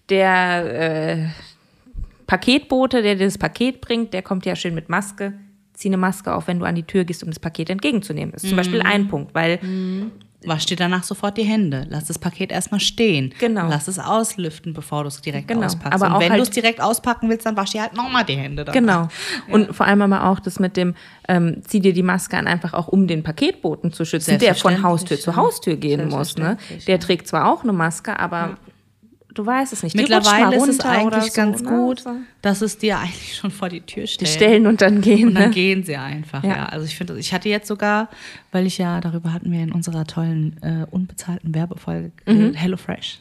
Der 0.08 1.12
äh, 1.18 1.26
Paketbote, 2.30 3.02
der 3.02 3.16
dir 3.16 3.24
das 3.24 3.38
Paket 3.38 3.80
bringt, 3.80 4.14
der 4.14 4.22
kommt 4.22 4.46
ja 4.46 4.54
schön 4.54 4.72
mit 4.72 4.88
Maske. 4.88 5.34
Zieh 5.74 5.88
eine 5.88 5.96
Maske 5.96 6.32
auf, 6.32 6.46
wenn 6.46 6.60
du 6.60 6.64
an 6.64 6.76
die 6.76 6.84
Tür 6.84 7.04
gehst, 7.04 7.24
um 7.24 7.28
das 7.30 7.40
Paket 7.40 7.70
entgegenzunehmen. 7.70 8.30
Das 8.30 8.44
ist 8.44 8.50
zum 8.50 8.56
Beispiel 8.56 8.82
ein 8.82 9.08
Punkt, 9.08 9.34
weil 9.34 9.58
Wasch 10.46 10.64
dir 10.64 10.76
danach 10.76 11.02
sofort 11.02 11.36
die 11.36 11.42
Hände. 11.42 11.86
Lass 11.90 12.06
das 12.06 12.18
Paket 12.18 12.50
erstmal 12.50 12.80
stehen. 12.80 13.34
Genau. 13.38 13.68
Lass 13.68 13.88
es 13.88 13.98
auslüften, 13.98 14.72
bevor 14.72 15.02
du 15.02 15.08
es 15.08 15.20
direkt 15.20 15.48
Genau. 15.48 15.66
auspackst. 15.66 15.92
Aber 15.92 16.14
und 16.14 16.22
wenn 16.22 16.30
halt- 16.30 16.38
du 16.38 16.42
es 16.44 16.50
direkt 16.50 16.80
auspacken 16.80 17.28
willst, 17.28 17.44
dann 17.44 17.56
wasch 17.56 17.72
dir 17.72 17.82
halt 17.82 17.94
nochmal 17.94 18.24
die 18.24 18.36
Hände. 18.36 18.64
danach. 18.64 18.72
Genau. 18.72 19.08
Und 19.54 19.74
vor 19.76 19.86
allem 19.86 20.00
aber 20.00 20.30
auch 20.30 20.40
das 20.40 20.58
mit 20.58 20.78
dem, 20.78 20.94
ähm, 21.28 21.62
zieh 21.64 21.80
dir 21.80 21.92
die 21.92 22.02
Maske 22.02 22.38
an, 22.38 22.46
einfach 22.46 22.72
auch 22.72 22.88
um 22.88 23.06
den 23.06 23.22
Paketboten 23.22 23.92
zu 23.92 24.06
schützen, 24.06 24.38
der 24.38 24.54
von 24.54 24.82
Haustür 24.82 25.18
zu 25.18 25.30
ja. 25.30 25.36
Haustür 25.36 25.76
gehen 25.76 26.08
muss. 26.08 26.36
Ne? 26.38 26.56
Der 26.86 26.94
ja. 26.94 26.98
trägt 26.98 27.28
zwar 27.28 27.52
auch 27.52 27.62
eine 27.62 27.74
Maske, 27.74 28.18
aber 28.18 28.56
du 29.34 29.46
weißt 29.46 29.72
es 29.72 29.82
nicht. 29.82 29.94
Die 29.94 29.98
Mittlerweile 29.98 30.56
ist 30.56 30.68
es 30.68 30.80
eigentlich 30.80 31.32
ganz 31.32 31.60
ne? 31.62 31.68
gut, 31.70 32.00
So. 32.00 32.10
dass 32.42 32.62
es 32.62 32.78
dir 32.78 32.98
eigentlich 33.00 33.36
schon 33.36 33.50
vor 33.50 33.68
die 33.68 33.80
Tür 33.80 34.02
Die 34.04 34.08
stellt. 34.08 34.30
stellen 34.30 34.66
und 34.66 34.80
dann 34.82 35.00
gehen. 35.00 35.28
Und 35.28 35.34
dann 35.34 35.48
ne? 35.50 35.54
gehen 35.54 35.84
sie 35.84 35.96
einfach, 35.96 36.42
ja. 36.44 36.50
Ja. 36.56 36.64
Also 36.66 36.86
ich 36.86 36.96
finde, 36.96 37.18
ich 37.18 37.32
hatte 37.32 37.48
jetzt 37.48 37.68
sogar, 37.68 38.08
weil 38.52 38.66
ich 38.66 38.78
ja, 38.78 39.00
darüber 39.00 39.32
hatten 39.32 39.50
wir 39.52 39.62
in 39.62 39.72
unserer 39.72 40.04
tollen, 40.04 40.56
äh, 40.62 40.86
unbezahlten 40.90 41.54
Werbefolge 41.54 42.12
Mhm. 42.26 42.34
geredet, 42.38 42.56
HelloFresh. 42.60 43.20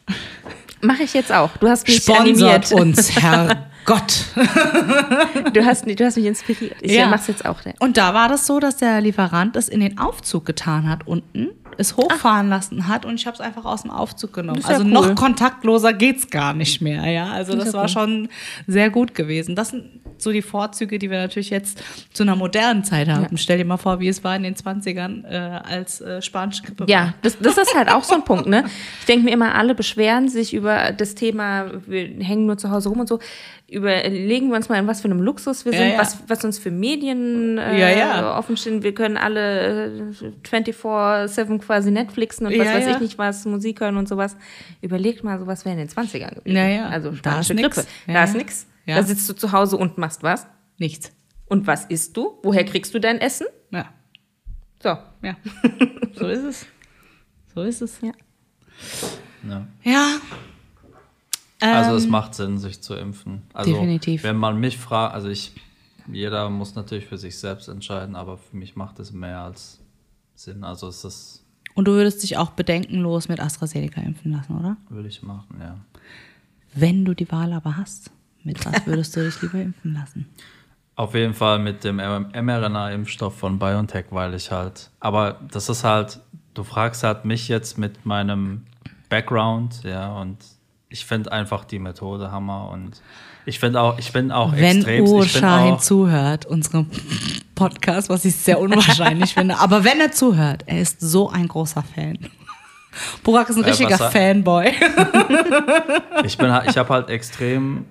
Mache 0.81 1.03
ich 1.03 1.13
jetzt 1.13 1.31
auch. 1.31 1.55
Du 1.57 1.67
hast 1.67 1.87
mich 1.87 1.97
Sponsert 1.97 2.21
animiert. 2.21 2.71
uns, 2.71 3.13
Herrgott. 3.89 4.25
Du 5.53 5.65
hast, 5.65 5.85
du 5.87 6.05
hast 6.05 6.15
mich 6.17 6.25
inspiriert. 6.25 6.75
Ich 6.81 6.91
Ja. 6.91 7.01
ja. 7.01 7.07
mach's 7.07 7.27
jetzt 7.27 7.45
auch. 7.45 7.59
Und 7.79 7.97
da 7.97 8.13
war 8.13 8.29
das 8.29 8.45
so, 8.45 8.59
dass 8.59 8.77
der 8.77 9.01
Lieferant 9.01 9.55
es 9.55 9.67
in 9.69 9.79
den 9.79 9.97
Aufzug 9.97 10.45
getan 10.45 10.87
hat 10.87 11.07
unten, 11.07 11.49
es 11.77 11.95
hochfahren 11.97 12.49
lassen 12.49 12.87
hat 12.87 13.05
und 13.05 13.15
ich 13.15 13.25
habe 13.25 13.35
es 13.35 13.41
einfach 13.41 13.65
aus 13.65 13.83
dem 13.83 13.91
Aufzug 13.91 14.33
genommen. 14.33 14.61
Ja 14.61 14.67
also 14.67 14.83
cool. 14.83 14.89
noch 14.91 15.15
kontaktloser 15.15 15.93
geht's 15.93 16.29
gar 16.29 16.53
nicht 16.53 16.81
mehr, 16.81 17.05
ja. 17.09 17.31
Also 17.31 17.55
Das 17.55 17.65
das, 17.65 17.73
war 17.73 17.83
cool. 17.83 17.89
schon 17.89 18.29
sehr 18.67 18.89
gut 18.89 19.15
gewesen. 19.15 19.55
Das 19.55 19.69
sind 19.69 19.85
so 20.17 20.31
die 20.31 20.41
Vorzüge, 20.41 20.99
die 20.99 21.09
wir 21.09 21.17
natürlich 21.17 21.49
jetzt 21.49 21.81
zu 22.11 22.23
einer 22.23 22.35
modernen 22.35 22.83
Zeit 22.83 23.07
haben. 23.07 23.27
Ja. 23.31 23.37
Stell 23.37 23.57
dir 23.57 23.65
mal 23.65 23.77
vor, 23.77 23.99
wie 24.01 24.09
es 24.09 24.23
war 24.23 24.35
in 24.35 24.43
den 24.43 24.55
20ern 24.55 25.23
äh, 25.25 25.37
als 25.37 26.01
äh, 26.01 26.21
spanische 26.21 26.63
Grippe. 26.63 26.85
Ja, 26.89 27.13
das, 27.21 27.37
das 27.39 27.57
ist 27.57 27.73
halt 27.73 27.89
auch 27.89 28.03
so 28.03 28.15
ein 28.15 28.25
Punkt, 28.25 28.47
ne? 28.47 28.65
Ich 28.99 29.05
denke 29.05 29.25
mir 29.25 29.31
immer, 29.31 29.55
alle 29.55 29.75
beschweren 29.75 30.27
sich 30.27 30.53
über 30.53 30.91
das 30.91 31.15
Thema, 31.15 31.71
wir 31.87 32.05
hängen 32.19 32.45
nur 32.45 32.57
zu 32.57 32.69
Hause 32.69 32.89
rum 32.89 32.99
und 32.99 33.07
so. 33.07 33.19
Überlegen 33.79 34.49
wir 34.49 34.57
uns 34.57 34.67
mal, 34.67 34.77
in 34.77 34.87
was 34.87 35.01
für 35.01 35.05
einem 35.05 35.21
Luxus 35.21 35.63
wir 35.63 35.71
Ja, 35.71 35.79
sind, 35.79 35.91
ja. 35.93 35.97
Was, 35.99 36.17
was 36.27 36.43
uns 36.43 36.59
für 36.59 36.69
Medien 36.69 37.57
äh, 37.57 37.79
Ja, 37.79 37.89
ja. 37.89 38.37
offen 38.37 38.57
stehen. 38.57 38.83
Wir 38.83 38.93
können 38.93 39.15
alle 39.15 39.85
äh, 39.85 40.47
24-7 40.47 41.59
quasi 41.59 41.91
Netflixen 41.91 42.45
und 42.45 42.57
was 42.57 42.67
weiß 42.67 42.85
ja. 42.85 42.91
ich 42.91 42.99
nicht 42.99 43.17
was, 43.17 43.45
Musik 43.45 43.79
hören 43.81 43.97
und 43.97 44.07
sowas. 44.09 44.35
Überlegt 44.81 45.23
mal, 45.23 45.39
sowas 45.39 45.63
wäre 45.65 45.79
in 45.79 45.87
den 45.87 45.89
20ern 45.89 46.35
gewesen. 46.35 46.55
Ja, 46.55 46.67
ja. 46.67 46.89
Also 46.89 47.11
Da 47.11 47.41
spanische 47.43 47.53
ist 47.53 47.61
nix. 47.61 47.75
Grippe. 47.75 47.89
Ja, 48.07 48.13
da 48.13 48.23
ist. 48.23 48.67
Ja. 48.85 48.95
Da 48.95 49.03
sitzt 49.03 49.29
du 49.29 49.33
zu 49.33 49.51
Hause 49.51 49.77
und 49.77 49.97
machst 49.97 50.23
was. 50.23 50.47
Nichts. 50.77 51.11
Und 51.45 51.67
was 51.67 51.85
isst 51.85 52.17
du? 52.17 52.39
Woher 52.43 52.65
kriegst 52.65 52.93
du 52.93 52.99
dein 52.99 53.19
Essen? 53.19 53.47
Ja. 53.71 53.85
So. 54.81 54.97
Ja. 55.21 55.35
so 56.13 56.27
ist 56.27 56.43
es. 56.43 56.65
So 57.53 57.61
ist 57.63 57.81
es. 57.81 57.99
Ja. 58.01 58.11
Ja. 59.83 60.09
Also 61.61 61.95
es 61.95 62.05
Ähm, 62.05 62.11
macht 62.11 62.35
Sinn, 62.35 62.57
sich 62.57 62.81
zu 62.81 62.95
impfen. 62.95 63.43
Also 63.53 63.73
definitiv. 63.73 64.23
wenn 64.23 64.37
man 64.37 64.59
mich 64.59 64.77
fragt, 64.77 65.13
also 65.13 65.27
ich, 65.29 65.51
jeder 66.11 66.49
muss 66.49 66.75
natürlich 66.75 67.05
für 67.05 67.17
sich 67.17 67.37
selbst 67.37 67.67
entscheiden, 67.67 68.15
aber 68.15 68.37
für 68.37 68.55
mich 68.55 68.75
macht 68.75 68.99
es 68.99 69.11
mehr 69.11 69.39
als 69.41 69.79
Sinn. 70.35 70.63
Also 70.63 70.87
es 70.87 71.03
ist, 71.03 71.45
Und 71.75 71.87
du 71.87 71.91
würdest 71.91 72.23
dich 72.23 72.37
auch 72.37 72.51
bedenkenlos 72.51 73.27
mit 73.27 73.39
AstraZeneca 73.41 74.01
impfen 74.01 74.31
lassen, 74.31 74.57
oder? 74.57 74.77
würde 74.89 75.09
ich 75.09 75.21
machen, 75.21 75.57
ja. 75.59 75.77
Wenn 76.73 77.03
du 77.03 77.13
die 77.13 77.29
Wahl 77.31 77.51
aber 77.53 77.75
hast, 77.77 78.11
mit 78.43 78.63
was 78.65 78.85
würdest 78.87 79.15
du 79.15 79.23
dich 79.25 79.41
lieber 79.41 79.59
impfen 79.61 79.93
lassen? 79.93 80.27
Auf 80.95 81.13
jeden 81.15 81.33
Fall 81.33 81.59
mit 81.59 81.83
dem 81.85 81.95
mRNA-Impfstoff 81.97 83.37
von 83.37 83.57
BioNTech, 83.57 84.07
weil 84.11 84.33
ich 84.33 84.51
halt, 84.51 84.91
aber 84.99 85.39
das 85.49 85.69
ist 85.69 85.83
halt, 85.85 86.19
du 86.53 86.63
fragst 86.63 87.03
halt 87.03 87.23
mich 87.23 87.47
jetzt 87.47 87.77
mit 87.77 88.05
meinem 88.05 88.65
Background, 89.07 89.83
ja, 89.83 90.11
und 90.19 90.37
ich 90.89 91.05
finde 91.05 91.31
einfach 91.31 91.65
die 91.65 91.79
Methode 91.79 92.31
Hammer 92.31 92.69
und 92.71 93.01
ich 93.45 93.59
finde 93.59 93.79
auch, 93.81 93.97
ich 93.99 94.11
bin 94.11 94.31
auch 94.31 94.51
Wenn 94.53 94.77
extrem, 94.77 95.05
bin 95.05 95.23
Shahin 95.27 95.79
zuhört, 95.79 96.45
unserem 96.45 96.87
Podcast, 97.55 98.09
was 98.09 98.25
ich 98.25 98.35
sehr 98.35 98.59
unwahrscheinlich 98.59 99.33
finde, 99.33 99.57
aber 99.59 99.83
wenn 99.83 99.99
er 100.01 100.11
zuhört, 100.11 100.63
er 100.65 100.81
ist 100.81 100.99
so 101.01 101.29
ein 101.29 101.47
großer 101.47 101.83
Fan. 101.83 102.17
Burak 103.23 103.49
ist 103.49 103.57
ein 103.57 103.63
Äh, 103.63 103.69
richtiger 103.69 103.99
er- 103.99 104.11
Fanboy. 104.11 104.71
ich 106.25 106.37
bin 106.37 106.53
ich 106.67 106.77
habe 106.77 106.89
halt 106.93 107.09
extrem 107.09 107.85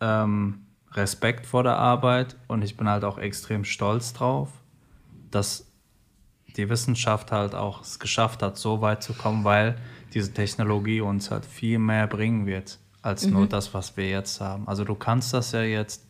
ähm, 0.00 0.60
Respekt 0.92 1.46
vor 1.46 1.62
der 1.62 1.76
Arbeit 1.76 2.36
und 2.48 2.62
ich 2.62 2.76
bin 2.76 2.88
halt 2.88 3.04
auch 3.04 3.18
extrem 3.18 3.64
stolz 3.64 4.12
drauf, 4.12 4.48
dass 5.30 5.66
die 6.56 6.68
Wissenschaft 6.68 7.32
halt 7.32 7.54
auch 7.54 7.82
es 7.82 7.98
geschafft 7.98 8.42
hat, 8.42 8.56
so 8.56 8.80
weit 8.80 9.02
zu 9.02 9.12
kommen, 9.14 9.44
weil 9.44 9.76
diese 10.16 10.32
Technologie 10.32 11.02
uns 11.02 11.30
halt 11.30 11.44
viel 11.44 11.78
mehr 11.78 12.06
bringen 12.06 12.46
wird, 12.46 12.78
als 13.02 13.26
nur 13.26 13.46
das, 13.46 13.74
was 13.74 13.98
wir 13.98 14.08
jetzt 14.08 14.40
haben. 14.40 14.66
Also 14.66 14.82
du 14.82 14.94
kannst 14.94 15.34
das 15.34 15.52
ja 15.52 15.60
jetzt, 15.60 16.06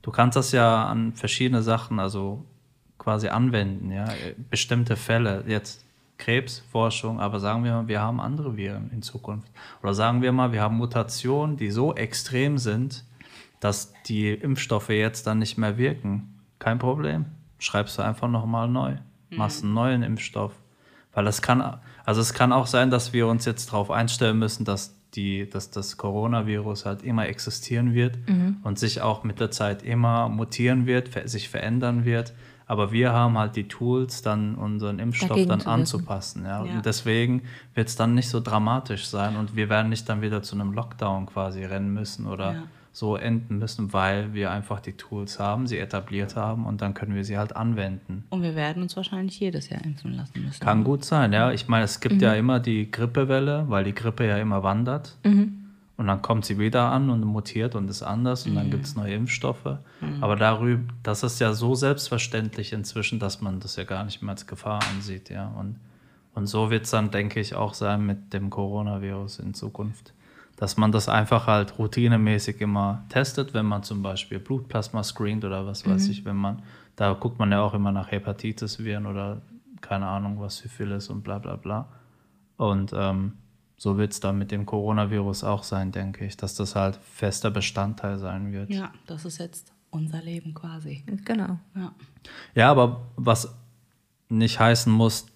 du 0.00 0.10
kannst 0.10 0.36
das 0.36 0.52
ja 0.52 0.86
an 0.86 1.12
verschiedene 1.12 1.62
Sachen, 1.62 2.00
also 2.00 2.46
quasi 2.96 3.28
anwenden, 3.28 3.92
ja, 3.92 4.08
bestimmte 4.48 4.96
Fälle, 4.96 5.44
jetzt 5.46 5.84
Krebsforschung, 6.16 7.20
aber 7.20 7.38
sagen 7.38 7.62
wir 7.62 7.72
mal, 7.72 7.88
wir 7.88 8.00
haben 8.00 8.20
andere 8.22 8.56
Viren 8.56 8.90
in 8.90 9.02
Zukunft. 9.02 9.52
Oder 9.82 9.92
sagen 9.92 10.22
wir 10.22 10.32
mal, 10.32 10.50
wir 10.52 10.62
haben 10.62 10.78
Mutationen, 10.78 11.58
die 11.58 11.70
so 11.70 11.94
extrem 11.94 12.56
sind, 12.56 13.04
dass 13.60 13.92
die 14.04 14.30
Impfstoffe 14.30 14.88
jetzt 14.88 15.26
dann 15.26 15.40
nicht 15.40 15.58
mehr 15.58 15.76
wirken. 15.76 16.40
Kein 16.58 16.78
Problem. 16.78 17.26
Schreibst 17.58 17.98
du 17.98 18.02
einfach 18.02 18.28
nochmal 18.28 18.66
neu. 18.66 18.96
Machst 19.28 19.62
einen 19.62 19.74
neuen 19.74 20.02
Impfstoff. 20.02 20.52
Weil 21.12 21.26
das 21.26 21.42
kann, 21.42 21.78
also 22.06 22.20
es 22.22 22.32
kann 22.32 22.52
auch 22.52 22.66
sein, 22.66 22.90
dass 22.90 23.12
wir 23.12 23.26
uns 23.26 23.44
jetzt 23.44 23.68
darauf 23.72 23.90
einstellen 23.90 24.38
müssen, 24.38 24.64
dass 24.64 24.94
die, 25.14 25.48
dass 25.48 25.70
das 25.70 25.96
Coronavirus 25.96 26.84
halt 26.86 27.02
immer 27.02 27.26
existieren 27.28 27.92
wird 27.94 28.18
und 28.64 28.78
sich 28.78 29.00
auch 29.02 29.24
mit 29.24 29.40
der 29.40 29.50
Zeit 29.50 29.82
immer 29.82 30.28
mutieren 30.28 30.86
wird, 30.86 31.08
ver- 31.10 31.28
sich 31.28 31.48
verändern 31.48 32.04
wird. 32.04 32.32
Aber 32.68 32.90
wir 32.90 33.12
haben 33.12 33.38
halt 33.38 33.54
die 33.54 33.68
Tools, 33.68 34.22
dann 34.22 34.56
unseren 34.56 34.98
Impfstoff 34.98 35.28
Dagegen 35.28 35.48
dann 35.50 35.60
anzupassen. 35.62 36.44
Ja? 36.44 36.64
Ja. 36.64 36.72
Und 36.74 36.84
deswegen 36.84 37.42
wird 37.74 37.88
es 37.88 37.94
dann 37.96 38.14
nicht 38.14 38.28
so 38.28 38.40
dramatisch 38.40 39.06
sein 39.06 39.36
und 39.36 39.54
wir 39.54 39.68
werden 39.68 39.88
nicht 39.88 40.08
dann 40.08 40.20
wieder 40.20 40.42
zu 40.42 40.56
einem 40.56 40.72
Lockdown 40.72 41.26
quasi 41.26 41.64
rennen 41.64 41.94
müssen 41.94 42.26
oder 42.26 42.52
Ja. 42.54 42.62
So 42.96 43.14
enden 43.14 43.58
müssen, 43.58 43.92
weil 43.92 44.32
wir 44.32 44.50
einfach 44.50 44.80
die 44.80 44.94
Tools 44.94 45.38
haben, 45.38 45.66
sie 45.66 45.76
etabliert 45.78 46.34
haben 46.34 46.64
und 46.64 46.80
dann 46.80 46.94
können 46.94 47.14
wir 47.14 47.26
sie 47.26 47.36
halt 47.36 47.54
anwenden. 47.54 48.24
Und 48.30 48.40
wir 48.40 48.54
werden 48.54 48.82
uns 48.82 48.96
wahrscheinlich 48.96 49.38
jedes 49.38 49.68
Jahr 49.68 49.84
impfen 49.84 50.14
lassen 50.14 50.42
müssen. 50.42 50.64
Kann 50.64 50.82
gut 50.82 51.04
sein, 51.04 51.34
ja. 51.34 51.52
Ich 51.52 51.68
meine, 51.68 51.84
es 51.84 52.00
gibt 52.00 52.22
ja 52.22 52.32
immer 52.32 52.58
die 52.58 52.90
Grippewelle, 52.90 53.66
weil 53.68 53.84
die 53.84 53.94
Grippe 53.94 54.26
ja 54.26 54.38
immer 54.38 54.62
wandert. 54.62 55.18
Und 55.98 56.06
dann 56.06 56.22
kommt 56.22 56.46
sie 56.46 56.58
wieder 56.58 56.90
an 56.90 57.10
und 57.10 57.20
mutiert 57.20 57.74
und 57.74 57.90
ist 57.90 58.02
anders 58.02 58.46
und 58.46 58.54
dann 58.54 58.70
gibt 58.70 58.86
es 58.86 58.96
neue 58.96 59.12
Impfstoffe. 59.12 59.76
Aber 60.22 60.36
darüber, 60.36 60.82
das 61.02 61.22
ist 61.22 61.38
ja 61.38 61.52
so 61.52 61.74
selbstverständlich 61.74 62.72
inzwischen, 62.72 63.18
dass 63.18 63.42
man 63.42 63.60
das 63.60 63.76
ja 63.76 63.84
gar 63.84 64.04
nicht 64.04 64.22
mehr 64.22 64.30
als 64.30 64.46
Gefahr 64.46 64.80
ansieht, 64.94 65.28
ja. 65.28 65.48
Und, 65.48 65.76
und 66.34 66.46
so 66.46 66.70
wird 66.70 66.84
es 66.84 66.92
dann, 66.92 67.10
denke 67.10 67.40
ich, 67.40 67.54
auch 67.54 67.74
sein 67.74 68.06
mit 68.06 68.32
dem 68.32 68.48
Coronavirus 68.48 69.40
in 69.40 69.52
Zukunft. 69.52 70.14
Dass 70.56 70.76
man 70.76 70.90
das 70.90 71.08
einfach 71.08 71.46
halt 71.46 71.78
routinemäßig 71.78 72.60
immer 72.60 73.04
testet, 73.10 73.52
wenn 73.52 73.66
man 73.66 73.82
zum 73.82 74.02
Beispiel 74.02 74.38
Blutplasma 74.38 75.02
screent 75.02 75.44
oder 75.44 75.66
was 75.66 75.86
weiß 75.86 76.08
ich, 76.08 76.24
wenn 76.24 76.36
man, 76.36 76.62
da 76.96 77.12
guckt 77.12 77.38
man 77.38 77.52
ja 77.52 77.60
auch 77.60 77.74
immer 77.74 77.92
nach 77.92 78.10
Hepatitis-Viren 78.10 79.06
oder 79.06 79.42
keine 79.82 80.06
Ahnung, 80.06 80.40
was 80.40 80.56
Syphilis 80.56 81.10
und 81.10 81.22
bla 81.22 81.38
bla 81.38 81.56
bla. 81.56 81.88
Und 82.56 82.92
ähm, 82.96 83.32
so 83.76 83.98
wird 83.98 84.12
es 84.12 84.20
dann 84.20 84.38
mit 84.38 84.50
dem 84.50 84.64
Coronavirus 84.64 85.44
auch 85.44 85.62
sein, 85.62 85.92
denke 85.92 86.24
ich, 86.24 86.36
dass 86.36 86.54
das 86.54 86.74
halt 86.74 86.96
fester 86.96 87.50
Bestandteil 87.50 88.18
sein 88.18 88.52
wird. 88.52 88.70
Ja, 88.70 88.92
das 89.06 89.26
ist 89.26 89.38
jetzt 89.38 89.72
unser 89.90 90.22
Leben 90.22 90.54
quasi. 90.54 91.04
Genau. 91.24 91.58
Ja. 91.74 91.92
Ja, 92.54 92.70
aber 92.70 93.02
was 93.16 93.54
nicht 94.28 94.58
heißen 94.58 94.92
muss, 94.92 95.26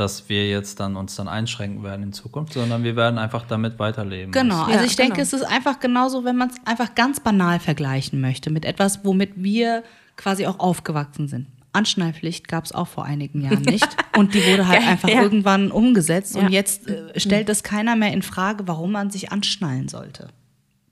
dass 0.00 0.28
wir 0.28 0.48
jetzt 0.48 0.80
dann 0.80 0.96
uns 0.96 1.14
dann 1.16 1.28
einschränken 1.28 1.84
werden 1.84 2.02
in 2.04 2.12
Zukunft, 2.12 2.54
sondern 2.54 2.82
wir 2.82 2.96
werden 2.96 3.18
einfach 3.18 3.46
damit 3.46 3.78
weiterleben. 3.78 4.32
Genau, 4.32 4.66
Ja, 4.66 4.74
also 4.74 4.86
ich 4.86 4.96
denke, 4.96 5.16
genau. 5.16 5.22
es 5.22 5.32
ist 5.32 5.42
einfach 5.42 5.78
genauso, 5.78 6.24
wenn 6.24 6.36
man 6.36 6.48
es 6.48 6.56
einfach 6.64 6.94
ganz 6.94 7.20
banal 7.20 7.60
vergleichen 7.60 8.20
möchte 8.20 8.50
mit 8.50 8.64
etwas, 8.64 9.04
womit 9.04 9.32
wir 9.36 9.84
quasi 10.16 10.46
auch 10.46 10.58
aufgewachsen 10.58 11.28
sind. 11.28 11.46
Anschnallpflicht 11.72 12.48
gab 12.48 12.64
es 12.64 12.72
auch 12.72 12.88
vor 12.88 13.04
einigen 13.04 13.42
Jahren 13.42 13.62
nicht. 13.62 13.88
Und 14.16 14.34
die 14.34 14.44
wurde 14.44 14.66
halt 14.66 14.80
Geil, 14.80 14.88
einfach 14.88 15.08
ja. 15.08 15.22
irgendwann 15.22 15.70
umgesetzt. 15.70 16.34
Ja. 16.34 16.42
Und 16.42 16.50
jetzt 16.50 16.88
äh, 16.88 17.18
stellt 17.18 17.48
es 17.48 17.62
keiner 17.62 17.94
mehr 17.94 18.12
in 18.12 18.22
Frage, 18.22 18.66
warum 18.66 18.92
man 18.92 19.10
sich 19.10 19.30
anschnallen 19.30 19.88
sollte. 19.88 20.28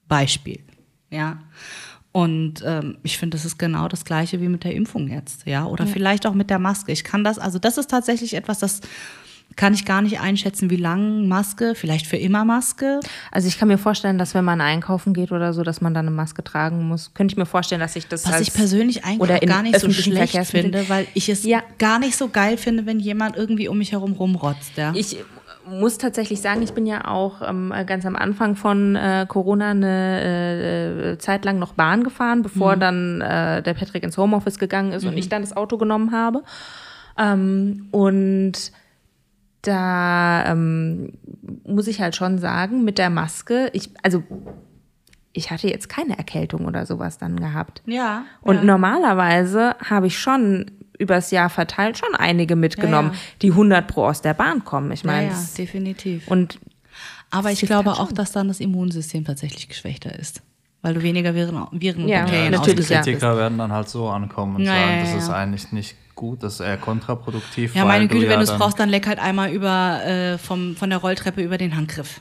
Beispiel. 0.07 0.61
Ja. 1.11 1.39
Und 2.13 2.63
ähm, 2.65 2.97
ich 3.03 3.19
finde, 3.19 3.37
das 3.37 3.45
ist 3.45 3.59
genau 3.59 3.87
das 3.89 4.05
Gleiche 4.05 4.41
wie 4.41 4.49
mit 4.49 4.65
der 4.65 4.75
Impfung 4.75 5.09
jetzt, 5.09 5.47
ja. 5.47 5.67
Oder 5.67 5.87
vielleicht 5.87 6.27
auch 6.27 6.35
mit 6.35 6.51
der 6.51 6.59
Maske. 6.59 6.93
Ich 6.93 7.05
kann 7.05 7.23
das, 7.23 7.39
also 7.39 7.59
das 7.59 7.79
ist 7.79 7.91
tatsächlich 7.91 8.35
etwas, 8.35 8.59
das 8.59 8.81
kann 9.57 9.75
ich 9.75 9.85
gar 9.85 10.03
nicht 10.03 10.21
einschätzen, 10.21 10.71
wie 10.71 10.77
lang 10.77 11.27
Maske, 11.27 11.75
vielleicht 11.75 12.07
für 12.07 12.17
immer 12.17 12.45
Maske. 12.45 13.01
Also 13.33 13.49
ich 13.49 13.59
kann 13.59 13.69
mir 13.69 13.79
vorstellen, 13.79 14.19
dass 14.19 14.35
wenn 14.35 14.45
man 14.45 14.61
einkaufen 14.61 15.15
geht 15.15 15.33
oder 15.33 15.53
so, 15.53 15.63
dass 15.63 15.81
man 15.81 15.95
dann 15.95 16.07
eine 16.07 16.15
Maske 16.15 16.45
tragen 16.45 16.87
muss. 16.87 17.13
Könnte 17.15 17.33
ich 17.33 17.37
mir 17.39 17.47
vorstellen, 17.47 17.81
dass 17.81 17.97
ich 17.97 18.07
das 18.07 18.27
Was 18.27 18.41
ich 18.41 18.53
persönlich 18.53 19.05
eigentlich 19.05 19.41
gar 19.49 19.63
nicht 19.63 19.81
so 19.81 19.91
schlecht 19.91 20.37
finde, 20.47 20.89
weil 20.89 21.07
ich 21.15 21.29
es 21.29 21.45
Ja. 21.45 21.63
gar 21.79 21.99
nicht 21.99 22.17
so 22.17 22.29
geil 22.29 22.57
finde, 22.57 22.87
wenn 22.87 23.01
jemand 23.01 23.37
irgendwie 23.37 23.69
um 23.69 23.79
mich 23.79 23.93
herum 23.93 24.13
rumrotzt. 24.13 24.77
Ja? 24.77 24.93
Ich 24.95 25.17
muss 25.71 25.99
tatsächlich 25.99 26.41
sagen, 26.41 26.63
ich 26.63 26.73
bin 26.73 26.87
ja 26.87 27.07
auch 27.07 27.43
ähm, 27.47 27.73
ganz 27.87 28.05
am 28.07 28.17
Anfang 28.17 28.57
von 28.57 28.97
äh, 28.97 29.27
Corona 29.29 29.71
eine 29.71 31.13
äh, 31.15 31.19
Zeit 31.19 31.45
lang 31.45 31.59
noch 31.59 31.75
Bahn 31.75 32.05
gefahren, 32.05 32.43
bevor 32.43 32.77
dann 32.77 33.21
äh, 33.21 33.63
der 33.63 33.75
Patrick 33.75 34.03
ins 34.03 34.19
Homeoffice 34.19 34.59
gegangen 34.59 34.93
ist 34.93 35.05
und 35.05 35.17
ich 35.17 35.29
dann 35.29 35.43
das 35.43 35.57
Auto 35.57 35.79
genommen 35.79 36.13
habe. 36.13 36.43
Ähm, 37.19 37.89
und 37.91 38.73
da 39.63 40.45
ähm, 40.47 41.15
muss 41.65 41.89
ich 41.89 42.01
halt 42.01 42.17
schon 42.17 42.39
sagen, 42.39 42.85
mit 42.85 42.99
der 42.99 43.11
Maske, 43.11 43.71
ich, 43.73 43.91
also 44.03 44.23
ich 45.33 45.51
hatte 45.51 45.69
jetzt 45.69 45.89
keine 45.89 46.17
Erkältung 46.17 46.67
oder 46.67 46.87
sowas 46.87 47.19
dann 47.19 47.39
gehabt. 47.39 47.83
ja. 47.87 48.25
Und 48.41 48.57
ja. 48.57 48.65
normalerweise 48.65 49.77
habe 49.85 50.07
ich 50.07 50.19
schon 50.19 50.71
übers 50.99 51.31
Jahr 51.31 51.49
verteilt 51.51 51.99
schon 51.99 52.15
einige 52.15 52.57
mitgenommen, 52.57 53.11
Ja, 53.11 53.15
ja. 53.15 53.21
die 53.43 53.51
100 53.53 53.87
pro 53.87 54.05
aus 54.07 54.21
der 54.23 54.35
Bahn 54.35 54.65
kommen. 54.65 54.91
Ich 54.93 55.03
ja, 55.03 55.07
meine, 55.11 55.27
ja, 55.29 55.33
das- 55.33 55.55
definitiv. 55.55 56.29
und 56.29 56.59
Aber 57.31 57.51
ich 57.53 57.61
glaube 57.61 57.93
auch, 57.93 58.11
dass 58.13 58.33
dann 58.33 58.49
das 58.49 58.59
Immunsystem 58.61 59.25
tatsächlich 59.25 59.69
geschwächter 59.69 60.19
ist. 60.19 60.43
Weil 60.81 60.95
du 60.95 61.03
weniger 61.03 61.35
Viren, 61.35 61.67
Viren 61.73 62.05
und 62.05 62.09
Ja, 62.09 62.21
Bakterien 62.23 62.53
natürlich, 62.53 62.79
ausgesetzt 62.81 62.91
ja. 62.91 62.97
bist. 62.99 63.05
Kritiker 63.21 63.37
werden 63.37 63.59
dann 63.59 63.73
halt 63.73 63.89
so 63.89 64.09
ankommen 64.09 64.57
und 64.57 64.63
Ja, 64.63 64.73
sagen, 64.75 64.91
ja, 64.97 65.01
das 65.03 65.11
ja. 65.11 65.19
ist 65.19 65.29
eigentlich 65.31 65.73
nicht 65.73 65.97
gut, 66.15 66.43
das 66.43 66.55
ist 66.55 66.61
eher 66.61 66.77
kontraproduktiv. 66.77 67.75
Ja, 67.75 67.85
meine 67.85 68.09
Güte, 68.09 68.25
ja 68.25 68.31
wenn 68.31 68.39
du 68.39 68.43
es 68.45 68.49
dann- 68.51 68.59
brauchst, 68.59 68.79
dann 68.81 68.89
leck 68.89 69.07
halt 69.07 69.19
einmal 69.19 69.51
über 69.51 70.05
äh, 70.05 70.39
vom, 70.39 70.75
von 70.77 70.89
der 70.91 70.99
Rolltreppe 71.01 71.43
über 71.43 71.59
den 71.59 71.77
Handgriff. 71.77 72.21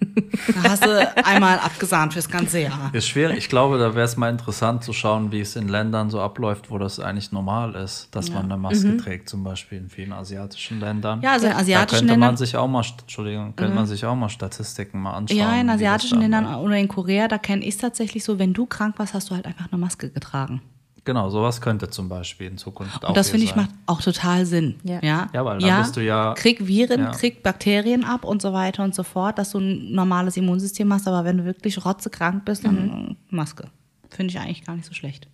Da 0.00 0.70
hast 0.70 0.84
du 0.84 1.16
einmal 1.24 1.58
abgesahnt 1.58 2.12
fürs 2.12 2.28
ganze 2.28 2.60
Jahr. 2.60 2.90
Ist 2.92 3.08
schwierig. 3.08 3.38
Ich 3.38 3.48
glaube, 3.48 3.78
da 3.78 3.94
wäre 3.94 4.04
es 4.04 4.16
mal 4.16 4.30
interessant 4.30 4.84
zu 4.84 4.92
schauen, 4.92 5.32
wie 5.32 5.40
es 5.40 5.56
in 5.56 5.68
Ländern 5.68 6.10
so 6.10 6.20
abläuft, 6.20 6.70
wo 6.70 6.78
das 6.78 7.00
eigentlich 7.00 7.32
normal 7.32 7.74
ist, 7.74 8.08
dass 8.12 8.30
man 8.30 8.44
eine 8.44 8.56
Maske 8.56 8.96
trägt, 8.96 9.28
zum 9.28 9.44
Beispiel 9.44 9.78
in 9.78 9.88
vielen 9.88 10.12
asiatischen 10.12 10.80
Ländern. 10.80 11.18
Mhm. 11.18 11.24
Ja, 11.24 11.32
also 11.32 11.46
in 11.46 11.52
da 11.52 11.58
asiatischen 11.58 11.98
könnte 11.98 12.12
man 12.12 12.20
Ländern. 12.20 12.36
sich 12.36 12.56
auch 12.56 12.68
mal, 12.68 12.84
Entschuldigung, 13.00 13.56
könnte 13.56 13.74
man 13.74 13.86
sich 13.86 14.04
auch 14.04 14.14
mal 14.14 14.28
Statistiken 14.28 15.00
mal 15.00 15.14
anschauen. 15.14 15.38
Ja, 15.38 15.60
in 15.60 15.68
asiatischen 15.68 16.20
Ländern 16.20 16.46
oder 16.56 16.76
in 16.76 16.88
Korea, 16.88 17.28
da 17.28 17.38
kenne 17.38 17.62
ich 17.62 17.74
es 17.74 17.78
tatsächlich 17.78 18.24
so, 18.24 18.38
wenn 18.38 18.54
du 18.54 18.66
krank 18.66 18.98
warst, 18.98 19.14
hast 19.14 19.30
du 19.30 19.34
halt 19.34 19.46
einfach 19.46 19.70
eine 19.70 19.80
Maske 19.80 20.10
getragen. 20.10 20.62
Genau, 21.08 21.30
sowas 21.30 21.62
könnte 21.62 21.88
zum 21.88 22.10
Beispiel 22.10 22.48
in 22.48 22.58
Zukunft 22.58 23.02
auch 23.02 23.08
Und 23.08 23.16
das 23.16 23.30
finde 23.30 23.44
ich 23.44 23.52
sein. 23.52 23.60
macht 23.62 23.70
auch 23.86 24.02
total 24.02 24.44
Sinn. 24.44 24.78
Ja. 24.82 25.00
Ja, 25.02 25.30
Ja, 25.32 25.42
weil 25.42 25.58
dann 25.58 25.80
bist 25.80 25.96
du 25.96 26.02
ja- 26.04 26.34
Krieg 26.34 26.66
Viren, 26.66 27.00
Ja. 27.00 27.10
krieg 27.12 27.42
Bakterien 27.42 28.04
ab 28.04 28.24
und 28.26 28.42
so 28.42 28.52
weiter 28.52 28.84
und 28.84 28.94
so 28.94 29.02
fort, 29.04 29.38
dass 29.38 29.52
du 29.52 29.58
ein 29.58 29.90
normales 29.92 30.36
Immunsystem 30.36 30.92
hast, 30.92 31.08
aber 31.08 31.24
wenn 31.24 31.38
du 31.38 31.46
wirklich 31.46 31.82
rotzekrank 31.82 32.44
bist, 32.44 32.62
dann 32.66 33.16
äh, 33.30 33.34
Maske. 33.34 33.68
Finde 34.10 34.32
ich 34.32 34.38
eigentlich 34.38 34.66
gar 34.66 34.76
nicht 34.76 34.84
so 34.84 34.92
schlecht. 34.92 35.28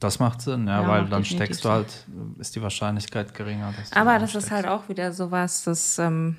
Das 0.00 0.18
macht 0.18 0.42
Sinn, 0.42 0.66
ja, 0.66 0.82
Ja, 0.82 0.88
weil 0.88 1.06
dann 1.06 1.24
steckst 1.24 1.64
du 1.64 1.70
halt, 1.70 1.86
ist 2.38 2.54
die 2.54 2.60
Wahrscheinlichkeit 2.60 3.34
geringer. 3.34 3.72
Dass 3.74 3.88
du 3.88 3.96
aber 3.96 4.18
das 4.18 4.34
ist 4.34 4.44
steckst. 4.44 4.50
halt 4.50 4.66
auch 4.68 4.86
wieder 4.90 5.14
sowas, 5.14 5.64
das 5.64 5.98
ähm, 5.98 6.36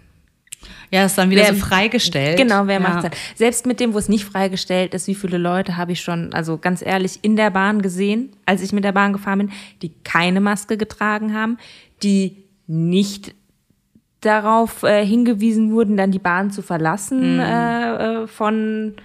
Ja, 0.91 1.05
ist 1.05 1.17
dann 1.17 1.29
wieder 1.29 1.43
Wer- 1.43 1.53
so 1.53 1.59
freigestellt. 1.59 2.37
Genau, 2.37 2.65
wer 2.67 2.79
ja. 2.81 2.87
macht 2.87 3.03
das? 3.05 3.11
Selbst 3.35 3.65
mit 3.65 3.79
dem, 3.79 3.93
wo 3.93 3.97
es 3.97 4.09
nicht 4.09 4.25
freigestellt 4.25 4.93
ist, 4.93 5.07
wie 5.07 5.15
viele 5.15 5.37
Leute 5.37 5.77
habe 5.77 5.91
ich 5.91 6.01
schon, 6.01 6.33
also 6.33 6.57
ganz 6.57 6.81
ehrlich, 6.85 7.19
in 7.21 7.35
der 7.35 7.51
Bahn 7.51 7.81
gesehen, 7.81 8.31
als 8.45 8.61
ich 8.61 8.71
mit 8.73 8.83
der 8.83 8.91
Bahn 8.91 9.13
gefahren 9.13 9.39
bin, 9.39 9.51
die 9.81 9.91
keine 10.03 10.41
Maske 10.41 10.77
getragen 10.77 11.33
haben, 11.33 11.57
die 12.03 12.43
nicht 12.67 13.33
darauf 14.21 14.83
äh, 14.83 15.05
hingewiesen 15.05 15.71
wurden, 15.71 15.95
dann 15.95 16.11
die 16.11 16.19
Bahn 16.19 16.51
zu 16.51 16.61
verlassen 16.61 17.35
Mhm. 17.35 17.39
äh, 17.39 18.23
äh, 18.23 18.27
von 18.27 18.95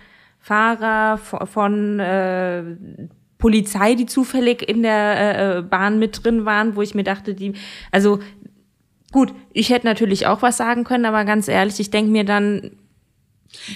Fahrer, 0.40 1.18
von, 1.18 1.47
von 1.47 2.01
äh, 2.01 2.62
Polizei, 3.39 3.94
die 3.94 4.06
zufällig 4.06 4.66
in 4.68 4.82
der 4.82 5.56
äh, 5.59 5.62
Bahn 5.62 5.98
mit 5.98 6.24
drin 6.24 6.44
waren, 6.44 6.76
wo 6.76 6.82
ich 6.82 6.94
mir 6.94 7.05
dachte, 7.05 7.35
die, 7.35 7.52
also 7.93 8.18
gut, 9.15 9.32
ich 9.53 9.70
hätte 9.70 9.86
natürlich 9.86 10.27
auch 10.27 10.43
was 10.43 10.57
sagen 10.57 10.82
können, 10.82 11.07
aber 11.07 11.24
ganz 11.24 11.47
ehrlich, 11.47 11.78
ich 11.78 11.89
denke 11.91 12.11
mir 12.11 12.24
dann, 12.24 12.73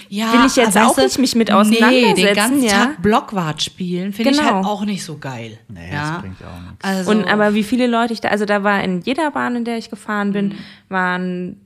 Ja, 0.09 0.33
Will 0.33 0.45
ich 0.45 0.57
jetzt 0.57 0.77
auch 0.77 0.97
nicht 0.97 1.17
mich 1.17 1.33
mit 1.35 1.47
Nee, 1.47 1.53
auseinandersetzen, 1.53 2.15
den 2.25 2.35
ganzen 2.35 2.63
ja? 2.63 2.71
Tag 2.71 3.01
Blockwart 3.01 3.63
spielen, 3.63 4.11
finde 4.11 4.31
ich 4.31 4.37
Genau. 4.37 4.55
halt 4.55 4.65
auch 4.65 4.83
nicht 4.83 5.01
so 5.05 5.17
geil. 5.17 5.57
Nee, 5.69 5.89
ja? 5.93 6.11
das 6.11 6.21
bringt 6.21 6.43
auch 6.43 6.61
nichts. 6.69 6.83
Also, 6.83 7.11
Und 7.11 7.25
aber 7.25 7.53
wie 7.53 7.63
viele 7.63 7.87
Leute 7.87 8.11
ich 8.11 8.19
da, 8.19 8.27
also 8.27 8.43
da 8.43 8.63
war 8.65 8.83
in 8.83 8.99
jeder 8.99 9.31
Bahn, 9.31 9.55
in 9.55 9.63
der 9.63 9.77
ich 9.77 9.89
gefahren 9.89 10.33
bin, 10.33 10.55
waren 10.89 11.61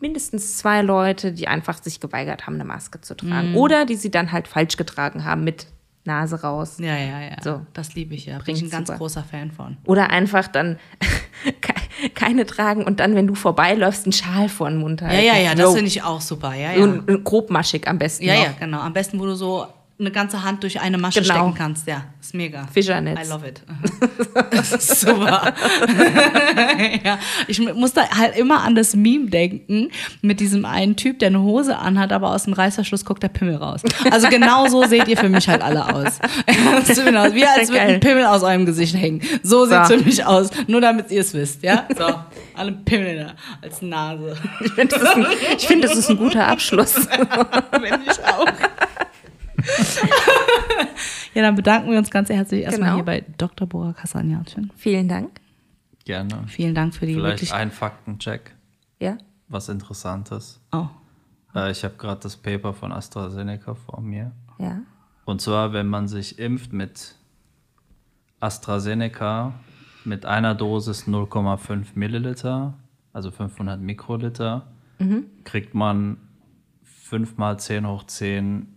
mindestens 0.00 0.56
zwei 0.56 0.80
Leute, 0.80 1.32
die 1.32 1.46
einfach 1.46 1.82
sich 1.82 2.00
geweigert 2.00 2.46
haben, 2.46 2.54
eine 2.54 2.64
Maske 2.64 3.02
zu 3.02 3.14
tragen. 3.14 3.54
Oder 3.54 3.84
die 3.84 3.96
sie 3.96 4.10
dann 4.10 4.32
halt 4.32 4.48
falsch 4.48 4.78
getragen 4.78 5.24
haben 5.26 5.44
mit 5.44 5.66
Nase 6.04 6.40
raus. 6.40 6.76
ja, 6.78 6.96
ja, 6.96 7.20
ja. 7.20 7.36
So. 7.44 7.60
Das 7.74 7.94
liebe 7.94 8.14
ich 8.14 8.26
ja. 8.26 8.38
Bin 8.38 8.56
ich 8.56 8.62
ein 8.62 8.70
ganz 8.70 8.88
super. 8.88 8.98
großer 8.98 9.22
Fan 9.22 9.50
von. 9.52 9.76
Oder 9.84 10.08
einfach 10.10 10.48
dann, 10.48 10.78
keine 12.14 12.46
tragen 12.46 12.84
und 12.84 13.00
dann, 13.00 13.14
wenn 13.14 13.26
du 13.26 13.34
vorbeiläufst, 13.34 14.04
einen 14.06 14.12
Schal 14.12 14.48
vor 14.48 14.68
den 14.68 14.78
Mund 14.78 15.00
Ja, 15.00 15.08
halten. 15.08 15.26
ja, 15.26 15.36
ja, 15.38 15.50
das 15.54 15.60
Jo. 15.64 15.72
finde 15.72 15.88
ich 15.88 16.02
auch 16.02 16.20
super. 16.20 16.54
Ja, 16.54 16.74
So 16.74 16.86
ja. 16.86 16.92
ein 17.06 17.24
grobmaschig 17.24 17.86
am 17.88 17.98
besten. 17.98 18.24
Ja, 18.24 18.34
noch. 18.34 18.42
ja, 18.44 18.54
genau. 18.58 18.78
Am 18.80 18.92
besten, 18.92 19.18
wo 19.20 19.26
du 19.26 19.34
so 19.34 19.66
eine 20.02 20.10
ganze 20.10 20.42
Hand 20.42 20.62
durch 20.62 20.80
eine 20.80 20.98
Masche 20.98 21.22
Genau. 21.22 21.34
stecken 21.34 21.54
kannst. 21.54 21.86
Ja, 21.86 22.04
ist 22.20 22.34
mega. 22.34 22.66
Fischernetz. 22.72 23.26
I 23.26 23.30
love 23.30 23.48
it. 23.48 23.62
Das 24.50 24.72
ist 24.72 25.00
super. 25.00 25.54
ja, 27.04 27.18
ich 27.46 27.60
muss 27.74 27.92
da 27.92 28.08
halt 28.10 28.36
immer 28.36 28.62
an 28.62 28.74
das 28.74 28.94
Meme 28.94 29.30
denken 29.30 29.88
mit 30.20 30.40
diesem 30.40 30.64
einen 30.64 30.96
Typ, 30.96 31.18
der 31.20 31.28
eine 31.28 31.40
Hose 31.42 31.78
anhat, 31.78 32.12
aber 32.12 32.30
aus 32.30 32.44
dem 32.44 32.52
Reißverschluss 32.52 33.04
guckt 33.04 33.22
der 33.22 33.28
Pimmel 33.28 33.56
raus. 33.56 33.82
Also 34.10 34.28
genau 34.28 34.66
so 34.68 34.84
seht 34.84 35.08
ihr 35.08 35.16
für 35.16 35.28
mich 35.28 35.48
halt 35.48 35.62
alle 35.62 35.86
aus. 35.94 36.02
Aus, 36.82 37.34
Wie 37.34 37.44
als 37.46 37.68
würde 37.68 37.80
ein 37.80 38.00
Pimmel 38.00 38.24
aus 38.26 38.42
eurem 38.42 38.66
Gesicht 38.66 38.94
hängen. 38.96 39.20
So 39.42 39.64
sieht 39.66 39.78
es 39.78 39.88
So. 39.88 39.98
für 39.98 40.04
mich 40.04 40.24
aus. 40.26 40.50
Nur 40.66 40.80
damit 40.80 41.10
ihr 41.10 41.20
es 41.20 41.32
wisst, 41.34 41.62
ja? 41.62 41.86
So, 41.96 42.04
alle 42.54 42.72
Pimmel 42.72 43.16
da 43.24 43.34
als 43.62 43.80
Nase. 43.82 44.36
Ich 44.64 44.72
finde, 44.72 44.94
das, 44.98 45.02
ist 45.02 45.16
ein- 45.16 45.26
ich 45.56 45.66
find, 45.66 45.84
das 45.84 45.94
ist 45.96 46.10
ein 46.10 46.16
guter 46.16 46.46
Abschluss. 46.46 46.94
Wenn 46.96 48.00
ich 48.02 48.24
auch. 48.24 48.46
Ja, 51.34 51.42
dann 51.42 51.54
bedanken 51.54 51.90
wir 51.90 51.98
uns 51.98 52.10
ganz 52.10 52.28
herzlich 52.28 52.62
erstmal 52.62 52.90
Genau. 52.90 52.96
hier 52.96 53.04
bei 53.04 53.24
Dr. 53.38 53.66
Bora 53.66 53.92
Kassanjatschen. 53.92 54.72
Vielen 54.76 55.08
Dank. 55.08 55.40
Gerne. 56.04 56.44
Vielen 56.48 56.74
Dank 56.74 56.94
für 56.94 57.06
die 57.06 57.14
Vielleicht 57.14 57.34
wirklich. 57.42 57.52
ein 57.54 57.70
Faktencheck, 57.70 58.54
Ja. 59.00 59.18
was 59.48 59.68
Interessantes. 59.68 60.60
Oh. 60.72 60.86
Äh, 61.54 61.70
ich 61.70 61.84
habe 61.84 61.94
gerade 61.96 62.20
das 62.20 62.36
Paper 62.36 62.72
von 62.74 62.92
AstraZeneca 62.92 63.74
vor 63.74 64.00
mir. 64.00 64.32
Ja. 64.58 64.80
Und 65.24 65.40
zwar, 65.40 65.72
wenn 65.72 65.86
man 65.86 66.08
sich 66.08 66.38
impft 66.38 66.72
mit 66.72 67.14
AstraZeneca 68.40 69.54
mit 70.04 70.26
einer 70.26 70.54
Dosis 70.54 71.06
0,5 71.06 71.86
Milliliter, 71.94 72.74
also 73.12 73.30
500 73.30 73.80
Mikroliter, 73.80 74.66
kriegt 75.44 75.74
man 75.74 76.16
5 76.84 77.36
mal 77.36 77.58
10 77.58 77.86
hoch 77.88 78.04
10 78.04 78.71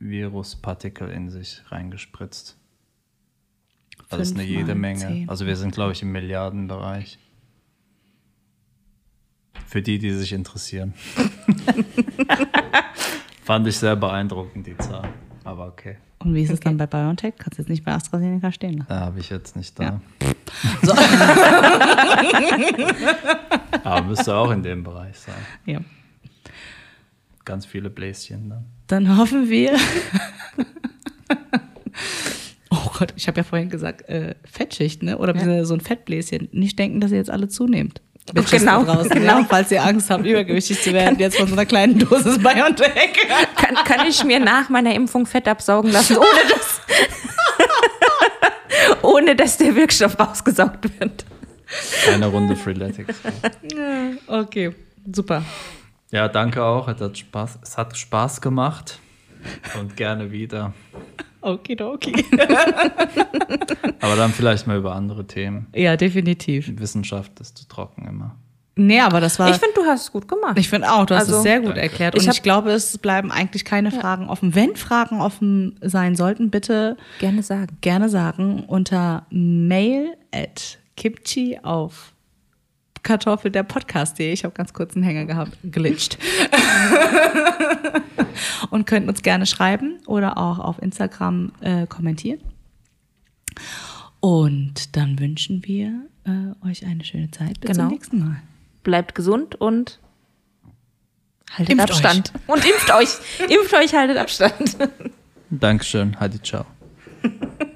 Viruspartikel 0.00 1.08
in 1.10 1.30
sich 1.30 1.62
reingespritzt. 1.68 2.56
Das 4.08 4.20
ist 4.20 4.34
eine 4.34 4.42
jede 4.42 4.74
Menge. 4.74 4.98
10. 4.98 5.28
Also 5.28 5.46
wir 5.46 5.56
sind, 5.56 5.72
glaube 5.72 5.92
ich, 5.92 6.02
im 6.02 6.10
Milliardenbereich. 6.10 7.18
Für 9.66 9.82
die, 9.82 9.98
die 9.98 10.10
sich 10.10 10.32
interessieren. 10.32 10.94
Fand 13.44 13.68
ich 13.68 13.78
sehr 13.78 13.94
beeindruckend, 13.94 14.66
die 14.66 14.76
Zahl. 14.78 15.08
Aber 15.44 15.68
okay. 15.68 15.98
Und 16.18 16.34
wie 16.34 16.42
ist 16.42 16.50
es 16.50 16.60
dann 16.60 16.76
bei 16.76 16.86
BioNTech? 16.86 17.34
Kannst 17.38 17.58
du 17.58 17.62
jetzt 17.62 17.68
nicht 17.68 17.84
bei 17.84 17.92
AstraZeneca 17.92 18.52
stehen 18.52 18.78
lassen. 18.78 18.88
Da 18.88 19.00
habe 19.00 19.20
ich 19.20 19.30
jetzt 19.30 19.56
nicht 19.56 19.78
da. 19.78 19.84
Ja. 19.84 20.00
So. 20.82 20.92
Aber 23.84 24.02
müsste 24.02 24.34
auch 24.34 24.50
in 24.50 24.64
dem 24.64 24.82
Bereich 24.82 25.16
sein. 25.16 25.36
Ja. 25.64 25.78
Ganz 27.50 27.66
viele 27.66 27.90
Bläschen 27.90 28.48
dann. 28.48 28.66
Dann 28.86 29.18
hoffen 29.18 29.50
wir. 29.50 29.72
oh 32.70 32.92
Gott, 32.96 33.12
ich 33.16 33.26
habe 33.26 33.38
ja 33.38 33.42
vorhin 33.42 33.70
gesagt, 33.70 34.08
äh, 34.08 34.36
Fettschicht, 34.44 35.02
ne? 35.02 35.18
Oder 35.18 35.32
beziehungsweise 35.32 35.66
so 35.66 35.74
ein 35.74 35.80
Fettbläschen. 35.80 36.48
Nicht 36.52 36.78
denken, 36.78 37.00
dass 37.00 37.10
ihr 37.10 37.16
jetzt 37.16 37.28
alle 37.28 37.48
zunehmt. 37.48 38.02
Bitches 38.32 38.60
Genau, 38.60 38.84
da 38.84 38.94
draußen, 38.94 39.10
genau. 39.10 39.40
ja? 39.40 39.46
Falls 39.48 39.72
ihr 39.72 39.82
Angst 39.82 40.10
habt, 40.10 40.24
übergewichtig 40.24 40.80
zu 40.80 40.92
werden, 40.92 41.18
jetzt 41.18 41.38
von 41.38 41.48
so 41.48 41.54
einer 41.54 41.66
kleinen 41.66 41.98
Dosis 41.98 42.38
BioNTech. 42.42 43.18
Kann, 43.56 43.74
kann 43.84 44.06
ich 44.06 44.22
mir 44.22 44.38
nach 44.38 44.68
meiner 44.68 44.94
Impfung 44.94 45.26
Fett 45.26 45.48
absaugen 45.48 45.90
lassen, 45.90 46.18
ohne 46.18 46.28
dass, 46.50 46.80
ohne 49.02 49.34
dass 49.34 49.56
der 49.56 49.74
Wirkstoff 49.74 50.16
rausgesaugt 50.20 50.84
wird? 51.00 51.24
Eine 52.14 52.26
Runde 52.28 52.54
Freeletics. 52.54 53.16
Okay, 54.28 54.72
super. 55.12 55.42
Ja, 56.10 56.28
danke 56.28 56.62
auch. 56.64 56.88
Es 56.88 57.00
hat 57.00 57.16
Spaß, 57.18 57.58
es 57.62 57.78
hat 57.78 57.96
Spaß 57.96 58.40
gemacht. 58.40 58.98
Und 59.80 59.96
gerne 59.96 60.30
wieder. 60.32 60.72
Okidoki. 61.40 62.24
Aber 64.00 64.16
dann 64.16 64.32
vielleicht 64.32 64.66
mal 64.66 64.76
über 64.76 64.94
andere 64.94 65.26
Themen. 65.26 65.66
Ja, 65.74 65.96
definitiv. 65.96 66.70
Wissenschaft 66.78 67.38
ist 67.40 67.56
zu 67.56 67.66
trocken 67.68 68.06
immer. 68.06 68.34
Nee, 68.76 69.00
aber 69.00 69.20
das 69.20 69.38
war. 69.38 69.50
Ich 69.50 69.56
finde, 69.56 69.74
du 69.74 69.84
hast 69.84 70.02
es 70.04 70.12
gut 70.12 70.26
gemacht. 70.28 70.56
Ich 70.56 70.68
finde 70.70 70.90
auch, 70.90 71.04
du 71.04 71.14
hast 71.14 71.24
Also, 71.24 71.36
es 71.38 71.42
sehr 71.42 71.58
gut 71.58 71.70
Danke. 71.70 71.82
erklärt. 71.82 72.14
Ich 72.14 72.22
Und 72.22 72.28
hab- 72.28 72.34
ich 72.34 72.42
glaube, 72.42 72.70
es 72.70 72.96
bleiben 72.98 73.30
eigentlich 73.30 73.64
keine 73.66 73.90
Fragen 73.90 74.28
offen. 74.28 74.54
Wenn 74.54 74.74
Fragen 74.76 75.20
offen 75.20 75.78
sein 75.82 76.16
sollten, 76.16 76.50
bitte 76.50 76.96
Gerne 77.18 77.42
sagen. 77.42 77.76
gerne 77.82 78.08
sagen 78.08 78.64
unter 78.66 79.26
mail 79.30 80.16
at 80.32 80.78
kimchi 80.96 81.58
auf 81.62 82.12
Kartoffel 83.02 83.50
der 83.50 83.62
Podcast.de. 83.62 84.32
Ich 84.32 84.44
habe 84.44 84.54
ganz 84.54 84.72
kurz 84.72 84.94
einen 84.94 85.04
Hänger 85.04 85.24
gehabt, 85.24 85.56
glitscht. 85.70 86.18
Und 88.70 88.86
könnt 88.86 89.08
uns 89.08 89.22
gerne 89.22 89.46
schreiben 89.46 89.98
oder 90.06 90.38
auch 90.38 90.58
auf 90.58 90.80
Instagram 90.80 91.52
äh, 91.60 91.86
kommentieren. 91.86 92.40
Und 94.20 94.96
dann 94.96 95.18
wünschen 95.18 95.64
wir 95.64 96.06
äh, 96.24 96.66
euch 96.68 96.86
eine 96.86 97.04
schöne 97.04 97.30
Zeit. 97.30 97.60
Bis 97.60 97.70
Genau. 97.70 97.84
zum 97.84 97.92
nächsten 97.92 98.18
Mal. 98.20 98.42
Bleibt 98.82 99.14
gesund 99.14 99.54
und 99.54 99.98
haltet 101.52 101.72
Impft 101.72 101.90
Abstand. 101.90 102.32
Und 102.46 102.64
impft 102.64 102.90
euch. 102.92 103.08
Impft 103.48 103.74
euch, 103.74 103.94
haltet 103.94 104.18
Abstand. 104.18 104.76
Dankeschön. 105.50 106.18
Hadi, 106.20 106.40
ciao. 106.42 106.64